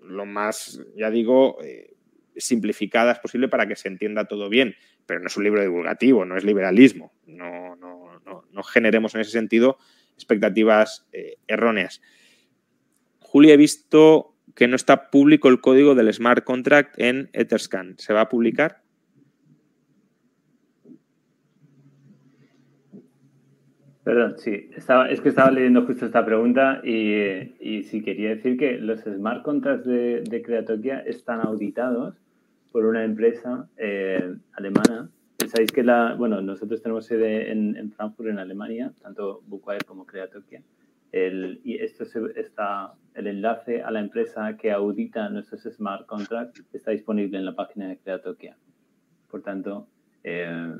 lo 0.00 0.24
más, 0.24 0.80
ya 0.96 1.10
digo, 1.10 1.58
eh, 1.62 1.92
simplificadas 2.36 3.18
posible 3.18 3.48
para 3.48 3.68
que 3.68 3.76
se 3.76 3.88
entienda 3.88 4.24
todo 4.24 4.48
bien, 4.48 4.74
pero 5.04 5.20
no 5.20 5.26
es 5.26 5.36
un 5.36 5.44
libro 5.44 5.60
divulgativo, 5.60 6.24
no 6.24 6.38
es 6.38 6.44
liberalismo. 6.44 7.12
No, 7.26 7.76
no, 7.76 8.18
no, 8.24 8.44
no 8.50 8.62
generemos 8.62 9.14
en 9.14 9.20
ese 9.20 9.32
sentido 9.32 9.76
expectativas 10.14 11.06
eh, 11.12 11.36
erróneas. 11.46 12.00
Julia, 13.18 13.52
he 13.52 13.58
visto 13.58 14.34
que 14.54 14.66
no 14.66 14.76
está 14.76 15.10
público 15.10 15.48
el 15.48 15.60
código 15.60 15.94
del 15.94 16.12
smart 16.12 16.42
contract 16.44 16.98
en 16.98 17.28
Etherscan. 17.34 17.96
¿Se 17.98 18.14
va 18.14 18.22
a 18.22 18.28
publicar? 18.30 18.81
Perdón, 24.04 24.34
sí, 24.38 24.68
estaba, 24.74 25.08
es 25.10 25.20
que 25.20 25.28
estaba 25.28 25.52
leyendo 25.52 25.86
justo 25.86 26.06
esta 26.06 26.24
pregunta 26.24 26.80
y, 26.82 27.54
y 27.60 27.84
sí 27.84 28.02
quería 28.02 28.30
decir 28.30 28.56
que 28.56 28.78
los 28.78 29.00
smart 29.00 29.42
contracts 29.42 29.86
de, 29.86 30.22
de 30.22 30.42
Creatokia 30.42 31.00
están 31.00 31.40
auditados 31.40 32.16
por 32.72 32.84
una 32.86 33.04
empresa 33.04 33.68
eh, 33.76 34.34
alemana. 34.54 35.08
Sabéis 35.46 35.70
que 35.70 35.84
la, 35.84 36.14
bueno, 36.14 36.40
nosotros 36.40 36.82
tenemos 36.82 37.06
sede 37.06 37.52
en, 37.52 37.92
Frankfurt, 37.92 38.30
en 38.30 38.38
Alemania, 38.40 38.92
tanto 39.02 39.42
Bookwire 39.46 39.84
como 39.84 40.04
Creatokia. 40.04 40.62
El, 41.12 41.60
y 41.62 41.76
esto 41.76 42.04
está, 42.34 42.94
el 43.14 43.26
enlace 43.26 43.82
a 43.82 43.90
la 43.90 44.00
empresa 44.00 44.56
que 44.56 44.72
audita 44.72 45.28
nuestros 45.28 45.62
smart 45.62 46.06
contracts 46.06 46.64
está 46.72 46.90
disponible 46.90 47.38
en 47.38 47.44
la 47.44 47.54
página 47.54 47.86
de 47.88 47.98
Creatokia. 47.98 48.56
Por 49.30 49.42
tanto, 49.42 49.86
eh, 50.24 50.74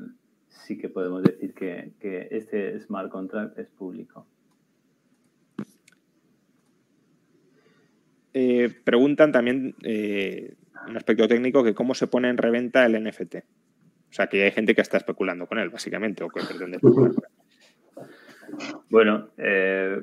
sí 0.65 0.77
que 0.77 0.89
podemos 0.89 1.23
decir 1.23 1.53
que, 1.53 1.93
este 2.31 2.79
smart 2.81 3.09
contract 3.09 3.57
es 3.57 3.67
público. 3.67 4.25
Eh, 8.33 8.73
preguntan 8.83 9.31
también 9.31 9.75
eh, 9.83 10.55
un 10.87 10.97
aspecto 10.97 11.27
técnico 11.27 11.63
que 11.63 11.75
cómo 11.75 11.93
se 11.93 12.07
pone 12.07 12.29
en 12.29 12.37
reventa 12.37 12.85
el 12.85 13.03
NFT. 13.03 13.35
O 13.35 14.15
sea, 14.15 14.27
que 14.27 14.43
hay 14.43 14.51
gente 14.51 14.75
que 14.75 14.81
está 14.81 14.97
especulando 14.97 15.47
con 15.47 15.59
él, 15.59 15.69
básicamente, 15.69 16.23
o 16.23 16.29
que 16.29 16.41
pretende 16.41 16.77
especular 16.77 17.13
con 17.13 17.23
él. 17.25 17.33
Bueno, 18.89 19.29
eh, 19.37 20.01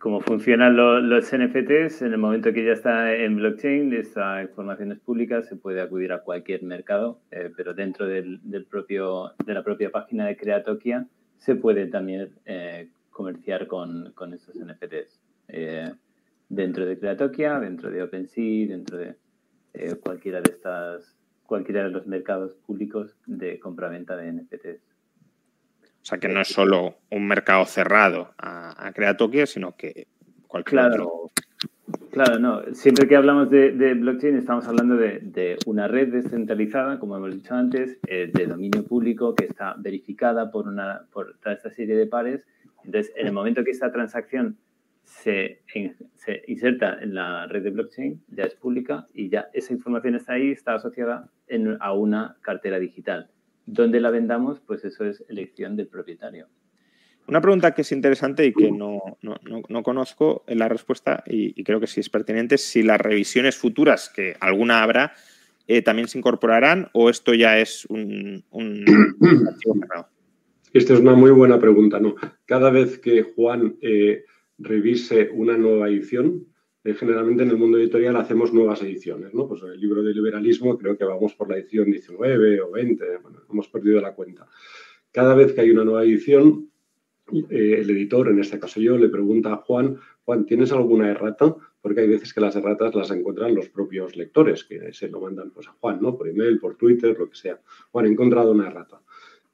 cómo 0.00 0.20
funcionan 0.20 0.76
los 0.76 1.24
NFTs, 1.32 2.02
en 2.02 2.12
el 2.12 2.18
momento 2.18 2.52
que 2.52 2.64
ya 2.64 2.72
está 2.72 3.14
en 3.14 3.36
blockchain, 3.36 3.92
esta 3.92 4.42
información 4.42 4.92
es 4.92 5.00
pública, 5.00 5.42
se 5.42 5.56
puede 5.56 5.80
acudir 5.80 6.12
a 6.12 6.22
cualquier 6.22 6.62
mercado, 6.62 7.20
eh, 7.30 7.50
pero 7.56 7.74
dentro 7.74 8.06
del, 8.06 8.40
propio, 8.70 9.32
de 9.44 9.54
la 9.54 9.62
propia 9.62 9.90
página 9.90 10.26
de 10.26 10.36
Creatokia 10.36 11.06
se 11.38 11.56
puede 11.56 11.86
también 11.86 12.30
eh, 12.46 12.88
comerciar 13.10 13.66
con, 13.66 14.12
con, 14.14 14.32
estos 14.32 14.54
NFTs. 14.56 15.20
Eh, 15.48 15.92
dentro 16.48 16.86
de 16.86 16.98
Creatokia, 16.98 17.60
dentro 17.60 17.90
de 17.90 18.02
OpenSea, 18.02 18.68
dentro 18.68 18.98
de 18.98 19.16
cualquiera 20.02 20.40
de 20.40 20.52
estas, 20.52 21.16
cualquiera 21.46 21.84
de 21.84 21.90
los 21.90 22.06
mercados 22.06 22.54
públicos 22.66 23.16
de 23.26 23.58
compra-venta 23.58 24.16
de 24.16 24.32
NFTs. 24.32 24.93
O 26.04 26.06
sea, 26.06 26.18
que 26.18 26.28
no 26.28 26.42
es 26.42 26.48
solo 26.48 26.98
un 27.10 27.26
mercado 27.26 27.64
cerrado 27.64 28.34
a, 28.36 28.88
a 28.88 29.16
Tokio, 29.16 29.46
sino 29.46 29.74
que 29.74 30.06
cualquier 30.46 30.82
claro. 30.82 31.08
otro. 31.08 31.30
Claro, 32.10 32.38
no. 32.38 32.62
Siempre 32.74 33.08
que 33.08 33.16
hablamos 33.16 33.48
de, 33.48 33.70
blockchain 33.94 34.36
estamos 34.36 34.68
hablando 34.68 34.96
de, 34.98 35.56
una 35.64 35.88
red 35.88 36.12
descentralizada, 36.12 36.98
como 36.98 37.16
hemos 37.16 37.34
dicho 37.34 37.54
antes, 37.54 37.98
eh, 38.06 38.30
de 38.30 38.46
dominio 38.46 38.84
público 38.84 39.34
que 39.34 39.46
está 39.46 39.76
verificada 39.78 40.50
por, 40.50 40.68
una, 40.68 41.06
por 41.10 41.38
toda 41.38 41.54
esta 41.54 41.70
serie 41.70 41.96
de 41.96 42.06
pares. 42.06 42.46
Entonces, 42.84 43.10
en 43.16 43.26
el 43.26 43.32
momento 43.32 43.64
que 43.64 43.70
esta 43.70 43.90
transacción 43.90 44.58
se, 45.04 45.62
se, 46.16 46.42
inserta 46.48 46.98
en 47.00 47.14
la 47.14 47.46
red 47.46 47.62
de 47.62 47.70
blockchain, 47.70 48.22
ya 48.28 48.44
es 48.44 48.54
pública 48.56 49.06
y 49.14 49.30
ya 49.30 49.48
esa 49.54 49.72
información 49.72 50.16
está 50.16 50.34
ahí, 50.34 50.50
está 50.50 50.74
asociada 50.74 51.30
en, 51.46 51.78
a 51.80 51.94
una 51.94 52.36
cartera 52.42 52.78
digital. 52.78 53.30
¿Dónde 53.66 54.00
la 54.00 54.10
vendamos? 54.10 54.60
Pues 54.60 54.84
eso 54.84 55.04
es 55.04 55.24
elección 55.28 55.76
del 55.76 55.88
propietario. 55.88 56.48
Una 57.26 57.40
pregunta 57.40 57.74
que 57.74 57.82
es 57.82 57.92
interesante 57.92 58.44
y 58.44 58.52
que 58.52 58.70
no, 58.70 59.00
conozco 59.82 60.44
en 60.46 60.58
la 60.58 60.68
respuesta 60.68 61.24
y, 61.26 61.64
creo 61.64 61.80
que 61.80 61.86
sí 61.86 62.00
es 62.00 62.10
pertinente, 62.10 62.58
si 62.58 62.82
las 62.82 63.00
revisiones 63.00 63.56
futuras, 63.56 64.10
que 64.14 64.36
alguna 64.40 64.82
habrá, 64.82 65.14
eh, 65.66 65.80
también 65.80 66.08
se 66.08 66.18
incorporarán 66.18 66.90
o 66.92 67.08
esto 67.08 67.32
ya 67.32 67.58
es 67.58 67.86
un, 67.86 68.44
archivo 68.52 69.74
cerrado. 69.80 70.08
Esta 70.74 70.92
es 70.92 71.00
una 71.00 71.14
muy 71.14 71.30
buena 71.30 71.58
pregunta. 71.58 71.98
¿no? 71.98 72.14
Cada 72.44 72.70
vez 72.70 72.98
que 72.98 73.22
Juan 73.22 73.76
eh, 73.80 74.24
revise 74.58 75.30
una 75.32 75.56
nueva 75.56 75.88
edición, 75.88 76.46
eh, 76.84 76.94
generalmente 76.94 77.42
en 77.42 77.50
el 77.50 77.56
mundo 77.56 77.78
editorial 77.78 78.14
hacemos 78.16 78.52
nuevas 78.52 78.82
ediciones, 78.82 79.32
¿no? 79.32 79.48
Pues 79.48 79.62
el 79.62 79.80
libro 79.80 80.02
de 80.02 80.12
liberalismo 80.12 80.76
creo 80.76 80.98
que 80.98 81.04
vamos 81.04 81.34
por 81.34 81.48
la 81.48 81.56
edición 81.56 81.90
19 81.90 82.60
o 82.60 82.70
20, 82.70 83.18
bueno, 83.22 83.40
hemos 83.50 83.68
perdido 83.68 84.02
la 84.02 84.14
cuenta. 84.14 84.46
Cada 85.10 85.34
vez 85.34 85.54
que 85.54 85.62
hay 85.62 85.70
una 85.70 85.84
nueva 85.84 86.04
edición, 86.04 86.70
eh, 87.32 87.78
el 87.80 87.88
editor, 87.88 88.28
en 88.28 88.38
este 88.38 88.60
caso 88.60 88.80
yo, 88.80 88.98
le 88.98 89.08
pregunta 89.08 89.54
a 89.54 89.56
Juan, 89.56 89.98
Juan, 90.24 90.44
¿tienes 90.44 90.72
alguna 90.72 91.10
errata? 91.10 91.56
Porque 91.80 92.02
hay 92.02 92.08
veces 92.08 92.34
que 92.34 92.40
las 92.40 92.54
erratas 92.56 92.94
las 92.94 93.10
encuentran 93.10 93.54
los 93.54 93.70
propios 93.70 94.14
lectores, 94.16 94.64
que 94.64 94.92
se 94.92 95.08
lo 95.08 95.20
mandan 95.20 95.50
pues, 95.50 95.68
a 95.68 95.72
Juan, 95.72 96.00
¿no? 96.02 96.16
Por 96.16 96.28
email, 96.28 96.58
por 96.58 96.76
Twitter, 96.76 97.16
lo 97.18 97.30
que 97.30 97.36
sea. 97.36 97.60
Juan, 97.92 98.06
he 98.06 98.10
encontrado 98.10 98.52
una 98.52 98.66
errata. 98.66 99.00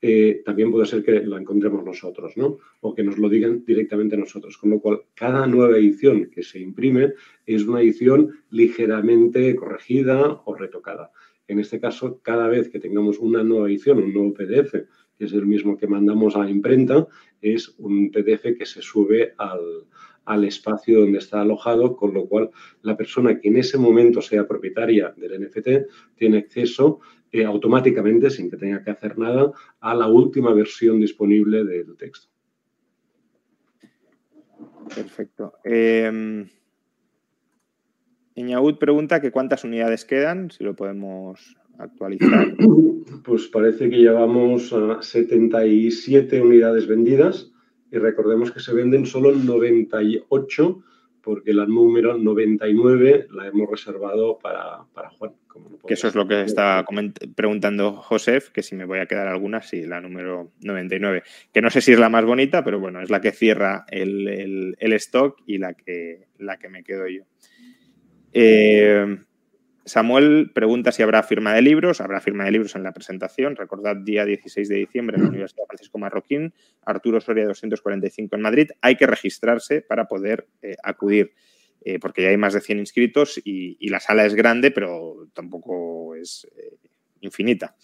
Eh, 0.02 0.42
también 0.44 0.70
puede 0.70 0.86
ser 0.86 1.04
que 1.04 1.20
lo 1.20 1.36
encontremos 1.36 1.84
nosotros, 1.84 2.36
¿no? 2.36 2.58
O 2.80 2.94
que 2.94 3.02
nos 3.02 3.18
lo 3.18 3.28
digan 3.28 3.64
directamente 3.64 4.16
nosotros. 4.16 4.56
Con 4.56 4.70
lo 4.70 4.80
cual, 4.80 5.02
cada 5.14 5.46
nueva 5.46 5.76
edición 5.76 6.30
que 6.30 6.42
se 6.42 6.58
imprime 6.58 7.14
es 7.44 7.66
una 7.66 7.82
edición 7.82 8.30
ligeramente 8.50 9.54
corregida 9.56 10.40
o 10.44 10.54
retocada. 10.54 11.12
En 11.48 11.58
este 11.58 11.80
caso, 11.80 12.20
cada 12.22 12.48
vez 12.48 12.70
que 12.70 12.80
tengamos 12.80 13.18
una 13.18 13.42
nueva 13.42 13.68
edición, 13.68 13.98
un 13.98 14.14
nuevo 14.14 14.32
PDF, 14.32 14.72
que 15.18 15.24
es 15.24 15.32
el 15.32 15.46
mismo 15.46 15.76
que 15.76 15.86
mandamos 15.86 16.34
a 16.36 16.44
la 16.44 16.50
imprenta, 16.50 17.06
es 17.42 17.74
un 17.78 18.10
PDF 18.10 18.56
que 18.56 18.64
se 18.64 18.80
sube 18.80 19.34
al, 19.36 19.84
al 20.24 20.44
espacio 20.44 21.00
donde 21.00 21.18
está 21.18 21.40
alojado, 21.40 21.96
con 21.96 22.14
lo 22.14 22.26
cual 22.26 22.50
la 22.82 22.96
persona 22.96 23.38
que 23.38 23.48
en 23.48 23.56
ese 23.56 23.78
momento 23.78 24.22
sea 24.22 24.46
propietaria 24.46 25.12
del 25.16 25.44
NFT 25.44 25.90
tiene 26.16 26.38
acceso 26.38 27.00
eh, 27.32 27.44
automáticamente, 27.44 28.30
sin 28.30 28.50
que 28.50 28.56
tenga 28.56 28.82
que 28.82 28.90
hacer 28.90 29.18
nada, 29.18 29.52
a 29.80 29.94
la 29.94 30.06
última 30.08 30.52
versión 30.52 31.00
disponible 31.00 31.64
del 31.64 31.96
texto. 31.96 32.28
Perfecto. 34.94 35.52
Eh, 35.64 36.46
pregunta 38.78 39.20
que 39.20 39.30
cuántas 39.30 39.64
unidades 39.64 40.04
quedan, 40.04 40.50
si 40.50 40.64
lo 40.64 40.74
podemos 40.74 41.56
actualizar. 41.78 42.56
Pues 43.24 43.48
parece 43.48 43.90
que 43.90 43.98
llevamos 43.98 44.72
a 44.72 45.02
77 45.02 46.40
unidades 46.40 46.86
vendidas 46.86 47.50
y 47.90 47.98
recordemos 47.98 48.52
que 48.52 48.60
se 48.60 48.72
venden 48.72 49.04
solo 49.04 49.32
98 49.32 50.82
porque 51.20 51.52
la 51.52 51.66
número 51.66 52.16
99 52.16 53.26
la 53.32 53.48
hemos 53.48 53.68
reservado 53.68 54.38
para, 54.38 54.84
para 54.94 55.10
Juan. 55.10 55.32
Que 55.86 55.94
eso 55.94 56.08
es 56.08 56.14
lo 56.14 56.26
que 56.28 56.42
está 56.42 56.84
preguntando 57.34 57.92
Josef, 57.94 58.50
que 58.50 58.62
si 58.62 58.74
me 58.74 58.84
voy 58.84 58.98
a 58.98 59.06
quedar 59.06 59.28
alguna, 59.28 59.62
sí, 59.62 59.84
la 59.86 60.00
número 60.00 60.52
99. 60.60 61.22
Que 61.52 61.62
no 61.62 61.70
sé 61.70 61.80
si 61.80 61.92
es 61.92 61.98
la 61.98 62.08
más 62.08 62.24
bonita, 62.24 62.62
pero 62.64 62.78
bueno, 62.78 63.00
es 63.00 63.10
la 63.10 63.20
que 63.20 63.32
cierra 63.32 63.84
el, 63.88 64.76
stock 64.80 65.40
y 65.46 65.58
la 65.58 65.74
que, 65.74 66.26
la 66.38 66.58
que 66.58 66.68
me 66.68 66.84
quedo 66.84 67.08
yo. 67.08 67.24
Eh, 68.32 69.18
Samuel 69.84 70.52
pregunta 70.54 70.92
si 70.92 71.02
habrá 71.02 71.22
firma 71.22 71.54
de 71.54 71.62
libros. 71.62 72.00
Habrá 72.00 72.20
firma 72.20 72.44
de 72.44 72.52
libros 72.52 72.76
en 72.76 72.84
la 72.84 72.92
presentación. 72.92 73.56
Recordad, 73.56 73.96
día 73.96 74.24
16 74.24 74.68
de 74.68 74.76
diciembre 74.76 75.16
en 75.16 75.24
la 75.24 75.28
Universidad 75.28 75.64
Francisco 75.66 75.98
Marroquín, 75.98 76.52
Arturo 76.84 77.20
Soria 77.20 77.46
245 77.46 78.36
en 78.36 78.42
Madrid. 78.42 78.70
Hay 78.82 78.96
que 78.96 79.06
registrarse 79.06 79.82
para 79.82 80.06
poder 80.06 80.46
eh, 80.62 80.76
acudir, 80.82 81.32
eh, 81.82 81.98
porque 81.98 82.22
ya 82.22 82.28
hay 82.28 82.36
más 82.36 82.54
de 82.54 82.60
100 82.60 82.78
inscritos 82.78 83.40
y, 83.44 83.88
la 83.88 84.00
sala 84.00 84.24
es 84.24 84.34
grande, 84.34 84.70
pero 84.70 85.28
tampoco 85.32 86.14
es 86.14 86.46
eh, 86.56 86.76
infinita. 87.20 87.74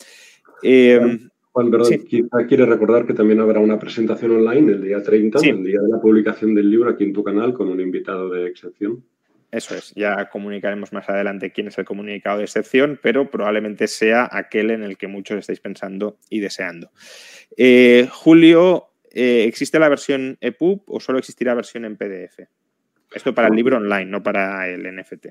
Juan, 0.63 1.71
perdón, 1.71 2.05
quizá 2.07 2.47
quiere 2.47 2.67
recordar 2.67 3.07
que 3.07 3.15
también 3.15 3.41
habrá 3.41 3.61
una 3.61 3.79
presentación 3.79 4.33
online 4.33 4.73
el 4.73 4.83
día 4.83 5.03
30, 5.03 5.39
el 5.43 5.65
día 5.65 5.81
de 5.81 5.89
la 5.89 5.99
publicación 6.01 6.55
del 6.55 6.71
libro 6.71 6.91
aquí 6.91 7.05
en 7.05 7.15
tu 7.15 7.25
canal 7.25 7.55
con 7.55 7.69
un 7.69 7.81
invitado 7.81 8.29
de 8.29 8.47
excepción. 8.47 9.03
Eso 9.51 9.75
es, 9.75 9.95
ya 9.95 10.29
comunicaremos 10.29 10.93
más 10.93 11.09
adelante 11.09 11.53
quién 11.53 11.69
es 11.69 11.79
el 11.79 11.87
comunicado 11.87 12.37
de 12.37 12.45
excepción, 12.45 13.01
pero 13.03 13.31
probablemente 13.31 13.87
sea 13.87 14.29
aquel 14.31 14.71
en 14.71 14.83
el 14.83 14.99
que 14.99 15.07
muchos 15.07 15.39
estáis 15.39 15.61
pensando 15.61 16.19
y 16.29 16.41
deseando. 16.41 16.91
Eh, 17.57 18.07
Julio, 18.13 18.89
eh, 19.11 19.45
¿existe 19.45 19.79
la 19.79 19.89
versión 19.89 20.37
EPUB 20.43 20.83
o 20.87 21.01
solo 21.01 21.19
existirá 21.19 21.55
versión 21.55 21.87
en 21.87 21.97
PDF? 21.97 22.41
Esto 23.17 23.35
para 23.35 23.49
el 23.49 23.55
libro 23.55 23.79
online, 23.79 24.05
no 24.05 24.23
para 24.23 24.69
el 24.69 24.83
NFT. 24.95 25.29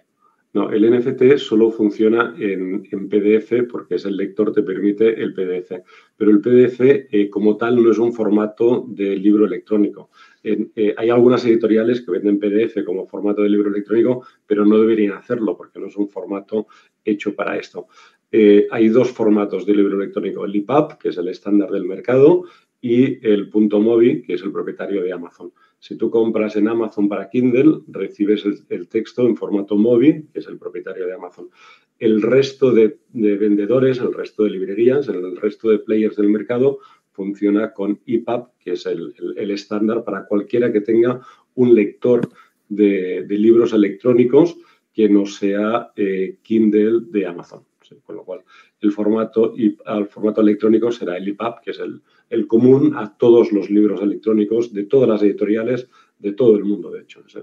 No, 0.53 0.71
el 0.71 0.89
NFT 0.89 1.37
solo 1.37 1.69
funciona 1.69 2.33
en, 2.39 2.81
PDF 3.09 3.69
porque 3.69 3.95
es 3.95 4.05
el 4.05 4.17
lector 4.17 4.51
te 4.51 4.63
permite 4.63 5.21
el 5.21 5.35
PDF. 5.35 5.83
Pero 6.17 6.31
el 6.31 6.41
PDF 6.41 6.81
eh, 6.81 7.29
como 7.29 7.57
tal 7.57 7.83
no 7.83 7.91
es 7.91 7.99
un 7.99 8.11
formato 8.11 8.85
de 8.87 9.15
libro 9.17 9.45
electrónico. 9.45 10.09
Eh, 10.43 10.95
hay 10.97 11.09
algunas 11.11 11.45
editoriales 11.45 12.01
que 12.01 12.11
venden 12.11 12.39
PDF 12.39 12.83
como 12.83 13.05
formato 13.05 13.43
de 13.43 13.49
libro 13.49 13.69
electrónico, 13.69 14.25
pero 14.47 14.65
no 14.65 14.79
deberían 14.79 15.13
hacerlo 15.13 15.55
porque 15.55 15.79
no 15.79 15.85
es 15.85 15.95
un 15.95 16.09
formato 16.09 16.65
hecho 17.03 17.35
para 17.35 17.55
esto. 17.55 17.87
Eh, 18.31 18.65
hay 18.71 18.87
dos 18.89 19.11
formatos 19.11 19.63
de 19.67 19.75
libro 19.75 19.95
electrónico, 20.01 20.43
el 20.43 20.55
EPUB, 20.55 20.97
que 20.97 21.09
es 21.09 21.17
el 21.17 21.27
estándar 21.27 21.69
del 21.69 21.85
mercado, 21.85 22.45
y 22.81 23.27
el 23.27 23.49
punto 23.49 23.79
.mobi, 23.79 24.23
que 24.23 24.33
es 24.33 24.41
el 24.41 24.51
propietario 24.51 25.03
de 25.03 25.11
Amazon. 25.11 25.51
Si 25.85 25.95
tú 25.97 26.09
compras 26.09 26.55
en 26.55 26.67
Amazon 26.67 27.07
para 27.07 27.29
Kindle, 27.29 27.81
recibes 27.87 28.43
el, 28.69 28.87
texto 28.87 29.27
en 29.27 29.37
formato 29.37 29.77
móvil, 29.77 30.27
que 30.33 30.39
es 30.39 30.47
el 30.47 30.57
propietario 30.57 31.05
de 31.05 31.13
Amazon. 31.13 31.51
El 31.99 32.23
resto 32.23 32.71
de, 32.71 32.97
vendedores, 33.13 33.99
el 33.99 34.11
resto 34.11 34.45
de 34.45 34.49
librerías, 34.49 35.07
el 35.09 35.37
resto 35.37 35.69
de 35.69 35.77
players 35.77 36.15
del 36.15 36.29
mercado 36.29 36.79
funciona 37.11 37.71
con 37.71 37.99
EPUB, 38.07 38.47
que 38.57 38.71
es 38.71 38.87
el, 38.87 39.13
estándar 39.51 40.03
para 40.03 40.25
cualquiera 40.25 40.73
que 40.73 40.81
tenga 40.81 41.21
un 41.53 41.75
lector 41.75 42.29
de, 42.67 43.23
libros 43.29 43.71
electrónicos 43.71 44.57
que 44.91 45.07
no 45.07 45.27
sea 45.27 45.91
eh, 45.95 46.37
Kindle 46.41 47.01
de 47.11 47.27
Amazon. 47.27 47.63
Con 48.03 48.15
lo 48.15 48.23
cual, 48.23 48.41
el 48.81 48.91
formato, 48.91 49.53
el 49.55 50.07
formato 50.07 50.41
electrónico 50.41 50.91
será 50.91 51.17
el 51.17 51.27
EPUB, 51.27 51.61
que 51.61 51.71
es 51.71 51.79
el, 51.79 52.01
el 52.29 52.47
común 52.47 52.95
a 52.95 53.17
todos 53.17 53.51
los 53.51 53.69
libros 53.69 54.01
electrónicos 54.01 54.73
de 54.73 54.83
todas 54.83 55.09
las 55.09 55.21
editoriales 55.21 55.89
de 56.19 56.33
todo 56.33 56.55
el 56.55 56.63
mundo, 56.63 56.91
de 56.91 57.01
hecho, 57.01 57.23
es 57.27 57.37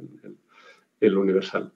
el, 1.00 1.16
universal. 1.16 1.72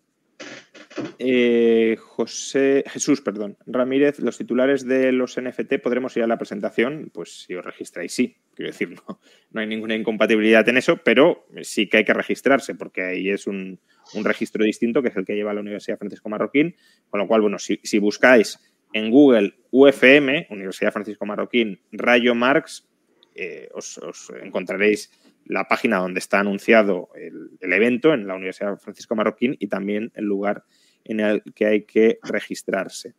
Eh, 1.18 1.96
José 1.98 2.84
Jesús, 2.86 3.20
perdón, 3.20 3.56
Ramírez, 3.66 4.18
los 4.20 4.38
titulares 4.38 4.86
de 4.86 5.12
los 5.12 5.38
NFT 5.40 5.74
podremos 5.82 6.16
ir 6.16 6.22
a 6.22 6.26
la 6.26 6.38
presentación, 6.38 7.10
pues 7.12 7.44
si 7.44 7.54
os 7.54 7.64
registráis, 7.64 8.12
sí, 8.12 8.36
quiero 8.56 8.72
decir, 8.72 8.90
no, 8.90 9.20
no 9.52 9.60
hay 9.60 9.66
ninguna 9.66 9.94
incompatibilidad 9.94 10.68
en 10.68 10.78
eso, 10.78 10.96
pero 10.96 11.46
sí 11.62 11.88
que 11.88 11.98
hay 11.98 12.04
que 12.04 12.14
registrarse, 12.14 12.74
porque 12.74 13.02
ahí 13.02 13.30
es 13.30 13.46
un, 13.46 13.78
registro 14.24 14.64
distinto, 14.64 15.02
que 15.02 15.08
es 15.08 15.16
el 15.16 15.24
que 15.24 15.34
lleva 15.34 15.54
la 15.54 15.60
Universidad 15.60 15.98
Francisco 15.98 16.28
Marroquín, 16.28 16.74
con 17.10 17.20
lo 17.20 17.28
cual, 17.28 17.42
bueno, 17.42 17.58
si, 17.58 17.78
si 17.84 17.98
buscáis 17.98 18.58
en 18.92 19.10
Google 19.10 19.54
UFM, 19.70 20.46
Universidad 20.50 20.92
Francisco 20.92 21.26
Marroquín, 21.26 21.80
Rayo 21.92 22.34
Marx, 22.34 22.88
eh, 23.38 23.68
os, 23.74 24.00
encontraréis 24.42 25.10
la 25.44 25.68
página 25.68 25.98
donde 25.98 26.20
está 26.20 26.40
anunciado 26.40 27.10
el, 27.14 27.72
evento 27.72 28.14
en 28.14 28.26
la 28.26 28.34
Universidad 28.34 28.78
Francisco 28.78 29.14
Marroquín 29.14 29.56
y 29.60 29.66
también 29.66 30.10
el 30.14 30.24
lugar 30.24 30.64
en 31.04 31.20
el 31.20 31.42
que 31.54 31.66
hay 31.66 31.82
que 31.82 32.18
registrarse. 32.22 33.14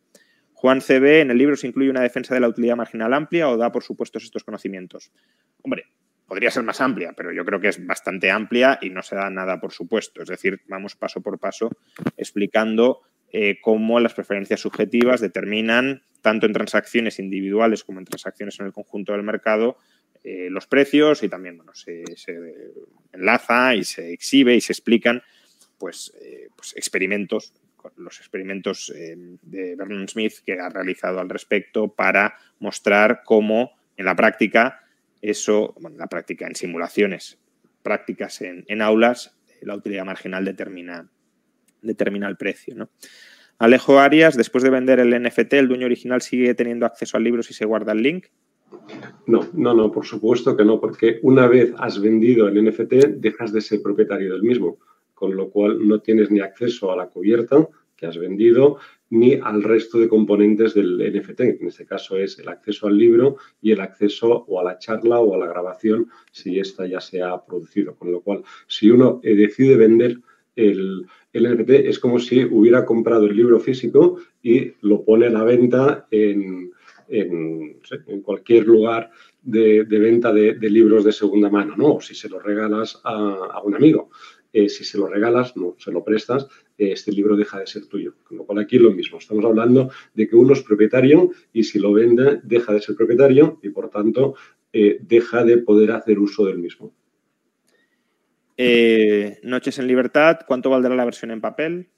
Juan 0.60 0.80
CB, 0.80 1.20
en 1.20 1.30
el 1.30 1.38
libro 1.38 1.54
se 1.54 1.68
incluye 1.68 1.88
una 1.88 2.00
defensa 2.00 2.34
de 2.34 2.40
la 2.40 2.48
utilidad 2.48 2.74
marginal 2.74 3.14
amplia 3.14 3.48
o 3.48 3.56
da 3.56 3.70
por 3.70 3.84
supuestos 3.84 4.24
estos 4.24 4.42
conocimientos. 4.42 5.12
Hombre, 5.62 5.84
podría 6.26 6.50
ser 6.50 6.64
más 6.64 6.80
amplia, 6.80 7.12
pero 7.16 7.30
yo 7.30 7.44
creo 7.44 7.60
que 7.60 7.68
es 7.68 7.86
bastante 7.86 8.32
amplia 8.32 8.76
y 8.82 8.90
no 8.90 9.04
se 9.04 9.14
da 9.14 9.30
nada 9.30 9.60
por 9.60 9.72
supuesto. 9.72 10.20
Es 10.20 10.28
decir, 10.28 10.60
vamos 10.66 10.96
paso 10.96 11.20
por 11.20 11.38
paso 11.38 11.70
explicando 12.16 13.02
eh, 13.30 13.60
cómo 13.62 14.00
las 14.00 14.14
preferencias 14.14 14.58
subjetivas 14.58 15.20
determinan, 15.20 16.02
tanto 16.22 16.46
en 16.46 16.52
transacciones 16.52 17.20
individuales 17.20 17.84
como 17.84 18.00
en 18.00 18.06
transacciones 18.06 18.58
en 18.58 18.66
el 18.66 18.72
conjunto 18.72 19.12
del 19.12 19.22
mercado, 19.22 19.76
eh, 20.24 20.48
los 20.50 20.66
precios 20.66 21.22
y 21.22 21.28
también 21.28 21.56
bueno, 21.56 21.72
se, 21.72 22.02
enlaza 23.12 23.76
y 23.76 23.84
se 23.84 24.12
exhibe 24.12 24.56
y 24.56 24.60
se 24.60 24.72
explican 24.72 25.22
pues, 25.78 26.12
eh, 26.20 26.48
pues 26.56 26.76
experimentos, 26.76 27.54
los 27.96 28.18
experimentos 28.18 28.92
eh, 28.94 29.16
de 29.42 29.76
Vernon 29.76 30.08
Smith 30.08 30.34
que 30.44 30.58
ha 30.60 30.68
realizado 30.68 31.20
al 31.20 31.28
respecto 31.28 31.88
para 31.88 32.34
mostrar 32.58 33.22
cómo 33.24 33.72
en 33.96 34.04
la 34.04 34.16
práctica 34.16 34.80
eso, 35.20 35.74
bueno, 35.80 35.96
en 35.96 36.00
la 36.00 36.06
práctica 36.06 36.46
en 36.46 36.54
simulaciones 36.54 37.38
prácticas 37.82 38.42
en, 38.42 38.82
aulas, 38.82 39.36
la 39.62 39.74
utilidad 39.74 40.04
marginal 40.04 40.44
determina, 40.44 41.08
determina 41.80 42.28
el 42.28 42.36
precio. 42.36 42.74
¿no? 42.74 42.90
Alejo 43.58 43.98
Arias, 43.98 44.36
después 44.36 44.62
de 44.62 44.70
vender 44.70 45.00
el 45.00 45.22
NFT, 45.22 45.54
el 45.54 45.68
dueño 45.68 45.86
original 45.86 46.20
sigue 46.20 46.54
teniendo 46.54 46.86
acceso 46.86 47.16
al 47.16 47.24
libro 47.24 47.42
si 47.42 47.54
se 47.54 47.64
guarda 47.64 47.92
el 47.92 48.02
link. 48.02 48.26
No, 49.26 49.48
no, 49.54 49.74
no, 49.74 49.90
por 49.90 50.04
supuesto 50.04 50.56
que 50.56 50.64
no, 50.64 50.80
porque 50.80 51.18
una 51.22 51.46
vez 51.46 51.72
has 51.78 52.00
vendido 52.00 52.46
el 52.46 52.62
NFT, 52.62 52.92
dejas 53.16 53.52
de 53.52 53.60
ser 53.60 53.82
propietario 53.82 54.32
del 54.32 54.42
mismo, 54.42 54.78
con 55.14 55.34
lo 55.34 55.50
cual 55.50 55.86
no 55.86 56.00
tienes 56.00 56.30
ni 56.30 56.40
acceso 56.40 56.92
a 56.92 56.96
la 56.96 57.08
cubierta 57.08 57.66
que 57.98 58.06
has 58.06 58.16
vendido, 58.16 58.78
ni 59.10 59.34
al 59.34 59.62
resto 59.62 59.98
de 59.98 60.08
componentes 60.08 60.72
del 60.72 60.96
NFT. 60.98 61.40
En 61.40 61.66
este 61.66 61.84
caso 61.84 62.16
es 62.16 62.38
el 62.38 62.48
acceso 62.48 62.86
al 62.86 62.96
libro 62.96 63.36
y 63.60 63.72
el 63.72 63.80
acceso 63.80 64.44
o 64.46 64.60
a 64.60 64.64
la 64.64 64.78
charla 64.78 65.18
o 65.18 65.34
a 65.34 65.38
la 65.38 65.46
grabación 65.46 66.08
si 66.30 66.58
esta 66.60 66.86
ya 66.86 67.00
se 67.00 67.22
ha 67.22 67.44
producido. 67.44 67.96
Con 67.96 68.12
lo 68.12 68.20
cual, 68.20 68.44
si 68.66 68.90
uno 68.90 69.20
eh, 69.22 69.34
decide 69.34 69.76
vender 69.76 70.20
el, 70.56 71.06
NFT, 71.34 71.70
es 71.70 71.98
como 71.98 72.18
si 72.18 72.44
hubiera 72.44 72.84
comprado 72.84 73.26
el 73.26 73.36
libro 73.36 73.60
físico 73.60 74.18
y 74.42 74.72
lo 74.80 75.04
pone 75.04 75.26
a 75.26 75.30
la 75.30 75.44
venta 75.44 76.06
en, 76.10 76.72
en, 77.08 77.78
cualquier 78.22 78.66
lugar 78.66 79.10
de, 79.42 79.84
venta 79.84 80.32
de, 80.32 80.56
libros 80.68 81.04
de 81.04 81.12
segunda 81.12 81.48
mano, 81.48 81.76
¿no? 81.76 81.94
O 81.94 82.00
si 82.00 82.14
se 82.14 82.28
lo 82.28 82.40
regalas 82.40 83.00
a, 83.04 83.60
un 83.62 83.74
amigo. 83.74 84.10
Eh, 84.52 84.68
si 84.68 84.84
se 84.84 84.96
lo 84.96 85.06
regalas, 85.06 85.56
no, 85.56 85.74
se 85.78 85.92
lo 85.92 86.02
prestas, 86.02 86.48
eh, 86.78 86.92
este 86.92 87.12
libro 87.12 87.36
deja 87.36 87.60
de 87.60 87.66
ser 87.66 87.86
tuyo. 87.86 88.14
Con 88.24 88.38
lo 88.38 88.44
cual 88.44 88.60
aquí 88.60 88.76
es 88.76 88.82
lo 88.82 88.90
mismo. 88.90 89.18
Estamos 89.18 89.44
hablando 89.44 89.90
de 90.14 90.28
que 90.28 90.36
uno 90.36 90.54
es 90.54 90.62
propietario 90.62 91.30
y 91.52 91.64
si 91.64 91.78
lo 91.78 91.92
vende, 91.92 92.40
deja 92.42 92.72
de 92.72 92.80
ser 92.80 92.96
propietario 92.96 93.58
y 93.62 93.68
por 93.68 93.90
tanto 93.90 94.34
eh, 94.72 94.98
deja 95.02 95.44
de 95.44 95.58
poder 95.58 95.92
hacer 95.92 96.18
uso 96.18 96.46
del 96.46 96.58
mismo. 96.58 96.92
Noches 99.42 99.78
en 99.78 99.86
libertad, 99.86 100.40
¿cuánto 100.46 100.70
valdrá 100.70 100.96
la 100.96 101.04
versión 101.04 101.30
en 101.30 101.40
papel? 101.40 101.88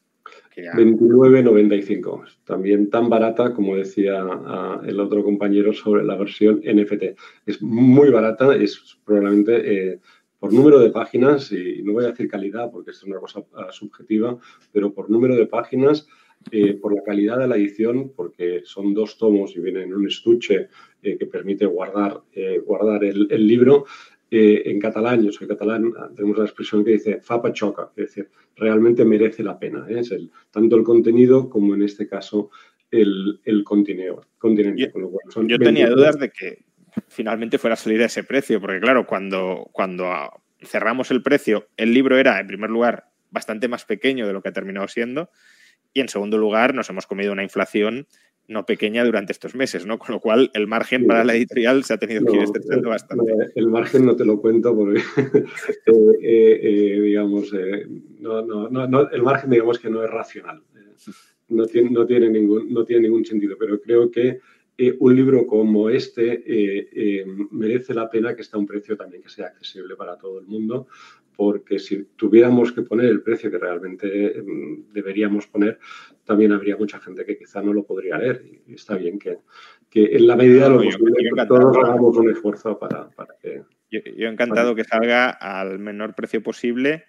29.95. 0.54 2.24
También 2.44 2.90
tan 2.90 3.08
barata 3.08 3.54
como 3.54 3.76
decía 3.76 4.22
ah, 4.22 4.82
el 4.84 5.00
otro 5.00 5.24
compañero 5.24 5.72
sobre 5.72 6.04
la 6.04 6.16
versión 6.16 6.60
NFT. 6.62 7.16
Es 7.46 7.62
muy 7.62 8.10
barata, 8.10 8.54
es 8.54 8.98
probablemente 9.04 10.00
por 10.40 10.52
número 10.52 10.80
de 10.80 10.90
páginas, 10.90 11.52
y 11.52 11.82
no 11.84 11.92
voy 11.92 12.04
a 12.04 12.08
decir 12.08 12.28
calidad 12.28 12.70
porque 12.72 12.90
es 12.90 13.02
una 13.04 13.20
cosa 13.20 13.44
ah, 13.54 13.68
subjetiva, 13.70 14.36
pero 14.72 14.92
por 14.92 15.08
número 15.10 15.36
de 15.36 15.46
páginas, 15.46 16.08
eh, 16.50 16.74
por 16.74 16.94
la 16.94 17.02
calidad 17.02 17.38
de 17.38 17.46
la 17.46 17.56
edición, 17.56 18.12
porque 18.16 18.62
son 18.64 18.94
dos 18.94 19.16
tomos 19.18 19.54
y 19.54 19.60
vienen 19.60 19.84
en 19.84 19.94
un 19.94 20.08
estuche 20.08 20.68
eh, 21.02 21.18
que 21.18 21.26
permite 21.26 21.66
guardar, 21.66 22.22
guardar 22.64 23.04
el, 23.04 23.28
el 23.30 23.46
libro, 23.46 23.84
en 24.32 24.78
catalán, 24.78 25.24
yo 25.24 25.32
soy 25.32 25.48
catalán, 25.48 25.92
tenemos 26.14 26.38
la 26.38 26.44
expresión 26.44 26.84
que 26.84 26.92
dice 26.92 27.20
fapa 27.20 27.52
choca, 27.52 27.90
es 27.96 28.06
decir, 28.06 28.30
realmente 28.60 29.04
merece 29.04 29.42
la 29.42 29.58
pena. 29.58 29.86
¿eh? 29.88 30.00
Es 30.00 30.12
el, 30.12 30.30
tanto 30.50 30.76
el 30.76 30.84
contenido 30.84 31.48
como 31.48 31.74
en 31.74 31.82
este 31.82 32.06
caso 32.06 32.50
el, 32.90 33.40
el 33.44 33.64
continente. 33.64 34.22
Yo, 35.48 35.58
tenía 35.58 35.90
dudas 35.90 36.18
de 36.18 36.30
que 36.30 36.64
finalmente 37.08 37.58
fuera 37.58 37.74
a 37.74 37.76
salir 37.76 38.02
a 38.02 38.06
ese 38.06 38.24
precio, 38.24 38.60
porque 38.60 38.80
claro, 38.80 39.06
cuando, 39.06 39.68
cuando 39.72 40.08
cerramos 40.62 41.10
el 41.10 41.22
precio, 41.22 41.68
el 41.76 41.94
libro 41.94 42.18
era, 42.18 42.40
en 42.40 42.46
primer 42.46 42.70
lugar, 42.70 43.06
bastante 43.30 43.68
más 43.68 43.84
pequeño 43.84 44.26
de 44.26 44.32
lo 44.32 44.42
que 44.42 44.48
ha 44.48 44.52
terminado 44.52 44.88
siendo, 44.88 45.30
y 45.92 46.00
en 46.00 46.08
segundo 46.08 46.38
lugar, 46.38 46.74
nos 46.74 46.88
hemos 46.90 47.06
comido 47.06 47.32
una 47.32 47.42
inflación 47.42 48.06
no 48.50 48.66
pequeña 48.66 49.04
durante 49.04 49.32
estos 49.32 49.54
meses, 49.54 49.86
¿no? 49.86 49.98
Con 49.98 50.12
lo 50.12 50.20
cual 50.20 50.50
el 50.54 50.66
margen 50.66 51.06
para 51.06 51.24
la 51.24 51.34
editorial 51.34 51.84
se 51.84 51.94
ha 51.94 51.98
tenido 51.98 52.24
que 52.24 52.36
ir 52.36 52.42
estrechando 52.42 52.90
bastante. 52.90 53.32
El 53.54 53.68
margen 53.68 54.04
no 54.04 54.16
te 54.16 54.24
lo 54.24 54.40
cuento 54.40 54.74
porque, 54.74 54.98
eh, 55.86 56.18
eh, 56.20 56.60
eh, 56.62 57.00
digamos, 57.00 57.52
no, 58.18 58.42
no, 58.42 58.68
no, 58.68 59.10
el 59.10 59.22
margen 59.22 59.50
digamos 59.50 59.78
que 59.78 59.88
no 59.88 60.02
es 60.02 60.10
racional. 60.10 60.62
No 61.48 61.66
tiene, 61.66 61.90
no, 61.90 62.06
tiene 62.06 62.28
ningún, 62.28 62.72
no 62.72 62.84
tiene 62.84 63.02
ningún 63.02 63.24
sentido, 63.24 63.56
pero 63.58 63.80
creo 63.80 64.10
que 64.10 64.40
un 64.98 65.14
libro 65.14 65.46
como 65.46 65.90
este 65.90 66.44
merece 67.50 67.94
la 67.94 68.08
pena 68.08 68.34
que 68.34 68.42
esté 68.42 68.56
a 68.56 68.60
un 68.60 68.66
precio 68.66 68.96
también 68.96 69.22
que 69.22 69.28
sea 69.28 69.46
accesible 69.46 69.96
para 69.96 70.16
todo 70.16 70.38
el 70.40 70.46
mundo, 70.46 70.86
porque 71.40 71.78
si 71.78 72.04
tuviéramos 72.16 72.70
que 72.70 72.82
poner 72.82 73.06
el 73.06 73.22
precio 73.22 73.50
que 73.50 73.56
realmente 73.56 74.42
mm, 74.42 74.92
deberíamos 74.92 75.46
poner, 75.46 75.78
también 76.22 76.52
habría 76.52 76.76
mucha 76.76 77.00
gente 77.00 77.24
que 77.24 77.38
quizá 77.38 77.62
no 77.62 77.72
lo 77.72 77.82
podría 77.82 78.18
leer. 78.18 78.44
Y 78.66 78.74
está 78.74 78.94
bien 78.96 79.18
que, 79.18 79.38
que 79.88 80.04
en 80.04 80.26
la 80.26 80.36
medida 80.36 80.64
de 80.64 80.68
lo 80.68 80.76
posible 80.76 81.46
todos 81.48 81.78
hagamos 81.78 82.14
un 82.18 82.30
esfuerzo 82.30 82.78
para, 82.78 83.08
para 83.08 83.34
que... 83.40 83.62
Yo, 83.90 84.00
yo 84.16 84.28
encantado 84.28 84.74
que 84.74 84.84
salga 84.84 85.30
al 85.30 85.78
menor 85.78 86.14
precio 86.14 86.42
posible 86.42 87.04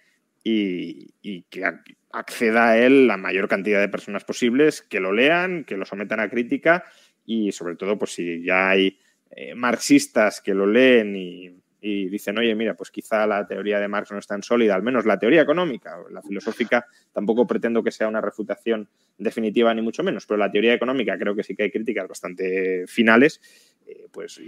y, 0.45 1.13
y, 1.21 1.43
que 1.49 1.65
acceda 2.13 2.69
a 2.69 2.77
él 2.77 3.07
la 3.07 3.17
mayor 3.17 3.49
cantidad 3.49 3.81
de 3.81 3.89
personas 3.89 4.23
posibles, 4.23 4.81
que 4.81 5.01
lo 5.01 5.11
lean, 5.11 5.65
que 5.65 5.75
lo 5.75 5.85
sometan 5.85 6.21
a 6.21 6.29
crítica 6.29 6.85
y 7.25 7.51
sobre 7.51 7.75
todo, 7.75 7.97
pues 7.97 8.13
si 8.13 8.43
ya 8.43 8.69
hay 8.69 8.97
eh, 9.31 9.55
marxistas 9.55 10.41
que 10.41 10.53
lo 10.53 10.65
leen 10.65 11.15
y, 11.15 11.49
y, 11.79 12.09
dicen, 12.09 12.37
oye, 12.37 12.53
mira, 12.53 12.75
pues 12.75 12.91
quizá 12.91 13.25
la 13.25 13.47
teoría 13.47 13.79
de 13.79 13.87
Marx 13.87 14.11
no 14.11 14.19
es 14.19 14.27
tan 14.27 14.43
sólida, 14.43 14.75
al 14.75 14.83
menos 14.83 15.05
la 15.05 15.17
teoría 15.17 15.41
económica, 15.41 15.97
la 16.11 16.21
filosófica 16.21 16.85
tampoco 17.13 17.47
pretendo 17.47 17.81
que 17.81 17.91
sea 17.91 18.07
una 18.07 18.21
refutación 18.21 18.89
definitiva 19.17 19.73
ni 19.73 19.81
mucho 19.81 20.03
menos, 20.03 20.25
pero 20.25 20.37
la 20.37 20.51
teoría 20.51 20.73
económica 20.73 21.17
creo 21.17 21.35
que 21.35 21.43
sí 21.43 21.55
que 21.55 21.63
hay 21.63 21.71
críticas 21.71 22.07
bastante 22.07 22.85
finales, 22.87 23.39
eh, 23.87 24.07
pues 24.11 24.41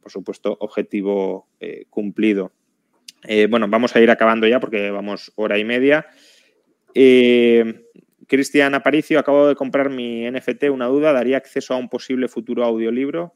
por 0.00 0.12
supuesto, 0.12 0.56
objetivo 0.60 1.48
eh, 1.58 1.86
cumplido. 1.90 2.52
Bueno, 3.50 3.68
vamos 3.68 3.94
a 3.94 4.00
ir 4.00 4.10
acabando 4.10 4.46
ya 4.46 4.60
porque 4.60 4.90
vamos 4.90 5.30
hora 5.36 5.58
y 5.58 5.64
media. 5.64 6.06
Cristian 8.30 8.76
Aparicio, 8.76 9.18
acabo 9.18 9.48
de 9.48 9.56
comprar 9.56 9.90
mi 9.90 10.30
NFT, 10.30 10.70
una 10.70 10.86
duda, 10.86 11.12
¿daría 11.12 11.36
acceso 11.36 11.74
a 11.74 11.76
un 11.76 11.88
posible 11.88 12.28
futuro 12.28 12.64
audiolibro? 12.64 13.34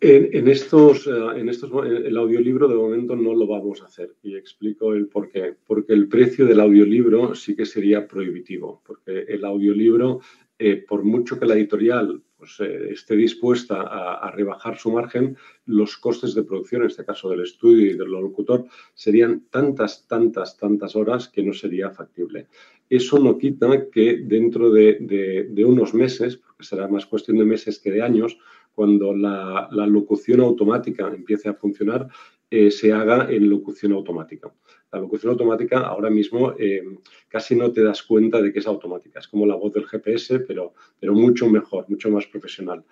En, 0.00 0.48
estos, 0.48 1.06
en 1.06 1.50
estos, 1.50 1.70
el 1.86 2.16
audiolibro 2.16 2.66
de 2.66 2.74
momento 2.74 3.16
no 3.16 3.34
lo 3.34 3.46
vamos 3.46 3.82
a 3.82 3.84
hacer 3.84 4.14
y 4.22 4.34
explico 4.34 4.94
el 4.94 5.08
por 5.08 5.30
qué. 5.30 5.54
Porque 5.66 5.92
el 5.92 6.08
precio 6.08 6.46
del 6.46 6.60
audiolibro 6.60 7.34
sí 7.34 7.54
que 7.54 7.66
sería 7.66 8.08
prohibitivo, 8.08 8.82
porque 8.86 9.26
el 9.28 9.44
audiolibro, 9.44 10.20
eh, 10.58 10.82
por 10.88 11.04
mucho 11.04 11.38
que 11.38 11.44
la 11.44 11.54
editorial 11.54 12.22
pues, 12.44 12.60
eh, 12.60 12.92
esté 12.92 13.16
dispuesta 13.16 13.80
a, 13.80 14.30
rebajar 14.30 14.76
su 14.76 14.92
margen, 14.92 15.34
los 15.64 15.96
costes 15.96 16.34
de 16.34 16.42
producción, 16.42 16.82
en 16.82 16.88
este 16.88 17.02
caso 17.02 17.30
del 17.30 17.40
estudio 17.40 17.86
y 17.86 17.96
del 17.96 18.10
locutor, 18.10 18.66
serían 18.92 19.46
tantas, 19.48 20.06
tantas, 20.06 20.58
tantas 20.58 20.94
horas 20.94 21.28
que 21.28 21.42
no 21.42 21.54
sería 21.54 21.90
factible. 21.90 22.48
Eso 22.90 23.18
no 23.18 23.38
quita 23.38 23.88
que 23.90 24.18
dentro 24.18 24.70
de, 24.70 25.64
unos 25.66 25.94
meses, 25.94 26.36
porque 26.36 26.64
será 26.64 26.86
más 26.86 27.06
cuestión 27.06 27.38
de 27.38 27.46
meses 27.46 27.78
que 27.78 27.90
de 27.90 28.02
años, 28.02 28.36
cuando 28.74 29.14
la 29.14 29.86
locución 29.86 30.40
automática 30.40 31.08
empiece 31.08 31.48
a 31.48 31.54
funcionar, 31.54 32.08
eh, 32.56 32.70
se 32.70 32.92
haga 32.92 33.26
en 33.32 33.50
locución 33.50 33.90
automática. 33.94 34.48
La 34.92 35.00
locución 35.00 35.32
automática 35.32 35.80
ahora 35.80 36.08
mismo 36.08 36.54
eh, 36.56 36.84
casi 37.26 37.56
no 37.56 37.72
te 37.72 37.82
das 37.82 38.04
cuenta 38.04 38.40
de 38.40 38.52
que 38.52 38.60
es 38.60 38.66
automática. 38.68 39.18
Es 39.18 39.26
como 39.26 39.44
la 39.44 39.56
voz 39.56 39.72
del 39.72 39.86
GPS, 39.86 40.38
pero, 40.38 40.72
mucho 41.02 41.48
mejor, 41.48 41.84
mucho 41.88 42.10
más 42.10 42.26
profesional. 42.28 42.84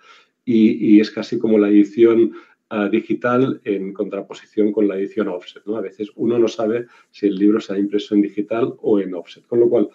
Y, 0.43 0.99
es 0.99 1.09
casi 1.11 1.39
como 1.39 1.57
la 1.57 1.69
edición 1.69 2.33
uh, 2.71 2.89
digital 2.89 3.61
en 3.63 3.93
contraposición 3.93 4.73
con 4.73 4.89
la 4.89 4.97
edición 4.97 5.29
offset. 5.29 5.63
A 5.69 5.79
veces 5.79 6.11
uno 6.15 6.37
no 6.37 6.49
sabe 6.49 6.87
si 7.11 7.27
el 7.27 7.35
libro 7.35 7.61
se 7.61 7.71
ha 7.71 7.79
impreso 7.79 8.15
en 8.15 8.21
digital 8.21 8.73
o 8.81 8.99
en 8.99 9.13
offset. 9.13 9.47
Con 9.47 9.61
lo 9.61 9.69
cual, 9.69 9.87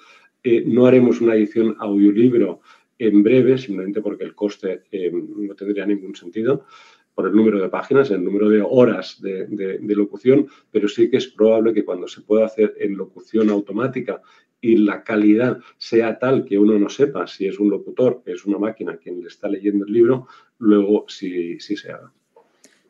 eh, 0.45 0.63
no 0.65 0.87
haremos 0.87 1.21
una 1.21 1.35
edición 1.35 1.77
audiolibro 1.79 2.63
en 2.99 3.23
breve, 3.23 3.59
simplemente 3.59 4.01
porque 4.01 4.25
el 4.25 4.35
coste 4.35 4.85
no 5.13 5.55
tendría 5.55 5.85
ningún 5.85 6.17
sentido 6.17 6.65
por 7.19 7.27
el 7.27 7.35
número 7.35 7.61
de 7.61 7.69
páginas, 7.69 8.13
el 8.13 8.23
número 8.23 8.49
de 8.49 8.63
horas 8.63 9.21
de, 9.21 9.49
de, 9.49 9.79
de, 9.79 9.97
locución, 9.97 10.47
pero 10.71 10.87
sí 10.87 11.11
que 11.11 11.17
es 11.17 11.27
probable 11.27 11.75
que 11.75 11.85
cuando 11.85 12.07
se 12.07 12.21
pueda 12.21 12.47
hacer 12.47 12.77
en 12.79 12.97
locución 12.97 13.51
automática 13.51 14.23
y 14.61 14.77
la 14.77 15.03
calidad 15.03 15.59
sea 15.79 16.21
tal 16.21 16.45
que 16.45 16.61
uno 16.61 16.79
no 16.79 16.89
sepa 16.89 17.27
si 17.27 17.49
es 17.49 17.59
un 17.59 17.71
locutor, 17.71 18.23
que 18.25 18.31
es 18.31 18.45
una 18.45 18.59
máquina 18.59 18.99
quien 18.99 19.21
le 19.21 19.27
está 19.27 19.49
leyendo 19.49 19.85
el 19.85 19.93
libro, 19.93 20.29
luego 20.61 21.07
sí, 21.09 21.59
sí 21.59 21.77
se 21.77 21.91
haga. 21.91 22.13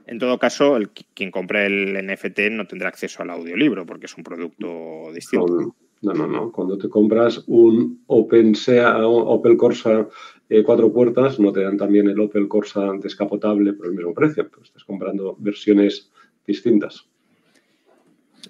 En 0.06 0.18
todo 0.18 0.38
caso, 0.38 0.76
el, 0.76 0.90
quien 0.90 1.30
compre 1.30 1.64
el 1.64 2.06
NFT 2.06 2.50
no 2.50 2.66
tendrá 2.66 2.90
acceso 2.90 3.22
al 3.22 3.30
audiolibro 3.30 3.86
porque 3.86 4.04
es 4.04 4.16
un 4.18 4.24
producto 4.24 5.10
distinto. 5.14 5.54
No, 5.54 5.60
no, 5.62 5.76
no, 6.00 6.26
no. 6.26 6.52
Cuando 6.52 6.78
te 6.78 6.88
compras 6.88 7.42
un 7.46 8.02
OpenSea, 8.06 9.06
Opel 9.06 9.56
Corsa 9.56 10.08
eh, 10.48 10.62
cuatro 10.62 10.92
puertas, 10.92 11.38
no 11.40 11.52
te 11.52 11.62
dan 11.62 11.76
también 11.76 12.08
el 12.08 12.20
Opel 12.20 12.48
Corsa 12.48 12.92
descapotable 13.00 13.72
por 13.72 13.86
el 13.86 13.92
mismo 13.92 14.14
precio. 14.14 14.48
Estás 14.62 14.84
comprando 14.84 15.36
versiones 15.38 16.10
distintas. 16.46 17.06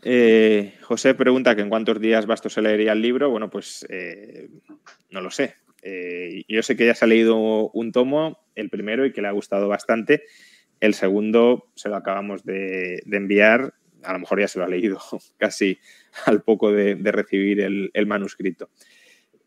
Eh, 0.04 0.74
José 0.82 1.14
pregunta 1.14 1.56
que 1.56 1.62
en 1.62 1.70
cuántos 1.70 2.00
días 2.00 2.26
Bastos 2.26 2.52
se 2.52 2.62
leería 2.62 2.92
el 2.92 3.02
libro. 3.02 3.30
Bueno, 3.30 3.50
pues 3.50 3.86
eh, 3.88 4.48
no 5.10 5.20
lo 5.20 5.30
sé. 5.30 5.54
Yo 6.48 6.62
sé 6.62 6.76
que 6.76 6.84
ya 6.84 6.94
se 6.94 7.06
ha 7.06 7.08
leído 7.08 7.70
un 7.70 7.92
tomo, 7.92 8.40
el 8.54 8.68
primero, 8.68 9.06
y 9.06 9.12
que 9.12 9.22
le 9.22 9.28
ha 9.28 9.32
gustado 9.32 9.68
bastante. 9.68 10.24
El 10.80 10.92
segundo 10.92 11.70
se 11.76 11.88
lo 11.88 11.96
acabamos 11.96 12.44
de 12.44 13.02
enviar 13.10 13.72
a 14.02 14.12
lo 14.12 14.18
mejor 14.20 14.40
ya 14.40 14.48
se 14.48 14.58
lo 14.58 14.64
ha 14.64 14.68
leído 14.68 14.98
casi 15.38 15.78
al 16.26 16.42
poco 16.42 16.72
de, 16.72 16.96
recibir 17.12 17.60
el, 17.60 18.06
manuscrito. 18.06 18.70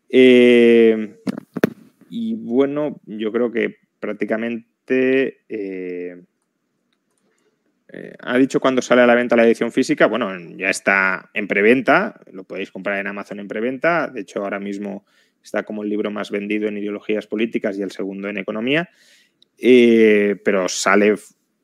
Eh, 0.08 1.16
y 2.10 2.34
bueno, 2.34 3.00
yo 3.06 3.32
creo 3.32 3.50
que 3.50 3.76
prácticamente 3.98 5.44
eh, 5.48 6.22
eh, 7.88 8.12
ha 8.20 8.38
dicho 8.38 8.60
cuando 8.60 8.82
sale 8.82 9.02
a 9.02 9.06
la 9.06 9.14
venta 9.14 9.36
la 9.36 9.46
edición 9.46 9.72
física. 9.72 10.06
Bueno, 10.06 10.30
ya 10.56 10.68
está 10.68 11.30
en 11.32 11.48
preventa, 11.48 12.20
lo 12.30 12.44
podéis 12.44 12.70
comprar 12.70 12.98
en 12.98 13.06
Amazon 13.06 13.40
en 13.40 13.48
preventa. 13.48 14.08
De 14.08 14.20
hecho, 14.20 14.42
ahora 14.42 14.60
mismo 14.60 15.06
está 15.42 15.62
como 15.62 15.82
el 15.82 15.88
libro 15.88 16.10
más 16.10 16.30
vendido 16.30 16.68
en 16.68 16.78
ideologías 16.78 17.26
políticas 17.26 17.78
y 17.78 17.82
el 17.82 17.90
segundo 17.90 18.28
en 18.28 18.38
economía. 18.38 18.90
Pero 19.58 20.68
sale 20.68 21.14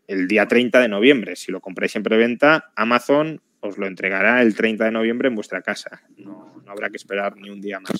el 0.08 0.26
día 0.26 0.48
30 0.48 0.80
de 0.80 0.88
noviembre. 0.88 1.36
Si 1.36 1.52
lo 1.52 1.60
compráis 1.60 1.94
en 1.94 2.02
preventa, 2.02 2.72
Amazon 2.74 3.40
os 3.60 3.78
lo 3.78 3.86
entregará 3.86 4.42
el 4.42 4.54
30 4.54 4.86
de 4.86 4.90
noviembre 4.90 5.28
en 5.28 5.34
vuestra 5.34 5.62
casa. 5.62 6.02
No, 6.16 6.60
no 6.64 6.72
habrá 6.72 6.90
que 6.90 6.96
esperar 6.96 7.36
ni 7.36 7.50
un 7.50 7.60
día 7.60 7.78
más. 7.78 7.92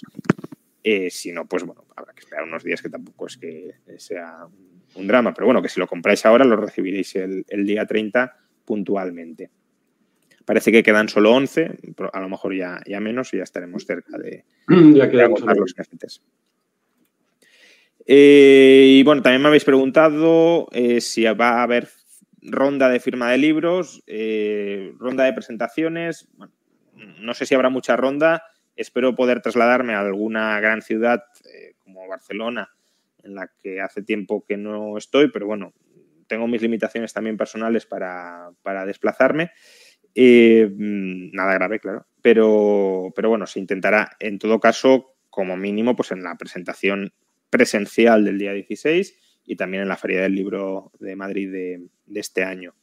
Eh, 0.83 1.11
si 1.11 1.33
no, 1.33 1.47
pues 1.47 1.65
bueno, 1.65 1.85
habrá 1.95 2.15
que 2.15 2.21
esperar 2.21 2.45
unos 2.45 2.65
días 2.65 2.81
que 2.81 2.89
tampoco 2.89 3.27
es 3.27 3.37
que 3.37 3.75
sea 3.99 4.47
un, 4.95 5.07
drama. 5.07 5.35
Pero 5.35 5.47
bueno, 5.47 5.61
que 5.61 5.69
si 5.69 5.79
lo 5.79 5.87
compráis 5.87 6.25
ahora, 6.25 6.45
lo 6.45 6.57
recibiréis 6.57 7.15
el, 7.17 7.45
el, 7.49 7.67
día 7.67 7.85
30 7.87 8.37
puntualmente. 8.65 9.51
Parece 10.47 10.73
que 10.73 10.83
quedan 10.83 11.11
solo 11.11 11.33
11, 11.33 11.79
a 12.11 12.21
lo 12.21 12.29
mejor 12.31 12.57
ya, 12.57 12.81
ya 12.87 13.01
menos 13.01 13.35
y 13.35 13.37
ya 13.37 13.43
estaremos 13.43 13.85
cerca 13.85 14.17
de, 14.17 14.45
ya 14.95 15.07
de 15.07 15.23
agotar 15.23 15.57
los 15.59 15.75
NFTs. 15.77 16.23
Eh, 18.11 18.87
y 18.89 19.03
bueno, 19.03 19.21
también 19.21 19.43
me 19.43 19.49
habéis 19.49 19.67
preguntado 19.67 20.67
eh, 20.73 21.03
si 21.03 21.25
va 21.25 21.61
a 21.61 21.63
haber 21.63 21.91
ronda 22.41 22.89
de 22.89 23.01
firma 23.01 23.31
de 23.31 23.37
libros, 23.37 24.03
eh, 24.07 24.95
ronda 24.99 25.25
de 25.25 25.35
presentaciones. 25.35 26.27
No 27.21 27.35
sé 27.35 27.45
si 27.45 27.55
habrá 27.55 27.69
mucha 27.69 27.97
ronda. 27.97 28.45
Espero 28.77 29.15
poder 29.15 29.43
trasladarme 29.43 29.93
a 29.93 30.01
alguna 30.01 30.59
gran 30.61 30.81
ciudad 30.81 31.23
como 31.81 32.09
Barcelona, 32.09 32.71
en 33.25 33.35
la 33.35 33.51
que 33.63 33.83
hace 33.83 34.03
tiempo 34.03 34.43
que 34.43 34.57
no 34.57 34.97
estoy, 34.97 35.31
pero 35.31 35.47
bueno, 35.47 35.75
tengo 36.29 36.47
mis 36.49 36.63
limitaciones 36.63 37.13
también 37.13 37.37
personales 37.37 37.85
para, 37.85 38.51
para 38.63 38.87
desplazarme. 38.87 39.51
Nada 40.15 41.55
grave, 41.55 41.79
claro. 41.79 42.07
Pero, 42.23 43.13
pero 43.15 43.29
bueno, 43.29 43.47
se 43.47 43.61
intentará, 43.61 44.17
en 44.19 44.39
todo 44.39 44.61
caso, 44.61 45.17
como 45.29 45.59
mínimo, 45.59 45.95
pues 45.95 46.13
en 46.13 46.23
la 46.23 46.37
presentación 46.37 47.13
presencial 47.51 48.25
del 48.25 48.39
día 48.39 48.53
16 48.53 49.43
y 49.47 49.57
también 49.57 49.83
en 49.83 49.89
la 49.89 49.97
Feria 49.97 50.23
del 50.23 50.35
Libro 50.35 50.93
de 50.99 51.16
Madrid 51.16 51.51
de, 51.51 51.89
este 52.15 52.45
año. 52.45 52.75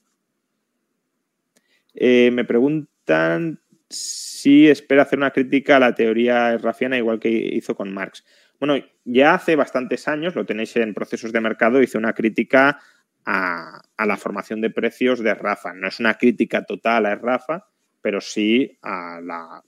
Eh, 1.93 2.31
me 2.31 2.43
preguntan 2.43 3.59
si 3.89 4.67
espera 4.67 5.03
hacer 5.03 5.19
una 5.19 5.31
crítica 5.31 5.77
a 5.77 5.79
la 5.79 5.95
teoría 5.95 6.57
rafiana 6.57 6.97
igual 6.97 7.19
que 7.19 7.29
hizo 7.29 7.75
con 7.75 7.93
Marx. 7.93 8.25
Bueno, 8.59 8.83
ya 9.03 9.35
hace 9.35 9.55
bastantes 9.55 10.07
años, 10.07 10.35
lo 10.35 10.45
tenéis 10.45 10.75
en 10.77 10.93
procesos 10.93 11.31
de 11.31 11.41
mercado, 11.41 11.81
hice 11.81 11.97
una 11.97 12.13
crítica 12.13 12.79
a, 13.25 13.81
a 13.97 14.05
la 14.05 14.17
formación 14.17 14.61
de 14.61 14.69
precios 14.69 15.19
de 15.19 15.35
Rafa. 15.35 15.73
No 15.73 15.87
es 15.87 15.99
una 15.99 16.15
crítica 16.15 16.65
total 16.65 17.05
a 17.05 17.15
Rafa, 17.15 17.67
pero 18.01 18.21
sí 18.21 18.77
a 18.81 19.19
la 19.21 19.63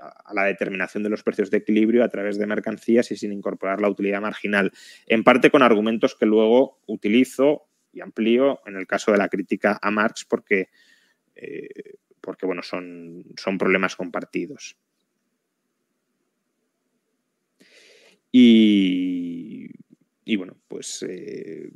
a 0.00 0.34
la 0.34 0.44
determinación 0.44 1.02
de 1.02 1.10
los 1.10 1.22
precios 1.22 1.50
de 1.50 1.58
equilibrio 1.58 2.04
a 2.04 2.08
través 2.08 2.38
de 2.38 2.46
mercancías 2.46 3.10
y 3.10 3.16
sin 3.16 3.32
incorporar 3.32 3.80
la 3.80 3.88
utilidad 3.88 4.20
marginal. 4.20 4.72
En 5.06 5.24
parte 5.24 5.50
con 5.50 5.62
argumentos 5.62 6.14
que 6.14 6.26
luego 6.26 6.80
utilizo 6.86 7.68
y 7.92 8.00
amplío 8.00 8.60
en 8.66 8.76
el 8.76 8.86
caso 8.86 9.12
de 9.12 9.18
la 9.18 9.28
crítica 9.28 9.78
a 9.80 9.90
Marx 9.90 10.24
porque, 10.24 10.68
eh, 11.34 11.94
porque 12.20 12.46
bueno, 12.46 12.62
son, 12.62 13.24
son 13.36 13.58
problemas 13.58 13.96
compartidos. 13.96 14.76
Y, 18.32 19.70
y 20.24 20.36
bueno, 20.36 20.56
pues 20.68 21.04
eh, 21.08 21.70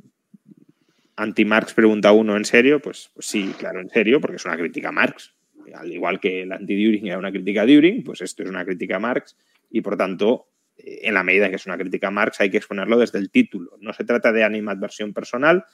anti-Marx 1.15 1.73
pregunta 1.73 2.11
uno 2.11 2.35
en 2.37 2.45
serio, 2.45 2.81
pues, 2.81 3.09
pues, 3.13 3.25
sí, 3.25 3.53
claro, 3.57 3.79
en 3.79 3.89
serio, 3.89 4.19
porque 4.19 4.35
es 4.35 4.45
una 4.45 4.57
crítica 4.57 4.89
a 4.89 4.91
Marx. 4.91 5.33
Al 5.73 5.91
igual 5.91 6.19
que 6.19 6.43
el 6.43 6.51
anti-During 6.51 7.07
era 7.07 7.17
una 7.17 7.31
crítica 7.31 7.61
a 7.61 7.65
During, 7.65 8.03
pues 8.03 8.21
esto 8.21 8.43
es 8.43 8.49
una 8.49 8.65
crítica 8.65 8.97
a 8.97 8.99
Marx 8.99 9.35
y 9.69 9.81
por 9.81 9.97
tanto, 9.97 10.47
eh, 10.77 11.01
en 11.03 11.13
la 11.13 11.23
medida 11.23 11.45
en 11.45 11.51
que 11.51 11.55
es 11.55 11.65
una 11.65 11.77
crítica 11.77 12.07
a 12.07 12.11
Marx, 12.11 12.41
hay 12.41 12.49
que 12.49 12.57
exponerlo 12.57 12.97
desde 12.97 13.19
el 13.19 13.31
título. 13.31 13.77
No 13.79 13.93
se 13.93 14.03
trata 14.03 14.31
de 14.31 14.43
animadversión 14.43 15.13
personal, 15.13 15.65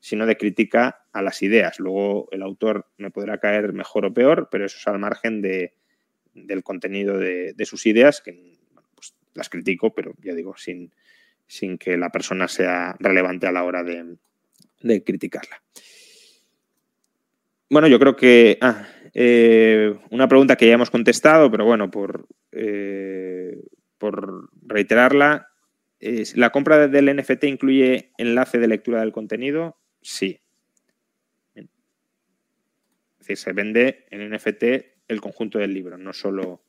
sino 0.00 0.26
de 0.26 0.36
crítica 0.36 1.04
a 1.12 1.22
las 1.22 1.42
ideas. 1.42 1.78
Luego 1.78 2.28
el 2.32 2.42
autor 2.42 2.88
me 2.96 3.10
podrá 3.10 3.38
caer 3.38 3.72
mejor 3.72 4.06
o 4.06 4.12
peor, 4.12 4.48
pero 4.50 4.66
eso 4.66 4.78
es 4.78 4.88
al 4.88 4.98
margen 4.98 5.42
de, 5.42 5.74
del 6.34 6.64
contenido 6.64 7.18
de, 7.18 7.54
sus 7.64 7.86
ideas, 7.86 8.20
que 8.20 8.58
pues, 8.94 9.14
las 9.34 9.48
critico, 9.48 9.94
pero 9.94 10.14
ya 10.20 10.34
digo, 10.34 10.56
sin, 10.56 10.92
sin 11.46 11.78
que 11.78 11.96
la 11.96 12.10
persona 12.10 12.48
sea 12.48 12.96
relevante 12.98 13.46
a 13.46 13.52
la 13.52 13.62
hora 13.62 13.84
de, 13.84 14.16
de 14.80 15.04
criticarla. 15.04 15.62
Bueno, 17.70 17.88
yo 17.88 17.98
creo 17.98 18.16
que 18.16 18.58
ah, 18.60 18.86
eh, 19.14 19.98
una 20.10 20.28
pregunta 20.28 20.56
que 20.56 20.66
ya 20.66 20.74
hemos 20.74 20.90
contestado, 20.90 21.50
pero 21.50 21.64
bueno, 21.64 21.90
por, 21.90 22.26
eh, 22.52 23.62
reiterarla, 24.66 25.48
¿la 26.34 26.50
compra 26.50 26.88
del 26.88 27.16
NFT 27.16 27.44
incluye 27.44 28.12
enlace 28.18 28.58
de 28.58 28.68
lectura 28.68 29.00
del 29.00 29.12
contenido? 29.12 29.78
Sí. 30.00 30.40
Es 31.54 31.68
decir, 33.20 33.36
se 33.36 33.52
vende 33.52 34.06
en 34.10 34.28
NFT 34.30 34.64
el 35.06 35.20
conjunto 35.20 35.58
del 35.58 35.72
libro, 35.72 35.96
no 35.96 36.12
solo, 36.12 36.64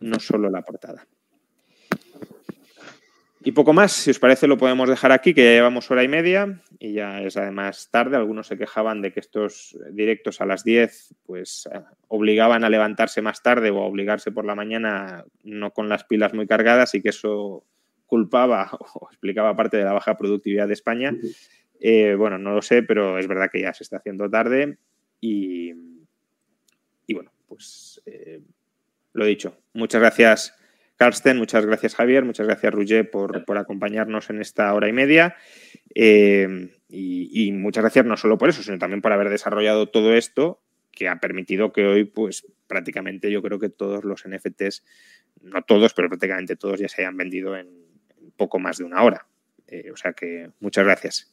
no 0.00 0.18
solo 0.18 0.48
la 0.48 0.62
portada. 0.62 1.06
Y 3.44 3.52
poco 3.52 3.72
más, 3.72 3.92
si 3.92 4.10
os 4.10 4.18
parece 4.18 4.48
lo 4.48 4.58
podemos 4.58 4.88
dejar 4.88 5.12
aquí, 5.12 5.32
que 5.32 5.44
ya 5.44 5.50
llevamos 5.52 5.90
hora 5.90 6.02
y 6.02 6.08
media 6.08 6.60
y 6.80 6.94
ya 6.94 7.22
es 7.22 7.36
además 7.36 7.88
tarde. 7.90 8.16
Algunos 8.16 8.48
se 8.48 8.58
quejaban 8.58 9.00
de 9.00 9.12
que 9.12 9.20
estos 9.20 9.78
directos 9.92 10.40
a 10.40 10.46
las 10.46 10.64
10 10.64 11.14
pues 11.24 11.68
eh, 11.72 11.80
obligaban 12.08 12.64
a 12.64 12.70
levantarse 12.70 13.22
más 13.22 13.42
tarde 13.42 13.70
o 13.70 13.78
a 13.78 13.86
obligarse 13.86 14.32
por 14.32 14.44
la 14.44 14.56
mañana 14.56 15.24
no 15.44 15.72
con 15.72 15.88
las 15.88 16.04
pilas 16.04 16.34
muy 16.34 16.48
cargadas 16.48 16.94
y 16.94 17.02
que 17.02 17.10
eso 17.10 17.64
culpaba 18.06 18.70
o 18.94 19.08
explicaba 19.08 19.54
parte 19.54 19.76
de 19.76 19.84
la 19.84 19.92
baja 19.92 20.16
productividad 20.16 20.66
de 20.66 20.74
España. 20.74 21.14
Eh, 21.80 22.16
bueno, 22.16 22.38
no 22.38 22.54
lo 22.54 22.62
sé, 22.62 22.82
pero 22.82 23.18
es 23.18 23.28
verdad 23.28 23.50
que 23.52 23.60
ya 23.60 23.72
se 23.72 23.84
está 23.84 23.98
haciendo 23.98 24.28
tarde 24.28 24.78
y, 25.20 25.72
y 27.06 27.14
bueno, 27.14 27.30
pues 27.46 28.02
eh, 28.04 28.40
lo 29.12 29.24
he 29.24 29.28
dicho. 29.28 29.56
Muchas 29.74 30.00
gracias 30.00 30.57
Carsten, 30.98 31.38
muchas 31.38 31.64
gracias 31.64 31.94
Javier, 31.94 32.24
muchas 32.24 32.46
gracias 32.46 32.74
Roger 32.74 33.08
por, 33.08 33.56
acompañarnos 33.56 34.30
en 34.30 34.40
esta 34.40 34.74
hora 34.74 34.88
y 34.88 34.92
media. 34.92 35.36
Eh, 35.94 36.70
y, 36.88 37.52
muchas 37.52 37.82
gracias 37.82 38.04
no 38.04 38.16
solo 38.16 38.36
por 38.36 38.48
eso, 38.48 38.64
sino 38.64 38.78
también 38.78 39.00
por 39.00 39.12
haber 39.12 39.30
desarrollado 39.30 39.88
todo 39.88 40.14
esto 40.14 40.60
que 40.90 41.08
ha 41.08 41.20
permitido 41.20 41.72
que 41.72 41.86
hoy, 41.86 42.04
pues 42.04 42.46
prácticamente 42.66 43.30
yo 43.30 43.42
creo 43.42 43.60
que 43.60 43.68
todos 43.68 44.02
los 44.02 44.24
NFTs, 44.26 44.84
no 45.42 45.62
todos, 45.62 45.94
pero 45.94 46.08
prácticamente 46.08 46.56
todos 46.56 46.80
ya 46.80 46.88
se 46.88 47.02
hayan 47.02 47.16
vendido 47.16 47.56
en, 47.56 47.68
poco 48.36 48.58
más 48.58 48.78
de 48.78 48.84
una 48.84 49.02
hora. 49.04 49.26
Eh, 49.68 49.92
o 49.92 49.96
sea 49.96 50.14
que 50.14 50.50
muchas 50.58 50.84
gracias. 50.84 51.32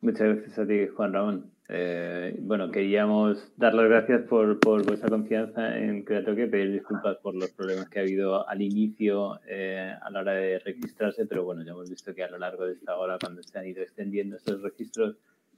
Muchas 0.00 0.34
gracias 0.34 0.58
a 0.58 0.66
ti, 0.66 0.88
Juan 0.88 1.12
Ramón. 1.12 1.52
Eh, 1.72 2.36
bueno, 2.40 2.68
queríamos 2.72 3.52
dar 3.56 3.74
las 3.74 3.88
gracias 3.88 4.22
por, 4.22 4.58
por 4.58 4.84
vuestra 4.84 5.08
confianza 5.08 5.78
en 5.78 6.02
Creatoque, 6.02 6.48
pedir 6.48 6.72
disculpas 6.72 7.18
por 7.18 7.36
los 7.36 7.48
problemas 7.52 7.88
que 7.88 8.00
ha 8.00 8.02
habido 8.02 8.48
al 8.48 8.60
inicio 8.60 9.38
eh, 9.46 9.94
a 10.02 10.10
la 10.10 10.18
hora 10.18 10.32
de 10.32 10.58
registrarse, 10.58 11.26
pero 11.26 11.44
bueno, 11.44 11.62
ya 11.62 11.70
hemos 11.70 11.88
visto 11.88 12.12
que 12.12 12.24
a 12.24 12.28
lo 12.28 12.38
largo 12.38 12.64
de 12.64 12.72
esta 12.72 12.96
hora, 12.96 13.18
cuando 13.20 13.40
se 13.44 13.56
han 13.56 13.68
ido 13.68 13.82
extendiendo 13.82 14.34
estos 14.34 14.60
registros, 14.62 15.14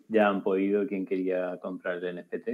ya 0.08 0.28
han 0.28 0.42
podido 0.42 0.86
quien 0.86 1.06
quería 1.06 1.58
comprar 1.62 2.04
el 2.04 2.16
NFT. 2.16 2.48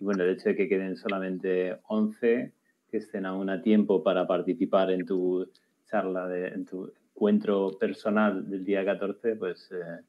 Y 0.00 0.04
bueno, 0.04 0.24
el 0.24 0.30
hecho 0.30 0.48
de 0.48 0.56
que 0.56 0.66
queden 0.66 0.96
solamente 0.96 1.76
11 1.88 2.52
que 2.90 2.96
estén 2.96 3.26
aún 3.26 3.50
a 3.50 3.60
tiempo 3.60 4.02
para 4.02 4.26
participar 4.26 4.90
en 4.90 5.04
tu 5.04 5.50
charla, 5.90 6.28
de, 6.28 6.48
en 6.48 6.64
tu 6.64 6.90
encuentro 7.10 7.76
personal 7.78 8.48
del 8.48 8.64
día 8.64 8.86
14, 8.86 9.36
pues... 9.36 9.70
Eh, 9.70 10.00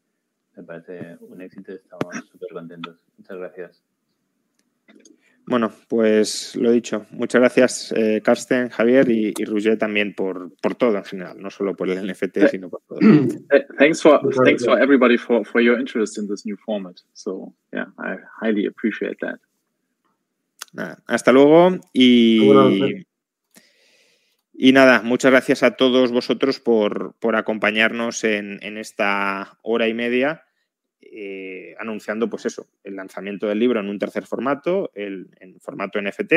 me 0.57 0.63
parece 0.63 1.17
un 1.21 1.41
éxito, 1.41 1.71
estamos 1.71 2.15
súper 2.31 2.49
contentos. 2.51 2.97
Muchas 3.17 3.37
gracias. 3.37 3.83
Bueno, 5.45 5.71
pues 5.87 6.57
lo 6.57 6.71
dicho. 6.71 7.05
Muchas 7.11 7.39
gracias, 7.39 7.93
eh, 7.95 8.21
Carsten, 8.21 8.67
Javier 8.67 9.09
y, 9.09 9.33
y 9.37 9.77
también 9.77 10.13
por, 10.13 10.51
por 10.61 10.75
todo 10.75 10.97
en 10.97 11.05
general, 11.05 11.37
no 11.39 11.49
solo 11.49 11.73
por 11.73 11.89
el 11.89 12.05
NFT, 12.05 12.37
eh, 12.37 12.47
sino 12.49 12.69
por 12.69 12.81
todo. 12.87 12.99
Eh, 13.53 13.65
thanks 13.77 14.01
for 14.01 14.19
thanks 14.43 14.65
for 14.65 14.77
everybody 14.81 15.17
for, 15.17 15.45
for 15.45 15.61
your 15.61 15.79
interest 15.79 16.17
in 16.17 16.27
this 16.27 16.45
new 16.45 16.57
format. 16.65 16.99
So 17.13 17.53
yeah, 17.71 17.85
I 17.97 18.17
highly 18.41 18.65
appreciate 18.65 19.17
that. 19.21 19.39
hasta 21.07 21.31
luego 21.31 21.79
y, 21.93 23.05
y 24.53 24.71
nada, 24.73 25.01
muchas 25.01 25.31
gracias 25.31 25.63
a 25.63 25.75
todos 25.75 26.11
vosotros 26.11 26.59
por, 26.59 27.15
por 27.19 27.35
acompañarnos 27.35 28.23
en, 28.25 28.59
en, 28.61 28.77
esta 28.77 29.57
hora 29.63 29.87
y 29.87 29.93
media 29.93 30.46
eh, 31.11 31.75
anunciando, 31.79 32.29
pues 32.29 32.45
eso, 32.45 32.67
el 32.83 32.95
lanzamiento 32.95 33.47
del 33.47 33.59
libro 33.59 33.79
en 33.79 33.89
un 33.89 33.99
tercer 33.99 34.25
formato, 34.25 34.91
el, 34.95 35.29
en 35.39 35.59
formato 35.59 36.01
NFT. 36.01 36.33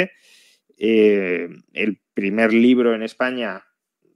Eh, 0.78 1.48
el 1.72 2.00
primer 2.14 2.52
libro 2.52 2.94
en 2.94 3.02
España, 3.02 3.64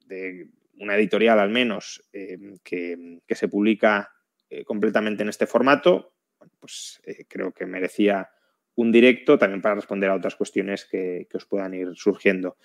de 0.07 0.49
una 0.79 0.97
editorial 0.97 1.39
al 1.39 1.51
menos, 1.51 2.03
eh, 2.13 2.39
que, 2.63 3.21
se 3.29 3.49
publica 3.49 4.11
completamente 4.67 5.25
en 5.25 5.29
este 5.29 5.47
formato, 5.49 6.15
pues 6.61 7.03
creo 7.27 7.53
que 7.53 7.67
merecía 7.67 8.31
un 8.77 8.93
directo 8.93 9.37
también 9.37 9.61
para 9.61 9.75
responder 9.75 10.11
a 10.11 10.15
otras 10.15 10.37
cuestiones 10.37 10.85
que, 10.85 11.27
que 11.29 11.37
os 11.37 11.47
puedan 11.47 11.75
ir 11.75 11.89
surgiendo. 11.95 12.57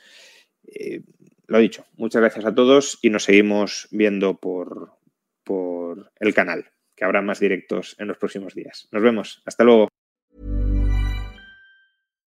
lo 1.47 1.57
dicho, 1.57 1.85
muchas 1.97 2.21
gracias 2.21 2.45
a 2.45 2.53
todos 2.53 2.99
y 3.01 3.09
nos 3.09 3.23
seguimos 3.23 3.87
viendo 3.89 4.39
por, 4.39 4.91
por 5.43 6.11
el 6.19 6.33
canal. 6.35 6.71
Que 6.99 7.05
habrá 7.05 7.21
más 7.21 7.39
directos 7.39 7.95
en 7.97 8.09
los 8.09 8.17
próximos 8.17 8.53
días. 8.53 8.89
Nos 8.91 9.01
vemos. 9.01 9.41
Hasta 9.45 9.63
luego. 9.63 9.88